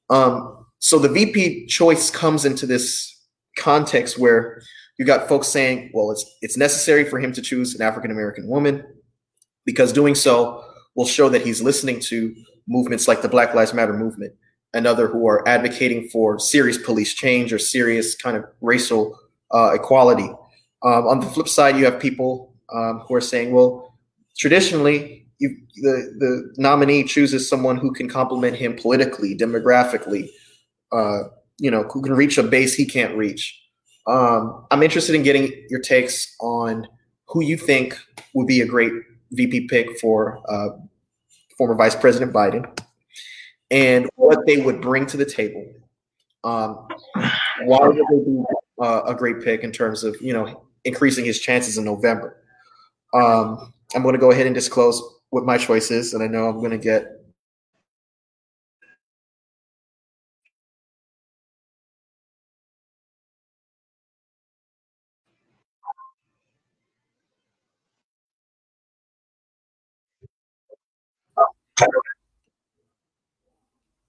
Um, 0.09 0.65
so 0.79 0.99
the 0.99 1.09
VP 1.09 1.67
choice 1.67 2.09
comes 2.09 2.43
into 2.43 2.65
this 2.65 3.25
context 3.57 4.19
where 4.19 4.61
you 4.99 5.05
got 5.05 5.29
folks 5.29 5.47
saying, 5.47 5.91
well, 5.93 6.11
it's 6.11 6.25
it's 6.41 6.57
necessary 6.57 7.05
for 7.05 7.19
him 7.19 7.31
to 7.33 7.41
choose 7.41 7.75
an 7.75 7.81
African 7.81 8.11
American 8.11 8.47
woman 8.47 8.85
because 9.65 9.93
doing 9.93 10.15
so 10.15 10.63
will 10.95 11.05
show 11.05 11.29
that 11.29 11.41
he's 11.41 11.61
listening 11.61 11.99
to 11.99 12.35
movements 12.67 13.07
like 13.07 13.21
the 13.21 13.29
Black 13.29 13.53
Lives 13.53 13.73
Matter 13.73 13.93
movement 13.93 14.33
and 14.73 14.87
other 14.87 15.07
who 15.07 15.27
are 15.27 15.47
advocating 15.47 16.09
for 16.09 16.39
serious 16.39 16.77
police 16.77 17.13
change 17.13 17.53
or 17.53 17.59
serious 17.59 18.15
kind 18.15 18.35
of 18.35 18.45
racial 18.61 19.17
uh, 19.51 19.71
equality. 19.73 20.29
Um, 20.83 21.07
on 21.07 21.19
the 21.19 21.27
flip 21.27 21.47
side, 21.47 21.77
you 21.77 21.85
have 21.85 21.99
people 21.99 22.53
um, 22.73 22.99
who 23.07 23.15
are 23.15 23.21
saying, 23.21 23.51
well, 23.51 23.97
traditionally 24.37 25.27
you, 25.39 25.55
the 25.75 26.15
the 26.19 26.53
nominee 26.57 27.03
chooses 27.03 27.47
someone 27.47 27.77
who 27.77 27.93
can 27.93 28.09
complement 28.09 28.55
him 28.55 28.75
politically, 28.75 29.35
demographically, 29.35 30.29
uh, 30.91 31.23
you 31.59 31.69
know, 31.69 31.83
who 31.83 32.01
can 32.01 32.13
reach 32.13 32.37
a 32.37 32.43
base 32.43 32.73
he 32.73 32.85
can't 32.85 33.15
reach. 33.15 33.59
Um, 34.07 34.65
I'm 34.71 34.83
interested 34.83 35.15
in 35.15 35.23
getting 35.23 35.51
your 35.69 35.79
takes 35.79 36.35
on 36.41 36.87
who 37.27 37.41
you 37.41 37.57
think 37.57 37.97
would 38.33 38.47
be 38.47 38.61
a 38.61 38.65
great 38.65 38.91
VP 39.31 39.67
pick 39.67 39.99
for 39.99 40.41
uh, 40.49 40.69
former 41.57 41.75
Vice 41.75 41.95
President 41.95 42.33
Biden 42.33 42.65
and 43.73 44.09
what 44.15 44.39
they 44.47 44.59
would 44.59 44.81
bring 44.81 45.07
to 45.07 45.17
the 45.17 45.25
table. 45.25 45.65
Um, 46.43 46.87
why 47.65 47.87
would 47.87 47.97
they 47.97 48.25
be 48.25 48.43
uh, 48.81 49.03
a 49.07 49.15
great 49.15 49.43
pick 49.43 49.63
in 49.63 49.71
terms 49.71 50.03
of 50.03 50.15
you 50.21 50.33
know 50.33 50.65
increasing 50.85 51.25
his 51.25 51.39
chances 51.39 51.77
in 51.77 51.85
November? 51.85 52.37
Um, 53.13 53.73
I'm 53.95 54.03
going 54.03 54.13
to 54.13 54.19
go 54.19 54.31
ahead 54.31 54.47
and 54.47 54.55
disclose 54.55 55.01
what 55.31 55.45
my 55.45 55.57
choice 55.57 55.91
is, 55.91 56.13
and 56.13 56.23
I 56.23 56.27
know 56.27 56.47
I'm 56.47 56.59
going 56.59 56.71
to 56.71 56.77
get 56.79 57.07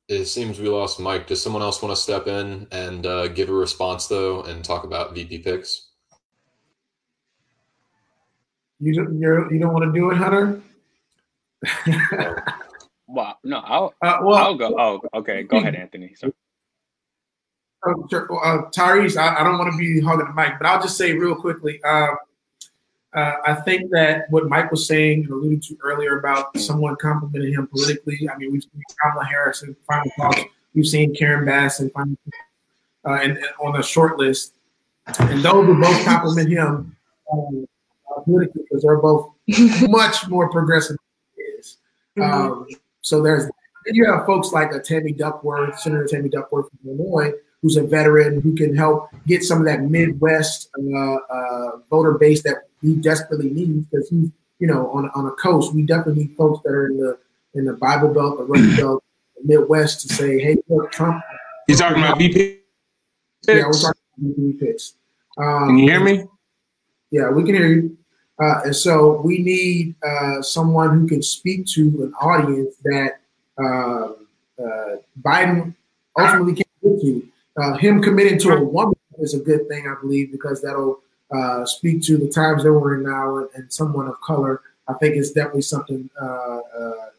It 0.08 0.26
seems 0.26 0.60
we 0.60 0.68
lost 0.68 1.00
Mike. 1.00 1.26
Does 1.26 1.42
someone 1.42 1.62
else 1.62 1.80
want 1.80 1.94
to 1.94 2.00
step 2.00 2.26
in 2.26 2.66
and 2.70 3.06
uh, 3.06 3.28
give 3.28 3.48
a 3.48 3.54
response 3.54 4.06
though, 4.06 4.42
and 4.42 4.62
talk 4.62 4.84
about 4.84 5.14
VP 5.14 5.38
picks? 5.38 5.88
You 8.80 8.94
don't, 8.94 9.18
you're, 9.18 9.52
you 9.52 9.58
don't 9.58 9.72
want 9.72 9.84
to 9.86 9.98
do 9.98 10.10
it, 10.10 10.16
Hunter? 10.16 10.60
well, 13.06 13.38
no, 13.44 13.58
I'll 13.58 13.94
uh, 14.02 14.18
well, 14.22 14.34
I'll 14.34 14.54
go. 14.56 14.74
Oh, 14.78 15.00
okay. 15.20 15.44
Go 15.44 15.56
ahead, 15.56 15.74
Anthony. 15.74 16.14
So. 16.16 16.32
Uh, 17.86 17.90
uh, 17.90 18.70
Tyrese, 18.70 19.16
I, 19.16 19.40
I, 19.40 19.44
don't 19.44 19.58
want 19.58 19.72
to 19.72 19.78
be 19.78 20.00
hogging 20.00 20.26
the 20.26 20.32
mic, 20.32 20.54
but 20.58 20.66
I'll 20.66 20.80
just 20.80 20.96
say 20.96 21.12
real 21.12 21.34
quickly. 21.34 21.80
Uh, 21.84 22.08
uh, 23.14 23.32
I 23.46 23.54
think 23.54 23.90
that 23.90 24.30
what 24.30 24.48
Mike 24.48 24.70
was 24.70 24.86
saying 24.86 25.24
and 25.24 25.30
alluded 25.30 25.62
to 25.64 25.76
earlier 25.82 26.18
about 26.18 26.58
someone 26.58 26.96
complimenting 26.96 27.54
him 27.54 27.66
politically. 27.68 28.28
I 28.32 28.36
mean, 28.36 28.52
we've 28.52 28.62
seen 28.62 28.82
Kamala 29.00 29.24
Harris 29.24 29.62
in 29.62 29.76
final 29.86 30.10
thoughts. 30.16 30.42
We've 30.74 30.86
seen 30.86 31.14
Karen 31.14 31.44
Bass 31.44 31.80
in 31.80 31.90
final 31.90 32.16
uh, 33.06 33.12
and, 33.14 33.36
and, 33.36 33.46
on 33.60 33.74
the 33.74 33.82
short 33.82 34.18
list, 34.18 34.54
and 35.18 35.42
those 35.42 35.66
who 35.66 35.80
both 35.80 36.04
compliment 36.04 36.48
him 36.50 36.96
um, 37.32 37.66
politically 38.24 38.62
because 38.62 38.82
they're 38.82 38.98
both 38.98 39.32
much 39.88 40.26
more 40.28 40.50
progressive 40.50 40.96
Mm-hmm. 42.16 42.22
Um, 42.22 42.66
so 43.00 43.22
there's 43.22 43.50
you 43.86 44.10
have 44.10 44.24
folks 44.24 44.52
like 44.52 44.72
a 44.72 44.80
Tammy 44.80 45.12
Duckworth, 45.12 45.78
Senator 45.78 46.06
Tammy 46.06 46.28
Duckworth 46.28 46.68
from 46.70 46.90
Illinois, 46.90 47.32
who's 47.60 47.76
a 47.76 47.82
veteran 47.82 48.40
who 48.40 48.54
can 48.54 48.74
help 48.74 49.08
get 49.26 49.42
some 49.42 49.58
of 49.58 49.66
that 49.66 49.82
Midwest 49.82 50.70
uh, 50.78 51.14
uh, 51.14 51.70
voter 51.90 52.14
base 52.14 52.42
that 52.44 52.68
we 52.84 52.96
desperately 52.96 53.50
need 53.50 53.90
because 53.90 54.08
he's 54.08 54.30
you 54.58 54.66
know 54.66 54.90
on 54.90 55.10
on 55.14 55.26
a 55.26 55.32
coast. 55.32 55.74
We 55.74 55.82
definitely 55.82 56.24
need 56.24 56.36
folks 56.36 56.62
that 56.64 56.70
are 56.70 56.86
in 56.86 56.98
the 56.98 57.18
in 57.54 57.64
the 57.64 57.72
Bible 57.72 58.12
Belt, 58.12 58.38
the 58.38 58.44
Rust 58.44 58.76
Belt, 58.76 59.04
the 59.36 59.42
Midwest 59.44 60.00
to 60.02 60.14
say, 60.14 60.38
hey, 60.38 60.56
look, 60.68 60.90
Trump. 60.92 61.22
You 61.68 61.76
talking 61.76 62.02
about 62.02 62.18
VP? 62.18 62.58
Yeah, 63.46 63.66
we're 63.66 63.72
talking 63.72 64.02
about 64.18 64.36
VP 64.36 64.58
picks. 64.58 64.94
Um, 65.38 65.68
can 65.68 65.78
you 65.78 65.90
hear 65.90 66.00
me? 66.00 66.24
Yeah, 67.10 67.30
we 67.30 67.44
can 67.44 67.54
hear 67.54 67.68
you. 67.68 67.96
Uh, 68.42 68.62
and 68.64 68.76
so 68.76 69.20
we 69.20 69.38
need 69.38 69.94
uh, 70.04 70.42
someone 70.42 70.98
who 70.98 71.06
can 71.06 71.22
speak 71.22 71.66
to 71.66 71.82
an 72.02 72.12
audience 72.20 72.74
that 72.82 73.20
uh, 73.58 74.08
uh 74.60 74.96
Biden 75.22 75.74
ultimately 76.18 76.54
can't 76.54 76.68
get 76.82 77.00
to. 77.00 77.28
Uh, 77.56 77.74
him 77.74 78.02
committing 78.02 78.38
to 78.40 78.50
a 78.50 78.62
woman 78.62 78.94
is 79.20 79.34
a 79.34 79.38
good 79.38 79.68
thing, 79.68 79.86
I 79.86 80.00
believe, 80.00 80.32
because 80.32 80.60
that'll 80.60 81.00
uh, 81.34 81.64
speak 81.66 82.02
to 82.02 82.16
the 82.16 82.28
times 82.28 82.62
that 82.62 82.72
we're 82.72 82.94
in 82.94 83.02
now 83.02 83.38
and, 83.38 83.48
and, 83.54 83.72
someone 83.72 84.06
of 84.06 84.20
color. 84.20 84.62
I 84.88 84.94
think 84.94 85.16
it's 85.16 85.32
definitely 85.32 85.62
something, 85.62 86.08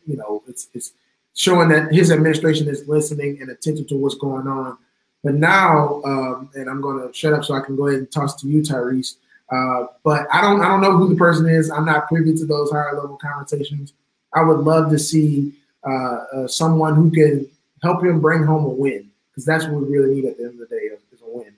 you 0.06 0.18
know, 0.18 0.44
it's, 0.48 0.68
it's 0.74 0.94
showing 1.34 1.70
that 1.70 1.92
his 1.94 2.12
administration 2.12 2.68
is 2.68 2.88
listening 2.88 3.40
and 3.42 3.50
attentive 3.50 3.88
to 3.88 3.98
what's 3.98 4.16
going 4.16 4.48
on. 4.48 4.78
But 5.24 5.36
now, 5.36 6.02
um, 6.04 6.50
and 6.54 6.70
I'm 6.70 6.82
going 6.82 7.06
to 7.06 7.14
shut 7.14 7.34
up 7.34 7.44
so 7.44 7.56
I 7.56 7.62
can 7.62 7.76
go 7.76 7.88
ahead 7.88 8.00
and 8.00 8.12
toss 8.12 8.40
to 8.42 8.48
you, 8.48 8.62
Tyrese. 8.62 9.16
Uh, 9.50 9.88
but 10.04 10.28
I 10.32 10.42
don't 10.42 10.62
I 10.62 10.68
don't 10.68 10.82
know 10.82 10.98
who 10.98 11.10
the 11.10 11.16
person 11.16 11.48
is. 11.48 11.70
I'm 11.70 11.86
not 11.86 12.08
privy 12.08 12.36
to 12.36 12.46
those 12.46 12.72
higher 12.72 12.96
level 12.96 13.18
conversations. 13.18 13.94
I 14.34 14.44
would 14.44 14.60
love 14.60 14.90
to 14.92 15.00
see 15.00 15.54
uh, 15.84 16.26
uh, 16.34 16.48
someone 16.48 16.96
who 16.96 17.12
can 17.12 17.48
help 17.84 18.04
him 18.04 18.20
bring 18.20 18.44
home 18.44 18.66
a 18.66 18.70
win 18.70 19.10
because 19.30 19.46
that's 19.46 19.66
what 19.66 19.82
we 19.82 19.98
really 19.98 20.16
need 20.16 20.26
at 20.26 20.38
the 20.38 20.46
end 20.46 20.54
of 20.54 20.68
the 20.70 20.76
day 20.76 20.82
is 21.12 21.22
a 21.22 21.30
win. 21.30 21.54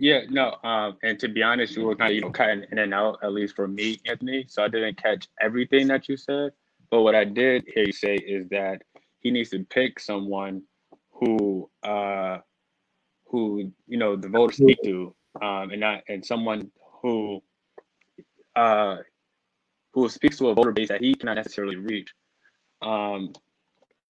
Yeah, 0.00 0.22
no, 0.30 0.56
um, 0.64 0.96
and 1.02 1.20
to 1.20 1.28
be 1.28 1.42
honest, 1.42 1.76
you 1.76 1.84
were 1.84 1.94
kind 1.94 2.10
of 2.10 2.14
you 2.14 2.22
know 2.22 2.30
cutting 2.30 2.64
in 2.72 2.78
and 2.78 2.94
out 2.94 3.18
at 3.22 3.34
least 3.34 3.54
for 3.54 3.68
me, 3.68 4.00
Anthony. 4.06 4.46
So 4.48 4.64
I 4.64 4.68
didn't 4.68 4.96
catch 4.96 5.28
everything 5.42 5.88
that 5.88 6.08
you 6.08 6.16
said, 6.16 6.52
but 6.90 7.02
what 7.02 7.14
I 7.14 7.24
did 7.24 7.64
hear 7.66 7.84
you 7.84 7.92
say 7.92 8.14
is 8.14 8.48
that 8.48 8.80
he 9.18 9.30
needs 9.30 9.50
to 9.50 9.62
pick 9.64 10.00
someone 10.00 10.62
who 11.10 11.68
uh, 11.82 12.38
who 13.26 13.70
you 13.86 13.98
know 13.98 14.16
the 14.16 14.30
voters 14.30 14.56
speak 14.56 14.78
to, 14.84 15.14
um, 15.42 15.70
and 15.70 15.80
not 15.80 16.00
and 16.08 16.24
someone 16.24 16.70
who 17.02 17.42
uh, 18.56 18.96
who 19.92 20.08
speaks 20.08 20.38
to 20.38 20.48
a 20.48 20.54
voter 20.54 20.72
base 20.72 20.88
that 20.88 21.02
he 21.02 21.14
cannot 21.14 21.34
necessarily 21.34 21.76
reach. 21.76 22.08
Um, 22.80 23.34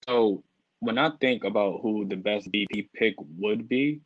so 0.07 0.45
when 0.79 0.99
I 0.99 1.11
think 1.21 1.43
about 1.43 1.81
who 1.83 2.07
the 2.07 2.17
best 2.17 2.49
VP 2.53 2.91
pick 2.95 3.17
would 3.39 3.69
be, 3.69 4.03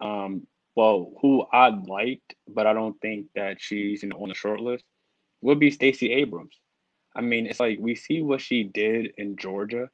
um, 0.00 0.48
well, 0.80 1.12
who 1.20 1.44
I 1.52 1.68
liked, 1.68 2.34
but 2.48 2.66
I 2.66 2.72
don't 2.72 2.98
think 3.02 3.26
that 3.34 3.60
she's 3.60 4.02
you 4.02 4.08
know 4.08 4.16
on 4.16 4.30
the 4.30 4.34
short 4.34 4.60
list, 4.60 4.82
would 5.42 5.60
be 5.60 5.70
Stacey 5.70 6.10
Abrams. 6.10 6.58
I 7.14 7.20
mean, 7.20 7.44
it's 7.44 7.60
like 7.60 7.76
we 7.78 7.94
see 7.94 8.22
what 8.22 8.40
she 8.40 8.64
did 8.64 9.12
in 9.18 9.36
Georgia. 9.36 9.90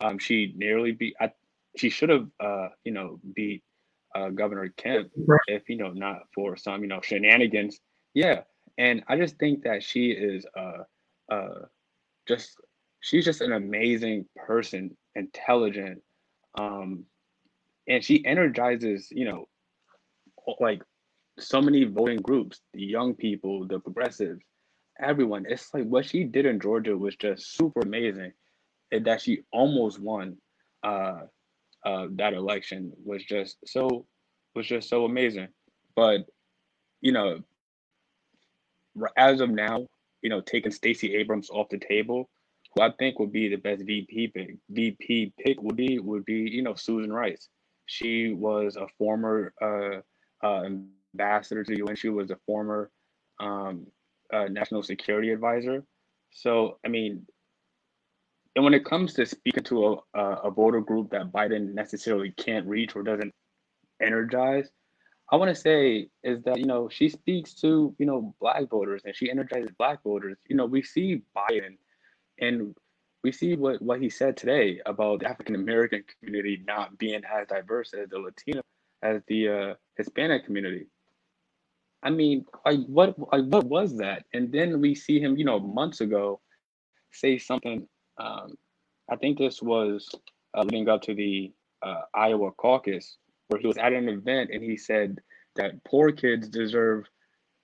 Um, 0.00 0.18
she 0.18 0.52
nearly 0.56 0.90
beat. 0.90 1.14
I, 1.20 1.30
she 1.76 1.88
should 1.88 2.08
have, 2.08 2.26
uh, 2.40 2.70
you 2.82 2.90
know, 2.90 3.20
beat 3.36 3.62
uh, 4.16 4.30
Governor 4.30 4.74
Kemp 4.76 5.12
if 5.46 5.68
you 5.68 5.76
know 5.76 5.92
not 5.92 6.22
for 6.34 6.56
some 6.56 6.82
you 6.82 6.88
know 6.88 7.00
shenanigans. 7.00 7.78
Yeah, 8.12 8.40
and 8.76 9.04
I 9.06 9.16
just 9.16 9.38
think 9.38 9.62
that 9.62 9.84
she 9.84 10.10
is 10.10 10.44
uh, 10.58 10.82
uh, 11.32 11.66
just 12.26 12.56
she's 12.98 13.24
just 13.24 13.40
an 13.40 13.52
amazing 13.52 14.26
person, 14.34 14.96
intelligent, 15.14 16.02
um, 16.58 17.04
and 17.86 18.02
she 18.02 18.26
energizes 18.26 19.06
you 19.12 19.26
know 19.26 19.46
like 20.60 20.82
so 21.38 21.60
many 21.60 21.84
voting 21.84 22.20
groups, 22.20 22.60
the 22.72 22.82
young 22.82 23.14
people, 23.14 23.66
the 23.66 23.78
progressives, 23.80 24.42
everyone. 25.00 25.46
It's 25.48 25.72
like 25.74 25.84
what 25.84 26.06
she 26.06 26.24
did 26.24 26.46
in 26.46 26.60
Georgia 26.60 26.96
was 26.96 27.16
just 27.16 27.56
super 27.56 27.80
amazing. 27.80 28.32
And 28.92 29.04
that 29.06 29.22
she 29.22 29.40
almost 29.52 29.98
won 29.98 30.36
uh, 30.82 31.22
uh, 31.84 32.06
that 32.12 32.34
election 32.34 32.92
was 33.04 33.24
just 33.24 33.56
so 33.66 34.06
was 34.54 34.66
just 34.66 34.88
so 34.88 35.04
amazing. 35.04 35.48
But 35.96 36.26
you 37.00 37.12
know, 37.12 37.40
as 39.16 39.40
of 39.40 39.50
now, 39.50 39.86
you 40.22 40.30
know, 40.30 40.40
taking 40.40 40.72
Stacey 40.72 41.14
Abrams 41.16 41.50
off 41.50 41.68
the 41.68 41.78
table, 41.78 42.30
who 42.74 42.82
I 42.82 42.90
think 42.98 43.18
would 43.18 43.32
be 43.32 43.48
the 43.48 43.56
best 43.56 43.84
VP 43.84 44.28
pick, 44.28 44.56
VP 44.70 45.32
pick 45.38 45.60
would 45.60 45.76
be 45.76 45.98
would 45.98 46.24
be 46.24 46.48
you 46.50 46.62
know 46.62 46.74
Susan 46.74 47.12
Rice. 47.12 47.48
She 47.86 48.32
was 48.32 48.76
a 48.76 48.86
former 48.96 49.52
uh, 49.60 50.00
uh, 50.44 50.64
ambassador 51.14 51.64
to 51.64 51.72
the 51.72 51.78
UN. 51.78 51.96
She 51.96 52.10
was 52.10 52.30
a 52.30 52.36
former 52.46 52.90
um, 53.40 53.86
uh, 54.32 54.44
national 54.44 54.82
security 54.82 55.30
advisor. 55.30 55.84
So, 56.30 56.78
I 56.84 56.88
mean, 56.88 57.26
and 58.54 58.64
when 58.64 58.74
it 58.74 58.84
comes 58.84 59.14
to 59.14 59.26
speaking 59.26 59.64
to 59.64 60.00
a, 60.14 60.20
a 60.20 60.50
voter 60.50 60.80
group 60.80 61.10
that 61.10 61.32
Biden 61.32 61.74
necessarily 61.74 62.32
can't 62.36 62.66
reach 62.66 62.94
or 62.94 63.02
doesn't 63.02 63.32
energize, 64.00 64.68
I 65.30 65.36
want 65.36 65.48
to 65.48 65.60
say 65.60 66.08
is 66.22 66.42
that 66.44 66.58
you 66.58 66.66
know 66.66 66.88
she 66.88 67.08
speaks 67.08 67.54
to 67.54 67.94
you 67.98 68.06
know 68.06 68.34
black 68.40 68.68
voters 68.68 69.02
and 69.04 69.16
she 69.16 69.30
energizes 69.30 69.70
black 69.78 70.02
voters. 70.04 70.36
You 70.48 70.56
know 70.56 70.66
we 70.66 70.82
see 70.82 71.22
Biden, 71.36 71.78
and 72.40 72.76
we 73.24 73.32
see 73.32 73.56
what 73.56 73.80
what 73.82 74.00
he 74.00 74.10
said 74.10 74.36
today 74.36 74.80
about 74.86 75.20
the 75.20 75.28
African 75.28 75.54
American 75.54 76.04
community 76.20 76.62
not 76.66 76.98
being 76.98 77.22
as 77.24 77.48
diverse 77.48 77.92
as 77.94 78.08
the 78.10 78.18
Latino 78.18 78.60
as 79.02 79.22
the 79.26 79.48
uh, 79.48 79.74
Hispanic 79.96 80.44
community. 80.44 80.86
I 82.02 82.10
mean, 82.10 82.44
like 82.66 82.80
what 82.86 83.18
like 83.32 83.44
what 83.44 83.64
was 83.64 83.96
that? 83.98 84.24
And 84.34 84.52
then 84.52 84.80
we 84.80 84.94
see 84.94 85.18
him, 85.18 85.36
you 85.36 85.44
know, 85.44 85.58
months 85.58 86.00
ago, 86.00 86.40
say 87.12 87.38
something. 87.38 87.88
Um, 88.18 88.56
I 89.10 89.16
think 89.16 89.38
this 89.38 89.62
was 89.62 90.08
uh, 90.54 90.62
leading 90.62 90.88
up 90.88 91.02
to 91.02 91.14
the 91.14 91.52
uh, 91.82 92.02
Iowa 92.14 92.52
caucus, 92.52 93.16
where 93.48 93.60
he 93.60 93.66
was 93.66 93.78
at 93.78 93.92
an 93.92 94.08
event 94.08 94.50
and 94.52 94.62
he 94.62 94.76
said 94.76 95.20
that 95.56 95.82
poor 95.84 96.12
kids 96.12 96.48
deserve 96.48 97.06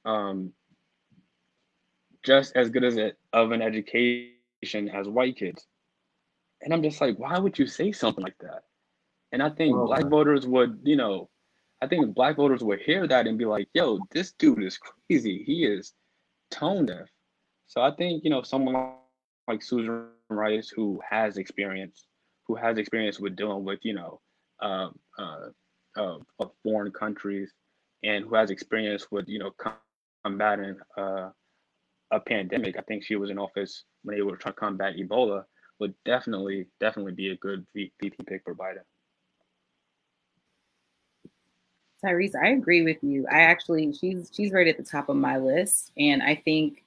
um, 0.05 0.53
just 2.25 2.55
as 2.57 2.71
good 2.71 2.85
as 2.85 2.97
it 2.97 3.19
of 3.33 3.53
an 3.53 3.63
education 3.63 4.89
as 4.93 5.09
white 5.09 5.37
kids. 5.37 5.67
And 6.63 6.75
I'm 6.75 6.83
just 6.83 7.01
like, 7.01 7.19
why 7.19 7.39
would 7.39 7.59
you 7.59 7.67
say 7.67 7.93
something 7.93 8.23
like 8.23 8.37
that? 8.41 8.65
And 9.33 9.43
I 9.43 9.49
think 9.51 9.75
oh, 9.75 9.87
black 9.87 10.07
voters 10.07 10.47
would, 10.47 10.81
you 10.83 10.97
know, 10.97 11.30
I 11.83 11.87
think 11.87 12.15
black 12.15 12.37
voters 12.37 12.63
would 12.63 12.81
hear 12.81 13.07
that 13.07 13.27
and 13.27 13.39
be 13.39 13.47
like, 13.47 13.69
yo, 13.73 14.01
this 14.11 14.33
dude 14.33 14.63
is 14.63 14.79
crazy. 14.79 15.43
He 15.45 15.65
is 15.65 15.95
tone 16.51 16.87
deaf. 16.87 17.09
So 17.67 17.81
I 17.81 17.93
think, 17.93 18.23
you 18.25 18.31
know, 18.31 18.43
someone 18.43 18.95
like 19.49 19.63
Susan 19.63 20.09
Rice 20.29 20.69
who 20.69 21.01
has 21.09 21.39
experience, 21.39 22.07
who 22.47 22.55
has 22.57 22.79
experience 22.79 23.19
with 23.19 23.37
dealing 23.37 23.65
with, 23.65 23.79
you 23.83 23.95
know, 23.95 24.21
uh, 24.61 24.89
uh, 25.19 25.49
uh, 25.97 26.19
of 26.39 26.51
foreign 26.63 26.93
countries 26.93 27.53
and 28.03 28.25
who 28.25 28.35
has 28.35 28.51
experience 28.51 29.07
with, 29.11 29.29
you 29.29 29.39
know, 29.39 29.53
combating 30.25 30.77
uh, 30.99 31.31
a 32.11 32.21
pandemic. 32.21 32.77
I 32.77 32.83
think 32.83 33.05
she 33.05 33.17
was 33.17 33.31
in 33.31 33.39
office 33.39 33.85
when 34.03 34.17
they 34.17 34.23
were 34.23 34.37
trying 34.37 34.55
to 34.55 34.61
combat 34.61 34.97
Ebola 34.97 35.45
would 35.79 35.95
definitely, 36.05 36.67
definitely 36.79 37.13
be 37.13 37.31
a 37.31 37.37
good 37.37 37.67
VP 37.75 38.13
pick 38.27 38.43
for 38.45 38.55
Biden. 38.55 38.85
Tyrese, 42.05 42.35
I 42.35 42.49
agree 42.49 42.83
with 42.83 42.99
you. 43.03 43.27
I 43.31 43.41
actually 43.41 43.93
she's 43.93 44.31
she's 44.35 44.53
right 44.53 44.69
at 44.69 44.77
the 44.77 44.83
top 44.83 45.09
of 45.09 45.17
my 45.17 45.39
list. 45.39 45.93
And 45.97 46.23
I 46.23 46.35
think 46.35 46.85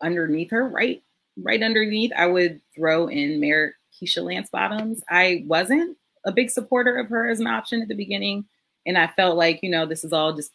underneath 0.00 0.50
her, 0.50 0.68
right, 0.68 1.02
right 1.36 1.62
underneath, 1.62 2.12
I 2.16 2.26
would 2.26 2.60
throw 2.74 3.08
in 3.08 3.40
Mayor 3.40 3.76
Keisha 3.94 4.22
Lance 4.22 4.50
Bottoms. 4.50 5.02
I 5.08 5.44
wasn't 5.46 5.96
a 6.24 6.32
big 6.32 6.50
supporter 6.50 6.96
of 6.96 7.08
her 7.08 7.28
as 7.28 7.40
an 7.40 7.46
option 7.46 7.82
at 7.82 7.88
the 7.88 7.94
beginning. 7.94 8.44
And 8.86 8.98
I 8.98 9.06
felt 9.08 9.36
like, 9.36 9.60
you 9.62 9.70
know, 9.70 9.86
this 9.86 10.04
is 10.04 10.12
all 10.12 10.32
just 10.32 10.52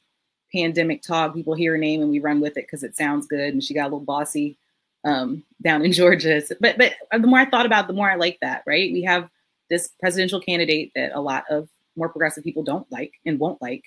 pandemic 0.54 1.02
talk. 1.02 1.34
People 1.34 1.54
hear 1.54 1.74
her 1.74 1.78
name 1.78 2.02
and 2.02 2.10
we 2.10 2.20
run 2.20 2.40
with 2.40 2.58
it 2.58 2.66
because 2.66 2.84
it 2.84 2.96
sounds 2.96 3.28
good. 3.28 3.54
And 3.54 3.64
she 3.64 3.74
got 3.74 3.84
a 3.84 3.92
little 3.92 4.00
bossy 4.00 4.58
um, 5.04 5.44
down 5.62 5.84
in 5.84 5.92
Georgia. 5.94 6.42
But 6.60 6.78
but 6.78 6.94
the 7.12 7.28
more 7.28 7.40
I 7.40 7.50
thought 7.50 7.66
about 7.66 7.86
it, 7.86 7.88
the 7.88 7.94
more 7.94 8.10
I 8.10 8.16
like 8.16 8.40
that, 8.42 8.64
right? 8.66 8.92
We 8.92 9.04
have 9.04 9.30
this 9.70 9.90
presidential 10.00 10.40
candidate 10.40 10.92
that 10.96 11.12
a 11.14 11.22
lot 11.22 11.46
of 11.50 11.70
more 11.95 12.10
progressive 12.10 12.44
people 12.44 12.64
don't 12.64 12.90
like 12.91 13.14
and 13.26 13.40
won't 13.40 13.61
like 13.61 13.84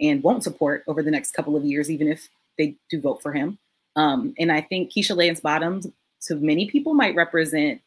and 0.00 0.22
won't 0.22 0.44
support 0.44 0.84
over 0.86 1.02
the 1.02 1.10
next 1.10 1.32
couple 1.32 1.56
of 1.56 1.64
years, 1.64 1.90
even 1.90 2.08
if 2.08 2.28
they 2.58 2.76
do 2.90 3.00
vote 3.00 3.22
for 3.22 3.32
him. 3.32 3.58
Um, 3.96 4.34
and 4.38 4.50
I 4.50 4.60
think 4.60 4.92
Keisha 4.92 5.16
Lance 5.16 5.40
Bottoms, 5.40 5.86
to 6.22 6.36
many 6.36 6.68
people, 6.68 6.94
might 6.94 7.14
represent 7.14 7.80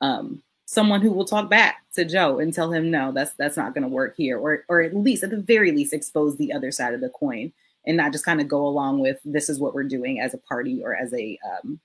um, 0.00 0.42
someone 0.66 1.00
who 1.00 1.10
will 1.10 1.24
talk 1.24 1.48
back 1.48 1.82
to 1.94 2.04
Joe 2.04 2.38
and 2.38 2.52
tell 2.52 2.70
him, 2.70 2.90
no, 2.90 3.12
that's 3.12 3.32
that's 3.34 3.56
not 3.56 3.74
going 3.74 3.82
to 3.82 3.88
work 3.88 4.14
here, 4.16 4.38
or 4.38 4.64
or 4.68 4.82
at 4.82 4.94
least 4.94 5.22
at 5.22 5.30
the 5.30 5.40
very 5.40 5.72
least 5.72 5.94
expose 5.94 6.36
the 6.36 6.52
other 6.52 6.70
side 6.70 6.94
of 6.94 7.00
the 7.00 7.08
coin 7.08 7.52
and 7.86 7.96
not 7.96 8.12
just 8.12 8.24
kind 8.24 8.40
of 8.40 8.48
go 8.48 8.66
along 8.66 9.00
with 9.00 9.18
this 9.24 9.48
is 9.48 9.58
what 9.58 9.74
we're 9.74 9.84
doing 9.84 10.20
as 10.20 10.34
a 10.34 10.38
party 10.38 10.82
or 10.82 10.94
as 10.94 11.12
a 11.12 11.38
um, 11.44 11.80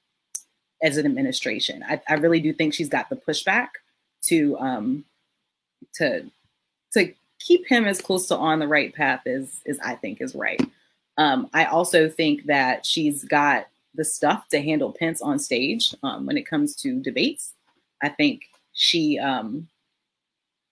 as 0.81 0.97
an 0.97 1.05
administration. 1.05 1.83
I, 1.87 2.01
I 2.07 2.13
really 2.15 2.39
do 2.39 2.53
think 2.53 2.73
she's 2.73 2.89
got 2.89 3.09
the 3.09 3.15
pushback 3.15 3.69
to 4.23 4.57
um, 4.59 5.05
to 5.95 6.25
to 6.93 7.13
keep 7.39 7.67
him 7.67 7.85
as 7.85 8.01
close 8.01 8.27
to 8.27 8.37
on 8.37 8.59
the 8.59 8.67
right 8.67 8.93
path 8.93 9.25
as 9.25 9.61
as 9.67 9.79
I 9.79 9.95
think 9.95 10.21
is 10.21 10.35
right. 10.35 10.61
Um, 11.17 11.49
I 11.53 11.65
also 11.65 12.07
think 12.07 12.45
that 12.45 12.85
she's 12.85 13.23
got 13.25 13.67
the 13.95 14.05
stuff 14.05 14.47
to 14.49 14.61
handle 14.61 14.95
Pence 14.97 15.21
on 15.21 15.37
stage 15.37 15.93
um, 16.03 16.25
when 16.25 16.37
it 16.37 16.47
comes 16.47 16.75
to 16.77 17.01
debates. 17.01 17.53
I 18.01 18.07
think 18.07 18.43
she, 18.71 19.19
um, 19.19 19.67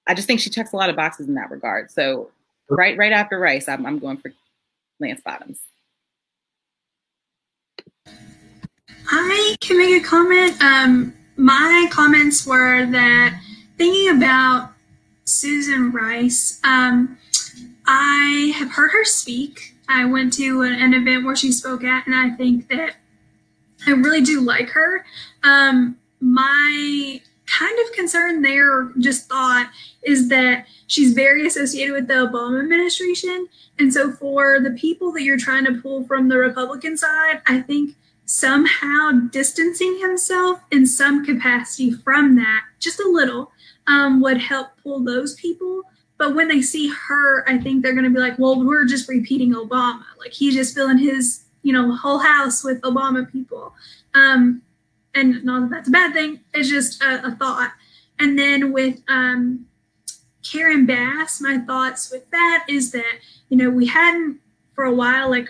I 0.07 0.13
just 0.13 0.27
think 0.27 0.39
she 0.39 0.49
checks 0.49 0.71
a 0.71 0.77
lot 0.77 0.89
of 0.89 0.95
boxes 0.95 1.27
in 1.27 1.35
that 1.35 1.51
regard. 1.51 1.91
So 1.91 2.31
right, 2.69 2.97
right 2.97 3.11
after 3.11 3.37
Rice, 3.37 3.67
I'm, 3.67 3.85
I'm 3.85 3.99
going 3.99 4.17
for 4.17 4.31
Lance 5.01 5.19
Bottoms. 5.19 5.59
I 9.09 9.55
can 9.59 9.77
make 9.77 10.01
a 10.01 10.05
comment. 10.05 10.61
Um, 10.61 11.13
my 11.35 11.87
comments 11.91 12.45
were 12.45 12.85
that 12.85 13.41
thinking 13.77 14.15
about 14.15 14.71
Susan 15.27 15.91
Rice. 15.91 16.59
Um, 16.63 17.17
I 17.85 18.53
have 18.55 18.71
heard 18.71 18.91
her 18.91 19.03
speak. 19.03 19.75
I 19.89 20.05
went 20.05 20.33
to 20.33 20.61
an, 20.61 20.73
an, 20.73 20.93
event 20.93 21.25
where 21.25 21.35
she 21.35 21.51
spoke 21.51 21.83
at, 21.83 22.05
and 22.07 22.15
I 22.15 22.29
think 22.35 22.69
that 22.69 22.95
I 23.85 23.91
really 23.91 24.21
do 24.21 24.41
like 24.41 24.69
her. 24.69 25.05
Um, 25.43 25.97
my 26.19 27.21
kind 27.45 27.79
of 27.85 27.93
concern 27.93 28.41
there, 28.41 28.91
just 28.99 29.29
thought, 29.29 29.69
is 30.03 30.29
that 30.29 30.65
she's 30.87 31.13
very 31.13 31.45
associated 31.45 31.93
with 31.93 32.07
the 32.07 32.15
Obama 32.15 32.61
administration. 32.61 33.47
And 33.79 33.93
so, 33.93 34.11
for 34.11 34.59
the 34.59 34.71
people 34.71 35.11
that 35.13 35.23
you're 35.23 35.37
trying 35.37 35.65
to 35.65 35.81
pull 35.81 36.03
from 36.03 36.27
the 36.27 36.37
Republican 36.37 36.97
side, 36.97 37.41
I 37.47 37.61
think 37.61 37.95
somehow 38.27 39.11
distancing 39.31 39.97
himself 39.99 40.59
in 40.71 40.85
some 40.85 41.25
capacity 41.25 41.91
from 41.91 42.35
that, 42.35 42.61
just 42.77 42.99
a 42.99 43.07
little, 43.09 43.51
um, 43.87 44.21
would 44.21 44.37
help 44.37 44.67
pull 44.83 44.99
those 44.99 45.33
people. 45.35 45.81
But 46.17 46.35
when 46.35 46.49
they 46.49 46.61
see 46.61 46.89
her, 47.07 47.49
I 47.49 47.57
think 47.57 47.81
they're 47.81 47.93
going 47.93 48.03
to 48.03 48.09
be 48.09 48.19
like, 48.19 48.37
well, 48.37 48.63
we're 48.63 48.85
just 48.85 49.07
repeating 49.07 49.53
Obama. 49.53 50.03
Like 50.19 50.33
he's 50.33 50.55
just 50.55 50.75
filling 50.75 50.97
his, 50.97 51.45
you 51.63 51.71
know, 51.71 51.95
whole 51.95 52.19
house 52.19 52.63
with 52.63 52.81
Obama 52.81 53.31
people. 53.31 53.73
Um, 54.13 54.61
and 55.15 55.43
not 55.45 55.61
that 55.61 55.69
that's 55.69 55.87
a 55.87 55.91
bad 55.91 56.13
thing. 56.13 56.41
It's 56.53 56.69
just 56.69 57.01
a, 57.01 57.27
a 57.27 57.31
thought. 57.31 57.71
And 58.19 58.37
then 58.37 58.73
with 58.73 58.99
um, 59.07 59.67
Karen 60.43 60.85
Bass, 60.85 61.39
my 61.39 61.59
thoughts 61.59 62.11
with 62.11 62.29
that 62.31 62.65
is 62.67 62.91
that, 62.91 63.19
you 63.47 63.57
know, 63.57 63.69
we 63.69 63.85
hadn't 63.85 64.39
for 64.73 64.83
a 64.83 64.93
while 64.93 65.29
like 65.29 65.47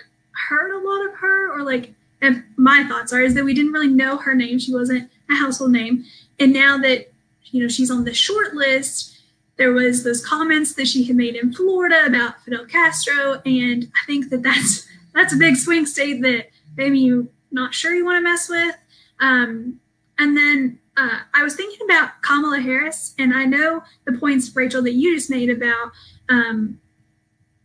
heard 0.48 0.70
a 0.70 0.86
lot 0.86 1.06
of 1.06 1.14
her 1.18 1.52
or 1.52 1.64
like, 1.64 1.94
and 2.20 2.44
my 2.56 2.84
thoughts 2.88 3.12
are 3.12 3.20
is 3.20 3.34
that 3.34 3.44
we 3.44 3.54
didn't 3.54 3.72
really 3.72 3.88
know 3.88 4.16
her 4.16 4.34
name. 4.34 4.58
She 4.58 4.72
wasn't 4.72 5.10
a 5.30 5.34
household 5.34 5.72
name. 5.72 6.04
And 6.38 6.52
now 6.52 6.78
that 6.78 7.12
you 7.46 7.62
know 7.62 7.68
she's 7.68 7.90
on 7.90 8.04
the 8.04 8.14
short 8.14 8.54
list 8.54 9.18
there 9.58 9.72
was 9.72 10.04
those 10.04 10.24
comments 10.24 10.74
that 10.74 10.86
she 10.86 11.04
had 11.04 11.16
made 11.16 11.34
in 11.34 11.52
Florida 11.52 12.06
about 12.06 12.40
Fidel 12.44 12.64
Castro, 12.64 13.42
and 13.44 13.90
I 14.02 14.06
think 14.06 14.30
that 14.30 14.42
that's 14.42 14.88
that's 15.14 15.34
a 15.34 15.36
big 15.36 15.56
swing 15.56 15.84
state 15.84 16.22
that 16.22 16.46
maybe 16.76 17.00
you're 17.00 17.26
not 17.50 17.74
sure 17.74 17.92
you 17.92 18.04
want 18.04 18.18
to 18.18 18.30
mess 18.30 18.48
with. 18.48 18.76
Um, 19.20 19.80
and 20.18 20.36
then 20.36 20.78
uh, 20.96 21.18
I 21.34 21.42
was 21.42 21.56
thinking 21.56 21.84
about 21.84 22.22
Kamala 22.22 22.60
Harris, 22.60 23.14
and 23.18 23.34
I 23.34 23.44
know 23.44 23.82
the 24.04 24.12
points, 24.12 24.54
Rachel, 24.54 24.82
that 24.82 24.92
you 24.92 25.14
just 25.16 25.28
made 25.28 25.50
about 25.50 25.90
um, 26.28 26.80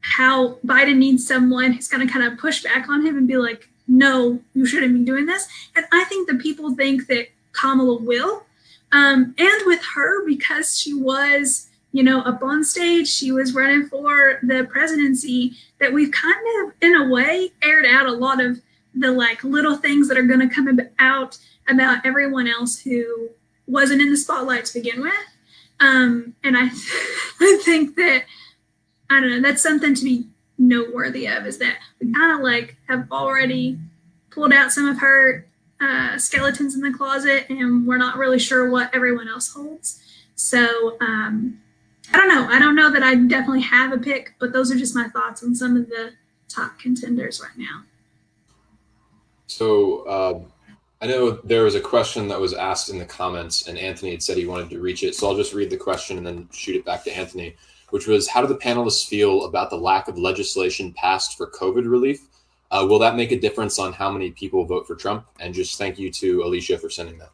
how 0.02 0.56
Biden 0.66 0.98
needs 0.98 1.28
someone 1.28 1.74
who's 1.74 1.88
going 1.88 2.06
to 2.06 2.12
kind 2.12 2.26
of 2.26 2.40
push 2.40 2.64
back 2.64 2.90
on 2.90 3.06
him 3.06 3.18
and 3.18 3.28
be 3.28 3.38
like, 3.38 3.70
no, 3.88 4.40
you 4.54 4.66
shouldn't 4.66 4.94
be 4.94 5.04
doing 5.04 5.26
this. 5.26 5.48
And 5.76 5.86
I 5.92 6.04
think 6.06 6.28
the 6.28 6.36
people 6.36 6.76
think 6.76 7.08
that 7.08 7.28
Kamala 7.52 8.02
will. 8.02 8.44
Um, 8.92 9.34
and 9.38 9.62
with 9.66 9.84
her, 9.96 10.26
because 10.26 10.78
she 10.78 10.94
was, 10.94 11.70
you 11.92 12.04
know, 12.04 12.22
up 12.22 12.44
on 12.44 12.64
stage, 12.64 13.08
she 13.08 13.32
was 13.32 13.54
running 13.54 13.88
for 13.88 14.40
the 14.44 14.68
presidency, 14.70 15.54
that 15.80 15.92
we've 15.92 16.12
kind 16.12 16.36
of, 16.62 16.74
in 16.82 16.96
a 16.96 17.10
way, 17.10 17.52
aired 17.62 17.86
out 17.86 18.06
a 18.06 18.12
lot 18.12 18.40
of 18.40 18.62
the 18.96 19.12
like 19.12 19.44
little 19.44 19.76
things 19.76 20.08
that 20.08 20.18
are 20.18 20.24
going 20.24 20.48
to 20.48 20.54
come 20.54 20.80
out 21.00 21.38
about 21.68 22.06
everyone 22.06 22.48
else 22.48 22.80
who 22.80 23.30
wasn't 23.68 24.02
in 24.02 24.12
the 24.12 24.18
spotlight 24.18 24.66
to 24.66 24.74
begin 24.76 25.02
with. 25.02 25.14
Um, 25.80 26.36
and 26.44 26.56
I, 26.58 26.66
I 27.42 27.62
think 27.64 27.96
that 27.96 28.24
I 29.10 29.20
don't 29.20 29.30
know. 29.30 29.42
That's 29.42 29.62
something 29.62 29.94
to 29.96 30.04
be 30.04 30.28
noteworthy 30.68 31.28
of 31.28 31.46
is 31.46 31.58
that 31.60 31.78
we 32.00 32.12
kind 32.14 32.34
of 32.34 32.42
like 32.42 32.76
have 32.88 33.12
already 33.12 33.78
pulled 34.32 34.54
out 34.54 34.72
some 34.72 34.88
of 34.88 34.98
her 35.00 35.46
uh, 35.82 36.18
skeletons 36.18 36.76
in 36.76 36.82
the 36.82 36.92
closet, 36.92 37.46
and 37.50 37.86
we're 37.86 37.98
not 37.98 38.18
really 38.18 38.40
sure 38.40 38.70
what 38.70 38.94
everyone 38.96 39.28
else 39.28 39.54
holds. 39.54 40.02
So 40.36 40.98
um, 41.02 41.60
I 42.14 42.18
don't 42.18 42.30
know. 42.30 42.48
I 42.50 42.60
don't 42.60 42.76
know 42.76 42.92
that 42.92 43.04
I 43.04 43.16
definitely 43.16 43.62
have 43.62 43.92
a 43.92 43.98
pick, 43.98 44.34
but 44.40 44.54
those 44.54 44.72
are 44.72 44.76
just 44.76 44.96
my 44.96 45.08
thoughts 45.10 45.44
on 45.44 45.56
some 45.56 45.76
of 45.76 45.90
the 45.90 46.12
top 46.48 46.80
contenders 46.80 47.42
right 47.42 47.58
now. 47.58 47.84
So 49.48 50.04
uh, 50.08 50.40
I 51.02 51.08
know 51.08 51.32
there 51.32 51.64
was 51.64 51.76
a 51.76 51.82
question 51.82 52.28
that 52.30 52.40
was 52.40 52.54
asked 52.54 52.90
in 52.90 52.98
the 52.98 53.06
comments, 53.06 53.68
and 53.68 53.78
Anthony 53.78 54.12
had 54.12 54.24
said 54.24 54.38
he 54.38 54.46
wanted 54.46 54.70
to 54.72 54.80
reach 54.80 55.04
it. 55.04 55.16
So 55.16 55.28
I'll 55.28 55.36
just 55.36 55.54
read 55.54 55.70
the 55.70 55.78
question 55.78 56.18
and 56.18 56.26
then 56.26 56.48
shoot 56.52 56.78
it 56.78 56.86
back 56.86 57.04
to 57.04 57.16
Anthony 57.16 57.56
which 57.94 58.08
was 58.08 58.28
how 58.28 58.42
do 58.42 58.48
the 58.48 58.58
panelists 58.58 59.08
feel 59.08 59.46
about 59.46 59.70
the 59.70 59.76
lack 59.76 60.08
of 60.08 60.18
legislation 60.18 60.92
passed 60.94 61.38
for 61.38 61.52
COVID 61.52 61.88
relief? 61.88 62.22
Uh, 62.72 62.84
will 62.90 62.98
that 62.98 63.16
make 63.16 63.32
a 63.32 63.40
difference 63.40 63.78
on 63.78 63.94
how 63.94 64.10
many 64.10 64.32
people 64.32 64.66
vote 64.66 64.88
for 64.88 64.96
Trump? 64.96 65.28
And 65.40 65.54
just 65.54 65.78
thank 65.78 66.00
you 66.00 66.10
to 66.14 66.42
Alicia 66.42 66.80
for 66.80 66.90
sending 66.90 67.20
that. 67.20 67.30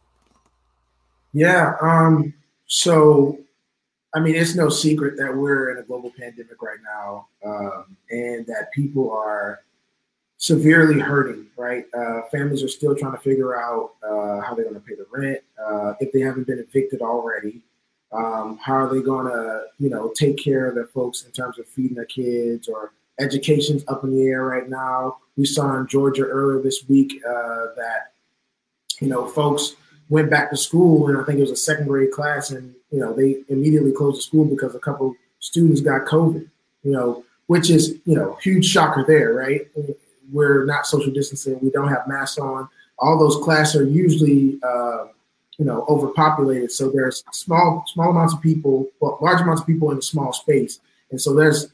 Yeah. 1.31 1.75
Um, 1.81 2.33
so, 2.65 3.39
I 4.13 4.19
mean, 4.19 4.35
it's 4.35 4.53
no 4.53 4.67
secret 4.67 5.15
that 5.15 5.33
we're 5.33 5.71
in 5.71 5.77
a 5.77 5.83
global 5.83 6.11
pandemic 6.19 6.61
right 6.61 6.79
now 6.83 7.29
um, 7.45 7.95
and 8.11 8.45
that 8.47 8.69
people 8.73 9.13
are 9.13 9.61
severely 10.39 10.99
hurting, 10.99 11.45
right? 11.55 11.85
Uh, 11.97 12.23
families 12.33 12.63
are 12.63 12.67
still 12.67 12.97
trying 12.97 13.13
to 13.13 13.19
figure 13.19 13.57
out 13.57 13.91
uh, 14.03 14.41
how 14.41 14.55
they're 14.55 14.65
going 14.65 14.75
to 14.75 14.81
pay 14.81 14.95
the 14.95 15.07
rent 15.09 15.39
uh, 15.57 15.93
if 16.01 16.11
they 16.11 16.19
haven't 16.19 16.47
been 16.47 16.59
evicted 16.59 17.01
already. 17.01 17.61
Um, 18.11 18.57
how 18.61 18.73
are 18.73 18.93
they 18.93 19.01
going 19.01 19.27
to, 19.27 19.65
you 19.77 19.89
know, 19.89 20.11
take 20.15 20.37
care 20.37 20.67
of 20.67 20.75
their 20.75 20.87
folks 20.87 21.23
in 21.23 21.31
terms 21.31 21.59
of 21.59 21.67
feeding 21.67 21.95
their 21.95 22.05
kids 22.05 22.67
or 22.67 22.93
education's 23.19 23.83
up 23.87 24.03
in 24.03 24.15
the 24.15 24.23
air 24.23 24.45
right 24.45 24.69
now. 24.69 25.17
We 25.37 25.45
saw 25.45 25.77
in 25.77 25.87
Georgia 25.87 26.23
earlier 26.23 26.61
this 26.61 26.87
week 26.87 27.21
uh, 27.27 27.67
that, 27.75 28.13
you 28.99 29.07
know, 29.07 29.27
folks 29.27 29.75
went 30.09 30.29
back 30.29 30.49
to 30.49 30.57
school 30.57 31.07
and 31.07 31.17
I 31.17 31.23
think 31.23 31.37
it 31.37 31.41
was 31.41 31.51
a 31.51 31.55
second 31.55 31.87
grade 31.87 32.11
class 32.11 32.49
and, 32.49 32.73
you 32.91 32.99
know, 32.99 33.13
they 33.13 33.43
immediately 33.49 33.91
closed 33.91 34.17
the 34.17 34.23
school 34.23 34.45
because 34.45 34.73
a 34.73 34.79
couple 34.79 35.15
students 35.39 35.81
got 35.81 36.05
COVID, 36.05 36.49
you 36.83 36.91
know, 36.91 37.23
which 37.47 37.69
is, 37.69 37.97
you 38.05 38.15
know, 38.15 38.37
huge 38.41 38.65
shocker 38.65 39.03
there, 39.07 39.33
right? 39.33 39.67
We're 40.31 40.65
not 40.65 40.87
social 40.87 41.11
distancing. 41.11 41.59
We 41.61 41.69
don't 41.69 41.89
have 41.89 42.07
masks 42.07 42.39
on. 42.39 42.67
All 42.97 43.19
those 43.19 43.37
classes 43.43 43.81
are 43.81 43.85
usually, 43.85 44.59
uh, 44.63 45.05
you 45.59 45.65
know 45.65 45.85
overpopulated. 45.87 46.71
So 46.71 46.89
there's 46.89 47.23
small 47.31 47.83
small 47.87 48.09
amounts 48.09 48.33
of 48.33 48.41
people, 48.41 48.87
well, 48.99 49.19
large 49.21 49.41
amounts 49.41 49.61
of 49.61 49.67
people 49.67 49.91
in 49.91 49.97
a 49.97 50.01
small 50.01 50.33
space, 50.33 50.79
and 51.11 51.21
so 51.21 51.35
there's 51.35 51.67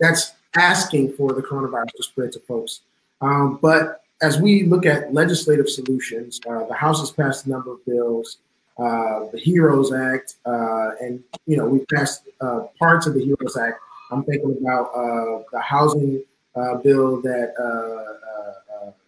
that's 0.00 0.32
asking 0.56 1.12
for 1.14 1.32
the 1.32 1.42
coronavirus 1.42 1.92
to 1.96 2.02
spread 2.02 2.32
to 2.32 2.40
folks. 2.40 2.80
Um, 3.20 3.58
but 3.60 4.02
as 4.22 4.38
we 4.38 4.64
look 4.64 4.86
at 4.86 5.12
legislative 5.12 5.68
solutions, 5.68 6.40
uh, 6.48 6.64
the 6.66 6.74
House 6.74 7.00
has 7.00 7.10
passed 7.10 7.46
a 7.46 7.50
number 7.50 7.72
of 7.72 7.84
bills, 7.84 8.38
uh, 8.78 9.26
the 9.32 9.40
HEROES 9.44 9.92
Act, 9.92 10.36
uh, 10.46 10.90
and 11.00 11.22
you 11.46 11.56
know 11.56 11.66
we 11.66 11.84
passed 11.86 12.28
uh, 12.40 12.66
parts 12.78 13.06
of 13.06 13.14
the 13.14 13.24
HEROES 13.24 13.56
Act. 13.56 13.80
I'm 14.12 14.22
thinking 14.24 14.56
about 14.60 14.86
uh, 14.94 15.42
the 15.50 15.60
housing 15.60 16.22
uh, 16.54 16.76
bill 16.76 17.20
that 17.22 17.54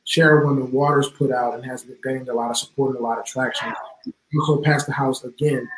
Chairwoman 0.07 0.71
Waters 0.71 1.09
put 1.09 1.33
out 1.33 1.55
and 1.55 1.65
has 1.65 1.83
been 1.83 1.97
getting 2.03 2.29
a 2.29 2.35
lot 2.35 2.51
of 2.51 2.59
support 2.59 2.91
and 2.91 2.99
a 2.99 3.03
lot 3.03 3.19
of 3.19 3.25
traction 3.25 3.73
also 4.39 4.63
passed 4.63 4.87
the 4.87 4.93
House 4.93 5.25
again. 5.25 5.69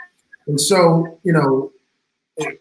And 0.47 0.61
so, 0.61 1.19
you 1.25 1.33
know, 1.33 1.73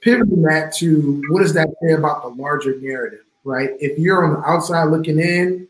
pivoting 0.01 0.41
that 0.43 0.73
to 0.77 1.21
what 1.29 1.41
does 1.41 1.53
that 1.53 1.69
say 1.81 1.93
about 1.93 2.23
the 2.23 2.29
larger 2.29 2.79
narrative, 2.79 3.25
right? 3.43 3.71
If 3.79 3.99
you're 3.99 4.23
on 4.23 4.33
the 4.33 4.47
outside 4.47 4.85
looking 4.85 5.19
in, 5.19 5.67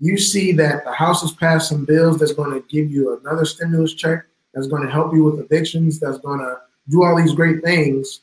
you 0.00 0.16
see 0.16 0.52
that 0.52 0.84
the 0.84 0.92
House 0.92 1.22
has 1.22 1.32
passed 1.32 1.68
some 1.68 1.84
bills 1.84 2.18
that's 2.18 2.32
going 2.32 2.52
to 2.52 2.66
give 2.68 2.90
you 2.90 3.18
another 3.18 3.44
stimulus 3.44 3.94
check, 3.94 4.24
that's 4.54 4.68
going 4.68 4.82
to 4.82 4.90
help 4.90 5.12
you 5.12 5.24
with 5.24 5.40
evictions, 5.40 5.98
that's 5.98 6.18
going 6.18 6.40
to 6.40 6.56
do 6.88 7.02
all 7.02 7.16
these 7.16 7.34
great 7.34 7.62
things, 7.62 8.20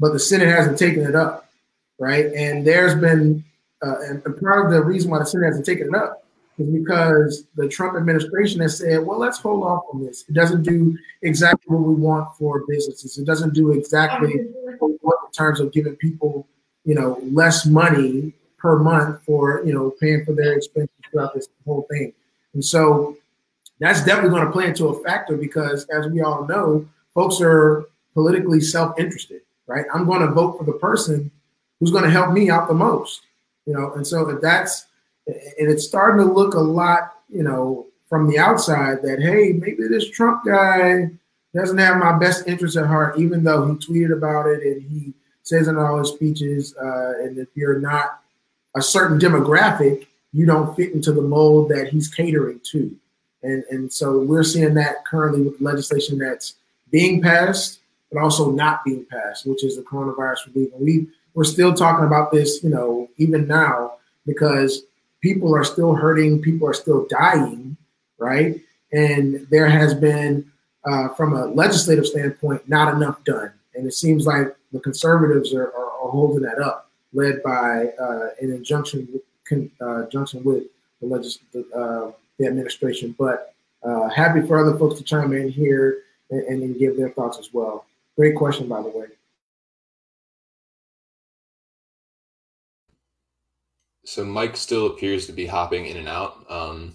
but 0.00 0.12
the 0.12 0.18
Senate 0.18 0.48
hasn't 0.48 0.78
taken 0.78 1.02
it 1.04 1.14
up, 1.14 1.50
right? 1.98 2.26
And 2.34 2.66
there's 2.66 2.94
been, 2.94 3.44
uh, 3.84 4.00
and 4.00 4.22
part 4.40 4.66
of 4.66 4.72
the 4.72 4.82
reason 4.82 5.10
why 5.10 5.18
the 5.18 5.26
Senate 5.26 5.46
hasn't 5.46 5.66
taken 5.66 5.88
it 5.88 5.94
up 5.94 6.21
is 6.58 6.68
because 6.68 7.46
the 7.56 7.68
Trump 7.68 7.96
administration 7.96 8.60
has 8.60 8.78
said, 8.78 9.04
well, 9.04 9.18
let's 9.18 9.38
hold 9.38 9.64
off 9.64 9.84
on 9.92 10.04
this. 10.04 10.24
It 10.28 10.34
doesn't 10.34 10.62
do 10.62 10.96
exactly 11.22 11.74
what 11.74 11.86
we 11.86 11.94
want 11.94 12.28
for 12.36 12.64
businesses. 12.68 13.18
It 13.18 13.24
doesn't 13.24 13.54
do 13.54 13.72
exactly 13.72 14.46
what 14.78 15.16
in 15.26 15.32
terms 15.32 15.60
of 15.60 15.72
giving 15.72 15.96
people, 15.96 16.46
you 16.84 16.94
know, 16.94 17.18
less 17.22 17.66
money 17.66 18.32
per 18.58 18.78
month 18.78 19.22
for, 19.24 19.62
you 19.64 19.72
know, 19.72 19.90
paying 20.00 20.24
for 20.24 20.34
their 20.34 20.54
expenses 20.54 20.90
throughout 21.10 21.34
this 21.34 21.48
whole 21.64 21.86
thing. 21.90 22.12
And 22.54 22.64
so 22.64 23.16
that's 23.80 24.04
definitely 24.04 24.30
going 24.30 24.46
to 24.46 24.52
play 24.52 24.66
into 24.66 24.86
a 24.86 25.02
factor 25.02 25.36
because 25.36 25.86
as 25.86 26.06
we 26.06 26.20
all 26.20 26.46
know, 26.46 26.88
folks 27.14 27.40
are 27.40 27.86
politically 28.14 28.60
self-interested, 28.60 29.40
right? 29.66 29.86
I'm 29.92 30.06
going 30.06 30.20
to 30.20 30.28
vote 30.28 30.58
for 30.58 30.64
the 30.64 30.74
person 30.74 31.30
who's 31.80 31.90
going 31.90 32.04
to 32.04 32.10
help 32.10 32.32
me 32.32 32.50
out 32.50 32.68
the 32.68 32.74
most, 32.74 33.22
you 33.66 33.72
know, 33.72 33.92
and 33.94 34.06
so 34.06 34.28
if 34.28 34.40
that's 34.40 34.86
and 35.26 35.70
it's 35.70 35.86
starting 35.86 36.24
to 36.24 36.32
look 36.32 36.54
a 36.54 36.60
lot, 36.60 37.14
you 37.28 37.42
know, 37.42 37.86
from 38.08 38.28
the 38.28 38.38
outside 38.38 39.02
that 39.02 39.20
hey, 39.20 39.52
maybe 39.52 39.88
this 39.88 40.10
Trump 40.10 40.44
guy 40.44 41.10
doesn't 41.54 41.78
have 41.78 41.98
my 41.98 42.18
best 42.18 42.46
interest 42.46 42.76
at 42.76 42.86
heart, 42.86 43.18
even 43.18 43.44
though 43.44 43.66
he 43.66 43.74
tweeted 43.74 44.12
about 44.16 44.46
it 44.46 44.62
and 44.62 44.82
he 44.82 45.12
says 45.42 45.68
in 45.68 45.76
all 45.76 45.98
his 45.98 46.10
speeches, 46.10 46.74
uh, 46.76 47.14
and 47.22 47.38
if 47.38 47.48
you're 47.54 47.80
not 47.80 48.20
a 48.76 48.82
certain 48.82 49.18
demographic, 49.18 50.06
you 50.32 50.46
don't 50.46 50.74
fit 50.76 50.92
into 50.92 51.12
the 51.12 51.20
mold 51.20 51.68
that 51.68 51.88
he's 51.88 52.08
catering 52.08 52.60
to. 52.70 52.94
And, 53.42 53.64
and 53.70 53.92
so 53.92 54.20
we're 54.20 54.44
seeing 54.44 54.74
that 54.74 55.04
currently 55.04 55.42
with 55.42 55.60
legislation 55.60 56.18
that's 56.18 56.54
being 56.90 57.20
passed, 57.20 57.80
but 58.10 58.22
also 58.22 58.50
not 58.50 58.84
being 58.84 59.04
passed, 59.04 59.46
which 59.46 59.64
is 59.64 59.76
the 59.76 59.82
coronavirus 59.82 60.54
relief. 60.54 60.72
And 60.74 60.84
we, 60.84 61.08
we're 61.34 61.44
still 61.44 61.74
talking 61.74 62.06
about 62.06 62.30
this, 62.30 62.62
you 62.62 62.70
know, 62.70 63.08
even 63.16 63.46
now, 63.46 63.94
because 64.26 64.84
people 65.22 65.54
are 65.54 65.64
still 65.64 65.94
hurting, 65.94 66.42
people 66.42 66.68
are 66.68 66.74
still 66.74 67.06
dying, 67.08 67.76
right? 68.18 68.60
And 68.92 69.46
there 69.50 69.68
has 69.68 69.94
been, 69.94 70.50
uh, 70.84 71.08
from 71.10 71.32
a 71.32 71.46
legislative 71.46 72.06
standpoint, 72.06 72.68
not 72.68 72.94
enough 72.94 73.24
done. 73.24 73.52
And 73.74 73.86
it 73.86 73.94
seems 73.94 74.26
like 74.26 74.54
the 74.72 74.80
conservatives 74.80 75.54
are, 75.54 75.68
are, 75.68 75.90
are 76.02 76.10
holding 76.10 76.42
that 76.42 76.58
up, 76.58 76.90
led 77.14 77.42
by 77.42 77.86
uh, 77.98 78.28
an 78.40 78.50
injunction 78.52 79.08
with, 79.12 79.22
uh, 79.80 80.04
injunction 80.04 80.44
with 80.44 80.64
the, 81.00 81.06
legis- 81.06 81.38
the, 81.52 81.60
uh, 81.74 82.12
the 82.38 82.46
administration. 82.46 83.14
But 83.18 83.54
uh, 83.82 84.08
happy 84.08 84.46
for 84.46 84.58
other 84.58 84.76
folks 84.78 84.98
to 84.98 85.04
chime 85.04 85.32
in 85.32 85.48
here 85.48 86.02
and, 86.30 86.62
and 86.62 86.78
give 86.78 86.96
their 86.96 87.10
thoughts 87.10 87.38
as 87.38 87.52
well. 87.52 87.86
Great 88.16 88.34
question, 88.34 88.68
by 88.68 88.82
the 88.82 88.88
way. 88.88 89.06
So 94.12 94.24
Mike 94.24 94.58
still 94.58 94.88
appears 94.88 95.26
to 95.26 95.32
be 95.32 95.46
hopping 95.46 95.86
in 95.86 95.96
and 95.96 96.06
out. 96.06 96.44
Um, 96.50 96.92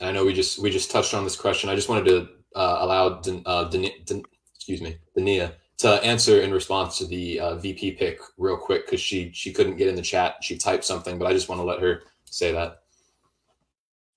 and 0.00 0.08
I 0.08 0.12
know 0.12 0.26
we 0.26 0.34
just 0.34 0.58
we 0.58 0.68
just 0.68 0.90
touched 0.90 1.14
on 1.14 1.22
this 1.22 1.36
question. 1.36 1.70
I 1.70 1.76
just 1.76 1.88
wanted 1.88 2.06
to 2.06 2.28
uh, 2.56 2.78
allow 2.80 3.20
Den, 3.20 3.42
uh, 3.46 3.64
Den, 3.64 3.88
Den, 4.04 4.22
excuse 4.54 4.82
me, 4.82 4.96
Dania 5.16 5.52
to 5.78 5.90
answer 6.02 6.40
in 6.40 6.52
response 6.52 6.98
to 6.98 7.06
the 7.06 7.38
uh, 7.38 7.54
VP 7.56 7.92
pick 7.92 8.18
real 8.36 8.56
quick 8.56 8.84
because 8.84 9.00
she 9.00 9.30
she 9.32 9.52
couldn't 9.52 9.76
get 9.76 9.86
in 9.86 9.94
the 9.94 10.02
chat. 10.02 10.42
She 10.42 10.58
typed 10.58 10.84
something, 10.84 11.18
but 11.18 11.26
I 11.26 11.32
just 11.32 11.48
want 11.48 11.60
to 11.60 11.64
let 11.64 11.80
her 11.80 12.02
say 12.24 12.50
that. 12.52 12.80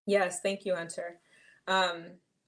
Yes, 0.07 0.39
thank 0.41 0.65
you, 0.65 0.75
Hunter. 0.75 1.19
Um, 1.67 2.05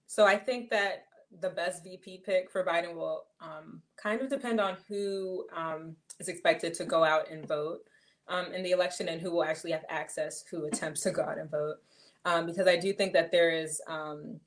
so 0.07 0.25
I 0.25 0.35
think 0.35 0.71
that 0.71 1.03
the 1.41 1.51
best 1.51 1.83
VP 1.83 2.23
pick 2.25 2.49
for 2.49 2.65
Biden 2.65 2.95
will 2.95 3.25
um, 3.39 3.83
kind 4.01 4.19
of 4.19 4.29
depend 4.29 4.59
on 4.59 4.77
who 4.89 5.45
um, 5.55 5.95
is 6.19 6.27
expected 6.27 6.73
to 6.73 6.85
go 6.85 7.03
out 7.03 7.29
and 7.29 7.47
vote 7.47 7.81
um, 8.27 8.53
in 8.53 8.63
the 8.63 8.71
election 8.71 9.09
and 9.09 9.21
who 9.21 9.31
will 9.31 9.43
actually 9.43 9.71
have 9.71 9.85
access 9.89 10.43
who 10.49 10.65
attempts 10.65 11.01
to 11.01 11.11
go 11.11 11.21
out 11.23 11.37
and 11.37 11.49
vote. 11.49 11.77
Um, 12.25 12.45
because 12.45 12.67
I 12.67 12.77
do 12.77 12.93
think 12.93 13.13
that 13.13 13.31
there 13.31 13.51
is 13.51 13.81
um, 13.87 14.39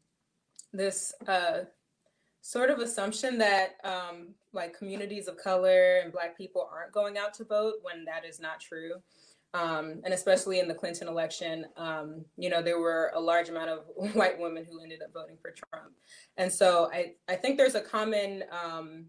this 0.73 1.13
uh, 1.27 1.61
sort 2.41 2.71
of 2.71 2.79
assumption 2.79 3.39
that 3.39 3.77
um, 3.85 4.35
like 4.53 4.77
communities 4.77 5.29
of 5.29 5.37
color 5.37 6.01
and 6.03 6.13
Black 6.13 6.37
people 6.37 6.69
aren't 6.73 6.93
going 6.93 7.19
out 7.19 7.35
to 7.35 7.45
vote 7.45 7.75
when 7.83 8.05
that 8.05 8.25
is 8.25 8.39
not 8.39 8.61
true. 8.61 8.93
Um, 9.55 10.01
and 10.05 10.13
especially 10.13 10.59
in 10.59 10.67
the 10.67 10.75
Clinton 10.75 11.07
election, 11.07 11.67
um, 11.77 12.25
you 12.37 12.51
know, 12.51 12.61
there 12.61 12.81
were 12.81 13.13
a 13.15 13.21
large 13.21 13.49
amount 13.49 13.71
of 13.71 13.85
white 14.15 14.39
women 14.39 14.67
who 14.69 14.83
ended 14.83 15.01
up 15.03 15.13
voting 15.15 15.37
for 15.41 15.53
Trump. 15.53 15.93
And 16.37 16.53
so 16.53 16.91
I, 16.93 17.13
I 17.29 17.37
think 17.37 17.57
there's 17.57 17.77
a 17.77 17.81
common 17.81 18.45
um, 18.51 19.07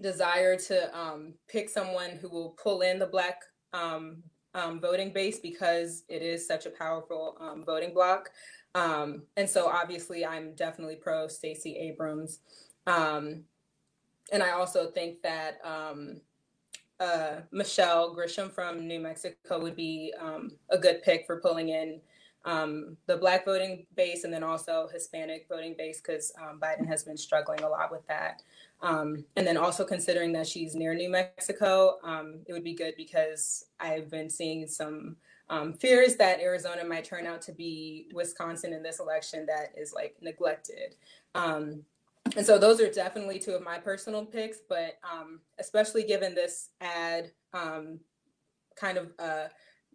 desire 0.00 0.56
to 0.56 0.98
um, 0.98 1.34
pick 1.48 1.68
someone 1.68 2.10
who 2.20 2.28
will 2.28 2.50
pull 2.50 2.82
in 2.82 2.98
the 2.98 3.06
Black 3.06 3.42
um, 3.72 4.22
um, 4.54 4.80
voting 4.80 5.12
base 5.12 5.38
because 5.38 6.04
it 6.08 6.22
is 6.22 6.46
such 6.46 6.66
a 6.66 6.70
powerful 6.70 7.36
voting 7.66 7.92
bloc. 7.92 8.30
and 8.74 9.48
so 9.48 9.68
obviously, 9.68 10.24
I'm 10.24 10.54
definitely 10.54 10.96
pro 10.96 11.28
Stacey 11.28 11.76
Abrams. 11.76 12.40
and 12.86 14.42
I 14.42 14.50
also 14.50 14.90
think 14.90 15.22
that 15.22 15.58
uh, 17.00 17.40
Michelle 17.50 18.14
Grisham 18.14 18.52
from 18.52 18.86
New 18.86 19.00
Mexico 19.00 19.60
would 19.60 19.76
be 19.76 20.14
um, 20.20 20.52
a 20.70 20.78
good 20.78 21.02
pick 21.02 21.26
for 21.26 21.40
pulling 21.40 21.70
in 21.70 22.00
um, 22.44 22.96
the 23.06 23.16
Black 23.16 23.44
voting 23.44 23.86
base 23.96 24.24
and 24.24 24.32
then 24.32 24.42
also 24.42 24.88
Hispanic 24.92 25.46
voting 25.48 25.74
base 25.76 26.00
because 26.00 26.32
um, 26.40 26.60
Biden 26.60 26.86
has 26.86 27.02
been 27.02 27.16
struggling 27.16 27.62
a 27.62 27.68
lot 27.68 27.90
with 27.90 28.06
that. 28.06 28.42
Um, 28.82 29.24
and 29.36 29.46
then 29.46 29.56
also 29.56 29.84
considering 29.84 30.32
that 30.32 30.46
she's 30.46 30.74
near 30.74 30.94
New 30.94 31.08
Mexico, 31.08 31.98
um, 32.04 32.40
it 32.46 32.52
would 32.52 32.64
be 32.64 32.74
good 32.74 32.94
because 32.96 33.66
I've 33.80 34.10
been 34.10 34.28
seeing 34.28 34.66
some 34.66 35.16
um, 35.48 35.72
fears 35.72 36.16
that 36.16 36.40
Arizona 36.40 36.84
might 36.84 37.04
turn 37.04 37.26
out 37.26 37.40
to 37.42 37.52
be 37.52 38.08
Wisconsin 38.12 38.72
in 38.72 38.82
this 38.82 39.00
election 39.00 39.46
that 39.46 39.72
is 39.76 39.94
like 39.94 40.16
neglected. 40.20 40.96
Um, 41.34 41.82
and 42.36 42.44
so 42.44 42.58
those 42.58 42.80
are 42.80 42.90
definitely 42.90 43.38
two 43.38 43.52
of 43.52 43.62
my 43.62 43.78
personal 43.78 44.24
picks 44.24 44.56
but 44.66 44.98
especially 45.58 46.04
given 46.04 46.34
this 46.34 46.70
ad 46.80 47.30
kind 47.52 48.98
of 48.98 49.12
uh, 49.18 49.44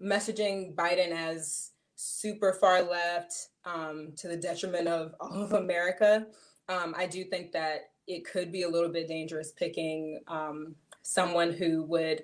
messaging 0.02 0.76
biden 0.76 1.10
as 1.12 1.72
super 2.02 2.54
far 2.54 2.82
left 2.82 3.50
um, 3.66 4.14
to 4.16 4.28
the 4.28 4.38
detriment 4.38 4.88
of 4.88 5.14
all 5.20 5.44
of 5.44 5.54
america 5.54 6.26
um, 6.68 6.94
i 6.98 7.06
do 7.06 7.24
think 7.24 7.52
that 7.52 7.92
it 8.08 8.26
could 8.26 8.52
be 8.52 8.64
a 8.64 8.70
little 8.70 8.90
bit 8.90 9.08
dangerous 9.08 9.52
picking 9.52 10.20
um, 10.28 10.76
someone 11.04 11.52
who 11.52 11.84
would 11.84 12.24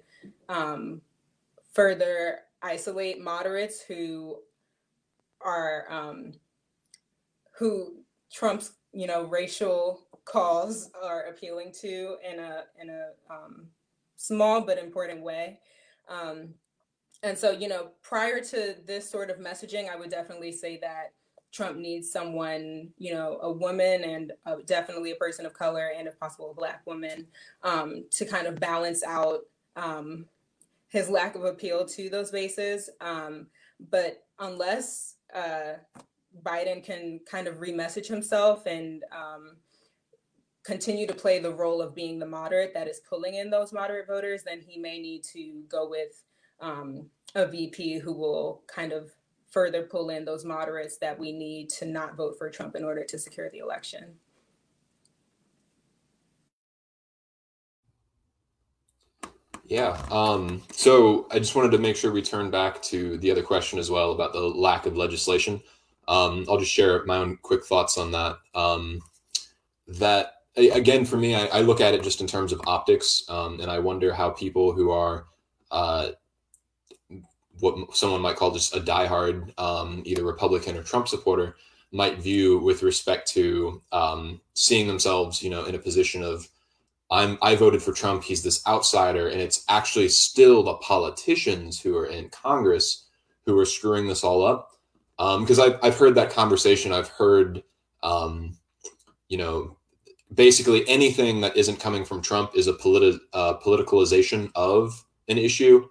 um, 0.50 1.02
further 1.74 2.40
isolate 2.62 3.22
moderates 3.22 3.82
who 3.82 4.38
are 5.42 5.86
who 7.58 7.98
trump's 8.32 8.74
you 8.94 9.06
know 9.06 9.26
racial 9.26 10.08
cause 10.26 10.90
are 11.02 11.24
appealing 11.24 11.72
to 11.72 12.18
in 12.30 12.40
a 12.40 12.64
in 12.82 12.90
a 12.90 13.10
um, 13.30 13.68
small 14.16 14.62
but 14.62 14.78
important 14.78 15.22
way. 15.22 15.60
Um, 16.10 16.56
and 17.26 17.36
so, 17.36 17.50
you 17.50 17.68
know, 17.68 17.90
prior 18.04 18.40
to 18.40 18.76
this 18.86 19.10
sort 19.10 19.32
of 19.32 19.38
messaging, 19.40 19.90
I 19.90 19.96
would 19.96 20.12
definitely 20.12 20.52
say 20.52 20.78
that 20.82 21.14
Trump 21.52 21.78
needs 21.78 22.12
someone, 22.12 22.90
you 23.00 23.14
know, 23.14 23.40
a 23.42 23.52
woman 23.52 24.04
and 24.04 24.34
uh, 24.46 24.58
definitely 24.66 25.12
a 25.12 25.16
person 25.16 25.46
of 25.46 25.54
color 25.54 25.92
and, 25.98 26.08
if 26.08 26.20
possible, 26.20 26.52
a 26.52 26.54
black 26.54 26.86
woman 26.86 27.26
um, 27.64 28.06
to 28.12 28.26
kind 28.26 28.46
of 28.46 28.60
balance 28.60 29.04
out 29.04 29.40
um, 29.76 30.26
his 30.90 31.10
lack 31.10 31.34
of 31.34 31.46
appeal 31.46 31.84
to 31.86 32.10
those 32.10 32.30
bases. 32.30 32.92
Um, 33.02 33.48
but 33.90 34.24
unless 34.38 35.16
uh, 35.34 35.78
Biden 36.44 36.84
can 36.84 37.22
kind 37.26 37.48
of 37.48 37.56
remessage 37.56 38.08
himself 38.08 38.68
and 38.68 39.04
um, 39.12 39.56
continue 40.64 41.08
to 41.08 41.14
play 41.14 41.40
the 41.40 41.54
role 41.54 41.82
of 41.82 41.96
being 41.96 42.20
the 42.20 42.26
moderate 42.28 42.74
that 42.76 42.88
is 42.88 43.02
pulling 43.10 43.36
in 43.36 43.50
those 43.50 43.74
moderate 43.74 44.06
voters, 44.06 44.44
then 44.44 44.62
he 44.62 44.80
may 44.80 45.00
need 45.00 45.24
to 45.24 45.64
go 45.68 45.90
with 45.90 46.22
um, 46.60 47.10
a 47.36 47.46
VP 47.46 48.00
who 48.00 48.14
will 48.14 48.64
kind 48.68 48.92
of 48.92 49.12
further 49.50 49.84
pull 49.84 50.10
in 50.10 50.26
those 50.26 50.44
moderates 50.44 50.98
that 50.98 51.18
we 51.18 51.32
need 51.32 51.70
to 51.70 51.86
not 51.86 52.16
vote 52.16 52.38
for 52.38 52.50
Trump 52.50 52.76
in 52.76 52.84
order 52.84 53.04
to 53.04 53.20
secure 53.20 53.50
the 53.50 53.60
election. 53.60 54.16
Yeah. 59.68 60.00
Um, 60.12 60.62
so 60.72 61.28
I 61.32 61.40
just 61.40 61.56
wanted 61.56 61.72
to 61.72 61.80
make 61.80 61.96
sure 61.96 62.12
we 62.12 62.22
turn 62.22 62.52
back 62.52 62.82
to 62.84 63.18
the 63.18 63.32
other 63.32 63.42
question 63.42 63.80
as 63.80 63.90
well 63.90 64.12
about 64.12 64.34
the 64.34 64.40
lack 64.40 64.86
of 64.86 64.96
legislation. 64.96 65.62
Um, 66.08 66.46
I'll 66.48 66.60
just 66.60 66.72
share 66.72 67.04
my 67.06 67.18
own 67.18 67.38
quick 67.42 67.66
thoughts 67.66 67.98
on 67.98 68.12
that. 68.12 68.38
Um, 68.54 69.02
that 69.88 70.34
again 70.58 71.06
for 71.06 71.18
me 71.18 71.36
I, 71.36 71.46
I, 71.48 71.62
look 71.62 71.82
at 71.82 71.94
it 71.94 72.02
just 72.02 72.22
in 72.22 72.28
terms 72.28 72.52
of 72.52 72.62
optics 72.66 73.24
um, 73.28 73.60
and 73.60 73.70
i 73.70 73.78
wonder 73.78 74.14
how 74.14 74.30
people 74.30 74.72
who 74.72 74.90
are 74.90 75.26
uh, 75.70 76.12
what 77.60 77.96
someone 77.96 78.22
might 78.22 78.36
call 78.36 78.52
just 78.52 78.76
a 78.76 78.80
diehard 78.80 79.58
um, 79.60 80.02
either 80.06 80.24
republican 80.24 80.78
or 80.78 80.84
trump 80.84 81.08
supporter 81.08 81.56
might 81.92 82.20
view 82.20 82.60
with 82.60 82.84
respect 82.84 83.30
to 83.30 83.82
um, 83.92 84.42
seeing 84.54 84.88
themselves 84.88 85.42
you 85.42 85.50
know 85.50 85.66
in 85.66 85.76
a 85.76 85.80
position 85.80 86.24
of 86.24 86.48
i'm 87.12 87.38
i 87.42 87.56
voted 87.56 87.82
for 87.82 87.94
trump 87.94 88.24
he's 88.24 88.44
this 88.44 88.66
outsider 88.68 89.28
and 89.28 89.40
it's 89.40 89.64
actually 89.70 90.10
still 90.10 90.64
the 90.64 90.76
politicians 90.76 91.80
who 91.80 91.96
are 91.98 92.08
in 92.08 92.30
congress 92.30 93.06
who 93.46 93.58
are 93.58 93.66
screwing 93.66 94.08
this 94.08 94.24
all 94.24 94.46
up 94.46 94.72
because 95.40 95.60
um, 95.60 95.74
I've, 95.74 95.80
I've 95.84 95.98
heard 95.98 96.16
that 96.16 96.32
conversation 96.32 96.92
i've 96.92 97.10
heard 97.10 97.64
um, 98.04 98.58
you 99.30 99.38
know 99.38 99.78
basically 100.34 100.88
anything 100.88 101.42
that 101.42 101.56
isn't 101.56 101.80
coming 101.80 102.04
from 102.04 102.22
Trump 102.22 102.52
is 102.56 102.68
a 102.68 102.74
politi- 102.74 103.20
uh, 103.34 103.56
politicalization 103.58 104.52
of 104.56 105.06
an 105.28 105.38
issue. 105.38 105.88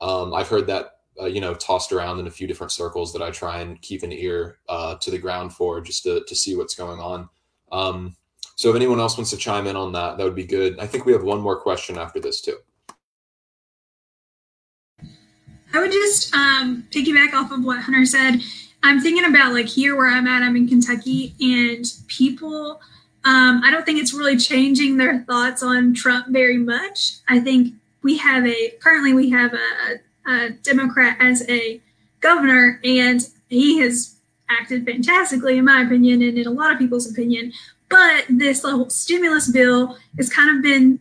Um, 0.00 0.34
I've 0.34 0.48
heard 0.48 0.66
that 0.66 0.93
uh, 1.20 1.26
you 1.26 1.40
know 1.40 1.54
tossed 1.54 1.92
around 1.92 2.18
in 2.18 2.26
a 2.26 2.30
few 2.30 2.46
different 2.46 2.72
circles 2.72 3.12
that 3.12 3.22
I 3.22 3.30
try 3.30 3.60
and 3.60 3.80
keep 3.82 4.02
an 4.02 4.12
ear 4.12 4.58
uh, 4.68 4.96
to 4.96 5.10
the 5.10 5.18
ground 5.18 5.52
for 5.52 5.80
just 5.80 6.02
to 6.04 6.24
to 6.26 6.34
see 6.34 6.56
what's 6.56 6.74
going 6.74 7.00
on. 7.00 7.28
Um, 7.72 8.16
so 8.56 8.70
if 8.70 8.76
anyone 8.76 9.00
else 9.00 9.16
wants 9.16 9.30
to 9.30 9.36
chime 9.36 9.66
in 9.66 9.76
on 9.76 9.92
that, 9.92 10.16
that 10.16 10.24
would 10.24 10.34
be 10.34 10.44
good. 10.44 10.78
I 10.78 10.86
think 10.86 11.06
we 11.06 11.12
have 11.12 11.24
one 11.24 11.40
more 11.40 11.60
question 11.60 11.98
after 11.98 12.20
this 12.20 12.40
too. 12.40 12.56
I 15.72 15.80
would 15.80 15.90
just 15.90 16.32
um, 16.34 16.86
piggyback 16.90 17.32
off 17.34 17.50
of 17.50 17.64
what 17.64 17.82
Hunter 17.82 18.06
said. 18.06 18.40
I'm 18.84 19.00
thinking 19.00 19.24
about 19.24 19.52
like 19.52 19.66
here 19.66 19.96
where 19.96 20.08
I'm 20.08 20.28
at. 20.28 20.42
I'm 20.42 20.56
in 20.56 20.68
Kentucky, 20.68 21.34
and 21.40 21.84
people 22.06 22.80
um, 23.24 23.62
I 23.64 23.70
don't 23.70 23.86
think 23.86 23.98
it's 23.98 24.12
really 24.12 24.36
changing 24.36 24.98
their 24.98 25.20
thoughts 25.20 25.62
on 25.62 25.94
Trump 25.94 26.28
very 26.28 26.58
much. 26.58 27.14
I 27.28 27.40
think 27.40 27.74
we 28.02 28.18
have 28.18 28.46
a 28.46 28.70
currently 28.80 29.14
we 29.14 29.30
have 29.30 29.54
a, 29.54 29.98
a 30.26 30.50
Democrat 30.50 31.16
as 31.20 31.48
a 31.48 31.80
governor, 32.20 32.80
and 32.84 33.28
he 33.48 33.78
has 33.80 34.16
acted 34.48 34.84
fantastically, 34.84 35.58
in 35.58 35.64
my 35.64 35.82
opinion, 35.82 36.22
and 36.22 36.38
in 36.38 36.46
a 36.46 36.50
lot 36.50 36.72
of 36.72 36.78
people's 36.78 37.10
opinion. 37.10 37.52
But 37.88 38.24
this 38.28 38.62
whole 38.62 38.90
stimulus 38.90 39.48
bill 39.48 39.96
has 40.16 40.30
kind 40.30 40.56
of 40.56 40.62
been 40.62 40.98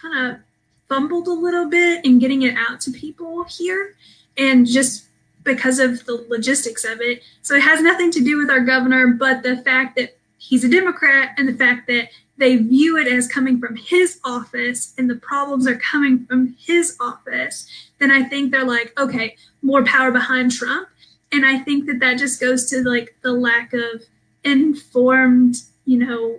kind 0.00 0.26
of 0.26 0.40
fumbled 0.88 1.26
a 1.26 1.32
little 1.32 1.68
bit 1.68 2.04
in 2.04 2.18
getting 2.18 2.42
it 2.42 2.54
out 2.56 2.80
to 2.82 2.90
people 2.90 3.44
here, 3.44 3.94
and 4.36 4.66
just 4.66 5.06
because 5.44 5.78
of 5.78 6.04
the 6.04 6.26
logistics 6.28 6.84
of 6.84 7.00
it. 7.00 7.22
So 7.42 7.54
it 7.54 7.62
has 7.62 7.80
nothing 7.80 8.10
to 8.12 8.20
do 8.22 8.38
with 8.38 8.50
our 8.50 8.60
governor, 8.60 9.08
but 9.08 9.42
the 9.42 9.56
fact 9.58 9.96
that 9.96 10.16
he's 10.36 10.64
a 10.64 10.68
Democrat 10.68 11.30
and 11.38 11.48
the 11.48 11.54
fact 11.54 11.86
that 11.88 12.10
they 12.38 12.56
view 12.56 12.96
it 12.96 13.08
as 13.08 13.26
coming 13.26 13.58
from 13.58 13.76
his 13.76 14.20
office 14.24 14.94
and 14.96 15.10
the 15.10 15.16
problems 15.16 15.66
are 15.66 15.76
coming 15.76 16.24
from 16.24 16.56
his 16.58 16.96
office, 17.00 17.68
then 17.98 18.10
I 18.10 18.22
think 18.22 18.50
they're 18.50 18.64
like, 18.64 18.98
okay, 18.98 19.36
more 19.60 19.84
power 19.84 20.12
behind 20.12 20.52
Trump. 20.52 20.88
And 21.32 21.44
I 21.44 21.58
think 21.58 21.86
that 21.86 21.98
that 21.98 22.18
just 22.18 22.40
goes 22.40 22.70
to 22.70 22.82
like 22.88 23.16
the 23.22 23.32
lack 23.32 23.74
of 23.74 24.04
informed, 24.44 25.56
you 25.84 25.98
know, 25.98 26.38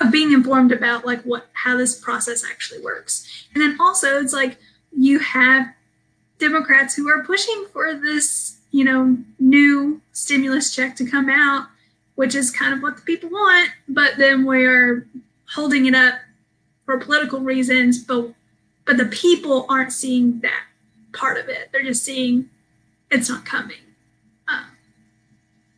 of 0.00 0.10
being 0.10 0.32
informed 0.32 0.72
about 0.72 1.06
like 1.06 1.22
what 1.22 1.48
how 1.52 1.76
this 1.76 1.98
process 1.98 2.44
actually 2.44 2.80
works. 2.82 3.46
And 3.54 3.62
then 3.62 3.76
also 3.80 4.20
it's 4.20 4.32
like 4.32 4.58
you 4.96 5.18
have 5.20 5.68
Democrats 6.38 6.94
who 6.94 7.08
are 7.08 7.22
pushing 7.24 7.66
for 7.72 7.94
this, 7.94 8.58
you 8.70 8.84
know, 8.84 9.18
new 9.38 10.00
stimulus 10.12 10.74
check 10.74 10.96
to 10.96 11.08
come 11.08 11.30
out 11.30 11.68
which 12.20 12.34
is 12.34 12.50
kind 12.50 12.74
of 12.74 12.82
what 12.82 12.96
the 12.96 13.02
people 13.02 13.30
want, 13.30 13.70
but 13.88 14.18
then 14.18 14.44
we're 14.44 15.08
holding 15.54 15.86
it 15.86 15.94
up 15.94 16.16
for 16.84 16.98
political 16.98 17.40
reasons, 17.40 18.04
but 18.04 18.34
but 18.84 18.98
the 18.98 19.06
people 19.06 19.64
aren't 19.70 19.90
seeing 19.90 20.38
that 20.40 20.64
part 21.14 21.38
of 21.38 21.48
it. 21.48 21.70
They're 21.72 21.82
just 21.82 22.04
seeing 22.04 22.50
it's 23.10 23.30
not 23.30 23.46
coming. 23.46 23.78
Uh, 24.46 24.66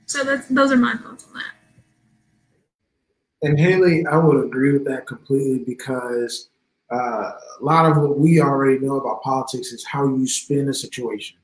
so 0.06 0.24
that's 0.24 0.48
those 0.48 0.72
are 0.72 0.76
my 0.76 0.94
thoughts 0.94 1.28
on 1.28 1.34
that. 1.34 3.48
and 3.48 3.56
Haley, 3.56 4.04
I 4.06 4.16
would 4.16 4.44
agree 4.44 4.72
with 4.72 4.84
that 4.86 5.06
completely 5.06 5.62
because 5.64 6.48
uh, 6.92 7.30
a 7.60 7.60
lot 7.60 7.88
of 7.88 7.98
what 7.98 8.18
we 8.18 8.40
already 8.40 8.80
know 8.80 8.96
about 8.96 9.22
politics 9.22 9.70
is 9.70 9.86
how 9.86 10.08
you 10.08 10.26
spin 10.26 10.68
a 10.68 10.74
situation, 10.74 11.36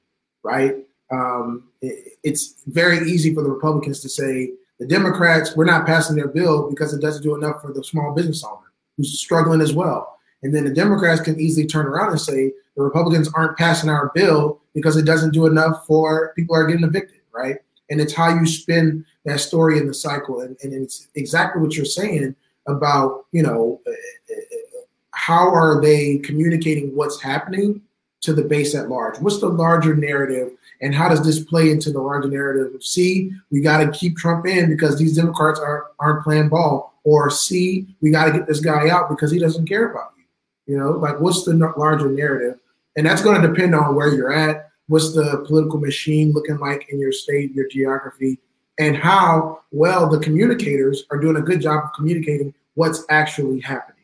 right? 0.43 0.75
Um, 1.13 1.69
it, 1.83 2.15
it's 2.25 2.57
very 2.67 3.09
easy 3.09 3.33
for 3.33 3.45
the 3.45 3.49
Republicans 3.49 4.01
to 4.01 4.09
say 4.09 4.55
the 4.79 4.87
Democrats 4.87 5.57
we're 5.57 5.65
not 5.65 5.87
passing 5.87 6.17
their 6.17 6.29
bill 6.29 6.69
because 6.71 6.95
it 6.95 7.01
doesn't 7.01 7.23
do 7.23 7.35
enough 7.35 7.61
for 7.61 7.73
the 7.73 7.85
small 7.85 8.15
business 8.15 8.45
owner 8.45 8.73
who's 8.97 9.19
struggling 9.19 9.61
as 9.61 9.73
well. 9.73 10.19
And 10.43 10.55
then 10.55 10.65
the 10.65 10.75
Democrats 10.75 11.21
can 11.21 11.41
easily 11.41 11.67
turn 11.67 11.87
around 11.87 12.11
and 12.11 12.21
say 12.21 12.53
the 12.77 12.83
Republicans 12.83 13.29
aren't 13.35 13.59
passing 13.59 13.91
our 13.91 14.13
bill 14.15 14.61
because 14.75 14.97
it 14.97 15.05
doesn't 15.05 15.33
do 15.33 15.47
enough 15.47 15.85
for 15.87 16.33
people 16.37 16.55
are 16.55 16.67
getting 16.67 16.85
evicted, 16.85 17.21
right? 17.33 17.57
And 17.91 18.01
it's 18.01 18.15
how 18.15 18.29
you 18.29 18.47
spin 18.47 19.05
that 19.25 19.41
story 19.41 19.79
in 19.79 19.87
the 19.87 19.95
cycle. 19.95 20.41
And, 20.41 20.57
and 20.63 20.73
it's 20.73 21.09
exactly 21.17 21.61
what 21.61 21.75
you're 21.75 21.85
saying 21.85 22.37
about, 22.67 23.27
you 23.33 23.43
know, 23.43 23.81
eh, 23.87 23.91
eh, 23.91 24.35
eh, 24.35 24.81
how 25.11 25.53
are 25.53 25.81
they 25.81 26.19
communicating 26.19 26.95
what's 26.95 27.21
happening 27.21 27.83
to 28.21 28.33
the 28.33 28.43
base 28.43 28.75
at 28.75 28.89
large? 28.89 29.19
What's 29.19 29.41
the 29.41 29.49
larger 29.49 29.95
narrative? 29.95 30.53
And 30.81 30.95
how 30.95 31.09
does 31.09 31.25
this 31.25 31.41
play 31.41 31.71
into 31.71 31.91
the 31.91 32.01
larger 32.01 32.29
narrative 32.29 32.75
of 32.75 32.85
see, 32.85 33.33
we 33.51 33.61
got 33.61 33.79
to 33.79 33.91
keep 33.91 34.17
Trump 34.17 34.47
in 34.47 34.69
because 34.69 34.99
these 34.99 35.17
Democrats 35.17 35.61
are, 35.61 35.89
aren't 35.99 36.25
playing 36.25 36.49
ball, 36.49 36.99
or 37.05 37.31
see, 37.31 37.87
we 38.01 38.11
got 38.11 38.27
to 38.27 38.33
get 38.33 38.47
this 38.47 38.61
guy 38.61 38.89
out 38.89 39.09
because 39.09 39.31
he 39.31 39.39
doesn't 39.39 39.67
care 39.67 39.91
about 39.91 40.13
you. 40.17 40.75
You 40.75 40.79
know, 40.79 40.91
like 40.93 41.21
what's 41.21 41.45
the 41.45 41.55
larger 41.77 42.11
narrative? 42.11 42.59
And 42.97 43.07
that's 43.07 43.23
going 43.23 43.41
to 43.41 43.49
depend 43.49 43.75
on 43.75 43.95
where 43.95 44.15
you're 44.15 44.33
at. 44.33 44.71
What's 44.89 45.15
the 45.15 45.45
political 45.47 45.79
machine 45.79 46.33
looking 46.33 46.59
like 46.59 46.89
in 46.91 46.99
your 46.99 47.13
state, 47.13 47.55
your 47.55 47.69
geography, 47.69 48.39
and 48.79 48.97
how 48.97 49.61
well 49.71 50.09
the 50.09 50.19
communicators 50.19 51.05
are 51.11 51.19
doing 51.19 51.37
a 51.37 51.43
good 51.43 51.61
job 51.61 51.85
of 51.85 51.93
communicating 51.95 52.55
what's 52.75 53.05
actually 53.11 53.61
happening. 53.61 53.98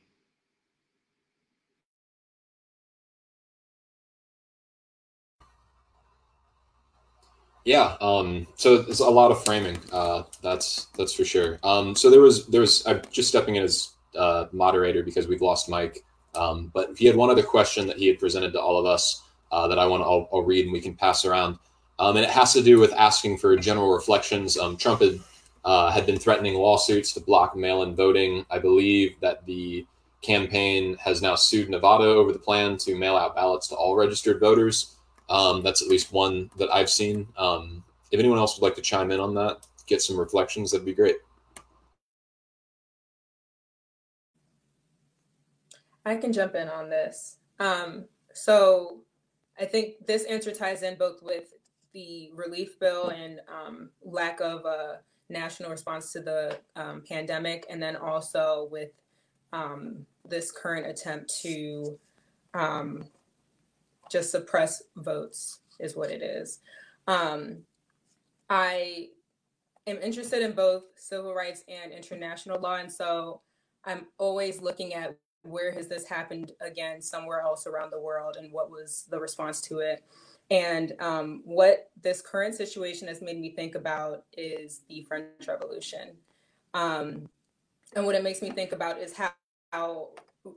Yeah, 7.65 7.97
um, 8.01 8.47
so 8.57 8.75
it's 8.75 9.01
a 9.01 9.09
lot 9.09 9.31
of 9.31 9.43
framing. 9.45 9.79
Uh, 9.91 10.25
that's 10.43 10.87
that's 10.99 11.15
for 11.15 11.25
sure. 11.25 11.59
Um, 11.63 11.95
so 11.97 12.11
there 12.11 12.21
was 12.21 12.47
there 12.47 12.61
was 12.61 12.87
I'm 12.87 13.01
just 13.11 13.29
stepping 13.29 13.57
in 13.57 13.63
as 13.63 13.95
uh, 14.17 14.47
moderator 14.53 15.03
because 15.03 15.27
we've 15.27 15.41
lost 15.41 15.69
Mike. 15.69 16.05
Um, 16.35 16.71
but 16.75 16.91
he 16.99 17.07
had 17.07 17.17
one 17.17 17.31
other 17.31 17.43
question 17.43 17.87
that 17.87 17.97
he 17.97 18.07
had 18.07 18.19
presented 18.19 18.53
to 18.53 18.61
all 18.61 18.79
of 18.79 18.87
us 18.87 19.23
uh, 19.53 19.69
that 19.69 19.79
I 19.79 19.87
want 19.87 20.03
to 20.03 20.05
I'll, 20.05 20.29
I'll, 20.33 20.43
read 20.43 20.65
and 20.65 20.73
we 20.73 20.81
can 20.81 20.95
pass 20.95 21.25
around. 21.25 21.59
Um, 21.99 22.17
and 22.17 22.25
it 22.25 22.31
has 22.31 22.53
to 22.55 22.63
do 22.63 22.81
with 22.81 22.93
asking 22.93 23.39
for 23.39 23.57
general 23.57 23.93
reflections. 23.95 24.59
Um, 24.59 24.77
Trump 24.77 25.01
had 25.01 25.21
uh, 25.65 25.91
had 25.91 26.05
been 26.07 26.19
threatening 26.19 26.55
lawsuits 26.55 27.13
to 27.13 27.21
block 27.21 27.57
mail-in 27.57 27.95
voting. 27.95 28.45
I 28.51 28.59
believe 28.59 29.15
that 29.21 29.47
the 29.47 29.87
campaign 30.21 30.97
has 30.97 31.23
now 31.23 31.35
sued 31.35 31.71
Nevada 31.71 32.05
over 32.05 32.33
the 32.33 32.39
plan 32.39 32.77
to 32.79 32.97
mail 32.97 33.17
out 33.17 33.35
ballots 33.35 33.69
to 33.69 33.75
all 33.75 33.95
registered 33.97 34.41
voters. 34.41 34.94
Um, 35.29 35.63
that's 35.63 35.83
at 35.83 35.89
least 35.89 36.13
one 36.13 36.51
that 36.59 36.71
I've 36.73 36.91
seen. 36.91 37.27
Um, 37.37 37.83
if 38.11 38.21
anyone 38.21 38.39
else 38.39 38.59
would 38.59 38.67
like 38.67 38.77
to 38.77 38.83
chime 38.83 39.11
in 39.11 39.21
on 39.21 39.35
that, 39.35 39.67
get 39.87 40.03
some 40.03 40.19
reflections, 40.19 40.71
that'd 40.71 40.85
be 40.85 40.95
great. 40.95 41.17
I 46.05 46.17
can 46.17 46.33
jump 46.33 46.55
in 46.55 46.69
on 46.69 46.91
this. 46.91 47.39
Um, 47.59 48.05
so 48.35 49.01
I 49.59 49.65
think 49.65 50.07
this 50.07 50.25
answer 50.25 50.53
ties 50.53 50.83
in 50.83 50.97
both 50.97 51.23
with 51.23 51.55
the 51.93 52.31
relief 52.35 52.79
bill 52.79 53.09
and 53.09 53.41
um, 53.49 53.91
lack 54.03 54.41
of 54.41 54.65
a 54.67 55.01
national 55.31 55.71
response 55.71 56.13
to 56.13 56.21
the 56.21 56.59
um, 56.77 57.03
pandemic, 57.09 57.65
and 57.71 57.83
then 57.83 57.97
also 57.97 58.69
with 58.71 58.91
um, 59.53 60.05
this 60.29 60.53
current 60.53 60.87
attempt 60.87 61.33
to 61.43 61.99
um, 62.53 63.05
just 64.15 64.31
suppress 64.31 64.83
votes, 64.97 65.59
is 65.81 65.97
what 65.97 66.11
it 66.11 66.23
is. 66.23 66.61
Um, 67.09 67.59
I 68.49 69.09
am 69.89 69.99
interested 69.99 70.41
in 70.41 70.53
both 70.53 70.85
civil 70.97 71.35
rights 71.35 71.65
and 71.69 71.93
international 71.93 72.61
law, 72.61 72.77
and 72.77 72.91
so 72.91 73.41
I'm 73.85 74.07
always 74.19 74.63
looking 74.63 74.95
at 74.95 75.19
where 75.43 75.73
has 75.73 75.89
this 75.89 76.07
happened 76.07 76.53
again 76.61 77.03
somewhere 77.03 77.41
else 77.41 77.67
around 77.67 77.91
the 77.91 78.01
world 78.01 78.37
and 78.39 78.51
what 78.53 78.71
was 78.71 79.05
the 79.11 79.21
response 79.21 79.61
to 79.61 79.81
it 79.81 80.03
and 80.51 80.95
um, 81.01 81.43
what 81.45 81.91
this 82.01 82.23
current 82.23 82.55
situation 82.55 83.09
has 83.09 83.21
made 83.21 83.39
me 83.39 83.51
think 83.51 83.75
about 83.75 84.25
is 84.33 84.81
the 84.89 85.03
french 85.03 85.47
revolution 85.47 86.13
um, 86.73 87.29
and 87.95 88.07
what 88.07 88.15
it 88.15 88.23
makes 88.23 88.41
me 88.41 88.51
think 88.51 88.73
about 88.73 88.99
is 88.99 89.15
how, 89.15 89.33
how 89.71 90.09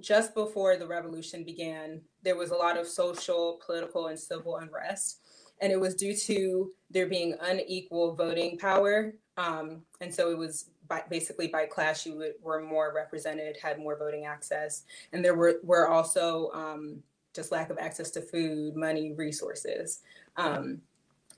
just 0.01 0.33
before 0.33 0.77
the 0.77 0.87
revolution 0.87 1.43
began 1.43 2.01
there 2.23 2.35
was 2.35 2.51
a 2.51 2.55
lot 2.55 2.77
of 2.77 2.87
social 2.87 3.59
political 3.65 4.07
and 4.07 4.19
civil 4.19 4.57
unrest. 4.57 5.21
And 5.61 5.71
it 5.71 5.79
was 5.79 5.95
due 5.95 6.15
to 6.15 6.71
there 6.91 7.07
being 7.07 7.35
unequal 7.41 8.13
voting 8.15 8.57
power. 8.57 9.13
Um, 9.37 9.81
and 10.01 10.13
so 10.13 10.29
it 10.29 10.37
was 10.37 10.69
by, 10.87 11.03
basically 11.09 11.47
by 11.47 11.65
class 11.65 12.05
you 12.05 12.15
would, 12.15 12.33
were 12.41 12.61
more 12.61 12.93
represented, 12.93 13.57
had 13.61 13.79
more 13.79 13.97
voting 13.97 14.25
access, 14.25 14.83
and 15.13 15.23
there 15.23 15.35
were 15.35 15.59
were 15.63 15.87
also 15.87 16.51
um, 16.53 17.01
just 17.33 17.51
lack 17.51 17.69
of 17.69 17.77
access 17.77 18.09
to 18.11 18.21
food, 18.21 18.75
money, 18.75 19.13
resources, 19.13 20.01
um, 20.37 20.81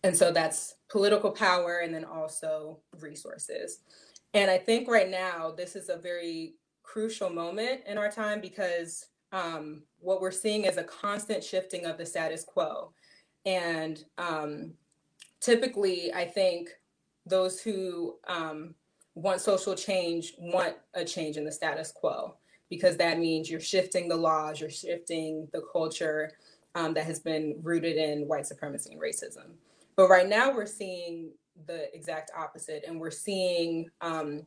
and 0.03 0.15
so 0.15 0.31
that's 0.31 0.75
political 0.89 1.31
power, 1.31 1.79
and 1.83 1.93
then 1.93 2.05
also 2.05 2.79
resources. 2.99 3.79
And 4.33 4.49
I 4.49 4.57
think 4.57 4.87
right 4.87 5.09
now 5.09 5.51
this 5.55 5.75
is 5.75 5.89
a 5.89 5.97
very 5.97 6.53
crucial 6.91 7.29
moment 7.29 7.81
in 7.85 7.97
our 7.97 8.09
time 8.09 8.41
because 8.41 9.07
um, 9.31 9.83
what 9.99 10.21
we're 10.21 10.31
seeing 10.31 10.65
is 10.65 10.77
a 10.77 10.83
constant 10.83 11.43
shifting 11.43 11.85
of 11.85 11.97
the 11.97 12.05
status 12.05 12.43
quo, 12.43 12.91
and 13.45 14.05
um, 14.17 14.73
typically 15.39 16.11
I 16.13 16.25
think 16.25 16.69
those 17.25 17.61
who 17.61 18.15
um, 18.27 18.73
want 19.13 19.39
social 19.39 19.75
change 19.75 20.33
want 20.39 20.75
a 20.95 21.05
change 21.05 21.37
in 21.37 21.45
the 21.45 21.51
status 21.51 21.91
quo 21.91 22.35
because 22.69 22.97
that 22.97 23.19
means 23.19 23.49
you're 23.49 23.59
shifting 23.59 24.07
the 24.07 24.15
laws, 24.15 24.59
you're 24.59 24.69
shifting 24.69 25.47
the 25.53 25.61
culture 25.71 26.31
um, 26.75 26.93
that 26.95 27.05
has 27.05 27.19
been 27.19 27.59
rooted 27.61 27.97
in 27.97 28.27
white 28.27 28.47
supremacy 28.47 28.91
and 28.93 29.01
racism. 29.01 29.51
But 29.95 30.09
right 30.09 30.27
now, 30.27 30.53
we're 30.53 30.65
seeing 30.65 31.31
the 31.67 31.93
exact 31.95 32.31
opposite, 32.35 32.83
and 32.87 32.99
we're 32.99 33.11
seeing 33.11 33.89
um, 34.01 34.45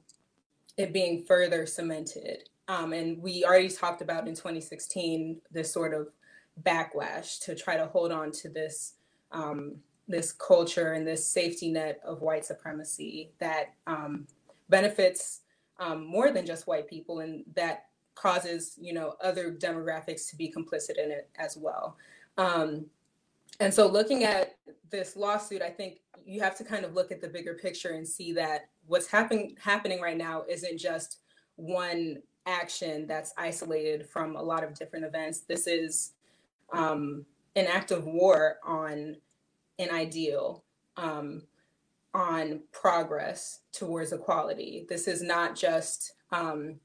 it 0.77 0.93
being 0.93 1.25
further 1.25 1.67
cemented. 1.67 2.49
Um, 2.69 2.93
and 2.93 3.21
we 3.21 3.45
already 3.45 3.69
talked 3.69 4.03
about 4.03 4.27
in 4.29 4.35
2016 4.35 5.41
this 5.51 5.73
sort 5.73 5.95
of 5.95 6.09
backlash 6.63 7.41
to 7.41 7.55
try 7.55 7.77
to 7.77 7.87
hold 7.87 8.13
on 8.13 8.31
to 8.31 8.49
this 8.49 8.95
um, 9.33 9.77
this 10.09 10.33
culture 10.33 10.93
and 10.93 11.07
this 11.07 11.27
safety 11.27 11.71
net 11.71 12.01
of 12.05 12.21
white 12.21 12.45
supremacy 12.45 13.31
that 13.39 13.75
um, 13.87 14.27
benefits 14.69 15.41
um, 15.79 16.05
more 16.05 16.31
than 16.31 16.45
just 16.45 16.67
white 16.67 16.89
people, 16.89 17.21
and 17.21 17.45
that 17.55 17.87
causes 18.15 18.77
you 18.81 18.93
know 18.93 19.15
other 19.23 19.53
demographics 19.53 20.29
to 20.31 20.37
be 20.37 20.53
complicit 20.53 20.99
in 21.03 21.11
it 21.11 21.29
as 21.39 21.57
well. 21.57 21.97
Um, 22.37 22.87
and 23.61 23.73
so, 23.73 23.87
looking 23.87 24.25
at 24.25 24.57
this 24.91 25.17
lawsuit, 25.17 25.63
I 25.63 25.71
think 25.71 26.01
you 26.25 26.41
have 26.41 26.57
to 26.59 26.65
kind 26.65 26.85
of 26.85 26.95
look 26.95 27.11
at 27.11 27.21
the 27.21 27.29
bigger 27.29 27.55
picture 27.55 27.91
and 27.91 28.07
see 28.07 28.33
that 28.35 28.69
what's 28.87 29.07
happening 29.07 29.57
happening 29.61 30.01
right 30.01 30.17
now 30.17 30.45
isn't 30.49 30.79
just 30.79 31.19
one 31.57 32.17
action 32.47 33.07
that's 33.07 33.33
isolated 33.37 34.07
from 34.09 34.37
a 34.37 34.43
lot 34.43 34.65
of 34.65 34.75
different 34.75 35.05
events. 35.05 35.41
This 35.41 35.67
is 35.67 36.13
um, 36.73 37.25
an 37.55 37.67
act 37.67 37.91
of 37.91 38.07
war 38.07 38.57
on 38.65 39.17
an 39.79 39.91
ideal 39.91 40.65
um, 40.97 41.43
on 42.15 42.61
progress 42.73 43.61
towards 43.73 44.13
equality. 44.13 44.87
This 44.89 45.09
is 45.09 45.23
not 45.23 45.57
just 45.57 46.15
um, 46.31 46.81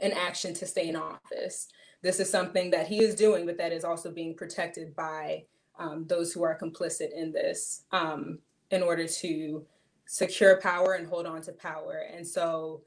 an 0.00 0.12
action 0.12 0.54
to 0.54 0.66
stay 0.66 0.88
in 0.88 0.96
office. 0.96 1.68
This 2.02 2.20
is 2.20 2.30
something 2.30 2.70
that 2.70 2.86
he 2.86 3.02
is 3.02 3.14
doing, 3.14 3.44
but 3.44 3.58
that 3.58 3.72
is 3.72 3.84
also 3.84 4.10
being 4.10 4.34
protected 4.34 4.96
by 4.96 5.44
um, 5.78 6.06
those 6.06 6.32
who 6.32 6.42
are 6.42 6.58
complicit 6.58 7.12
in 7.14 7.32
this 7.32 7.84
um, 7.92 8.38
in 8.70 8.82
order 8.82 9.06
to 9.06 9.66
secure 10.12 10.56
power 10.56 10.94
and 10.94 11.06
hold 11.06 11.24
on 11.24 11.40
to 11.40 11.52
power. 11.52 12.04
And 12.12 12.26
so 12.26 12.82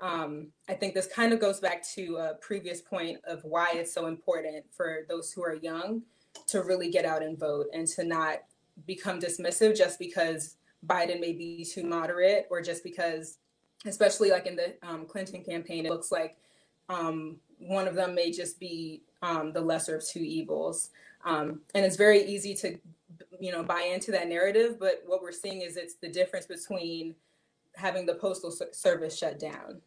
um, 0.00 0.46
I 0.70 0.72
think 0.72 0.94
this 0.94 1.06
kind 1.06 1.34
of 1.34 1.38
goes 1.38 1.60
back 1.60 1.86
to 1.96 2.16
a 2.16 2.34
previous 2.40 2.80
point 2.80 3.18
of 3.24 3.44
why 3.44 3.72
it's 3.74 3.92
so 3.92 4.06
important 4.06 4.64
for 4.74 5.00
those 5.06 5.30
who 5.30 5.42
are 5.44 5.56
young 5.56 6.00
to 6.46 6.62
really 6.62 6.90
get 6.90 7.04
out 7.04 7.22
and 7.22 7.38
vote 7.38 7.66
and 7.74 7.86
to 7.88 8.04
not 8.04 8.38
become 8.86 9.20
dismissive 9.20 9.76
just 9.76 9.98
because 9.98 10.56
Biden 10.86 11.20
may 11.20 11.34
be 11.34 11.62
too 11.62 11.84
moderate, 11.84 12.46
or 12.50 12.62
just 12.62 12.82
because, 12.82 13.36
especially 13.84 14.30
like 14.30 14.46
in 14.46 14.56
the 14.56 14.74
um, 14.82 15.04
Clinton 15.04 15.44
campaign, 15.44 15.84
it 15.84 15.90
looks 15.90 16.10
like 16.10 16.38
um, 16.88 17.36
one 17.58 17.86
of 17.86 17.94
them 17.94 18.14
may 18.14 18.32
just 18.32 18.58
be 18.58 19.02
um, 19.20 19.52
the 19.52 19.60
lesser 19.60 19.96
of 19.96 20.08
two 20.08 20.20
evils. 20.20 20.88
Um, 21.26 21.60
and 21.74 21.84
it's 21.84 21.96
very 21.96 22.24
easy 22.24 22.54
to, 22.54 22.78
you 23.42 23.50
know, 23.50 23.62
buy 23.62 23.82
into 23.82 24.12
that 24.12 24.28
narrative. 24.28 24.78
But 24.78 25.02
what 25.04 25.20
we're 25.20 25.32
seeing 25.32 25.62
is 25.62 25.76
it's 25.76 25.96
the 25.96 26.08
difference 26.08 26.46
between 26.46 27.14
having 27.74 28.06
the 28.06 28.14
postal 28.14 28.54
service 28.72 29.18
shut 29.18 29.40
down 29.40 29.80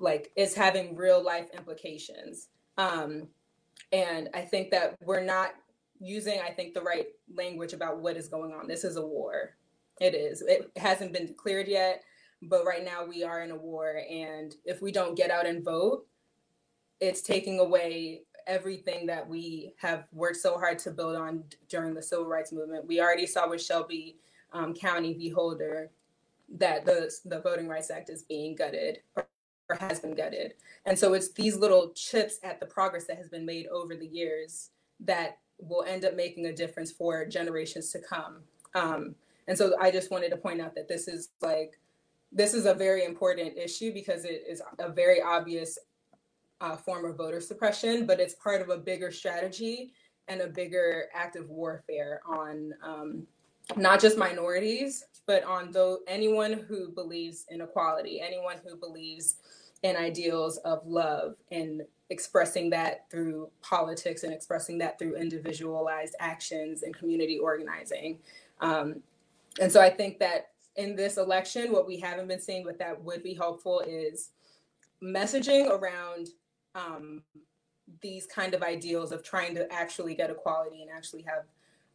like 0.00 0.32
it's 0.34 0.54
having 0.54 0.96
real 0.96 1.22
life 1.22 1.48
implications. 1.56 2.48
Um, 2.78 3.28
and 3.92 4.28
I 4.34 4.40
think 4.40 4.70
that 4.70 4.96
we're 5.02 5.22
not 5.22 5.50
using, 6.00 6.40
I 6.40 6.50
think, 6.50 6.74
the 6.74 6.80
right 6.80 7.06
language 7.36 7.74
about 7.74 8.00
what 8.00 8.16
is 8.16 8.28
going 8.28 8.52
on. 8.52 8.66
This 8.66 8.84
is 8.84 8.96
a 8.96 9.06
war. 9.06 9.56
It 10.00 10.14
is. 10.14 10.42
It 10.42 10.70
hasn't 10.76 11.12
been 11.12 11.26
declared 11.26 11.68
yet, 11.68 12.02
but 12.42 12.64
right 12.64 12.84
now 12.84 13.04
we 13.04 13.22
are 13.22 13.42
in 13.42 13.50
a 13.50 13.56
war. 13.56 14.02
And 14.10 14.54
if 14.64 14.80
we 14.80 14.90
don't 14.90 15.16
get 15.16 15.30
out 15.30 15.46
and 15.46 15.62
vote, 15.62 16.06
it's 17.00 17.20
taking 17.20 17.60
away 17.60 18.22
everything 18.50 19.06
that 19.06 19.26
we 19.26 19.72
have 19.76 20.04
worked 20.12 20.38
so 20.38 20.58
hard 20.58 20.78
to 20.80 20.90
build 20.90 21.14
on 21.14 21.44
during 21.68 21.94
the 21.94 22.02
civil 22.02 22.26
rights 22.26 22.52
movement. 22.52 22.86
We 22.86 23.00
already 23.00 23.26
saw 23.26 23.48
with 23.48 23.62
Shelby 23.62 24.16
um, 24.52 24.74
County 24.74 25.14
v. 25.14 25.28
Holder 25.28 25.90
that 26.58 26.84
the 26.84 27.10
the 27.24 27.40
Voting 27.40 27.68
Rights 27.68 27.90
Act 27.90 28.10
is 28.10 28.24
being 28.24 28.56
gutted 28.56 28.98
or, 29.14 29.28
or 29.68 29.76
has 29.76 30.00
been 30.00 30.14
gutted, 30.14 30.54
and 30.84 30.98
so 30.98 31.14
it's 31.14 31.32
these 31.32 31.56
little 31.56 31.92
chips 31.94 32.40
at 32.42 32.58
the 32.58 32.66
progress 32.66 33.06
that 33.06 33.16
has 33.18 33.28
been 33.28 33.46
made 33.46 33.68
over 33.68 33.94
the 33.94 34.08
years 34.08 34.70
that 34.98 35.38
will 35.58 35.84
end 35.84 36.04
up 36.04 36.16
making 36.16 36.46
a 36.46 36.52
difference 36.52 36.90
for 36.90 37.24
generations 37.24 37.92
to 37.92 38.00
come. 38.00 38.40
Um, 38.74 39.14
and 39.46 39.56
so 39.56 39.74
I 39.80 39.90
just 39.92 40.10
wanted 40.10 40.30
to 40.30 40.36
point 40.36 40.60
out 40.60 40.74
that 40.74 40.88
this 40.88 41.06
is 41.06 41.30
like 41.40 41.78
this 42.32 42.52
is 42.52 42.66
a 42.66 42.74
very 42.74 43.04
important 43.04 43.56
issue 43.56 43.92
because 43.92 44.24
it 44.24 44.44
is 44.48 44.60
a 44.80 44.90
very 44.90 45.22
obvious 45.22 45.78
uh, 46.60 46.76
form 46.76 47.04
of 47.04 47.16
voter 47.16 47.40
suppression, 47.40 48.06
but 48.06 48.20
it's 48.20 48.34
part 48.34 48.60
of 48.60 48.68
a 48.68 48.76
bigger 48.76 49.10
strategy 49.10 49.92
and 50.28 50.40
a 50.40 50.46
bigger 50.46 51.06
act 51.14 51.36
of 51.36 51.48
warfare 51.48 52.20
on 52.26 52.72
um, 52.82 53.26
not 53.76 54.00
just 54.00 54.18
minorities, 54.18 55.04
but 55.26 55.44
on 55.44 55.74
anyone 56.06 56.52
who 56.52 56.90
believes 56.90 57.46
in 57.48 57.60
equality, 57.60 58.20
anyone 58.20 58.56
who 58.64 58.76
believes 58.76 59.36
in 59.82 59.96
ideals 59.96 60.58
of 60.58 60.86
love 60.86 61.36
and 61.50 61.82
expressing 62.10 62.68
that 62.70 63.08
through 63.10 63.48
politics 63.62 64.24
and 64.24 64.32
expressing 64.32 64.76
that 64.78 64.98
through 64.98 65.16
individualized 65.16 66.14
actions 66.20 66.82
and 66.82 66.94
community 66.94 67.38
organizing. 67.38 68.18
Um, 68.60 69.02
and 69.60 69.70
so 69.70 69.80
I 69.80 69.88
think 69.90 70.18
that 70.18 70.50
in 70.76 70.96
this 70.96 71.16
election, 71.16 71.72
what 71.72 71.86
we 71.86 71.98
haven't 71.98 72.28
been 72.28 72.40
seeing, 72.40 72.64
but 72.64 72.78
that 72.78 73.02
would 73.02 73.22
be 73.22 73.34
helpful 73.34 73.80
is 73.86 74.30
messaging 75.02 75.70
around 75.70 76.28
um, 76.74 77.22
these 78.00 78.26
kind 78.26 78.54
of 78.54 78.62
ideals 78.62 79.12
of 79.12 79.22
trying 79.22 79.54
to 79.54 79.70
actually 79.72 80.14
get 80.14 80.30
equality 80.30 80.82
and 80.82 80.90
actually 80.90 81.22
have 81.22 81.44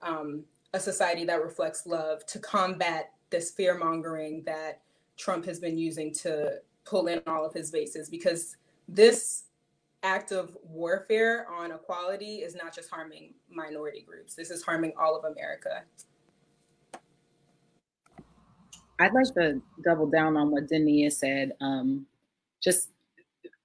um, 0.01 0.43
a 0.73 0.79
society 0.79 1.25
that 1.25 1.41
reflects 1.41 1.85
love 1.85 2.25
to 2.25 2.39
combat 2.39 3.11
this 3.29 3.51
fear 3.51 3.77
mongering 3.77 4.43
that 4.45 4.81
Trump 5.17 5.45
has 5.45 5.59
been 5.59 5.77
using 5.77 6.13
to 6.13 6.59
pull 6.83 7.07
in 7.07 7.21
all 7.27 7.45
of 7.45 7.53
his 7.53 7.71
bases. 7.71 8.09
Because 8.09 8.57
this 8.87 9.45
act 10.05 10.31
of 10.31 10.55
warfare 10.63 11.47
on 11.49 11.71
equality 11.71 12.35
is 12.37 12.55
not 12.55 12.73
just 12.73 12.89
harming 12.91 13.33
minority 13.49 14.05
groups. 14.07 14.35
This 14.35 14.51
is 14.51 14.61
harming 14.61 14.93
all 14.99 15.17
of 15.17 15.25
america. 15.25 15.83
I'd 18.99 19.13
like 19.13 19.33
to 19.33 19.61
double 19.83 20.07
down 20.07 20.37
on 20.37 20.51
what 20.51 20.67
dania 20.67 21.11
said 21.11 21.53
um, 21.59 22.05
just 22.61 22.91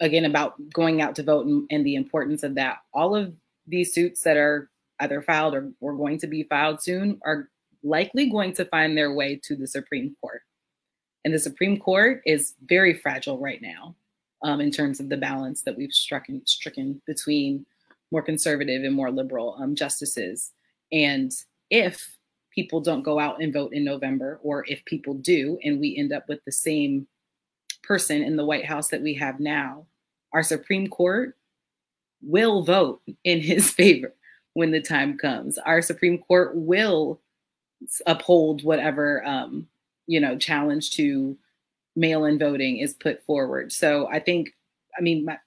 again 0.00 0.24
about 0.24 0.54
going 0.72 1.02
out 1.02 1.14
to 1.16 1.22
vote 1.22 1.46
and, 1.46 1.66
and, 1.70 1.84
the 1.84 1.94
importance 1.94 2.42
of 2.42 2.54
that. 2.54 2.78
All 2.92 3.14
of 3.14 3.34
these 3.66 3.92
suits 3.92 4.22
that 4.22 4.36
are 4.36 4.70
either 5.00 5.22
filed 5.22 5.54
or, 5.54 5.70
or 5.80 5.94
going 5.94 6.18
to 6.18 6.26
be 6.26 6.44
filed 6.44 6.82
soon 6.82 7.20
are 7.24 7.48
likely 7.82 8.28
going 8.28 8.52
to 8.54 8.64
find 8.64 8.96
their 8.96 9.12
way 9.12 9.40
to 9.44 9.56
the 9.56 9.66
Supreme 9.66 10.16
Court. 10.20 10.42
And 11.24 11.34
the 11.34 11.38
Supreme 11.38 11.78
Court 11.78 12.22
is 12.26 12.54
very 12.64 12.94
fragile 12.94 13.38
right 13.38 13.60
now 13.60 13.94
um, 14.42 14.60
in 14.60 14.70
terms 14.70 15.00
of 15.00 15.08
the 15.08 15.16
balance 15.16 15.62
that 15.62 15.76
we've 15.76 15.92
struck 15.92 16.26
stricken 16.44 17.00
between 17.06 17.66
more 18.10 18.22
conservative 18.22 18.84
and 18.84 18.94
more 18.94 19.10
liberal 19.10 19.56
um, 19.60 19.74
justices. 19.74 20.52
And 20.92 21.30
if 21.70 22.16
people 22.50 22.80
don't 22.80 23.02
go 23.02 23.18
out 23.18 23.40
and 23.42 23.52
vote 23.52 23.72
in 23.72 23.84
November, 23.84 24.40
or 24.42 24.64
if 24.66 24.84
people 24.84 25.14
do, 25.14 25.58
and 25.62 25.78
we 25.78 25.96
end 25.96 26.12
up 26.12 26.28
with 26.28 26.44
the 26.44 26.52
same 26.52 27.06
person 27.82 28.22
in 28.22 28.36
the 28.36 28.44
White 28.44 28.66
House 28.66 28.88
that 28.88 29.02
we 29.02 29.14
have 29.14 29.40
now, 29.40 29.86
our 30.32 30.42
Supreme 30.42 30.88
Court 30.88 31.36
will 32.22 32.62
vote 32.62 33.02
in 33.24 33.40
his 33.40 33.70
favor 33.72 34.14
when 34.54 34.70
the 34.70 34.80
time 34.80 35.16
comes. 35.16 35.58
Our 35.58 35.82
Supreme 35.82 36.18
Court 36.18 36.52
will 36.54 37.20
uphold 38.06 38.62
whatever 38.62 39.24
um, 39.26 39.66
you 40.06 40.20
know 40.20 40.36
challenge 40.36 40.90
to 40.92 41.36
mail-in 41.96 42.38
voting 42.38 42.78
is 42.78 42.94
put 42.94 43.24
forward. 43.24 43.72
So 43.72 44.08
I 44.08 44.20
think, 44.20 44.50
I 44.98 45.02
mean, 45.02 45.24
my 45.24 45.38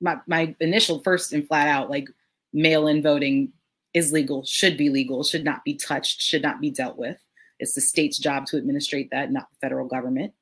my 0.00 0.20
my 0.26 0.54
initial 0.60 1.00
first 1.00 1.32
and 1.32 1.46
flat 1.46 1.68
out 1.68 1.90
like 1.90 2.08
mail-in 2.52 3.02
voting 3.02 3.52
is 3.94 4.12
legal, 4.12 4.44
should 4.44 4.76
be 4.76 4.88
legal, 4.88 5.22
should 5.22 5.44
not 5.44 5.64
be 5.64 5.74
touched, 5.74 6.20
should 6.20 6.42
not 6.42 6.60
be 6.60 6.70
dealt 6.70 6.96
with. 6.96 7.18
It's 7.58 7.74
the 7.74 7.80
state's 7.80 8.18
job 8.18 8.46
to 8.46 8.56
administrate 8.56 9.10
that, 9.10 9.30
not 9.30 9.48
the 9.50 9.56
federal 9.60 9.86
government. 9.86 10.32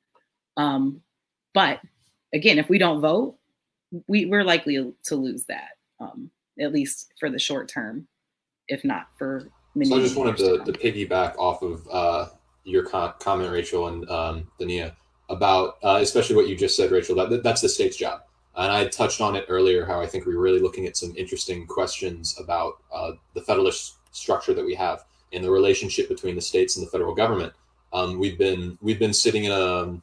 Um, 0.57 1.01
but 1.53 1.81
again, 2.33 2.59
if 2.59 2.69
we 2.69 2.77
don't 2.77 3.01
vote, 3.01 3.37
we, 4.07 4.25
we're 4.25 4.43
likely 4.43 4.93
to 5.03 5.15
lose 5.15 5.45
that, 5.45 5.71
um, 5.99 6.29
at 6.59 6.71
least 6.71 7.13
for 7.19 7.29
the 7.29 7.39
short 7.39 7.67
term, 7.67 8.07
if 8.67 8.83
not 8.83 9.07
for 9.17 9.49
many. 9.75 9.89
So 9.89 9.97
I 9.97 10.01
just 10.01 10.15
wanted 10.15 10.37
to, 10.37 10.71
to, 10.71 10.71
piggyback 10.71 11.37
off 11.37 11.61
of 11.61 11.87
uh, 11.91 12.27
your 12.63 12.83
comment, 12.83 13.51
Rachel 13.51 13.87
and 13.87 14.09
um, 14.09 14.47
Dania, 14.59 14.95
about 15.29 15.77
uh, 15.83 15.99
especially 16.01 16.35
what 16.35 16.47
you 16.47 16.55
just 16.55 16.75
said, 16.75 16.91
Rachel. 16.91 17.15
That 17.15 17.43
that's 17.43 17.61
the 17.61 17.69
state's 17.69 17.97
job, 17.97 18.21
and 18.55 18.71
I 18.71 18.87
touched 18.87 19.21
on 19.21 19.35
it 19.35 19.45
earlier. 19.49 19.85
How 19.85 20.01
I 20.01 20.07
think 20.07 20.25
we're 20.25 20.39
really 20.39 20.59
looking 20.59 20.85
at 20.85 20.97
some 20.97 21.13
interesting 21.15 21.67
questions 21.67 22.35
about 22.39 22.75
uh, 22.93 23.11
the 23.33 23.41
federalist 23.41 23.97
structure 24.11 24.53
that 24.53 24.65
we 24.65 24.75
have 24.75 25.05
and 25.33 25.43
the 25.43 25.51
relationship 25.51 26.09
between 26.09 26.35
the 26.35 26.41
states 26.41 26.77
and 26.77 26.85
the 26.85 26.91
federal 26.91 27.15
government. 27.15 27.53
Um, 27.93 28.19
we've 28.19 28.37
been 28.37 28.77
we've 28.81 28.99
been 28.99 29.13
sitting 29.13 29.45
in 29.45 29.51
a 29.51 30.01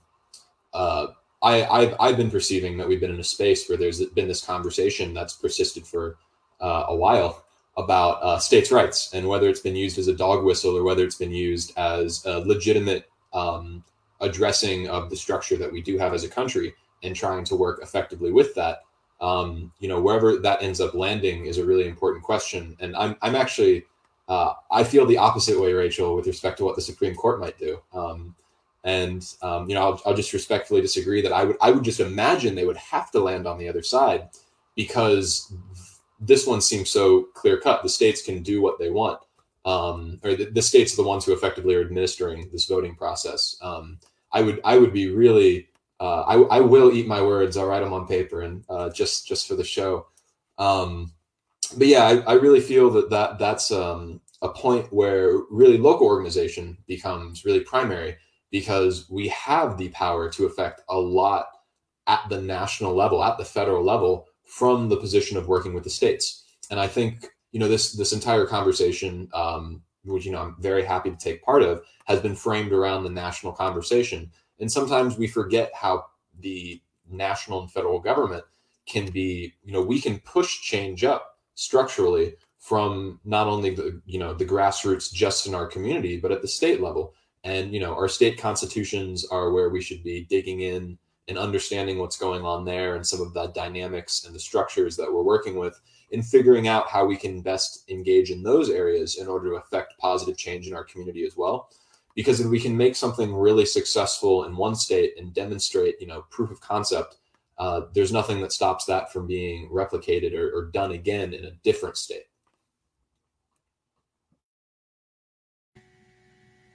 uh, 0.75 1.07
I, 1.43 1.65
I've, 1.65 1.95
I've 2.01 2.17
been 2.17 2.31
perceiving 2.31 2.77
that 2.79 2.89
we've 2.89 3.01
been 3.01 3.15
in 3.15 3.21
a 3.21 3.25
space 3.25 3.69
where 3.69 3.79
there's 3.79 4.05
been 4.07 4.29
this 4.29 4.45
conversation 4.45 5.15
that's 5.15 5.35
persisted 5.35 5.87
for 5.87 6.17
uh, 6.61 6.87
a 6.89 6.97
while 6.97 7.45
about 7.77 8.21
uh, 8.23 8.39
states' 8.39 8.73
rights 8.73 9.15
and 9.15 9.27
whether 9.27 9.49
it's 9.49 9.61
been 9.61 9.77
used 9.77 9.99
as 9.99 10.09
a 10.09 10.15
dog 10.15 10.45
whistle 10.45 10.77
or 10.77 10.83
whether 10.83 11.05
it's 11.05 11.15
been 11.15 11.31
used 11.31 11.73
as 11.79 12.25
a 12.27 12.41
legitimate 12.41 13.09
um, 13.33 13.85
addressing 14.21 14.89
of 14.89 15.11
the 15.11 15.17
structure 15.17 15.57
that 15.57 15.73
we 15.73 15.81
do 15.81 15.97
have 15.97 16.13
as 16.13 16.25
a 16.25 16.29
country 16.29 16.75
and 17.05 17.15
trying 17.15 17.45
to 17.45 17.55
work 17.55 17.81
effectively 17.83 18.33
with 18.33 18.53
that. 18.57 18.81
Um, 19.21 19.73
you 19.79 19.89
know, 19.89 20.01
wherever 20.01 20.39
that 20.39 20.63
ends 20.63 20.81
up 20.81 20.95
landing 20.95 21.47
is 21.47 21.59
a 21.59 21.65
really 21.65 21.87
important 21.87 22.25
question. 22.25 22.77
And 22.81 22.97
I'm, 22.97 23.17
I'm 23.23 23.37
actually, 23.37 23.85
uh, 24.29 24.55
I 24.73 24.83
feel 24.83 25.07
the 25.07 25.19
opposite 25.19 25.61
way, 25.61 25.73
Rachel, 25.73 26.17
with 26.17 26.27
respect 26.27 26.59
to 26.59 26.65
what 26.65 26.75
the 26.75 26.83
Supreme 26.83 27.15
Court 27.15 27.39
might 27.39 27.59
do. 27.59 27.81
Um, 27.93 28.35
and 28.89 29.35
um, 29.43 29.69
you 29.69 29.75
know, 29.75 29.83
I'll, 29.83 30.03
I'll, 30.07 30.15
just 30.15 30.33
respectfully 30.33 30.81
disagree 30.81 31.21
that 31.21 31.33
I 31.33 31.45
would 31.45 31.57
I 31.61 31.71
would 31.71 31.85
just 31.85 32.01
imagine 32.01 32.55
they 32.55 32.65
would 32.65 32.79
have 32.79 33.11
to 33.11 33.21
land 33.21 33.47
on 33.47 33.59
the 33.59 33.69
other 33.69 33.83
side 33.83 34.31
because 34.77 35.53
this 36.19 36.47
one 36.47 36.63
seems 36.63 36.89
so 36.89 37.25
clear 37.35 37.61
cut. 37.61 37.83
The 37.83 37.91
states 37.91 38.23
can 38.23 38.43
do 38.43 38.63
what 38.63 38.79
they 38.79 38.89
want, 38.89 39.21
um, 39.67 40.19
or 40.25 40.35
the, 40.35 40.47
the, 40.47 40.63
states 40.63 40.95
are 40.95 41.03
the 41.03 41.09
ones 41.09 41.27
who 41.27 41.35
effectively 41.35 41.75
are 41.75 41.83
administering 41.83 42.49
this 42.51 42.65
voting 42.65 42.97
process. 42.97 43.59
Um, 43.61 43.99
I 44.33 44.41
would 44.41 44.59
I 44.65 44.79
would 44.79 44.95
be 44.95 45.11
really 45.11 45.69
uh, 46.01 46.23
I, 46.23 46.57
I 46.57 46.61
will 46.61 46.91
eat 46.91 47.07
my 47.07 47.21
words. 47.21 47.59
I'll 47.59 47.67
write 47.67 47.81
them 47.81 47.93
on 47.93 48.09
paper 48.09 48.41
and 48.41 48.65
uh, 48.71 48.89
just 48.89 49.29
just 49.29 49.47
for 49.47 49.55
the 49.55 49.65
show. 49.65 50.07
Um, 50.57 51.13
but 51.77 51.89
yeah, 51.89 52.05
I, 52.05 52.15
I, 52.21 52.33
really 52.35 52.61
feel 52.61 52.89
that 52.93 53.11
that 53.11 53.39
that's 53.39 53.71
um, 53.71 54.23
a 54.41 54.49
point 54.49 54.91
where 54.91 55.43
really 55.51 55.77
local 55.77 56.07
organization 56.07 56.79
becomes 56.87 57.45
really 57.45 57.61
primary 57.61 58.17
because 58.51 59.09
we 59.11 59.29
have 59.29 59.77
the 59.77 59.89
power 59.91 60.31
to 60.31 60.47
affect 60.47 60.83
a 60.89 60.99
lot 60.99 61.47
at 62.07 62.27
the 62.29 62.41
national 62.41 62.95
level, 62.95 63.23
at 63.23 63.39
the 63.39 63.45
federal 63.45 63.85
level, 63.85 64.27
from 64.45 64.89
the 64.89 64.97
position 64.97 65.37
of 65.37 65.49
working 65.49 65.75
with 65.75 65.85
the 65.85 65.91
states. 65.91 66.45
And 66.71 66.81
I 66.81 66.87
think 66.87 67.27
you 67.53 67.61
know 67.61 67.69
this 67.69 67.93
this 67.93 68.13
entire 68.13 68.47
conversation, 68.47 69.29
um, 69.35 69.83
which 70.05 70.25
you 70.25 70.33
know 70.33 70.41
I'm 70.41 70.57
very 70.59 70.85
happy 70.85 71.11
to 71.11 71.17
take 71.17 71.43
part 71.43 71.63
of, 71.63 71.83
has 72.07 72.21
been 72.21 72.35
framed 72.35 72.73
around 72.73 73.05
the 73.05 73.11
national 73.11 73.53
conversation. 73.53 74.31
And 74.61 74.71
sometimes 74.71 75.17
we 75.17 75.27
forget 75.27 75.71
how 75.75 76.07
the 76.41 76.81
national 77.11 77.61
and 77.61 77.71
federal 77.71 78.01
government 78.01 78.45
can 78.87 79.11
be, 79.11 79.55
you 79.63 79.73
know, 79.73 79.83
we 79.83 80.01
can 80.01 80.19
push 80.21 80.61
change 80.63 81.05
up 81.05 81.39
structurally 81.55 82.35
from 82.59 83.21
not 83.25 83.47
only 83.47 83.71
the 83.71 84.01
you 84.07 84.19
know 84.19 84.35
the 84.35 84.45
grassroots 84.45 85.13
just 85.13 85.47
in 85.47 85.55
our 85.55 85.67
community, 85.67 86.19
but 86.19 86.33
at 86.33 86.43
the 86.43 86.49
state 86.49 86.81
level. 86.81 87.15
And 87.45 87.73
you 87.73 87.81
know, 87.81 87.95
our 87.95 88.09
state 88.09 88.39
constitutions 88.39 89.27
are 89.27 89.53
where 89.53 89.71
we 89.71 89.81
should 89.81 90.03
be 90.03 90.27
digging 90.29 90.61
in 90.61 90.99
and 91.29 91.39
understanding 91.39 91.99
what's 91.99 92.19
going 92.19 92.43
on 92.43 92.65
there 92.65 92.97
and 92.97 93.07
some 93.07 93.21
of 93.21 93.35
the 93.35 93.49
dynamics 93.49 94.25
and 94.25 94.35
the 94.35 94.41
structures 94.41 94.97
that 94.97 95.13
we're 95.13 95.23
working 95.23 95.57
with 95.57 95.79
in 96.11 96.23
figuring 96.23 96.69
out 96.69 96.89
how 96.89 97.05
we 97.05 97.17
can 97.17 97.43
best 97.43 97.89
engage 97.91 98.31
in 98.31 98.43
those 98.43 98.71
areas 98.71 99.19
in 99.19 99.29
order 99.29 99.51
to 99.51 99.57
affect 99.57 99.99
positive 99.99 100.39
change 100.39 100.67
in 100.67 100.75
our 100.75 100.85
community 100.85 101.27
as 101.27 101.37
well 101.37 101.69
because 102.15 102.41
if 102.41 102.47
we 102.47 102.59
can 102.59 102.75
make 102.75 102.97
something 102.97 103.35
really 103.35 103.67
successful 103.67 104.45
in 104.45 104.57
one 104.57 104.75
state 104.75 105.13
and 105.19 105.35
demonstrate 105.35 106.01
you 106.01 106.07
know 106.07 106.25
proof 106.31 106.51
of 106.51 106.63
concept 106.63 107.19
uh, 107.59 107.83
there's 107.93 108.13
nothing 108.13 108.41
that 108.41 108.53
stops 108.53 108.85
that 108.85 109.13
from 109.13 109.27
being 109.27 109.69
replicated 109.71 110.35
or, 110.35 110.51
or 110.57 110.67
done 110.67 110.93
again 110.93 111.35
in 111.35 111.45
a 111.45 111.51
different 111.65 111.97
state. 111.97 112.28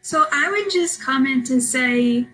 So 0.03 0.25
I 0.33 0.51
would 0.51 0.69
just 0.69 1.01
comment 1.01 1.47
to 1.47 1.61
say 1.61 2.27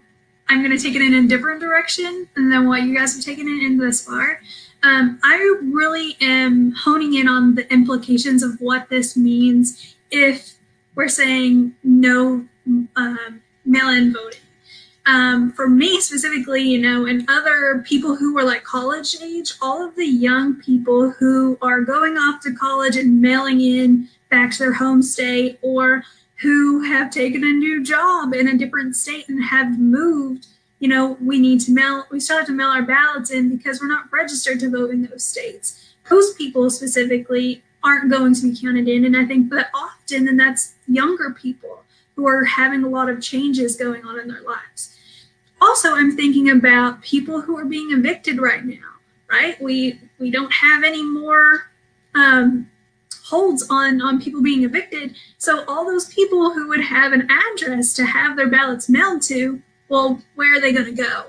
I'm 0.49 0.63
going 0.63 0.75
to 0.75 0.83
take 0.83 0.95
it 0.95 1.03
in 1.03 1.13
a 1.13 1.27
different 1.27 1.61
direction 1.61 2.27
than 2.35 2.67
what 2.67 2.81
you 2.81 2.97
guys 2.97 3.13
have 3.15 3.23
taken 3.23 3.47
it 3.47 3.63
in 3.63 3.77
this 3.77 4.03
far. 4.03 4.41
Um, 4.81 5.19
I 5.23 5.37
really 5.61 6.17
am 6.19 6.71
honing 6.71 7.13
in 7.13 7.27
on 7.27 7.53
the 7.53 7.71
implications 7.71 8.41
of 8.41 8.59
what 8.59 8.89
this 8.89 9.15
means 9.15 9.95
if 10.09 10.55
we're 10.95 11.09
saying 11.09 11.75
no 11.83 12.47
um, 12.95 13.41
mail-in 13.65 14.13
voting. 14.13 14.39
Um, 15.05 15.53
for 15.53 15.69
me 15.69 16.01
specifically, 16.01 16.63
you 16.63 16.81
know, 16.81 17.05
and 17.05 17.23
other 17.29 17.83
people 17.85 18.15
who 18.15 18.35
are 18.39 18.43
like 18.43 18.63
college 18.63 19.15
age, 19.21 19.53
all 19.61 19.87
of 19.87 19.95
the 19.95 20.07
young 20.07 20.55
people 20.55 21.11
who 21.11 21.55
are 21.61 21.81
going 21.81 22.17
off 22.17 22.41
to 22.41 22.51
college 22.51 22.97
and 22.97 23.21
mailing 23.21 23.61
in 23.61 24.09
back 24.31 24.53
to 24.53 24.57
their 24.57 24.73
home 24.73 25.03
state 25.03 25.59
or 25.61 26.03
who 26.41 26.81
have 26.83 27.11
taken 27.11 27.43
a 27.43 27.47
new 27.47 27.83
job 27.83 28.33
in 28.33 28.47
a 28.47 28.57
different 28.57 28.95
state 28.95 29.27
and 29.27 29.43
have 29.43 29.77
moved, 29.79 30.47
you 30.79 30.87
know, 30.87 31.17
we 31.21 31.39
need 31.39 31.59
to 31.61 31.71
mail, 31.71 32.05
we 32.11 32.19
still 32.19 32.37
have 32.37 32.47
to 32.47 32.53
mail 32.53 32.69
our 32.69 32.83
ballots 32.83 33.31
in 33.31 33.55
because 33.55 33.81
we're 33.81 33.87
not 33.87 34.11
registered 34.11 34.59
to 34.59 34.69
vote 34.69 34.91
in 34.91 35.05
those 35.05 35.23
states. 35.23 35.93
Those 36.09 36.33
people 36.35 36.69
specifically 36.69 37.61
aren't 37.83 38.09
going 38.09 38.33
to 38.35 38.41
be 38.41 38.57
counted 38.57 38.87
in. 38.87 39.05
And 39.05 39.17
I 39.17 39.25
think 39.25 39.49
that 39.51 39.69
often, 39.73 40.27
and 40.27 40.39
that's 40.39 40.75
younger 40.87 41.31
people 41.31 41.83
who 42.15 42.27
are 42.27 42.43
having 42.43 42.83
a 42.83 42.89
lot 42.89 43.09
of 43.09 43.21
changes 43.21 43.75
going 43.75 44.05
on 44.05 44.19
in 44.19 44.27
their 44.27 44.41
lives. 44.41 44.95
Also, 45.61 45.93
I'm 45.93 46.15
thinking 46.15 46.49
about 46.51 47.01
people 47.01 47.41
who 47.41 47.57
are 47.57 47.65
being 47.65 47.91
evicted 47.91 48.39
right 48.39 48.63
now, 48.63 48.95
right? 49.29 49.61
We 49.61 49.99
we 50.19 50.31
don't 50.31 50.51
have 50.51 50.83
any 50.83 51.03
more 51.03 51.69
um, 52.15 52.69
holds 53.29 53.65
on 53.69 54.01
on 54.01 54.21
people 54.21 54.41
being 54.41 54.63
evicted. 54.63 55.15
So 55.37 55.63
all 55.67 55.85
those 55.85 56.11
people 56.13 56.51
who 56.51 56.67
would 56.69 56.81
have 56.81 57.13
an 57.13 57.27
address 57.29 57.93
to 57.93 58.05
have 58.05 58.35
their 58.35 58.49
ballots 58.49 58.89
mailed 58.89 59.21
to, 59.23 59.61
well, 59.87 60.21
where 60.35 60.57
are 60.57 60.61
they 60.61 60.73
going 60.73 60.95
to 60.95 61.03
go? 61.03 61.25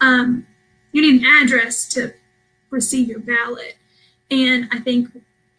Um, 0.00 0.46
you 0.92 1.02
need 1.02 1.22
an 1.22 1.42
address 1.42 1.88
to 1.94 2.12
receive 2.70 3.08
your 3.08 3.20
ballot, 3.20 3.76
and 4.30 4.68
I 4.72 4.78
think 4.80 5.08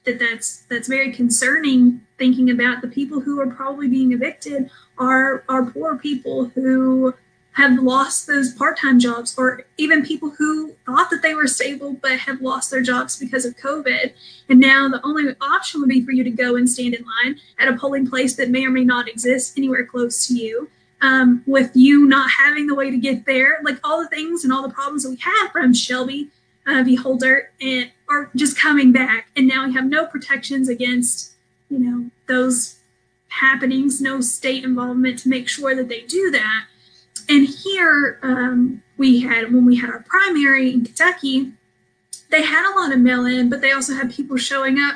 that 0.05 0.19
that's 0.19 0.65
that's 0.69 0.87
very 0.87 1.11
concerning. 1.11 2.01
Thinking 2.17 2.49
about 2.49 2.81
the 2.81 2.87
people 2.87 3.19
who 3.19 3.39
are 3.39 3.45
probably 3.45 3.87
being 3.87 4.11
evicted 4.11 4.71
are 4.97 5.43
are 5.47 5.65
poor 5.65 5.97
people 5.97 6.45
who 6.45 7.13
have 7.57 7.79
lost 7.79 8.27
those 8.27 8.53
part-time 8.53 8.99
jobs 8.99 9.33
or 9.35 9.63
even 9.77 10.05
people 10.05 10.29
who 10.29 10.71
thought 10.85 11.09
that 11.09 11.23
they 11.23 11.33
were 11.33 11.47
stable 11.47 11.97
but 12.03 12.19
have 12.19 12.39
lost 12.39 12.69
their 12.69 12.83
jobs 12.83 13.17
because 13.17 13.45
of 13.45 13.57
covid. 13.57 14.13
And 14.47 14.59
now 14.59 14.87
the 14.87 15.03
only 15.03 15.35
option 15.41 15.81
would 15.81 15.89
be 15.89 16.05
for 16.05 16.11
you 16.11 16.23
to 16.23 16.29
go 16.29 16.55
and 16.55 16.69
stand 16.69 16.93
in 16.93 17.03
line 17.03 17.39
at 17.57 17.67
a 17.67 17.75
polling 17.75 18.07
place 18.07 18.35
that 18.35 18.51
may 18.51 18.63
or 18.63 18.69
may 18.69 18.83
not 18.83 19.09
exist 19.09 19.57
anywhere 19.57 19.83
close 19.87 20.27
to 20.27 20.35
you 20.35 20.69
um, 21.01 21.41
with 21.47 21.71
you 21.73 22.05
not 22.05 22.29
having 22.29 22.67
the 22.67 22.75
way 22.75 22.91
to 22.91 22.97
get 22.97 23.25
there. 23.25 23.57
Like 23.63 23.79
all 23.83 24.03
the 24.03 24.09
things 24.09 24.43
and 24.43 24.53
all 24.53 24.61
the 24.61 24.73
problems 24.73 25.01
that 25.01 25.09
we 25.09 25.17
had 25.17 25.47
from 25.51 25.73
shelby 25.73 26.29
uh, 26.67 26.83
v 26.83 26.93
holder 26.93 27.49
and 27.59 27.89
are 28.07 28.29
just 28.35 28.55
coming 28.55 28.91
back. 28.91 29.29
And 29.35 29.47
now 29.47 29.65
we 29.65 29.73
have 29.73 29.85
no 29.85 30.05
protections 30.05 30.69
against 30.69 31.33
you 31.71 31.79
know 31.79 32.11
those 32.27 32.75
happenings 33.29 33.99
no 33.99 34.21
state 34.21 34.63
involvement 34.63 35.19
to 35.19 35.27
make 35.27 35.49
sure 35.49 35.75
that 35.75 35.89
they 35.89 36.01
do 36.01 36.31
that 36.31 36.65
and 37.29 37.47
here 37.47 38.19
um, 38.23 38.83
we 38.97 39.21
had, 39.21 39.53
when 39.53 39.65
we 39.65 39.77
had 39.77 39.89
our 39.89 40.03
primary 40.07 40.71
in 40.71 40.85
Kentucky, 40.85 41.51
they 42.29 42.43
had 42.43 42.69
a 42.69 42.75
lot 42.79 42.93
of 42.93 42.99
mail 42.99 43.25
in, 43.25 43.49
but 43.49 43.61
they 43.61 43.71
also 43.71 43.93
had 43.93 44.11
people 44.11 44.37
showing 44.37 44.79
up 44.79 44.95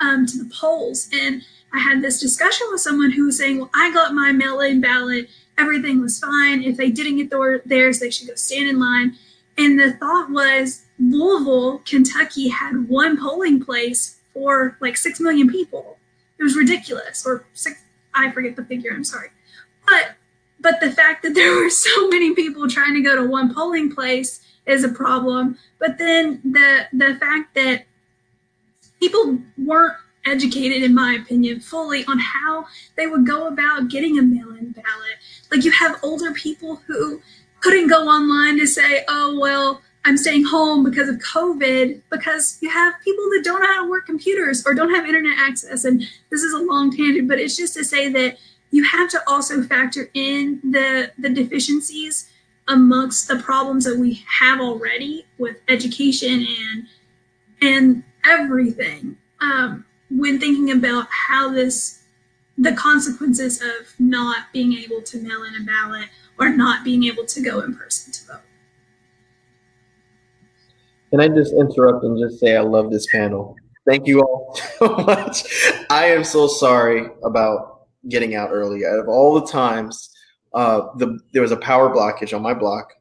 um, 0.00 0.26
to 0.26 0.38
the 0.38 0.50
polls. 0.54 1.08
And 1.12 1.42
I 1.72 1.78
had 1.78 2.02
this 2.02 2.20
discussion 2.20 2.66
with 2.70 2.80
someone 2.80 3.12
who 3.12 3.26
was 3.26 3.38
saying, 3.38 3.58
Well, 3.58 3.70
I 3.74 3.92
got 3.92 4.14
my 4.14 4.32
mail 4.32 4.60
in 4.60 4.80
ballot, 4.80 5.28
everything 5.58 6.00
was 6.00 6.18
fine. 6.18 6.62
If 6.62 6.76
they 6.76 6.90
didn't 6.90 7.16
get 7.16 7.30
their, 7.30 7.60
theirs, 7.64 8.00
they 8.00 8.10
should 8.10 8.28
go 8.28 8.34
stand 8.34 8.68
in 8.68 8.78
line. 8.78 9.16
And 9.58 9.78
the 9.78 9.92
thought 9.92 10.30
was, 10.30 10.82
Louisville, 10.98 11.78
Kentucky 11.84 12.48
had 12.48 12.88
one 12.88 13.18
polling 13.18 13.64
place 13.64 14.18
for 14.32 14.76
like 14.80 14.96
6 14.96 15.20
million 15.20 15.50
people. 15.50 15.98
It 16.38 16.42
was 16.42 16.56
ridiculous, 16.56 17.24
or 17.24 17.46
six, 17.54 17.82
I 18.12 18.30
forget 18.30 18.56
the 18.56 18.64
figure, 18.64 18.92
I'm 18.92 19.04
sorry. 19.04 19.28
But 19.86 20.16
but 20.66 20.80
the 20.80 20.90
fact 20.90 21.22
that 21.22 21.32
there 21.34 21.54
were 21.54 21.70
so 21.86 22.08
many 22.08 22.34
people 22.34 22.68
trying 22.68 22.94
to 22.94 23.00
go 23.00 23.14
to 23.14 23.24
one 23.24 23.54
polling 23.54 23.94
place 23.94 24.40
is 24.66 24.82
a 24.82 24.88
problem. 24.88 25.56
But 25.78 25.96
then 25.96 26.40
the 26.42 26.86
the 26.92 27.14
fact 27.20 27.54
that 27.54 27.84
people 28.98 29.38
weren't 29.56 29.94
educated, 30.24 30.82
in 30.82 30.92
my 30.92 31.12
opinion, 31.14 31.60
fully 31.60 32.04
on 32.06 32.18
how 32.18 32.66
they 32.96 33.06
would 33.06 33.24
go 33.24 33.46
about 33.46 33.88
getting 33.88 34.18
a 34.18 34.22
mail-in 34.22 34.72
ballot. 34.72 35.16
Like 35.52 35.64
you 35.64 35.70
have 35.70 36.00
older 36.02 36.32
people 36.32 36.82
who 36.88 37.20
couldn't 37.60 37.86
go 37.86 38.08
online 38.08 38.58
to 38.58 38.66
say, 38.66 39.04
"Oh 39.08 39.38
well." 39.38 39.82
I'm 40.08 40.16
staying 40.16 40.44
home 40.44 40.84
because 40.84 41.08
of 41.08 41.16
COVID, 41.16 42.00
because 42.12 42.58
you 42.60 42.70
have 42.70 42.94
people 43.02 43.24
that 43.24 43.40
don't 43.42 43.60
know 43.60 43.66
how 43.66 43.82
to 43.82 43.90
work 43.90 44.06
computers 44.06 44.64
or 44.64 44.72
don't 44.72 44.94
have 44.94 45.04
internet 45.04 45.36
access. 45.36 45.84
And 45.84 46.00
this 46.30 46.42
is 46.44 46.52
a 46.54 46.62
long 46.62 46.96
tangent, 46.96 47.26
but 47.26 47.40
it's 47.40 47.56
just 47.56 47.74
to 47.74 47.82
say 47.82 48.08
that 48.10 48.38
you 48.76 48.84
have 48.84 49.08
to 49.08 49.20
also 49.26 49.62
factor 49.62 50.10
in 50.12 50.60
the 50.62 51.10
the 51.18 51.30
deficiencies 51.30 52.30
amongst 52.68 53.26
the 53.26 53.36
problems 53.36 53.84
that 53.84 53.98
we 53.98 54.22
have 54.26 54.60
already 54.60 55.24
with 55.38 55.56
education 55.68 56.46
and 56.62 56.86
and 57.62 58.04
everything 58.24 59.16
um, 59.40 59.84
when 60.10 60.38
thinking 60.38 60.70
about 60.72 61.06
how 61.10 61.50
this 61.50 62.02
the 62.58 62.72
consequences 62.72 63.62
of 63.62 63.94
not 63.98 64.52
being 64.52 64.74
able 64.74 65.00
to 65.02 65.18
mail 65.18 65.42
in 65.44 65.62
a 65.62 65.64
ballot 65.64 66.08
or 66.38 66.50
not 66.50 66.84
being 66.84 67.04
able 67.04 67.24
to 67.24 67.40
go 67.40 67.60
in 67.60 67.74
person 67.74 68.12
to 68.12 68.26
vote. 68.26 68.40
Can 71.10 71.20
I 71.20 71.28
just 71.28 71.52
interrupt 71.54 72.04
and 72.04 72.18
just 72.18 72.40
say 72.40 72.56
I 72.56 72.60
love 72.60 72.90
this 72.90 73.06
panel? 73.10 73.56
Thank 73.86 74.06
you 74.06 74.20
all 74.20 74.54
so 74.78 74.88
much. 74.96 75.44
I 75.88 76.06
am 76.06 76.24
so 76.24 76.46
sorry 76.46 77.08
about 77.24 77.75
getting 78.08 78.34
out 78.34 78.50
early. 78.52 78.84
Out 78.84 78.98
of 78.98 79.08
all 79.08 79.38
the 79.38 79.46
times, 79.46 80.10
uh, 80.54 80.88
the 80.96 81.18
there 81.32 81.42
was 81.42 81.52
a 81.52 81.56
power 81.56 81.94
blockage 81.94 82.34
on 82.34 82.42
my 82.42 82.54
block, 82.54 82.92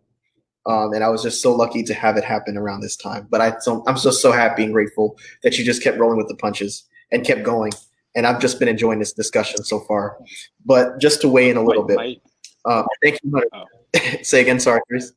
um, 0.65 0.94
and 0.94 1.03
I 1.03 1.10
was 1.10 1.23
just 1.23 1.41
so 1.41 1.53
lucky 1.53 1.84
to 1.84 1.94
have 1.94 2.18
it 2.18 2.23
happen 2.23 2.57
around 2.57 2.82
this 2.82 2.95
time. 2.95 3.27
But 3.30 3.41
I 3.41 3.57
so 3.60 3.84
I'm 3.88 3.98
just 3.98 4.22
so 4.22 4.32
happy 4.32 4.64
and 4.64 4.73
grateful 4.73 5.18
that 5.44 5.57
you 5.57 5.65
just 5.65 5.84
kept 5.84 5.98
rolling 5.98 6.18
with 6.18 6.27
the 6.27 6.36
punches 6.36 6.84
and 7.11 7.26
kept 7.26 7.44
going. 7.44 7.72
And 8.15 8.26
I've 8.26 8.40
just 8.40 8.60
been 8.60 8.69
enjoying 8.69 8.99
this 8.99 9.11
discussion 9.11 9.64
so 9.64 9.82
far. 9.82 10.18
But 10.65 10.99
just 10.99 11.19
to 11.22 11.27
weigh 11.27 11.49
in 11.49 11.57
a 11.57 11.64
little 11.64 11.84
bit, 11.84 12.22
uh, 12.64 12.84
thank 13.03 13.19
you. 13.23 13.41
Oh. 13.53 13.65
Say 14.23 14.41
again, 14.41 14.60
sorry, 14.60 14.82
Chris. 14.88 15.11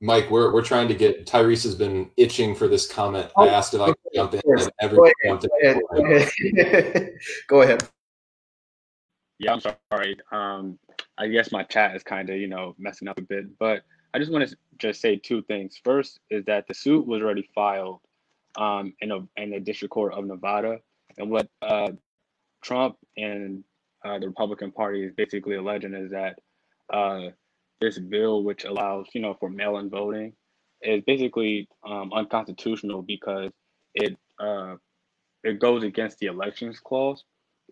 Mike, 0.00 0.28
we're, 0.30 0.52
we're 0.52 0.64
trying 0.64 0.88
to 0.88 0.94
get 0.94 1.26
Tyrese 1.26 1.62
has 1.62 1.76
been 1.76 2.10
itching 2.16 2.56
for 2.56 2.66
this 2.66 2.90
comment. 2.90 3.30
Oh, 3.36 3.46
I 3.46 3.52
asked 3.52 3.72
if 3.72 3.80
I 3.80 3.86
could 3.86 3.96
jump 4.12 4.34
in, 4.34 4.40
and 4.44 4.70
everyone 4.80 5.12
jumped 5.24 5.46
in. 5.62 5.80
Go 5.94 6.02
ahead. 6.02 7.12
Go 7.46 7.62
ahead. 7.62 7.88
Yeah, 9.42 9.54
I'm 9.54 9.60
sorry. 9.60 10.16
Um, 10.30 10.78
I 11.18 11.26
guess 11.26 11.50
my 11.50 11.64
chat 11.64 11.96
is 11.96 12.04
kind 12.04 12.30
of, 12.30 12.36
you 12.36 12.46
know, 12.46 12.76
messing 12.78 13.08
up 13.08 13.18
a 13.18 13.22
bit, 13.22 13.58
but 13.58 13.82
I 14.14 14.20
just 14.20 14.30
want 14.30 14.48
to 14.48 14.56
just 14.78 15.00
say 15.00 15.16
two 15.16 15.42
things. 15.42 15.80
First 15.82 16.20
is 16.30 16.44
that 16.44 16.68
the 16.68 16.74
suit 16.74 17.08
was 17.08 17.22
already 17.22 17.48
filed 17.52 17.98
um, 18.56 18.94
in, 19.00 19.10
a, 19.10 19.18
in 19.36 19.50
the 19.50 19.58
District 19.58 19.90
Court 19.90 20.14
of 20.14 20.26
Nevada, 20.26 20.78
and 21.18 21.28
what 21.28 21.48
uh, 21.60 21.90
Trump 22.62 22.98
and 23.16 23.64
uh, 24.04 24.20
the 24.20 24.28
Republican 24.28 24.70
Party 24.70 25.02
is 25.02 25.12
basically 25.16 25.56
alleging 25.56 25.94
is 25.94 26.12
that 26.12 26.38
uh, 26.92 27.30
this 27.80 27.98
bill, 27.98 28.44
which 28.44 28.64
allows, 28.64 29.08
you 29.12 29.20
know, 29.20 29.36
for 29.40 29.50
mail-in 29.50 29.90
voting, 29.90 30.34
is 30.82 31.02
basically 31.04 31.68
um, 31.84 32.12
unconstitutional 32.12 33.02
because 33.02 33.50
it 33.96 34.16
uh, 34.38 34.76
it 35.42 35.58
goes 35.58 35.82
against 35.82 36.18
the 36.18 36.26
elections 36.26 36.78
clause, 36.78 37.24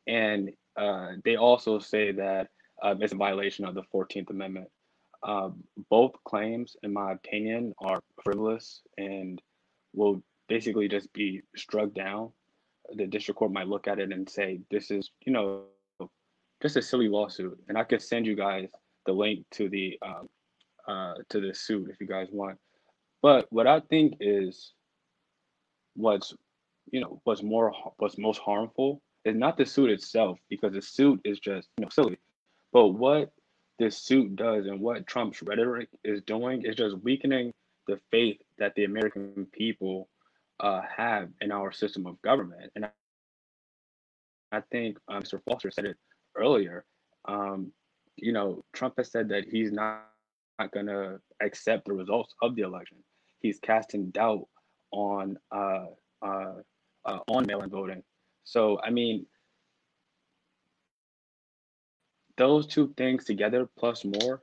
and 0.09 0.51
uh, 0.77 1.13
they 1.25 1.37
also 1.37 1.79
say 1.79 2.13
that 2.13 2.49
uh, 2.83 2.95
it's 2.99 3.13
a 3.13 3.17
violation 3.17 3.65
of 3.65 3.75
the 3.75 3.83
14th 3.95 4.31
Amendment. 4.31 4.69
Uh, 5.23 5.51
both 5.91 6.13
claims, 6.25 6.77
in 6.83 6.93
my 6.93 7.13
opinion, 7.13 7.75
are 7.79 8.01
frivolous 8.23 8.81
and 8.97 9.41
will 9.95 10.23
basically 10.49 10.89
just 10.89 11.13
be 11.13 11.43
struck 11.57 11.93
down. 11.93 12.31
The 12.95 13.07
district 13.07 13.39
court 13.39 13.53
might 13.53 13.69
look 13.69 13.87
at 13.87 13.99
it 13.99 14.13
and 14.13 14.29
say, 14.29 14.61
this 14.71 14.91
is, 14.91 15.11
you 15.27 15.33
know, 15.33 15.65
just 16.63 16.77
a 16.77 16.83
silly 16.83 17.09
lawsuit. 17.09 17.59
And 17.69 17.77
I 17.77 17.85
could 17.85 18.03
send 18.03 18.27
you 18.27 18.35
guys 18.35 18.69
the 19.07 19.13
link 19.13 19.45
to 19.53 19.69
the 19.69 19.99
um, 20.03 20.29
uh, 20.89 21.15
to 21.29 21.41
the 21.41 21.55
suit 21.55 21.91
if 21.91 22.01
you 22.01 22.07
guys 22.07 22.29
want. 22.33 22.59
But 23.23 23.47
what 23.51 23.67
I 23.67 23.81
think 23.81 24.15
is 24.21 24.73
what's 25.95 26.35
you 26.91 27.01
know 27.01 27.21
what's 27.25 27.43
more 27.43 27.73
what's 27.99 28.19
most 28.19 28.39
harmful 28.39 29.03
is 29.25 29.37
not 29.37 29.57
the 29.57 29.67
suit 29.67 29.91
itself 29.91 30.39
because 30.49 30.73
the 30.73 30.83
suit 30.83 31.21
is 31.25 31.39
just 31.41 31.69
you 31.79 31.85
know 31.85 31.91
silly, 31.91 32.19
but 32.73 32.89
what 32.89 33.33
this 33.79 33.97
suit 33.97 34.37
does 34.37 34.67
and 34.67 34.79
what 34.81 35.07
Trump's 35.07 35.43
rhetoric 35.43 35.89
is 36.05 36.21
doing 36.23 36.63
is 36.65 36.77
just 36.77 36.99
weakening 36.99 37.53
the 37.87 37.99
faith 38.11 38.39
that 38.59 38.75
the 38.75 38.85
American 38.85 39.47
people 39.53 40.09
uh, 40.61 40.83
have 40.95 41.31
in 41.41 41.51
our 41.51 41.73
system 41.73 42.07
of 42.07 42.21
government. 42.23 42.71
And 42.77 42.89
I, 44.53 44.61
think 44.71 44.99
um, 45.09 45.23
Mr. 45.23 45.41
Foster 45.45 45.71
said 45.71 45.87
it 45.87 45.97
earlier. 46.37 46.85
Um, 47.27 47.73
you 48.17 48.33
know, 48.33 48.63
Trump 48.75 48.95
has 48.99 49.11
said 49.11 49.29
that 49.31 49.45
he's 49.51 49.73
not, 49.73 50.07
not 50.59 50.73
going 50.73 50.87
to 50.87 51.19
accept 51.41 51.87
the 51.87 51.95
results 51.95 52.35
of 52.43 52.55
the 52.57 52.63
election. 52.63 52.99
He's 53.41 53.59
casting 53.61 54.11
doubt 54.11 54.47
on 54.93 55.39
uh, 55.51 55.87
uh, 56.21 56.55
uh, 57.07 57.19
on 57.29 57.47
mail-in 57.47 57.71
voting. 57.71 58.03
So, 58.45 58.81
I 58.83 58.91
mean, 58.91 59.27
those 62.37 62.67
two 62.67 62.93
things 62.97 63.25
together 63.25 63.69
plus 63.79 64.05
more, 64.05 64.43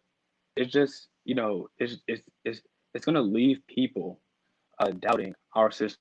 it's 0.55 0.71
just 0.71 1.07
you 1.25 1.35
know, 1.35 1.67
it's 1.77 1.97
it's 2.07 2.23
it's 2.45 2.61
it's 2.93 3.05
going 3.05 3.15
to 3.15 3.21
leave 3.21 3.59
people 3.67 4.19
uh, 4.79 4.91
doubting 4.91 5.33
our 5.53 5.69
system 5.71 5.99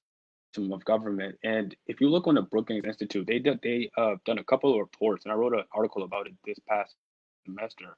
of 0.73 0.85
government. 0.85 1.37
And 1.43 1.75
if 1.87 2.01
you 2.01 2.09
look 2.09 2.27
on 2.27 2.37
the 2.37 2.43
Brookings 2.43 2.85
Institute, 2.85 3.27
they 3.27 3.41
did 3.41 3.59
they 3.63 3.91
uh, 3.99 4.15
done 4.25 4.39
a 4.39 4.45
couple 4.45 4.73
of 4.73 4.79
reports, 4.79 5.25
and 5.25 5.33
I 5.33 5.37
wrote 5.37 5.53
an 5.53 5.65
article 5.73 6.05
about 6.05 6.29
it 6.29 6.35
this 6.45 6.59
past 6.69 6.95
semester, 7.45 7.97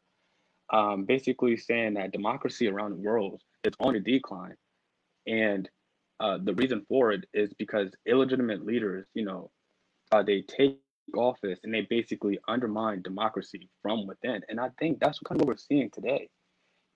um, 0.73 1.05
basically 1.05 1.57
saying 1.57 1.95
that 1.95 2.12
democracy 2.12 2.66
around 2.66 2.91
the 2.93 3.09
world 3.09 3.43
is 3.65 3.75
on 3.79 3.95
a 3.95 4.01
decline, 4.01 4.57
and 5.27 5.69
uh, 6.20 6.39
the 6.43 6.55
reason 6.55 6.85
for 6.89 7.12
it 7.12 7.27
is 7.35 7.53
because 7.59 7.93
illegitimate 8.07 8.65
leaders, 8.65 9.07
you 9.15 9.25
know, 9.25 9.51
uh, 10.12 10.22
they 10.22 10.43
take 10.43 10.78
office 11.16 11.59
and 11.62 11.72
they 11.72 11.86
basically 11.89 12.39
undermine 12.48 13.02
democracy 13.02 13.68
from 13.82 14.06
within. 14.06 14.43
And 14.48 14.60
I 14.60 14.70
think 14.78 15.01
that's 15.01 15.18
kind 15.20 15.40
of 15.40 15.47
what 15.47 15.55
we're 15.55 15.59
seeing 15.59 15.90
today. 15.90 16.28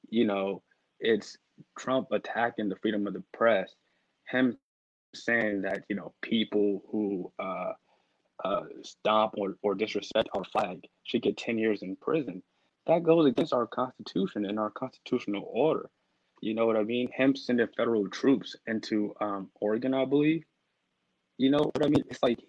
You 0.08 0.26
know, 0.26 0.62
it's 1.00 1.36
Trump 1.78 2.08
attacking 2.12 2.68
the 2.68 2.76
freedom 2.76 3.06
of 3.06 3.14
the 3.14 3.22
press, 3.32 3.74
him 4.28 4.58
saying 5.14 5.62
that, 5.62 5.84
you 5.88 5.96
know, 5.96 6.12
people 6.22 6.82
who 6.90 7.32
uh, 7.38 7.72
uh, 8.44 8.62
stomp 8.82 9.34
or, 9.36 9.56
or 9.62 9.74
disrespect 9.74 10.28
our 10.34 10.44
flag 10.44 10.80
should 11.04 11.22
get 11.22 11.36
10 11.36 11.58
years 11.58 11.82
in 11.82 11.96
prison. 11.96 12.42
That 12.86 13.04
goes 13.04 13.26
against 13.26 13.52
our 13.52 13.66
Constitution 13.66 14.44
and 14.46 14.58
our 14.58 14.70
constitutional 14.70 15.48
order. 15.52 15.88
You 16.40 16.54
know 16.54 16.66
what 16.66 16.76
I 16.76 16.82
mean? 16.82 17.08
Him 17.14 17.36
sending 17.36 17.68
federal 17.76 18.08
troops 18.08 18.56
into 18.66 19.14
um, 19.20 19.48
Oregon, 19.60 19.94
I 19.94 20.04
believe. 20.04 20.42
You 21.38 21.50
know 21.50 21.60
what 21.60 21.84
I 21.84 21.88
mean? 21.88 22.04
It's 22.08 22.22
like 22.22 22.40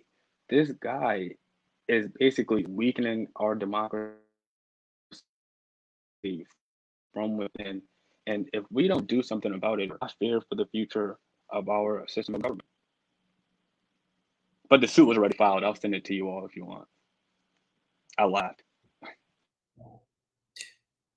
this 0.49 0.71
guy 0.81 1.29
is 1.87 2.07
basically 2.19 2.65
weakening 2.67 3.27
our 3.35 3.55
democracy 3.55 4.13
from 7.13 7.37
within. 7.37 7.81
And 8.25 8.49
if 8.53 8.63
we 8.71 8.87
don't 8.87 9.07
do 9.07 9.21
something 9.21 9.53
about 9.53 9.79
it, 9.79 9.91
I 10.01 10.07
fear 10.19 10.41
for 10.41 10.55
the 10.55 10.65
future 10.67 11.17
of 11.49 11.69
our 11.69 12.07
system 12.07 12.35
of 12.35 12.41
government. 12.41 12.63
But 14.69 14.81
the 14.81 14.87
suit 14.87 15.05
was 15.05 15.17
already 15.17 15.35
filed. 15.35 15.63
I'll 15.63 15.75
send 15.75 15.93
it 15.93 16.05
to 16.05 16.15
you 16.15 16.29
all 16.29 16.45
if 16.45 16.55
you 16.55 16.65
want. 16.65 16.87
I 18.17 18.25
laughed. 18.25 18.63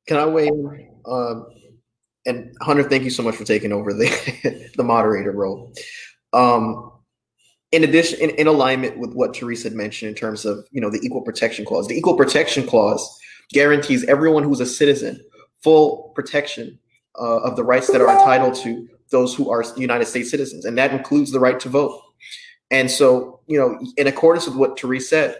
Can 0.07 0.19
I 0.19 0.27
weigh 0.27 0.49
in? 0.49 0.91
Um, 1.07 1.47
and 2.27 2.55
Hunter, 2.61 2.83
thank 2.83 3.05
you 3.05 3.11
so 3.11 3.23
much 3.23 3.37
for 3.37 3.45
taking 3.45 3.73
over 3.73 3.93
the 3.93 4.71
the 4.77 4.85
moderator 4.85 5.33
role. 5.33 5.73
Um, 6.33 6.93
in 7.77 7.85
addition, 7.85 8.19
in, 8.21 8.31
in 8.31 8.47
alignment 8.47 8.99
with 8.99 9.13
what 9.13 9.35
Tyrese 9.35 9.63
had 9.63 9.75
mentioned 9.75 10.09
in 10.09 10.15
terms 10.15 10.47
of 10.47 10.67
you 10.71 10.81
know 10.81 10.89
the 10.89 11.01
equal 11.03 11.21
protection 11.21 11.65
clause, 11.65 11.87
the 11.87 11.95
equal 11.95 12.17
protection 12.17 12.67
clause 12.67 13.21
guarantees 13.53 14.03
everyone 14.05 14.43
who's 14.43 14.61
a 14.61 14.67
citizen 14.67 15.23
full 15.63 16.11
protection 16.15 16.79
uh, 17.21 17.41
of 17.41 17.55
the 17.57 17.63
rights 17.63 17.89
that 17.89 18.01
are 18.01 18.09
entitled 18.09 18.55
to 18.55 18.89
those 19.11 19.35
who 19.35 19.51
are 19.51 19.63
United 19.77 20.07
States 20.07 20.31
citizens, 20.31 20.65
and 20.65 20.77
that 20.79 20.93
includes 20.93 21.33
the 21.33 21.39
right 21.39 21.61
to 21.61 21.69
vote. 21.69 22.01
And 22.71 22.91
so, 22.91 23.41
you 23.47 23.59
know, 23.59 23.79
in 23.97 24.07
accordance 24.07 24.47
with 24.47 24.57
what 24.57 24.77
Tyrese 24.77 25.03
said, 25.03 25.39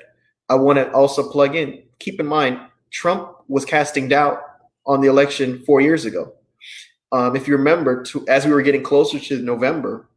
I 0.49 0.55
want 0.55 0.79
to 0.79 0.91
also 0.93 1.29
plug 1.29 1.57
in. 1.57 1.83
Keep 1.99 2.21
in 2.21 2.27
mind, 2.27 2.61
Trump 2.91 3.33
was 3.49 3.65
casting 3.65 4.09
doubt 4.09 4.43
on 4.85 5.01
the 5.01 5.09
election 5.09 5.65
four 5.65 5.81
years 5.81 6.05
ago. 6.05 6.35
Um, 7.13 7.35
if 7.35 7.49
you 7.49 7.57
remember, 7.57 8.05
to, 8.05 8.29
as 8.29 8.45
we 8.45 8.53
were 8.53 8.63
getting 8.63 8.83
closer 8.83 9.19
to 9.19 9.43
November, 9.43 10.09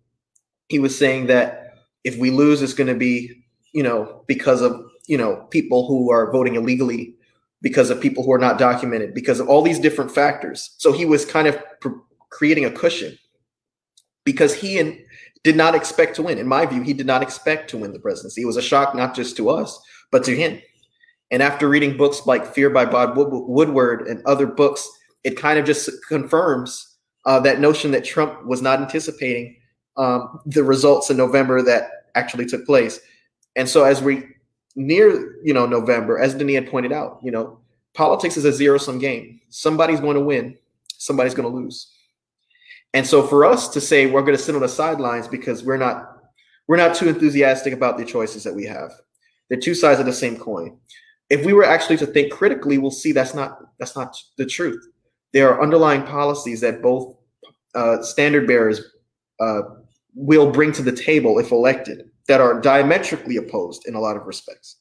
he 0.68 0.78
was 0.78 0.96
saying 0.96 1.28
that 1.28 1.69
if 2.10 2.18
we 2.18 2.32
lose, 2.32 2.62
it's 2.62 2.74
going 2.74 2.88
to 2.88 2.96
be, 2.96 3.44
you 3.72 3.84
know, 3.84 4.24
because 4.28 4.62
of, 4.62 4.82
you 5.08 5.18
know, 5.18 5.48
people 5.52 5.88
who 5.88 6.12
are 6.12 6.32
voting 6.32 6.56
illegally, 6.56 7.16
because 7.62 7.90
of 7.90 8.02
people 8.02 8.24
who 8.24 8.32
are 8.32 8.40
not 8.40 8.58
documented, 8.58 9.14
because 9.14 9.40
of 9.40 9.48
all 9.48 9.62
these 9.62 9.80
different 9.80 10.12
factors. 10.12 10.74
So 10.78 10.92
he 10.92 11.06
was 11.06 11.24
kind 11.26 11.48
of 11.48 11.62
pr- 11.80 12.02
creating 12.30 12.66
a 12.66 12.72
cushion 12.72 13.18
because 14.26 14.54
he 14.56 14.80
and 14.80 14.98
did 15.44 15.56
not 15.56 15.76
expect 15.76 16.16
to 16.16 16.24
win. 16.24 16.38
In 16.38 16.48
my 16.48 16.66
view, 16.66 16.82
he 16.82 16.94
did 16.94 17.06
not 17.06 17.22
expect 17.22 17.70
to 17.70 17.78
win 17.78 17.94
the 17.94 18.00
presidency. 18.00 18.42
It 18.42 18.46
was 18.46 18.58
a 18.58 18.62
shock 18.62 18.96
not 18.96 19.16
just 19.16 19.38
to 19.38 19.50
us, 19.50 19.80
but 20.12 20.24
to 20.26 20.36
him. 20.36 20.60
And 21.32 21.44
after 21.44 21.70
reading 21.70 21.96
books 21.96 22.26
like 22.26 22.54
Fear 22.54 22.72
by 22.72 22.86
Bob 22.86 23.14
Woodward 23.16 24.08
and 24.08 24.26
other 24.26 24.48
books, 24.48 24.90
it 25.24 25.38
kind 25.38 25.60
of 25.60 25.66
just 25.66 25.90
confirms 26.08 26.98
uh, 27.26 27.40
that 27.42 27.60
notion 27.60 27.92
that 27.92 28.04
Trump 28.04 28.46
was 28.46 28.62
not 28.62 28.82
anticipating 28.82 29.56
um, 29.98 30.40
the 30.46 30.64
results 30.64 31.10
in 31.10 31.18
November 31.18 31.62
that 31.62 31.92
actually 32.16 32.46
took 32.46 32.66
place. 32.66 33.00
And 33.56 33.68
so 33.68 33.84
as 33.84 34.02
we 34.02 34.24
near, 34.76 35.36
you 35.44 35.54
know, 35.54 35.66
November, 35.66 36.20
as 36.20 36.34
Denis 36.34 36.56
had 36.56 36.70
pointed 36.70 36.92
out, 36.92 37.20
you 37.24 37.32
know, 37.32 37.60
politics 37.94 38.38
is 38.38 38.46
a 38.46 38.54
zero 38.54 38.78
sum 38.78 39.00
game. 39.00 39.42
Somebody's 39.50 40.00
going 40.00 40.16
to 40.16 40.22
win, 40.22 40.58
somebody's 40.98 41.34
going 41.34 41.50
to 41.50 41.56
lose. 41.56 41.92
And 42.94 43.06
so 43.06 43.26
for 43.26 43.46
us 43.46 43.68
to 43.70 43.82
say 43.82 44.08
we're 44.08 44.22
going 44.22 44.38
to 44.38 44.44
sit 44.44 44.56
on 44.56 44.62
the 44.62 44.70
sidelines 44.70 45.28
because 45.28 45.64
we're 45.64 45.78
not 45.78 46.18
we're 46.68 46.78
not 46.78 46.96
too 46.96 47.10
enthusiastic 47.10 47.74
about 47.74 47.98
the 47.98 48.06
choices 48.06 48.44
that 48.44 48.54
we 48.54 48.66
have. 48.66 48.92
They're 49.50 49.60
two 49.60 49.74
sides 49.74 50.00
of 50.00 50.06
the 50.06 50.14
same 50.14 50.38
coin. 50.38 50.78
If 51.30 51.46
we 51.46 51.54
were 51.54 51.64
actually 51.64 51.98
to 51.98 52.06
think 52.06 52.32
critically, 52.32 52.78
we'll 52.78 52.92
see 52.92 53.12
that's 53.12 53.34
not 53.34 53.60
that's 53.80 53.96
not 53.96 54.16
the 54.38 54.46
truth. 54.46 54.88
There 55.34 55.52
are 55.52 55.62
underlying 55.62 56.04
policies 56.04 56.62
that 56.62 56.82
both 56.82 57.16
uh, 57.76 58.02
standard 58.02 58.48
bearers 58.48 58.82
uh, 59.40 59.62
will 60.16 60.52
bring 60.52 60.72
to 60.74 60.82
the 60.82 60.92
table 60.92 61.40
if 61.40 61.52
elected 61.52 62.10
that 62.28 62.42
are 62.42 62.60
diametrically 62.60 63.38
opposed 63.38 63.86
in 63.88 63.96
a 63.96 64.00
lot 64.00 64.18
of 64.18 64.26
respects. 64.26 64.78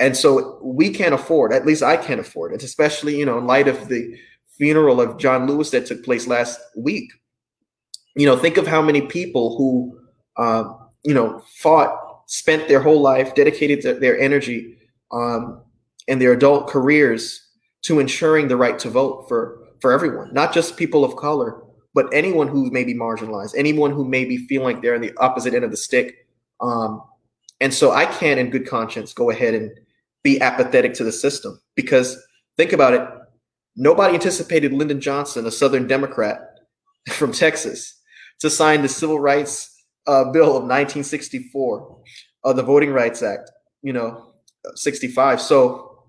And 0.00 0.16
so 0.16 0.60
we 0.62 0.90
can't 0.90 1.14
afford, 1.14 1.52
at 1.52 1.66
least 1.66 1.82
I 1.82 1.96
can't 1.96 2.20
afford 2.20 2.52
it, 2.52 2.62
especially, 2.62 3.18
you 3.18 3.26
know, 3.26 3.38
in 3.38 3.46
light 3.46 3.68
of 3.68 3.88
the 3.88 4.14
funeral 4.56 5.00
of 5.00 5.18
John 5.18 5.46
Lewis 5.46 5.70
that 5.70 5.86
took 5.86 6.04
place 6.04 6.26
last 6.26 6.60
week. 6.76 7.10
You 8.16 8.26
know, 8.26 8.36
think 8.36 8.56
of 8.56 8.66
how 8.66 8.82
many 8.82 9.02
people 9.02 9.56
who, 9.56 9.98
uh, 10.36 10.72
you 11.04 11.14
know, 11.14 11.42
fought, 11.56 11.96
spent 12.26 12.68
their 12.68 12.80
whole 12.80 13.00
life, 13.00 13.34
dedicated 13.34 14.00
their 14.00 14.18
energy 14.18 14.78
um, 15.12 15.62
and 16.06 16.20
their 16.20 16.32
adult 16.32 16.68
careers 16.68 17.44
to 17.82 18.00
ensuring 18.00 18.48
the 18.48 18.56
right 18.56 18.78
to 18.80 18.90
vote 18.90 19.26
for 19.28 19.64
for 19.80 19.92
everyone, 19.92 20.32
not 20.34 20.52
just 20.52 20.76
people 20.76 21.04
of 21.04 21.14
color, 21.16 21.62
but 21.98 22.14
anyone 22.14 22.46
who 22.46 22.70
may 22.70 22.84
be 22.84 22.94
marginalized, 22.94 23.54
anyone 23.56 23.90
who 23.90 24.04
may 24.04 24.24
be 24.24 24.36
feeling 24.46 24.72
like 24.72 24.82
they're 24.82 24.94
in 24.94 25.02
the 25.02 25.12
opposite 25.16 25.52
end 25.52 25.64
of 25.64 25.72
the 25.72 25.76
stick. 25.76 26.28
Um, 26.60 27.02
and 27.60 27.74
so 27.74 27.90
I 27.90 28.06
can, 28.06 28.38
in 28.38 28.50
good 28.50 28.68
conscience, 28.68 29.12
go 29.12 29.30
ahead 29.30 29.52
and 29.52 29.72
be 30.22 30.40
apathetic 30.40 30.94
to 30.94 31.02
the 31.02 31.10
system 31.10 31.60
because 31.74 32.16
think 32.56 32.72
about 32.72 32.94
it. 32.94 33.02
Nobody 33.74 34.14
anticipated 34.14 34.72
Lyndon 34.72 35.00
Johnson, 35.00 35.44
a 35.44 35.50
Southern 35.50 35.88
Democrat 35.88 36.60
from 37.08 37.32
Texas, 37.32 38.00
to 38.38 38.48
sign 38.48 38.82
the 38.82 38.88
Civil 38.88 39.18
Rights 39.18 39.82
uh, 40.06 40.30
Bill 40.30 40.50
of 40.50 40.62
1964, 40.62 41.98
uh, 42.44 42.52
the 42.52 42.62
Voting 42.62 42.92
Rights 42.92 43.24
Act, 43.24 43.50
you 43.82 43.92
know, 43.92 44.34
65. 44.76 45.40
So 45.40 46.04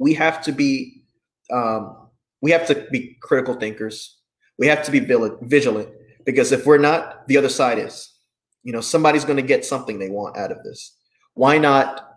we 0.00 0.14
have 0.14 0.42
to 0.42 0.50
be 0.50 1.04
um, 1.52 2.08
we 2.42 2.50
have 2.50 2.66
to 2.66 2.88
be 2.90 3.16
critical 3.22 3.54
thinkers 3.54 4.13
we 4.58 4.66
have 4.66 4.82
to 4.84 4.90
be 4.90 5.00
vigilant 5.00 5.88
because 6.24 6.52
if 6.52 6.66
we're 6.66 6.78
not, 6.78 7.26
the 7.28 7.36
other 7.36 7.48
side 7.48 7.78
is. 7.78 8.10
You 8.62 8.72
know, 8.72 8.80
somebody's 8.80 9.24
going 9.24 9.36
to 9.36 9.42
get 9.42 9.64
something 9.64 9.98
they 9.98 10.08
want 10.08 10.36
out 10.36 10.50
of 10.50 10.62
this. 10.62 10.96
Why 11.34 11.58
not? 11.58 12.10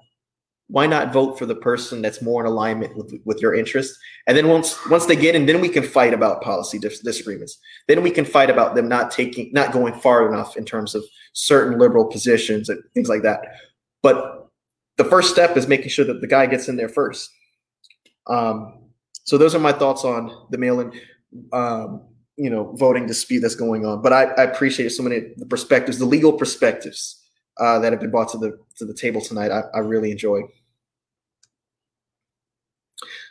Why 0.70 0.86
not 0.86 1.14
vote 1.14 1.40
for 1.40 1.46
the 1.46 1.56
person 1.56 2.02
that's 2.02 2.22
more 2.22 2.42
in 2.42 2.48
alignment 2.48 2.98
with, 2.98 3.14
with 3.24 3.42
your 3.42 3.56
interest? 3.56 3.98
And 4.28 4.36
then 4.36 4.50
once 4.50 4.78
once 4.90 5.06
they 5.06 5.16
get 5.16 5.34
in, 5.34 5.46
then 5.46 5.62
we 5.62 5.70
can 5.70 5.84
fight 5.84 6.14
about 6.14 6.42
policy 6.42 6.78
dis- 6.78 7.00
disagreements. 7.00 7.58
Then 7.88 8.02
we 8.04 8.12
can 8.12 8.26
fight 8.26 8.50
about 8.50 8.76
them 8.76 8.90
not 8.90 9.12
taking, 9.12 9.50
not 9.54 9.72
going 9.72 9.94
far 9.94 10.28
enough 10.28 10.58
in 10.58 10.66
terms 10.66 10.94
of 10.94 11.06
certain 11.32 11.80
liberal 11.80 12.06
positions 12.06 12.68
and 12.68 12.82
things 12.94 13.08
like 13.08 13.24
that. 13.24 13.40
But 14.04 14.50
the 14.98 15.06
first 15.06 15.32
step 15.32 15.56
is 15.56 15.68
making 15.68 15.90
sure 15.90 16.06
that 16.06 16.20
the 16.20 16.28
guy 16.28 16.46
gets 16.48 16.68
in 16.68 16.76
there 16.76 16.90
first. 16.90 17.30
Um, 18.28 18.80
so 19.24 19.38
those 19.38 19.56
are 19.56 19.60
my 19.60 19.72
thoughts 19.72 20.04
on 20.04 20.48
the 20.52 20.58
mail-in. 20.58 20.92
Um, 21.54 22.02
you 22.38 22.50
know 22.50 22.72
voting 22.76 23.06
dispute 23.06 23.42
that's 23.42 23.56
going 23.56 23.86
on. 23.86 24.02
But 24.02 24.14
I, 24.14 24.24
I 24.24 24.44
appreciate 24.44 24.90
so 24.90 25.04
many 25.04 25.34
the 25.38 25.46
perspectives, 25.46 25.98
the 25.98 26.06
legal 26.06 26.34
perspectives 26.34 27.24
uh, 27.60 27.80
that 27.80 27.92
have 27.92 28.00
been 28.00 28.12
brought 28.12 28.30
to 28.30 28.38
the 28.38 28.58
to 28.78 28.86
the 28.86 28.94
table 28.94 29.22
tonight. 29.22 29.52
I, 29.52 29.64
I 29.74 29.80
really 29.80 30.12
enjoy. 30.12 30.42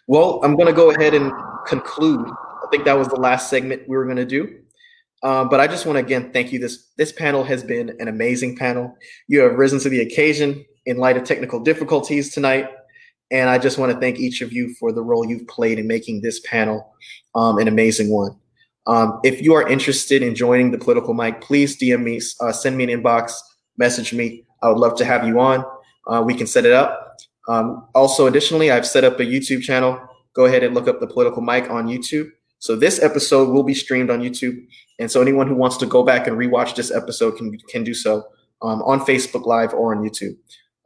Well, 0.09 0.41
I'm 0.45 0.55
going 0.55 0.69
to 0.69 0.73
go 0.73 0.91
ahead 0.91 1.15
and 1.15 1.33
conclude. 1.67 2.29
I 2.29 2.69
think 2.71 2.85
that 2.85 2.97
was 2.97 3.09
the 3.09 3.17
last 3.17 3.51
segment 3.51 3.89
we 3.89 3.97
were 3.97 4.05
going 4.05 4.17
to 4.17 4.27
do. 4.27 4.61
Um, 5.23 5.49
but 5.49 5.59
I 5.59 5.67
just 5.67 5.87
want 5.87 5.97
to 5.97 6.05
again 6.05 6.33
thank 6.33 6.53
you. 6.53 6.59
This 6.59 6.89
this 6.97 7.13
panel 7.13 7.43
has 7.45 7.63
been 7.63 7.97
an 8.01 8.09
amazing 8.09 8.57
panel. 8.57 8.97
You 9.29 9.41
have 9.41 9.55
risen 9.55 9.81
to 9.81 9.89
the 9.89 10.01
occasion 10.01 10.65
in 10.85 10.99
light 10.99 11.17
of 11.17 11.25
technical 11.25 11.61
difficulties 11.61 12.33
tonight, 12.35 12.69
and 13.31 13.49
I 13.49 13.59
just 13.59 13.79
want 13.79 13.93
to 13.93 13.99
thank 13.99 14.19
each 14.19 14.43
of 14.43 14.53
you 14.53 14.75
for 14.75 14.93
the 14.93 15.03
role 15.03 15.27
you've 15.27 15.49
played 15.49 15.79
in 15.79 15.87
making 15.87 16.21
this 16.21 16.41
panel 16.41 16.93
um, 17.35 17.59
an 17.59 17.67
amazing 17.67 18.11
one. 18.11 18.37
Um, 18.87 19.21
if 19.25 19.43
you 19.43 19.55
are 19.55 19.67
interested 19.69 20.23
in 20.23 20.35
joining 20.35 20.71
the 20.71 20.79
political 20.79 21.15
mic, 21.15 21.41
please 21.41 21.77
DM 21.79 22.03
me, 22.03 22.21
uh, 22.41 22.53
send 22.53 22.77
me 22.77 22.85
an 22.85 23.03
inbox, 23.03 23.33
message 23.77 24.13
me. 24.13 24.45
I 24.63 24.69
would 24.69 24.79
love 24.79 24.97
to 24.99 25.05
have 25.05 25.27
you 25.27 25.41
on. 25.41 25.65
Uh, 26.07 26.23
we 26.25 26.35
can 26.35 26.47
set 26.47 26.65
it 26.65 26.73
up. 26.73 27.17
Um, 27.49 27.87
also, 27.95 28.27
additionally, 28.27 28.71
I've 28.71 28.87
set 28.87 29.05
up 29.05 29.19
a 29.21 29.25
YouTube 29.25 29.63
channel. 29.63 30.01
Go 30.35 30.45
ahead 30.45 30.63
and 30.63 30.75
look 30.75 30.89
up 30.89 31.01
the 31.01 31.07
political 31.07 31.43
mic 31.43 31.71
on 31.71 31.87
YouTube. 31.87 32.31
So 32.59 32.75
this 32.75 33.03
episode 33.03 33.51
will 33.51 33.63
be 33.63 33.75
streamed 33.75 34.11
on 34.11 34.21
YouTube, 34.21 34.59
and 34.99 35.11
so 35.11 35.21
anyone 35.21 35.47
who 35.47 35.55
wants 35.55 35.77
to 35.79 35.87
go 35.87 36.03
back 36.03 36.27
and 36.27 36.37
rewatch 36.37 36.75
this 36.75 36.91
episode 36.91 37.37
can 37.37 37.57
can 37.69 37.85
do 37.85 37.93
so 37.93 38.25
um, 38.63 38.83
on 38.83 39.01
Facebook 39.01 39.45
Live 39.47 39.75
or 39.75 39.95
on 39.95 40.03
YouTube. 40.03 40.37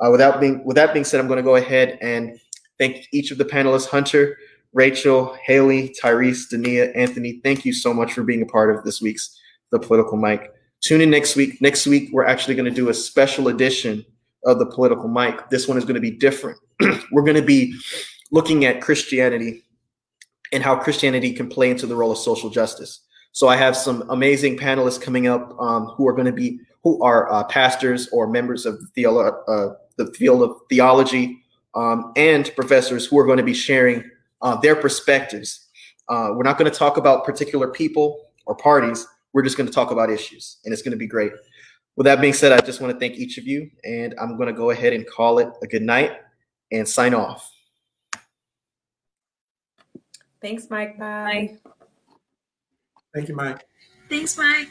Uh, 0.01 0.11
without 0.11 0.41
being 0.41 0.65
with 0.65 0.75
that 0.75 0.93
being 0.93 1.05
said, 1.05 1.21
I'm 1.21 1.29
going 1.29 1.37
to 1.37 1.45
go 1.45 1.57
ahead 1.57 1.97
and 2.03 2.39
thank 2.79 3.07
each 3.13 3.31
of 3.31 3.39
the 3.39 3.45
panelists: 3.45 3.89
Hunter, 3.89 4.37
Rachel, 4.73 5.37
Haley, 5.45 5.95
Tyrese, 6.01 6.53
Dania, 6.53 6.97
Anthony. 6.97 7.41
Thank 7.43 7.65
you 7.65 7.73
so 7.73 7.93
much 7.93 8.13
for 8.13 8.23
being 8.23 8.43
a 8.43 8.47
part 8.47 8.75
of 8.75 8.85
this 8.85 9.01
week's 9.01 9.39
The 9.71 9.79
Political 9.79 10.17
Mic. 10.19 10.53
Tune 10.81 11.01
in 11.01 11.11
next 11.11 11.37
week. 11.37 11.61
Next 11.61 11.87
week, 11.87 12.11
we're 12.13 12.25
actually 12.25 12.55
going 12.55 12.69
to 12.69 12.75
do 12.75 12.89
a 12.89 12.95
special 12.95 13.49
edition 13.49 14.05
of 14.45 14.59
The 14.59 14.67
Political 14.67 15.09
Mic. 15.09 15.51
This 15.51 15.67
one 15.67 15.77
is 15.77 15.85
going 15.85 15.97
to 15.97 16.01
be 16.01 16.13
different. 16.13 16.59
we're 17.13 17.23
going 17.23 17.37
to 17.37 17.43
be 17.43 17.75
looking 18.31 18.65
at 18.65 18.81
Christianity 18.81 19.65
and 20.53 20.63
how 20.63 20.77
Christianity 20.77 21.33
can 21.33 21.49
play 21.49 21.71
into 21.71 21.87
the 21.87 21.97
role 21.97 22.13
of 22.13 22.19
social 22.19 22.51
justice. 22.51 23.01
So 23.33 23.49
I 23.49 23.57
have 23.57 23.77
some 23.77 24.09
amazing 24.11 24.57
panelists 24.57 25.01
coming 25.01 25.27
up 25.27 25.55
um, 25.61 25.87
who 25.97 26.09
are 26.09 26.13
going 26.13 26.27
to 26.27 26.33
be 26.33 26.61
who 26.83 27.03
are 27.03 27.31
uh, 27.31 27.45
pastors 27.45 28.09
or 28.09 28.27
members 28.27 28.65
of 28.65 28.81
the, 28.81 29.03
theolo- 29.03 29.43
uh, 29.47 29.75
the 29.97 30.07
field 30.15 30.43
of 30.43 30.57
theology 30.71 31.43
um, 31.75 32.13
and 32.17 32.51
professors 32.57 33.07
who 33.07 33.19
are 33.19 33.27
going 33.27 33.37
to 33.37 33.45
be 33.45 33.53
sharing 33.53 34.03
uh, 34.43 34.57
their 34.57 34.77
perspectives. 34.77 35.69
Uh, 36.09 36.31
we're 36.35 36.43
not 36.43 36.59
going 36.59 36.71
to 36.71 36.77
talk 36.77 36.97
about 36.97 37.25
particular 37.25 37.69
people 37.69 38.29
or 38.47 38.55
parties. 38.57 39.07
We're 39.33 39.43
just 39.43 39.57
going 39.57 39.69
to 39.69 39.73
talk 39.73 39.91
about 39.91 40.11
issues, 40.11 40.59
and 40.65 40.73
it's 40.73 40.83
going 40.83 40.93
to 40.93 40.99
be 40.99 41.07
great. 41.07 41.33
With 41.97 42.07
that 42.07 42.21
being 42.21 42.33
said, 42.33 42.53
I 42.53 42.61
just 42.61 42.81
want 42.81 42.93
to 42.93 42.99
thank 42.99 43.15
each 43.17 43.39
of 43.39 43.47
you, 43.47 43.71
and 43.85 44.15
I'm 44.21 44.37
going 44.37 44.49
to 44.49 44.53
go 44.53 44.71
ahead 44.71 44.93
and 44.93 45.07
call 45.07 45.39
it 45.39 45.49
a 45.63 45.67
good 45.67 45.83
night 45.83 46.13
and 46.73 46.89
sign 46.89 47.15
off. 47.15 47.51
Thanks, 50.41 50.69
Mike. 50.71 50.99
Bye. 50.99 51.59
Thank 53.15 53.29
you, 53.29 53.37
Mike. 53.37 53.67
Thanks, 54.09 54.37
Mike. 54.39 54.69